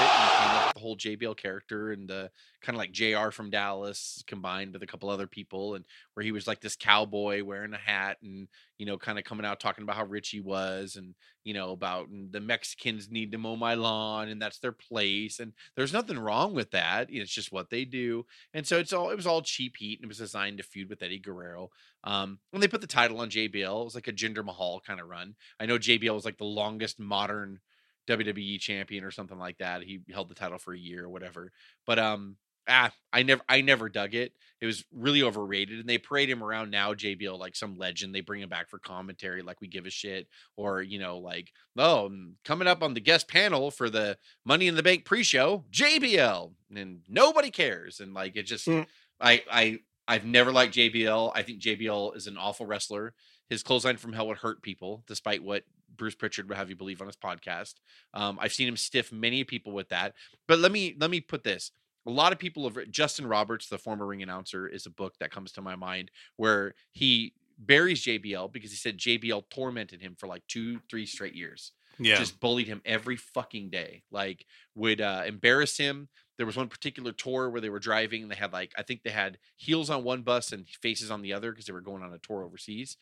it. 0.02 0.20
And 0.20 0.30
came 0.30 0.56
up 0.56 0.74
the 0.74 0.80
whole 0.80 0.96
JBL 0.96 1.36
character 1.36 1.92
and 1.92 2.10
uh, 2.10 2.28
kind 2.60 2.76
of 2.76 2.78
like 2.78 2.92
JR 2.92 3.30
from 3.30 3.50
Dallas 3.50 4.22
combined 4.26 4.72
with 4.72 4.82
a 4.82 4.86
couple 4.86 5.10
other 5.10 5.26
people, 5.26 5.74
and 5.74 5.84
where 6.14 6.24
he 6.24 6.32
was 6.32 6.46
like 6.46 6.60
this 6.60 6.76
cowboy 6.76 7.42
wearing 7.42 7.74
a 7.74 7.78
hat 7.78 8.18
and 8.22 8.48
you 8.78 8.86
know 8.86 8.98
kind 8.98 9.18
of 9.18 9.24
coming 9.24 9.46
out 9.46 9.60
talking 9.60 9.82
about 9.82 9.96
how 9.96 10.04
rich 10.04 10.30
he 10.30 10.40
was 10.40 10.96
and 10.96 11.14
you 11.44 11.54
know 11.54 11.70
about 11.70 12.08
and 12.08 12.32
the 12.32 12.40
Mexicans 12.40 13.10
need 13.10 13.32
to 13.32 13.38
mow 13.38 13.56
my 13.56 13.74
lawn 13.74 14.28
and 14.28 14.40
that's 14.40 14.58
their 14.58 14.72
place 14.72 15.38
and 15.38 15.52
there's 15.76 15.92
nothing 15.92 16.18
wrong 16.18 16.54
with 16.54 16.70
that. 16.72 17.08
It's 17.10 17.32
just 17.32 17.52
what 17.52 17.70
they 17.70 17.84
do. 17.84 18.26
And 18.54 18.66
so 18.66 18.78
it's 18.78 18.92
all 18.92 19.10
it 19.10 19.16
was 19.16 19.26
all 19.26 19.42
cheap 19.42 19.76
heat 19.78 19.98
and 20.00 20.04
it 20.04 20.08
was 20.08 20.18
designed 20.18 20.58
to 20.58 20.64
feud 20.64 20.88
with 20.88 21.02
Eddie 21.02 21.18
Guerrero. 21.18 21.70
Um, 22.04 22.40
when 22.50 22.60
they 22.60 22.68
put 22.68 22.80
the 22.80 22.86
title 22.86 23.20
on 23.20 23.30
JBL, 23.30 23.80
it 23.80 23.84
was 23.84 23.94
like 23.94 24.08
a 24.08 24.12
Jinder 24.12 24.44
Mahal 24.44 24.80
kind 24.84 25.00
of 25.00 25.08
run. 25.08 25.36
I 25.60 25.66
know 25.66 25.78
JBL 25.78 26.14
was 26.14 26.24
like 26.24 26.38
the 26.38 26.44
longest 26.44 26.98
modern 26.98 27.60
WWE 28.08 28.58
champion 28.60 29.04
or 29.04 29.10
something 29.10 29.38
like 29.38 29.58
that. 29.58 29.82
He 29.82 30.00
held 30.12 30.28
the 30.28 30.34
title 30.34 30.58
for 30.58 30.74
a 30.74 30.78
year 30.78 31.04
or 31.04 31.10
whatever. 31.10 31.52
But 31.86 31.98
um 31.98 32.36
ah, 32.68 32.92
I 33.12 33.22
never 33.22 33.42
I 33.48 33.60
never 33.60 33.88
dug 33.88 34.14
it. 34.14 34.32
It 34.60 34.66
was 34.66 34.84
really 34.92 35.22
overrated. 35.22 35.80
And 35.80 35.88
they 35.88 35.98
parade 35.98 36.30
him 36.30 36.42
around 36.42 36.70
now, 36.70 36.94
JBL, 36.94 37.38
like 37.38 37.56
some 37.56 37.76
legend. 37.76 38.14
They 38.14 38.20
bring 38.20 38.42
him 38.42 38.48
back 38.48 38.68
for 38.68 38.78
commentary, 38.78 39.42
like 39.42 39.60
we 39.60 39.68
give 39.68 39.86
a 39.86 39.90
shit. 39.90 40.28
Or, 40.56 40.82
you 40.82 40.98
know, 40.98 41.18
like, 41.18 41.50
oh, 41.76 42.10
mm, 42.12 42.34
coming 42.44 42.68
up 42.68 42.82
on 42.82 42.94
the 42.94 43.00
guest 43.00 43.28
panel 43.28 43.70
for 43.70 43.90
the 43.90 44.16
Money 44.44 44.68
in 44.68 44.76
the 44.76 44.82
Bank 44.82 45.04
pre-show, 45.04 45.64
JBL. 45.72 46.52
And 46.74 47.00
nobody 47.08 47.50
cares. 47.50 48.00
And 48.00 48.14
like 48.14 48.36
it 48.36 48.44
just 48.44 48.66
Mm. 48.66 48.86
I 49.20 49.42
I 49.50 49.78
I've 50.08 50.24
never 50.24 50.52
liked 50.52 50.74
JBL. 50.74 51.32
I 51.34 51.42
think 51.42 51.60
JBL 51.60 52.16
is 52.16 52.26
an 52.26 52.36
awful 52.36 52.66
wrestler. 52.66 53.14
His 53.48 53.62
clothesline 53.62 53.98
from 53.98 54.12
hell 54.12 54.28
would 54.28 54.38
hurt 54.38 54.62
people, 54.62 55.04
despite 55.06 55.42
what 55.42 55.64
Bruce 56.02 56.16
Pritchard 56.16 56.48
would 56.48 56.58
have 56.58 56.68
you 56.68 56.74
believe 56.74 57.00
on 57.00 57.06
his 57.06 57.14
podcast. 57.16 57.74
Um, 58.12 58.36
I've 58.40 58.52
seen 58.52 58.66
him 58.66 58.76
stiff 58.76 59.12
many 59.12 59.44
people 59.44 59.72
with 59.72 59.88
that. 59.90 60.14
But 60.48 60.58
let 60.58 60.72
me 60.72 60.96
let 60.98 61.10
me 61.10 61.20
put 61.20 61.44
this: 61.44 61.70
a 62.06 62.10
lot 62.10 62.32
of 62.32 62.40
people 62.40 62.64
have 62.68 62.76
Justin 62.90 63.24
Roberts, 63.28 63.68
the 63.68 63.78
former 63.78 64.04
ring 64.04 64.20
announcer, 64.20 64.66
is 64.66 64.84
a 64.86 64.90
book 64.90 65.14
that 65.20 65.30
comes 65.30 65.52
to 65.52 65.62
my 65.62 65.76
mind 65.76 66.10
where 66.36 66.74
he 66.90 67.34
buries 67.56 68.02
JBL 68.04 68.52
because 68.52 68.70
he 68.72 68.76
said 68.76 68.98
JBL 68.98 69.44
tormented 69.48 70.00
him 70.00 70.16
for 70.18 70.26
like 70.26 70.42
two, 70.48 70.80
three 70.90 71.06
straight 71.06 71.34
years 71.36 71.70
Yeah. 72.00 72.16
just 72.16 72.40
bullied 72.40 72.66
him 72.66 72.82
every 72.84 73.16
fucking 73.16 73.70
day. 73.70 74.02
Like 74.10 74.44
would 74.74 75.00
uh, 75.00 75.22
embarrass 75.24 75.76
him. 75.76 76.08
There 76.38 76.46
was 76.46 76.56
one 76.56 76.66
particular 76.68 77.12
tour 77.12 77.48
where 77.50 77.60
they 77.60 77.70
were 77.70 77.78
driving 77.78 78.22
and 78.22 78.30
they 78.32 78.34
had 78.34 78.52
like 78.52 78.72
I 78.76 78.82
think 78.82 79.04
they 79.04 79.10
had 79.10 79.38
heels 79.56 79.88
on 79.90 80.02
one 80.02 80.22
bus 80.22 80.50
and 80.50 80.66
faces 80.68 81.12
on 81.12 81.22
the 81.22 81.32
other 81.34 81.52
because 81.52 81.66
they 81.66 81.72
were 81.72 81.80
going 81.80 82.02
on 82.02 82.12
a 82.12 82.18
tour 82.18 82.42
overseas. 82.42 82.96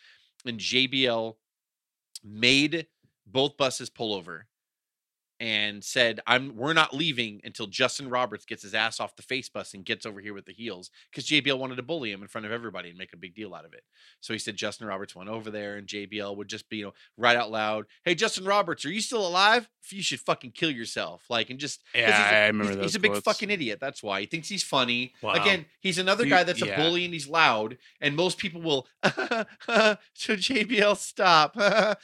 And 0.45 0.59
JBL 0.61 1.37
made 2.23 2.87
both 3.27 3.57
buses 3.57 3.91
pull 3.91 4.15
over 4.15 4.47
and 5.41 5.83
said, 5.83 6.21
"I'm 6.27 6.55
we're 6.55 6.75
not 6.75 6.95
leaving 6.95 7.41
until 7.45 7.67
Justin 7.67 8.09
Roberts 8.11 8.45
gets 8.45 8.63
his 8.63 8.75
ass 8.75 9.01
off 9.01 9.17
the 9.17 9.23
face 9.23 9.49
bus 9.49 9.75
and 9.75 9.85
gets 9.85 10.07
over 10.07 10.21
here 10.21 10.35
with 10.35 10.45
the 10.47 10.53
heels." 10.53 10.91
Because 11.11 11.27
JBL 11.27 11.59
wanted 11.59 11.77
to 11.77 11.83
bully 11.83 12.13
him 12.13 12.23
in 12.23 12.29
front 12.29 12.47
of 12.47 12.53
everybody 12.53 12.91
and 12.91 12.99
make 12.99 13.13
a 13.13 13.17
big 13.17 13.35
deal 13.35 13.55
out 13.55 13.65
of 13.65 13.73
it. 13.73 13.83
So 14.21 14.33
he 14.35 14.39
said 14.39 14.55
Justin 14.57 14.87
Roberts 14.87 15.17
went 15.17 15.31
over 15.31 15.51
there, 15.51 15.77
and 15.77 15.87
JBL 15.89 16.37
would 16.37 16.49
just 16.49 16.69
be, 16.69 16.77
you 16.77 16.85
know, 16.85 16.95
right 17.17 17.37
out 17.37 17.51
loud, 17.51 17.87
"Hey, 18.05 18.15
Justin 18.15 18.45
Roberts, 18.45 18.85
are 18.85 18.93
you 18.93 19.01
still 19.01 19.27
alive? 19.27 19.69
You 19.91 20.03
should 20.03 20.21
fucking 20.21 20.53
kill 20.53 20.71
yourself!" 20.71 21.25
Like, 21.31 21.49
and 21.51 21.59
just 21.59 21.81
Yeah, 21.95 22.07
he's 22.07 22.15
a- 22.15 22.37
I 22.37 22.47
remember 22.47 22.65
he's, 22.73 22.77
those 22.77 22.85
he's 22.85 22.95
a 22.97 23.01
big 23.01 23.11
quotes. 23.13 23.25
fucking 23.25 23.51
idiot. 23.51 23.79
That's 23.81 24.03
why 24.03 24.21
he 24.21 24.27
thinks 24.27 24.49
he's 24.49 24.63
funny. 24.63 25.15
Wow. 25.23 25.33
Again, 25.33 25.65
he's 25.81 25.97
another 25.99 26.27
guy 26.27 26.45
that's 26.45 26.61
a 26.63 26.67
bully 26.77 27.05
and 27.07 27.15
he's 27.15 27.27
loud, 27.27 27.79
and 28.01 28.15
most 28.15 28.37
people 28.39 28.61
will 28.61 28.87
so 30.15 30.37
JBL 30.37 30.97
stop 30.97 31.57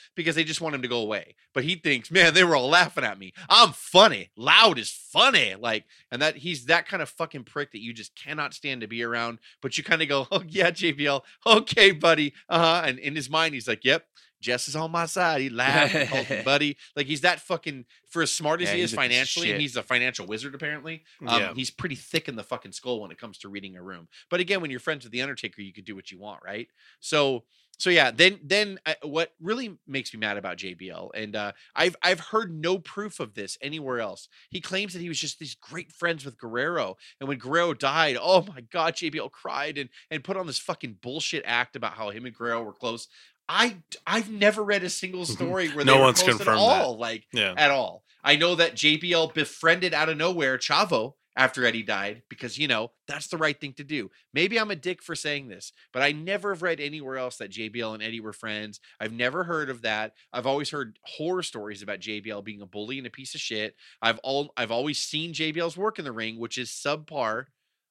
because 0.16 0.34
they 0.34 0.44
just 0.44 0.60
want 0.60 0.74
him 0.74 0.82
to 0.82 0.88
go 0.88 0.98
away. 1.00 1.34
But 1.52 1.64
he 1.64 1.76
thinks, 1.76 2.10
man, 2.10 2.34
they 2.34 2.44
were 2.44 2.56
all 2.56 2.68
laughing 2.68 3.04
at 3.04 3.18
me. 3.18 3.25
I'm 3.48 3.72
funny. 3.72 4.30
Loud 4.36 4.78
is 4.78 4.90
funny. 4.90 5.54
Like, 5.54 5.84
and 6.10 6.22
that 6.22 6.36
he's 6.36 6.66
that 6.66 6.88
kind 6.88 7.02
of 7.02 7.08
fucking 7.08 7.44
prick 7.44 7.72
that 7.72 7.82
you 7.82 7.92
just 7.92 8.14
cannot 8.14 8.54
stand 8.54 8.80
to 8.80 8.88
be 8.88 9.02
around. 9.02 9.38
But 9.62 9.78
you 9.78 9.84
kind 9.84 10.02
of 10.02 10.08
go, 10.08 10.26
oh 10.30 10.42
yeah, 10.46 10.70
JBL, 10.70 11.22
okay, 11.46 11.92
buddy. 11.92 12.34
Uh-huh. 12.48 12.82
And 12.84 12.98
in 12.98 13.14
his 13.16 13.30
mind, 13.30 13.54
he's 13.54 13.68
like, 13.68 13.84
yep. 13.84 14.04
Jess 14.46 14.68
is 14.68 14.76
on 14.76 14.92
my 14.92 15.06
side. 15.06 15.40
He 15.40 15.48
laughed, 15.50 15.94
and 15.94 16.44
buddy. 16.44 16.76
Like 16.94 17.06
he's 17.06 17.22
that 17.22 17.40
fucking 17.40 17.84
for 18.08 18.22
as 18.22 18.30
smart 18.30 18.62
as 18.62 18.68
Yeah, 18.68 18.76
he 18.76 18.80
is 18.82 18.92
a 18.92 18.96
piece 18.96 19.04
of 19.04 19.10
financially, 19.10 19.50
and 19.50 19.60
he's 19.60 19.76
a 19.76 19.82
financial 19.82 20.24
wizard 20.24 20.54
apparently. 20.54 21.02
Um, 21.26 21.40
Yeah. 21.40 21.52
He's 21.54 21.70
pretty 21.70 21.96
thick 21.96 22.28
in 22.28 22.36
the 22.36 22.44
fucking 22.44 22.72
skull 22.72 23.00
when 23.00 23.10
it 23.10 23.18
comes 23.18 23.38
to 23.38 23.48
reading 23.48 23.76
a 23.76 23.82
room. 23.82 24.06
But 24.30 24.38
again, 24.38 24.60
when 24.60 24.70
you're 24.70 24.78
friends 24.78 25.04
with 25.04 25.12
the 25.12 25.20
Undertaker, 25.20 25.62
you 25.62 25.72
could 25.72 25.84
do 25.84 25.96
what 25.96 26.12
you 26.12 26.18
want, 26.18 26.40
right? 26.44 26.68
So, 27.00 27.42
so 27.78 27.90
yeah. 27.90 28.10
Then, 28.12 28.38
then 28.42 28.78
uh, 28.86 28.94
what 29.02 29.32
really 29.40 29.76
makes 29.86 30.14
me 30.14 30.20
mad 30.20 30.36
about 30.36 30.56
JBL, 30.58 31.10
and 31.14 31.34
uh, 31.34 31.52
I've 31.74 31.96
I've 32.02 32.20
heard 32.20 32.54
no 32.54 32.78
proof 32.78 33.18
of 33.20 33.34
this 33.34 33.58
anywhere 33.60 34.00
else. 34.00 34.28
He 34.48 34.60
claims 34.60 34.92
that 34.92 35.02
he 35.02 35.08
was 35.08 35.18
just 35.18 35.38
these 35.40 35.56
great 35.56 35.90
friends 35.92 36.24
with 36.24 36.38
Guerrero, 36.38 36.96
and 37.20 37.28
when 37.28 37.38
Guerrero 37.38 37.74
died, 37.74 38.16
oh 38.20 38.42
my 38.48 38.60
god, 38.60 38.94
JBL 38.94 39.30
cried 39.32 39.76
and 39.76 39.90
and 40.10 40.22
put 40.24 40.36
on 40.36 40.46
this 40.46 40.58
fucking 40.58 40.98
bullshit 41.02 41.42
act 41.44 41.74
about 41.76 41.94
how 41.94 42.10
him 42.10 42.24
and 42.24 42.34
Guerrero 42.34 42.62
were 42.62 42.72
close. 42.72 43.08
I 43.48 43.76
I've 44.06 44.30
never 44.30 44.62
read 44.62 44.82
a 44.84 44.90
single 44.90 45.24
story 45.24 45.68
where 45.68 45.84
No 45.84 46.00
one's 46.00 46.22
close 46.22 46.36
confirmed 46.36 46.58
at 46.58 46.66
that. 46.68 46.82
all. 46.82 46.96
Like 46.98 47.26
Yeah. 47.32 47.54
at 47.56 47.70
all. 47.70 48.04
I 48.24 48.36
know 48.36 48.56
that 48.56 48.74
JBL 48.74 49.34
befriended 49.34 49.94
out 49.94 50.08
of 50.08 50.16
nowhere 50.16 50.58
Chavo 50.58 51.14
after 51.36 51.64
Eddie 51.66 51.82
died 51.82 52.22
because 52.28 52.58
you 52.58 52.66
know 52.66 52.90
that's 53.06 53.28
the 53.28 53.36
right 53.36 53.60
thing 53.60 53.74
to 53.74 53.84
do. 53.84 54.10
Maybe 54.32 54.58
I'm 54.58 54.70
a 54.70 54.76
dick 54.76 55.00
for 55.02 55.14
saying 55.14 55.46
this, 55.48 55.70
but 55.92 56.02
I 56.02 56.10
never 56.10 56.52
have 56.54 56.62
read 56.62 56.80
anywhere 56.80 57.18
else 57.18 57.36
that 57.36 57.50
JBL 57.52 57.94
and 57.94 58.02
Eddie 58.02 58.20
were 58.20 58.32
friends. 58.32 58.80
I've 58.98 59.12
never 59.12 59.44
heard 59.44 59.68
of 59.70 59.82
that. 59.82 60.14
I've 60.32 60.46
always 60.46 60.70
heard 60.70 60.98
horror 61.04 61.42
stories 61.42 61.82
about 61.82 62.00
JBL 62.00 62.42
being 62.42 62.62
a 62.62 62.66
bully 62.66 62.98
and 62.98 63.06
a 63.06 63.10
piece 63.10 63.34
of 63.36 63.40
shit. 63.40 63.76
I've 64.02 64.18
all 64.24 64.52
I've 64.56 64.72
always 64.72 64.98
seen 64.98 65.32
JBL's 65.34 65.76
work 65.76 65.98
in 66.00 66.04
the 66.04 66.10
ring, 66.12 66.38
which 66.40 66.58
is 66.58 66.70
subpar, 66.70 67.44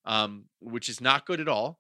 um, 0.06 0.46
which 0.60 0.90
is 0.90 1.00
not 1.00 1.26
good 1.26 1.40
at 1.40 1.48
all, 1.48 1.80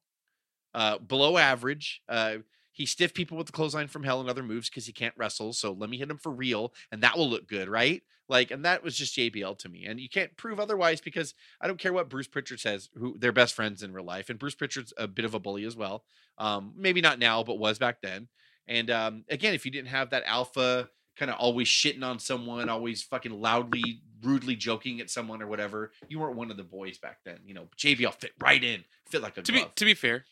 uh, 0.73 0.99
below 0.99 1.37
average. 1.37 2.01
Uh, 2.07 2.37
he 2.75 2.85
stiff 2.85 3.13
people 3.13 3.37
with 3.37 3.47
the 3.47 3.53
clothesline 3.53 3.87
from 3.87 4.03
hell 4.03 4.19
and 4.19 4.29
other 4.29 4.43
moves 4.43 4.69
because 4.69 4.85
he 4.85 4.91
can't 4.91 5.13
wrestle. 5.17 5.53
So 5.53 5.71
let 5.71 5.89
me 5.89 5.97
hit 5.97 6.11
him 6.11 6.17
for 6.17 6.31
real, 6.31 6.73
and 6.91 7.01
that 7.03 7.17
will 7.17 7.29
look 7.29 7.47
good, 7.47 7.69
right? 7.69 8.03
Like, 8.27 8.51
and 8.51 8.65
that 8.65 8.83
was 8.83 8.97
just 8.97 9.15
JBL 9.15 9.57
to 9.59 9.69
me. 9.69 9.85
And 9.85 9.97
you 9.99 10.09
can't 10.09 10.35
prove 10.35 10.59
otherwise 10.59 10.99
because 10.99 11.33
I 11.61 11.67
don't 11.67 11.79
care 11.79 11.93
what 11.93 12.09
Bruce 12.09 12.27
Pritchard 12.27 12.59
says, 12.59 12.89
who 12.95 13.15
they're 13.17 13.31
best 13.31 13.53
friends 13.53 13.81
in 13.81 13.93
real 13.93 14.03
life. 14.03 14.29
And 14.29 14.37
Bruce 14.37 14.55
Pritchard's 14.55 14.93
a 14.97 15.07
bit 15.07 15.23
of 15.25 15.33
a 15.33 15.39
bully 15.39 15.63
as 15.63 15.75
well. 15.77 16.03
Um, 16.37 16.73
maybe 16.75 16.99
not 17.01 17.17
now, 17.17 17.43
but 17.43 17.57
was 17.59 17.79
back 17.79 18.01
then. 18.01 18.27
And 18.67 18.91
um, 18.91 19.23
again, 19.29 19.53
if 19.53 19.63
you 19.63 19.71
didn't 19.71 19.87
have 19.89 20.09
that 20.09 20.23
alpha 20.25 20.89
kind 21.15 21.31
of 21.31 21.37
always 21.37 21.67
shitting 21.69 22.03
on 22.03 22.19
someone, 22.19 22.67
always 22.67 23.01
fucking 23.03 23.31
loudly, 23.31 24.01
rudely 24.21 24.55
joking 24.55 24.99
at 24.99 25.09
someone 25.09 25.41
or 25.41 25.47
whatever, 25.47 25.91
you 26.09 26.19
weren't 26.19 26.35
one 26.35 26.51
of 26.51 26.57
the 26.57 26.63
boys 26.63 26.97
back 26.97 27.19
then. 27.23 27.37
You 27.45 27.53
know, 27.53 27.67
JBL 27.77 28.15
fit 28.15 28.31
right 28.41 28.61
in, 28.61 28.83
fit 29.07 29.21
like 29.21 29.37
a 29.37 29.43
To 29.43 29.51
be 29.51 29.59
glove. 29.59 29.75
to 29.75 29.85
be 29.85 29.93
fair, 29.93 30.25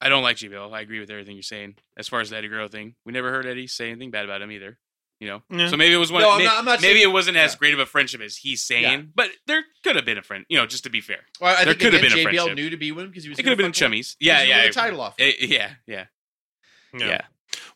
I 0.00 0.08
don't 0.08 0.22
like 0.22 0.36
JBL. 0.36 0.72
I 0.72 0.80
agree 0.80 1.00
with 1.00 1.10
everything 1.10 1.36
you're 1.36 1.42
saying. 1.42 1.76
As 1.96 2.08
far 2.08 2.20
as 2.20 2.30
the 2.30 2.36
Eddie 2.36 2.48
Guerrero 2.48 2.68
thing, 2.68 2.94
we 3.04 3.12
never 3.12 3.30
heard 3.30 3.46
Eddie 3.46 3.66
say 3.66 3.90
anything 3.90 4.10
bad 4.10 4.24
about 4.24 4.42
him 4.42 4.50
either. 4.50 4.78
You 5.20 5.28
know, 5.28 5.42
Yeah. 5.50 5.68
so 5.68 5.76
maybe 5.76 5.92
it 5.92 5.98
was 5.98 6.10
one. 6.10 6.22
No, 6.22 6.30
I'm 6.32 6.42
not, 6.42 6.58
I'm 6.58 6.64
not 6.64 6.80
maybe 6.80 6.94
saying- 7.00 7.10
it 7.10 7.12
wasn't 7.12 7.36
as 7.36 7.52
yeah. 7.52 7.58
great 7.58 7.74
of 7.74 7.80
a 7.80 7.84
friendship 7.84 8.22
as 8.22 8.38
he's 8.38 8.62
saying, 8.62 9.12
but 9.14 9.30
there 9.46 9.62
could 9.84 9.94
have 9.96 10.06
been 10.06 10.16
a 10.16 10.22
friend. 10.22 10.46
You 10.48 10.56
know, 10.56 10.64
just 10.66 10.84
to 10.84 10.90
be 10.90 11.02
fair, 11.02 11.18
Well, 11.40 11.50
I 11.54 11.64
There 11.64 11.74
think 11.74 11.80
could 11.80 11.92
have 11.92 12.02
again, 12.02 12.16
been 12.16 12.26
a 12.26 12.30
JBL 12.30 12.42
friendship. 12.44 12.56
knew 12.56 12.70
to 12.70 12.76
be 12.78 12.90
with 12.92 13.04
him 13.04 13.10
because 13.10 13.24
he 13.24 13.28
was. 13.28 13.38
it 13.38 13.42
could 13.42 13.50
have 13.50 13.58
been 13.58 13.72
fuck 13.74 13.82
him. 13.82 13.92
chummies. 13.92 14.16
Yeah, 14.18 14.42
yeah, 14.42 14.66
the 14.66 14.72
title 14.72 15.00
off. 15.02 15.18
him. 15.20 15.28
Eh, 15.38 15.44
yeah, 15.46 15.72
yeah, 15.86 16.04
yeah. 16.96 17.20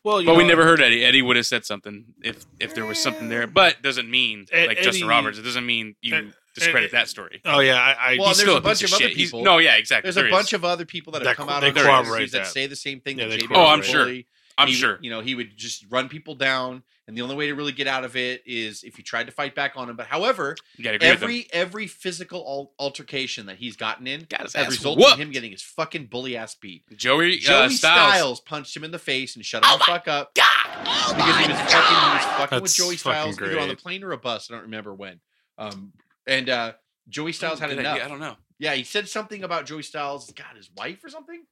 Well, 0.03 0.21
you 0.23 0.27
But 0.29 0.37
we 0.37 0.45
never 0.47 0.65
heard 0.65 0.81
Eddie. 0.81 1.05
Eddie 1.05 1.21
would 1.21 1.37
have 1.37 1.45
said 1.47 1.67
something 1.67 2.07
if 2.23 2.47
if 2.61 2.75
there 2.75 2.87
was 2.87 2.99
something 2.99 3.29
there. 3.29 3.47
But 3.47 3.83
doesn't 3.83 4.11
mean 4.11 4.47
Ed- 4.53 4.69
like 4.69 4.81
Justin 4.81 5.07
Roberts. 5.09 5.37
It 5.39 5.43
doesn't 5.43 5.67
mean 5.67 5.97
you 6.01 6.15
Ed- 6.15 6.35
discredit 6.55 6.91
Ed- 6.93 6.97
that 6.97 7.09
story. 7.09 7.41
Oh 7.45 7.61
yeah, 7.61 7.75
I, 7.75 8.13
I 8.15 8.17
Well, 8.19 8.29
He's 8.29 8.39
there's 8.39 8.57
a 8.57 8.61
bunch 8.61 8.83
of 8.83 8.93
other 8.93 9.03
shit. 9.05 9.17
He's- 9.17 9.29
people- 9.31 9.43
No, 9.45 9.59
yeah, 9.59 9.77
exactly. 9.77 10.07
There's 10.09 10.15
There 10.15 10.25
a 10.25 10.29
is. 10.29 10.33
bunch 10.33 10.53
of 10.53 10.65
other 10.65 10.85
people 10.85 11.13
that 11.15 11.23
have 11.27 11.37
come 11.37 11.49
out 11.49 11.61
they 11.61 11.69
on 11.69 11.75
the 11.75 11.81
corroborate 11.83 12.33
that 12.33 12.39
that. 12.45 12.47
say 12.49 12.67
the 12.67 12.77
same 12.77 13.01
thing. 13.01 13.19
Yeah, 13.19 13.27
that 13.29 13.41
they 13.41 13.47
Oh, 13.55 13.67
I'm 13.67 13.83
sure. 13.83 14.09
I'm 14.57 14.69
He- 14.69 14.75
sure. 14.75 14.99
You 15.03 15.11
know, 15.11 15.21
he 15.21 15.35
would 15.35 15.57
just 15.57 15.85
run 15.91 16.09
people 16.09 16.37
down, 16.37 16.85
and 17.09 17.17
the 17.19 17.23
only 17.23 17.35
way 17.35 17.49
to 17.49 17.55
really 17.57 17.73
get 17.73 17.89
out 17.89 18.05
of 18.05 18.15
it 18.17 18.45
is 18.47 18.85
if 18.85 18.99
you 18.99 19.03
tried 19.03 19.27
to 19.27 19.33
fight 19.33 19.57
back 19.57 19.73
on 19.75 19.91
him. 19.91 19.97
But 19.97 20.07
however, 20.07 20.55
You 20.77 20.85
gotta 20.85 20.95
agree 20.95 21.09
with 21.11 21.19
him. 21.19 21.25
every 21.25 21.47
every 21.53 21.87
physical 21.89 22.73
altercation 22.79 23.47
that 23.47 23.57
he's 23.57 23.75
gotten 23.75 24.07
in 24.07 24.27
Got 24.31 24.53
has 24.53 24.69
resulted 24.69 25.03
whooped. 25.05 25.15
in 25.17 25.23
him 25.27 25.33
getting 25.33 25.51
his 25.51 25.61
fucking 25.63 26.07
bully 26.07 26.37
ass 26.37 26.55
beat. 26.55 26.85
Joey, 26.97 27.39
Joey 27.39 27.55
uh, 27.65 27.69
Styles. 27.69 27.79
Styles. 27.79 28.41
punched 28.43 28.77
him 28.77 28.85
in 28.85 28.93
the 28.93 28.99
face 29.01 29.35
and 29.35 29.45
shut 29.45 29.65
him 29.65 29.77
the 29.77 29.85
fuck 29.85 30.07
up 30.07 30.33
because 30.35 30.47
he 30.47 31.49
was 31.51 31.59
fucking 31.61 31.97
he 31.97 32.15
was 32.15 32.25
fucking 32.39 32.63
with 32.63 32.75
Joey 32.75 32.97
Styles 32.97 33.41
either 33.43 33.59
on 33.59 33.67
the 33.69 33.75
plane 33.77 34.05
or 34.05 34.13
a 34.13 34.19
bus. 34.19 34.49
I 34.51 34.55
don't 34.55 34.63
remember 34.65 34.95
when. 34.95 35.21
Um, 35.59 35.93
and 36.27 36.49
uh, 36.49 36.73
Joey 37.09 37.33
Styles 37.33 37.59
had 37.61 37.71
enough. 37.71 37.95
idea. 37.95 38.05
I 38.05 38.09
don't 38.09 38.21
know. 38.21 38.37
Yeah, 38.59 38.75
he 38.75 38.85
said 38.85 39.09
something 39.09 39.43
about 39.45 39.67
Joey 39.67 39.83
Styles, 39.83 40.31
God, 40.33 40.57
his 40.57 40.71
wife 40.77 41.03
or 41.05 41.09
something. 41.09 41.45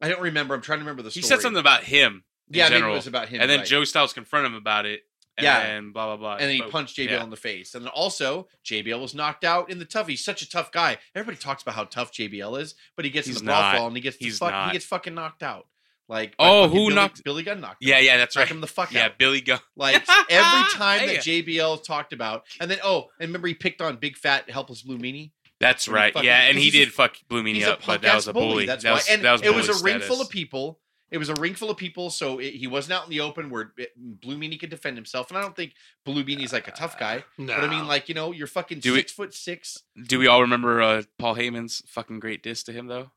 I 0.00 0.08
don't 0.08 0.20
remember. 0.20 0.54
I'm 0.54 0.60
trying 0.62 0.78
to 0.80 0.84
remember 0.84 1.02
the 1.02 1.10
Story. 1.10 1.22
He 1.22 1.28
said 1.28 1.40
something 1.40 1.60
about 1.60 1.84
him. 1.84 2.24
Yeah, 2.48 2.64
maybe 2.64 2.74
it 2.74 2.78
general. 2.78 2.94
was 2.94 3.06
about 3.06 3.28
him. 3.28 3.40
and 3.40 3.48
then 3.48 3.60
right. 3.60 3.66
Joe 3.66 3.84
Styles 3.84 4.12
confronted 4.12 4.50
him 4.52 4.56
about 4.58 4.84
it. 4.86 5.02
And 5.38 5.44
Yeah. 5.44 5.62
then 5.62 5.92
blah 5.92 6.08
blah 6.08 6.16
blah. 6.16 6.32
and 6.32 6.42
then 6.42 6.50
he 6.56 6.60
But- 6.60 6.70
punched 6.72 6.96
JBL 6.96 7.10
yeah. 7.10 7.22
in 7.24 7.30
the 7.30 7.36
face. 7.36 7.74
And 7.74 7.84
then 7.84 7.90
also, 7.94 8.48
JBL 8.66 9.00
was 9.00 9.14
knocked 9.14 9.44
out 9.44 9.70
in 9.70 9.78
the 9.78 9.86
tough. 9.86 10.08
He's 10.08 10.22
such 10.22 10.42
a 10.42 10.48
tough 10.50 10.70
guy. 10.72 10.98
Everybody 11.14 11.38
talks 11.42 11.62
about 11.62 11.74
how 11.74 11.84
tough 11.84 12.12
JBL 12.12 12.56
is, 12.60 12.74
but 12.96 13.04
he 13.06 13.10
gets 13.10 13.28
He's 13.28 13.40
in 13.40 13.46
the 13.46 13.52
brawl 13.52 13.86
and 13.86 13.96
he 13.96 14.02
gets 14.02 14.16
He's 14.18 14.38
fuck, 14.38 14.66
he 14.66 14.72
gets 14.72 14.84
fucking 14.84 15.14
knocked 15.14 15.42
out. 15.42 15.68
Like 16.08 16.34
Oh, 16.38 16.68
who 16.68 16.74
Billy, 16.74 16.94
knocked- 16.94 17.24
Billy 17.24 17.42
Gunn 17.42 17.60
knocked 17.60 17.82
him. 17.82 17.88
Yeah, 17.88 17.98
yeah, 18.00 18.16
that's 18.18 18.36
Knocked 18.36 18.50
right. 18.50 18.54
him 18.56 18.60
the 18.60 18.66
fuck 18.66 18.92
Yeah, 18.92 19.06
out. 19.06 19.18
Billy 19.18 19.40
Gunn. 19.40 19.60
Like 19.76 19.96
every 20.30 20.68
time 20.72 21.00
Hey. 21.00 21.16
that 21.16 21.24
JBL 21.24 21.84
talked 21.84 22.12
about, 22.12 22.44
and 22.60 22.70
then 22.70 22.78
oh, 22.84 23.08
and 23.20 23.28
remember 23.28 23.48
he 23.48 23.54
picked 23.54 23.80
on 23.80 23.96
big 23.96 24.16
fat 24.16 24.50
helpless 24.50 24.82
blue 24.82 24.98
meanie. 24.98 25.30
That's 25.60 25.86
right. 25.88 26.12
fucking- 26.12 26.26
Yeah, 26.26 26.40
and 26.48 26.58
he 26.58 26.64
he's 26.64 26.74
a- 26.74 26.78
did 26.86 26.92
fuck 26.92 27.16
Blue 27.28 27.42
Meanie 27.44 27.62
up, 27.64 27.80
but 27.86 28.02
that 28.02 28.16
was 28.16 28.26
a 28.26 28.32
bully. 28.32 28.48
bully. 28.48 28.66
That's 28.66 28.82
that 28.82 28.92
why. 28.94 29.00
and 29.08 29.22
that 29.24 29.30
was 29.32 29.42
it 29.42 29.54
was 29.54 29.68
a 29.68 29.72
bully 29.74 29.92
ring 29.92 30.00
full 30.00 30.20
of 30.20 30.28
people. 30.28 30.80
It 31.12 31.18
was 31.18 31.28
a 31.28 31.34
ring 31.34 31.54
full 31.54 31.70
of 31.70 31.76
people, 31.76 32.08
so 32.10 32.38
it, 32.40 32.54
he 32.54 32.66
wasn't 32.66 32.94
out 32.94 33.04
in 33.04 33.10
the 33.10 33.20
open 33.20 33.48
where 33.50 33.72
it, 33.76 33.90
Blue 33.96 34.36
Meanie 34.38 34.58
could 34.58 34.70
defend 34.70 34.96
himself. 34.96 35.28
And 35.30 35.36
I 35.38 35.42
don't 35.42 35.54
think 35.54 35.74
Blue 36.06 36.24
Meanie's 36.24 36.52
like 36.54 36.66
a 36.68 36.72
tough 36.72 36.98
guy, 36.98 37.22
no. 37.38 37.54
but 37.54 37.62
I 37.64 37.68
mean, 37.70 37.86
like 37.86 38.08
you 38.08 38.14
know, 38.16 38.32
you're 38.32 38.46
fucking 38.48 38.80
Do 38.80 38.92
we- 38.92 38.98
six 38.98 39.12
foot 39.12 39.34
six. 39.34 39.82
Do 40.06 40.18
we 40.18 40.26
all 40.26 40.40
remember 40.40 40.82
uh, 40.82 41.02
Paul 41.18 41.36
Heyman's 41.36 41.82
fucking 41.86 42.18
great 42.18 42.42
diss 42.42 42.62
to 42.64 42.72
him 42.72 42.88
though? 42.88 43.12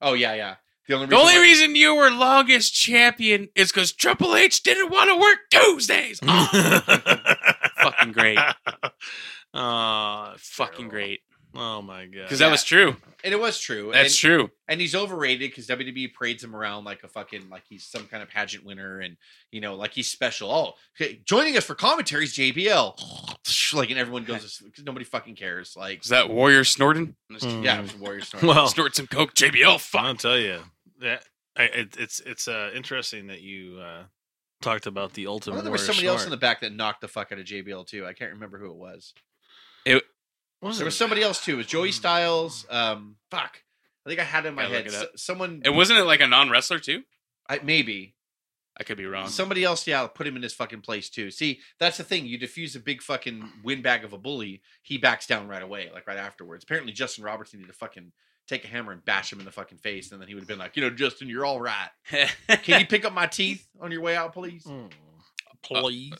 Oh 0.00 0.12
yeah, 0.12 0.34
yeah. 0.34 0.56
The 0.90 0.96
only 0.96 1.06
The 1.06 1.14
reason 1.14 1.20
only 1.28 1.34
why- 1.38 1.42
reason 1.42 1.76
you 1.76 1.94
were 1.94 2.10
longest 2.10 2.74
champion 2.74 3.48
is 3.54 3.70
because 3.70 3.92
Triple 3.92 4.34
H 4.34 4.62
didn't 4.64 4.90
want 4.90 5.08
to 5.08 5.16
work 5.16 5.38
Tuesdays. 5.50 6.18
Oh, 7.82 7.90
fucking 7.90 8.12
great, 8.12 8.38
Oh, 9.54 10.34
fucking 10.36 10.88
great. 10.88 11.20
Oh 11.54 11.82
my 11.82 12.04
god. 12.06 12.22
Because 12.22 12.38
that 12.38 12.50
was 12.50 12.62
true. 12.62 12.94
and 13.24 13.34
it 13.34 13.40
was 13.40 13.58
true. 13.58 13.90
That's 13.92 14.10
and, 14.10 14.30
true. 14.30 14.50
and 14.68 14.80
he's 14.80 14.94
overrated 14.94 15.50
because 15.50 15.66
WWE 15.66 16.12
parades 16.14 16.44
him 16.44 16.54
around 16.54 16.84
like 16.84 17.02
a 17.02 17.08
fucking 17.08 17.48
like 17.50 17.64
he's 17.68 17.84
some 17.84 18.06
kind 18.06 18.22
of 18.22 18.28
pageant 18.28 18.64
winner, 18.64 19.00
and 19.00 19.16
you 19.50 19.60
know, 19.60 19.74
like 19.74 19.92
he's 19.92 20.08
special. 20.08 20.48
Oh, 20.50 20.74
okay, 21.00 21.20
joining 21.24 21.56
us 21.56 21.64
for 21.64 21.74
commentaries, 21.74 22.34
JBL. 22.36 23.00
Like, 23.72 23.90
and 23.90 24.00
everyone 24.00 24.24
goes 24.24 24.58
because 24.64 24.84
nobody 24.84 25.04
fucking 25.04 25.36
cares. 25.36 25.74
Like, 25.76 26.02
Is 26.02 26.08
that 26.08 26.28
Warrior 26.28 26.64
snorting? 26.64 27.14
Mm. 27.30 27.62
yeah, 27.64 27.78
it 27.78 27.82
was 27.82 27.96
Warrior 27.96 28.20
Star. 28.22 28.40
Well, 28.42 28.66
Snort 28.66 28.96
some 28.96 29.06
coke, 29.06 29.32
JBL. 29.34 29.78
Fuck. 29.80 30.00
I'll 30.02 30.14
tell 30.16 30.36
you 30.38 30.58
that 31.00 31.24
I, 31.56 31.64
it, 31.64 31.96
it's 31.98 32.20
it's 32.20 32.48
uh, 32.48 32.70
interesting 32.74 33.26
that 33.28 33.40
you 33.40 33.78
uh, 33.80 34.04
talked 34.62 34.86
about 34.86 35.14
the 35.14 35.26
I 35.26 35.30
ultimate. 35.30 35.56
thought 35.56 35.62
there 35.64 35.72
was 35.72 35.80
Warrior 35.82 35.92
somebody 35.92 36.06
else 36.08 36.24
in 36.24 36.30
the 36.30 36.36
back 36.36 36.60
that 36.60 36.72
knocked 36.72 37.00
the 37.00 37.08
fuck 37.08 37.32
out 37.32 37.38
of 37.38 37.44
JBL 37.44 37.86
too. 37.86 38.06
I 38.06 38.12
can't 38.12 38.32
remember 38.32 38.58
who 38.58 38.66
it 38.70 38.76
was. 38.76 39.14
It 39.84 40.02
Was 40.62 40.76
There 40.78 40.84
it? 40.84 40.86
was 40.86 40.96
somebody 40.96 41.22
else 41.22 41.44
too. 41.44 41.54
It 41.54 41.56
was 41.56 41.66
Joey 41.66 41.92
Styles. 41.92 42.66
Um, 42.70 43.16
fuck. 43.30 43.62
I 44.06 44.08
think 44.08 44.20
I 44.20 44.24
had 44.24 44.44
it 44.46 44.48
in 44.48 44.54
my 44.54 44.64
head. 44.66 44.86
it 44.86 44.94
S- 44.94 45.04
someone, 45.16 45.62
And 45.64 45.76
wasn't 45.76 45.98
it 45.98 46.04
like 46.04 46.20
a 46.20 46.26
non 46.26 46.50
wrestler 46.50 46.78
too? 46.78 47.02
I, 47.48 47.60
maybe 47.62 48.14
I 48.78 48.84
could 48.84 48.96
be 48.96 49.04
wrong. 49.06 49.28
somebody 49.28 49.64
else. 49.64 49.86
Yeah, 49.86 50.06
put 50.06 50.26
him 50.26 50.36
in 50.36 50.42
his 50.42 50.54
fucking 50.54 50.80
place 50.82 51.10
too. 51.10 51.30
See, 51.30 51.60
that's 51.78 51.96
the 51.98 52.04
thing. 52.04 52.24
You 52.26 52.38
defuse 52.38 52.76
a 52.76 52.80
big 52.80 53.02
fucking 53.02 53.46
windbag 53.64 54.04
of 54.04 54.12
a 54.12 54.18
bully, 54.18 54.62
he 54.82 54.96
backs 54.98 55.26
down 55.26 55.48
right 55.48 55.62
away, 55.62 55.90
like 55.92 56.06
right 56.06 56.16
afterwards. 56.16 56.64
Apparently, 56.64 56.92
Justin 56.92 57.24
Roberts 57.24 57.52
needed 57.52 57.66
to 57.66 57.72
fucking 57.74 58.12
take 58.48 58.64
a 58.64 58.68
hammer 58.68 58.92
and 58.92 59.04
bash 59.04 59.32
him 59.32 59.38
in 59.38 59.44
the 59.44 59.52
fucking 59.52 59.78
face, 59.78 60.12
and 60.12 60.20
then 60.20 60.28
he 60.28 60.34
would 60.34 60.40
have 60.40 60.48
been 60.48 60.58
like, 60.58 60.76
you 60.76 60.82
know, 60.82 60.90
Justin, 60.90 61.28
you're 61.28 61.44
all 61.46 61.60
right. 61.60 61.88
Can 62.62 62.80
you 62.80 62.86
pick 62.86 63.04
up 63.04 63.12
my 63.12 63.26
teeth 63.26 63.66
on 63.80 63.90
your 63.92 64.00
way 64.00 64.16
out, 64.16 64.32
please? 64.32 64.64
Mm. 64.64 64.90
Please. 65.62 66.12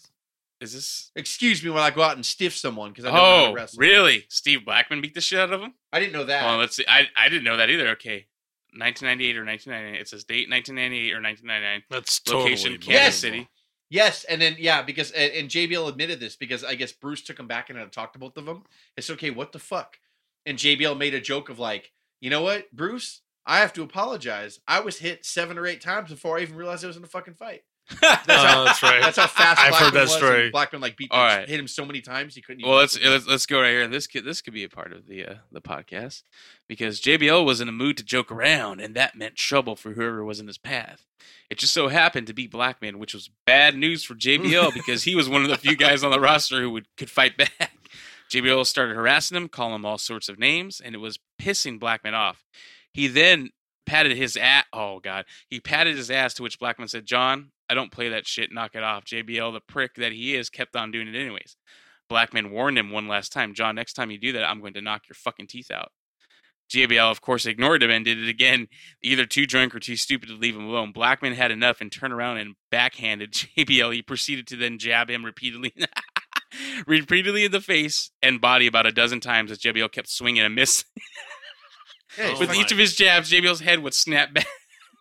Is 0.60 0.74
this? 0.74 1.10
Excuse 1.16 1.64
me 1.64 1.70
when 1.70 1.82
I 1.82 1.90
go 1.90 2.02
out 2.02 2.16
and 2.16 2.26
stiff 2.26 2.54
someone 2.56 2.90
because 2.90 3.06
I 3.06 3.08
know 3.08 3.14
how 3.16 3.20
to 3.44 3.46
Oh, 3.48 3.52
wrestle. 3.54 3.78
really? 3.80 4.26
Steve 4.28 4.64
Blackman 4.66 5.00
beat 5.00 5.14
the 5.14 5.20
shit 5.22 5.38
out 5.40 5.52
of 5.52 5.62
him? 5.62 5.72
I 5.92 5.98
didn't 6.00 6.12
know 6.12 6.24
that. 6.24 6.44
Oh, 6.54 6.58
let's 6.58 6.76
see. 6.76 6.84
I, 6.86 7.08
I 7.16 7.28
didn't 7.30 7.44
know 7.44 7.56
that 7.56 7.70
either. 7.70 7.88
Okay. 7.90 8.26
1998 8.76 9.36
or 9.38 9.44
1999. 9.44 10.00
It 10.00 10.08
says 10.08 10.24
date 10.24 10.50
1998 10.50 11.12
or 11.14 11.22
1999. 11.22 11.82
That's 11.90 12.20
Location 12.28 12.72
totally 12.72 12.78
Kansas 12.78 12.92
Yes. 12.92 13.16
City. 13.16 13.48
Yes, 13.92 14.22
and 14.24 14.40
then 14.40 14.54
yeah, 14.58 14.82
because 14.82 15.10
and, 15.10 15.32
and 15.32 15.48
JBL 15.48 15.88
admitted 15.88 16.20
this 16.20 16.36
because 16.36 16.62
I 16.62 16.76
guess 16.76 16.92
Bruce 16.92 17.22
took 17.22 17.40
him 17.40 17.48
back 17.48 17.70
and 17.70 17.78
had 17.78 17.90
talked 17.90 18.12
to 18.12 18.20
both 18.20 18.36
of 18.36 18.44
them. 18.46 18.62
It's 18.96 19.10
okay, 19.10 19.30
what 19.30 19.50
the 19.50 19.58
fuck? 19.58 19.96
And 20.46 20.56
JBL 20.56 20.96
made 20.96 21.12
a 21.14 21.20
joke 21.20 21.48
of 21.48 21.58
like, 21.58 21.90
you 22.20 22.30
know 22.30 22.42
what, 22.42 22.70
Bruce, 22.72 23.22
I 23.46 23.58
have 23.58 23.72
to 23.74 23.82
apologize. 23.82 24.60
I 24.68 24.80
was 24.80 24.98
hit 24.98 25.24
seven 25.24 25.58
or 25.58 25.66
eight 25.66 25.80
times 25.80 26.10
before 26.10 26.38
I 26.38 26.42
even 26.42 26.56
realized 26.56 26.84
I 26.84 26.88
was 26.88 26.96
in 26.96 27.04
a 27.04 27.08
fucking 27.08 27.34
fight. 27.34 27.62
That's 28.00 28.24
how, 28.28 28.60
Oh, 28.60 28.64
that's 28.66 28.82
right. 28.84 29.02
that's 29.02 29.16
how 29.18 29.26
fast 29.26 29.58
I've 29.60 29.74
heard 29.74 29.90
Blackman 29.90 29.94
that 29.94 30.00
was, 30.02 30.12
and 30.12 30.18
story. 30.18 30.50
Blackman 30.50 30.80
like 30.80 30.96
beat, 30.96 31.10
All 31.10 31.24
right. 31.24 31.48
hit 31.48 31.58
him 31.58 31.66
so 31.66 31.84
many 31.84 32.00
times 32.00 32.36
he 32.36 32.40
couldn't. 32.40 32.60
Even 32.60 32.70
Well, 32.70 32.78
let's 32.78 32.96
let's 33.02 33.26
let's 33.26 33.46
go 33.46 33.60
right 33.60 33.70
here. 33.70 33.82
and 33.82 33.92
This 33.92 34.06
could 34.06 34.24
this 34.24 34.40
could 34.40 34.54
be 34.54 34.62
a 34.62 34.68
part 34.68 34.92
of 34.92 35.08
the 35.08 35.26
uh, 35.26 35.34
the 35.50 35.60
podcast 35.60 36.22
because 36.68 37.00
JBL 37.00 37.44
was 37.44 37.60
in 37.60 37.68
a 37.68 37.72
mood 37.72 37.96
to 37.96 38.04
joke 38.04 38.30
around, 38.30 38.80
and 38.80 38.94
that 38.94 39.16
meant 39.16 39.34
trouble 39.34 39.74
for 39.74 39.94
whoever 39.94 40.22
was 40.24 40.38
in 40.38 40.46
his 40.46 40.58
path. 40.58 41.04
It 41.48 41.58
just 41.58 41.74
so 41.74 41.88
happened 41.88 42.28
to 42.28 42.32
be 42.32 42.46
Blackman, 42.46 43.00
which 43.00 43.12
was 43.12 43.28
bad 43.44 43.74
news 43.74 44.04
for 44.04 44.14
JBL 44.14 44.72
because 44.74 45.02
he 45.02 45.16
was 45.16 45.28
one 45.28 45.42
of 45.42 45.48
the 45.48 45.56
few 45.56 45.74
guys 45.74 46.04
on 46.04 46.12
the 46.12 46.20
roster 46.20 46.60
who 46.60 46.70
would 46.70 46.86
could 46.96 47.10
fight 47.10 47.36
back. 47.36 47.72
JBL 48.30 48.66
started 48.66 48.96
harassing 48.96 49.36
him, 49.36 49.48
calling 49.48 49.74
him 49.74 49.84
all 49.84 49.98
sorts 49.98 50.28
of 50.28 50.38
names, 50.38 50.80
and 50.80 50.94
it 50.94 50.98
was 50.98 51.18
pissing 51.40 51.80
Blackman 51.80 52.14
off. 52.14 52.44
He 52.92 53.06
then 53.08 53.50
patted 53.86 54.16
his 54.16 54.36
ass. 54.36 54.64
Oh 54.72 55.00
God, 55.00 55.24
he 55.48 55.60
patted 55.60 55.96
his 55.96 56.10
ass. 56.10 56.34
To 56.34 56.42
which 56.42 56.58
Blackman 56.58 56.88
said, 56.88 57.06
"John, 57.06 57.50
I 57.68 57.74
don't 57.74 57.92
play 57.92 58.08
that 58.08 58.26
shit. 58.26 58.52
Knock 58.52 58.74
it 58.74 58.82
off." 58.82 59.04
JBL, 59.04 59.52
the 59.52 59.60
prick 59.60 59.94
that 59.96 60.12
he 60.12 60.36
is, 60.36 60.48
kept 60.48 60.76
on 60.76 60.90
doing 60.90 61.08
it 61.08 61.18
anyways. 61.18 61.56
Blackman 62.10 62.50
warned 62.50 62.76
him 62.76 62.90
one 62.90 63.06
last 63.06 63.32
time, 63.32 63.54
John, 63.54 63.76
next 63.76 63.92
time 63.94 64.10
you 64.10 64.18
do 64.18 64.32
that, 64.32 64.44
I'm 64.44 64.60
going 64.60 64.74
to 64.74 64.80
knock 64.82 65.02
your 65.08 65.14
fucking 65.14 65.46
teeth 65.46 65.70
out. 65.70 65.92
JBL, 66.70 67.10
of 67.10 67.20
course, 67.20 67.46
ignored 67.46 67.82
him 67.82 67.90
and 67.90 68.04
did 68.04 68.18
it 68.18 68.28
again, 68.28 68.68
either 69.02 69.26
too 69.26 69.46
drunk 69.46 69.74
or 69.74 69.80
too 69.80 69.96
stupid 69.96 70.28
to 70.28 70.34
leave 70.34 70.56
him 70.56 70.66
alone. 70.66 70.92
Blackman 70.92 71.34
had 71.34 71.50
enough 71.50 71.80
and 71.80 71.90
turned 71.90 72.12
around 72.12 72.38
and 72.38 72.54
backhanded 72.70 73.32
JBL. 73.56 73.94
He 73.94 74.02
proceeded 74.02 74.46
to 74.48 74.56
then 74.56 74.78
jab 74.78 75.08
him 75.08 75.24
repeatedly, 75.24 75.72
repeatedly 76.86 77.44
in 77.44 77.52
the 77.52 77.60
face 77.60 78.10
and 78.22 78.40
body 78.40 78.66
about 78.66 78.86
a 78.86 78.92
dozen 78.92 79.20
times 79.20 79.50
as 79.50 79.58
JBL 79.58 79.92
kept 79.92 80.08
swinging 80.08 80.42
and 80.42 80.54
missing. 80.54 80.88
With 82.38 82.54
each 82.54 82.72
of 82.72 82.78
his 82.78 82.96
jabs, 82.96 83.30
JBL's 83.30 83.60
head 83.60 83.80
would 83.80 83.94
snap 83.94 84.34
back. 84.34 84.46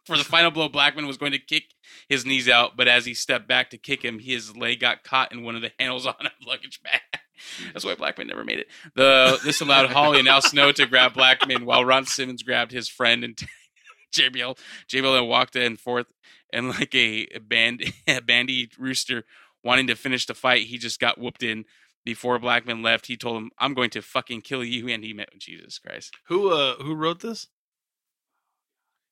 For 0.05 0.17
the 0.17 0.23
final 0.23 0.49
blow, 0.49 0.69
Blackman 0.69 1.05
was 1.05 1.17
going 1.17 1.33
to 1.33 1.39
kick 1.39 1.65
his 2.07 2.25
knees 2.25 2.49
out, 2.49 2.75
but 2.75 2.87
as 2.87 3.05
he 3.05 3.13
stepped 3.13 3.47
back 3.47 3.69
to 3.69 3.77
kick 3.77 4.03
him, 4.03 4.17
his 4.17 4.55
leg 4.55 4.79
got 4.79 5.03
caught 5.03 5.31
in 5.31 5.43
one 5.43 5.55
of 5.55 5.61
the 5.61 5.71
handles 5.77 6.07
on 6.07 6.15
a 6.21 6.31
luggage 6.47 6.81
bag. 6.81 7.01
Hmm. 7.13 7.69
That's 7.73 7.85
why 7.85 7.93
Blackman 7.93 8.27
never 8.27 8.43
made 8.43 8.59
it. 8.59 8.67
The 8.95 9.39
this 9.43 9.61
allowed 9.61 9.91
Holly 9.91 10.19
and 10.19 10.27
Al 10.27 10.41
Snow 10.41 10.71
to 10.71 10.87
grab 10.87 11.13
Blackman 11.13 11.65
while 11.65 11.85
Ron 11.85 12.05
Simmons 12.05 12.41
grabbed 12.41 12.71
his 12.71 12.89
friend 12.89 13.23
and 13.23 13.37
JBL. 14.13 14.57
JBL 14.87 15.19
then 15.19 15.27
walked 15.27 15.55
and 15.55 15.79
forth 15.79 16.07
and 16.51 16.69
like 16.69 16.93
a 16.95 17.27
band 17.39 17.83
a 18.07 18.21
bandy 18.21 18.69
rooster 18.77 19.25
wanting 19.63 19.87
to 19.87 19.95
finish 19.95 20.25
the 20.25 20.33
fight, 20.33 20.67
he 20.67 20.77
just 20.77 20.99
got 20.99 21.17
whooped 21.19 21.43
in. 21.43 21.65
Before 22.05 22.39
Blackman 22.39 22.81
left, 22.81 23.07
he 23.07 23.17
told 23.17 23.37
him, 23.37 23.51
"I'm 23.59 23.73
going 23.73 23.89
to 23.91 24.01
fucking 24.01 24.41
kill 24.41 24.63
you," 24.63 24.87
and 24.87 25.03
he 25.03 25.13
met 25.13 25.29
Jesus 25.37 25.77
Christ. 25.79 26.13
Who 26.27 26.49
uh 26.51 26.75
who 26.75 26.95
wrote 26.95 27.19
this? 27.19 27.47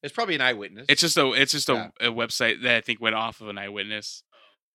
It's 0.03 0.13
probably 0.13 0.35
an 0.35 0.41
eyewitness. 0.41 0.85
It's 0.89 1.01
just 1.01 1.17
a 1.17 1.31
it's 1.33 1.51
just 1.51 1.69
a, 1.69 1.91
Yeah. 2.01 2.07
a 2.07 2.11
website 2.11 2.61
that 2.63 2.75
I 2.77 2.81
think 2.81 3.01
went 3.01 3.15
off 3.15 3.41
of 3.41 3.49
an 3.49 3.57
eyewitness. 3.57 4.23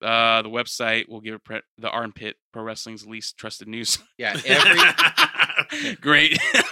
Uh, 0.02 0.42
the 0.42 0.50
website 0.50 1.08
will 1.08 1.20
give 1.20 1.34
it 1.34 1.44
pre- 1.44 1.60
the 1.78 1.88
armpit 1.88 2.36
pro 2.52 2.62
wrestling's 2.64 3.06
least 3.06 3.38
trusted 3.38 3.68
news. 3.68 3.98
yeah. 4.18 4.36
Every 4.44 5.94
Great. 6.00 6.38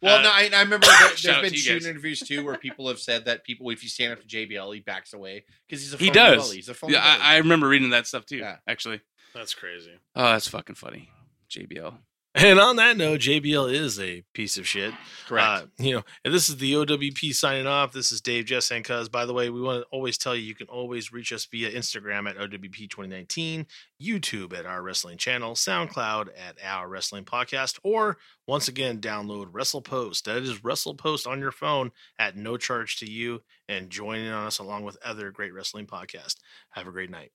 Well, 0.00 0.18
Uh, 0.18 0.22
no, 0.22 0.30
I, 0.30 0.50
I 0.54 0.60
remember 0.62 0.86
there, 0.86 0.94
shout 1.16 1.40
there's 1.42 1.50
been 1.52 1.58
shooting 1.58 1.78
guys. 1.80 1.86
interviews 1.86 2.20
too 2.20 2.44
where 2.44 2.56
people 2.56 2.86
have 2.88 2.98
said 3.00 3.24
that 3.24 3.44
people, 3.44 3.68
if 3.70 3.82
you 3.82 3.88
stand 3.88 4.12
up 4.12 4.20
to 4.20 4.26
JBL, 4.26 4.74
he 4.74 4.80
backs 4.80 5.12
away 5.12 5.44
because 5.66 5.82
he's 5.82 5.94
a 5.94 5.96
he 5.96 6.10
does. 6.10 6.44
bully. 6.44 6.56
He's 6.56 6.68
a 6.68 6.74
phony 6.74 6.92
Yeah, 6.94 7.00
bully. 7.16 7.24
I, 7.24 7.34
I 7.34 7.36
remember 7.38 7.68
reading 7.68 7.90
that 7.90 8.06
stuff 8.06 8.24
too. 8.26 8.36
Yeah. 8.38 8.56
Actually, 8.68 9.00
That's 9.34 9.54
crazy. 9.54 9.92
oh, 10.14 10.22
that's 10.24 10.46
fucking 10.48 10.76
funny. 10.76 11.08
JBL. 11.50 11.94
And 12.40 12.60
on 12.60 12.76
that 12.76 12.96
note, 12.96 13.18
JBL 13.18 13.72
is 13.72 13.98
a 13.98 14.22
piece 14.32 14.58
of 14.58 14.68
shit. 14.68 14.94
Correct. 15.26 15.64
Uh, 15.64 15.66
you 15.76 15.94
know, 15.96 16.02
and 16.24 16.32
this 16.32 16.48
is 16.48 16.56
the 16.58 16.72
OWP 16.72 17.34
signing 17.34 17.66
off. 17.66 17.90
This 17.90 18.12
is 18.12 18.20
Dave, 18.20 18.44
Jess, 18.44 18.70
and 18.70 18.84
Cuz. 18.84 19.08
By 19.08 19.26
the 19.26 19.34
way, 19.34 19.50
we 19.50 19.60
want 19.60 19.82
to 19.82 19.86
always 19.90 20.16
tell 20.16 20.36
you 20.36 20.42
you 20.42 20.54
can 20.54 20.68
always 20.68 21.12
reach 21.12 21.32
us 21.32 21.46
via 21.46 21.68
Instagram 21.72 22.30
at 22.30 22.36
OWP 22.36 22.90
2019, 22.90 23.66
YouTube 24.00 24.56
at 24.56 24.66
Our 24.66 24.84
Wrestling 24.84 25.18
Channel, 25.18 25.54
SoundCloud 25.54 26.28
at 26.38 26.56
Our 26.62 26.88
Wrestling 26.88 27.24
Podcast, 27.24 27.80
or 27.82 28.18
once 28.46 28.68
again, 28.68 29.00
download 29.00 29.50
WrestlePost. 29.50 30.22
That 30.22 30.36
is 30.36 30.60
WrestlePost 30.60 31.26
on 31.26 31.40
your 31.40 31.52
phone 31.52 31.90
at 32.20 32.36
no 32.36 32.56
charge 32.56 32.98
to 32.98 33.10
you 33.10 33.42
and 33.68 33.90
join 33.90 34.20
in 34.20 34.32
on 34.32 34.46
us 34.46 34.60
along 34.60 34.84
with 34.84 34.96
other 35.04 35.32
great 35.32 35.52
wrestling 35.52 35.88
podcasts. 35.88 36.36
Have 36.70 36.86
a 36.86 36.92
great 36.92 37.10
night. 37.10 37.32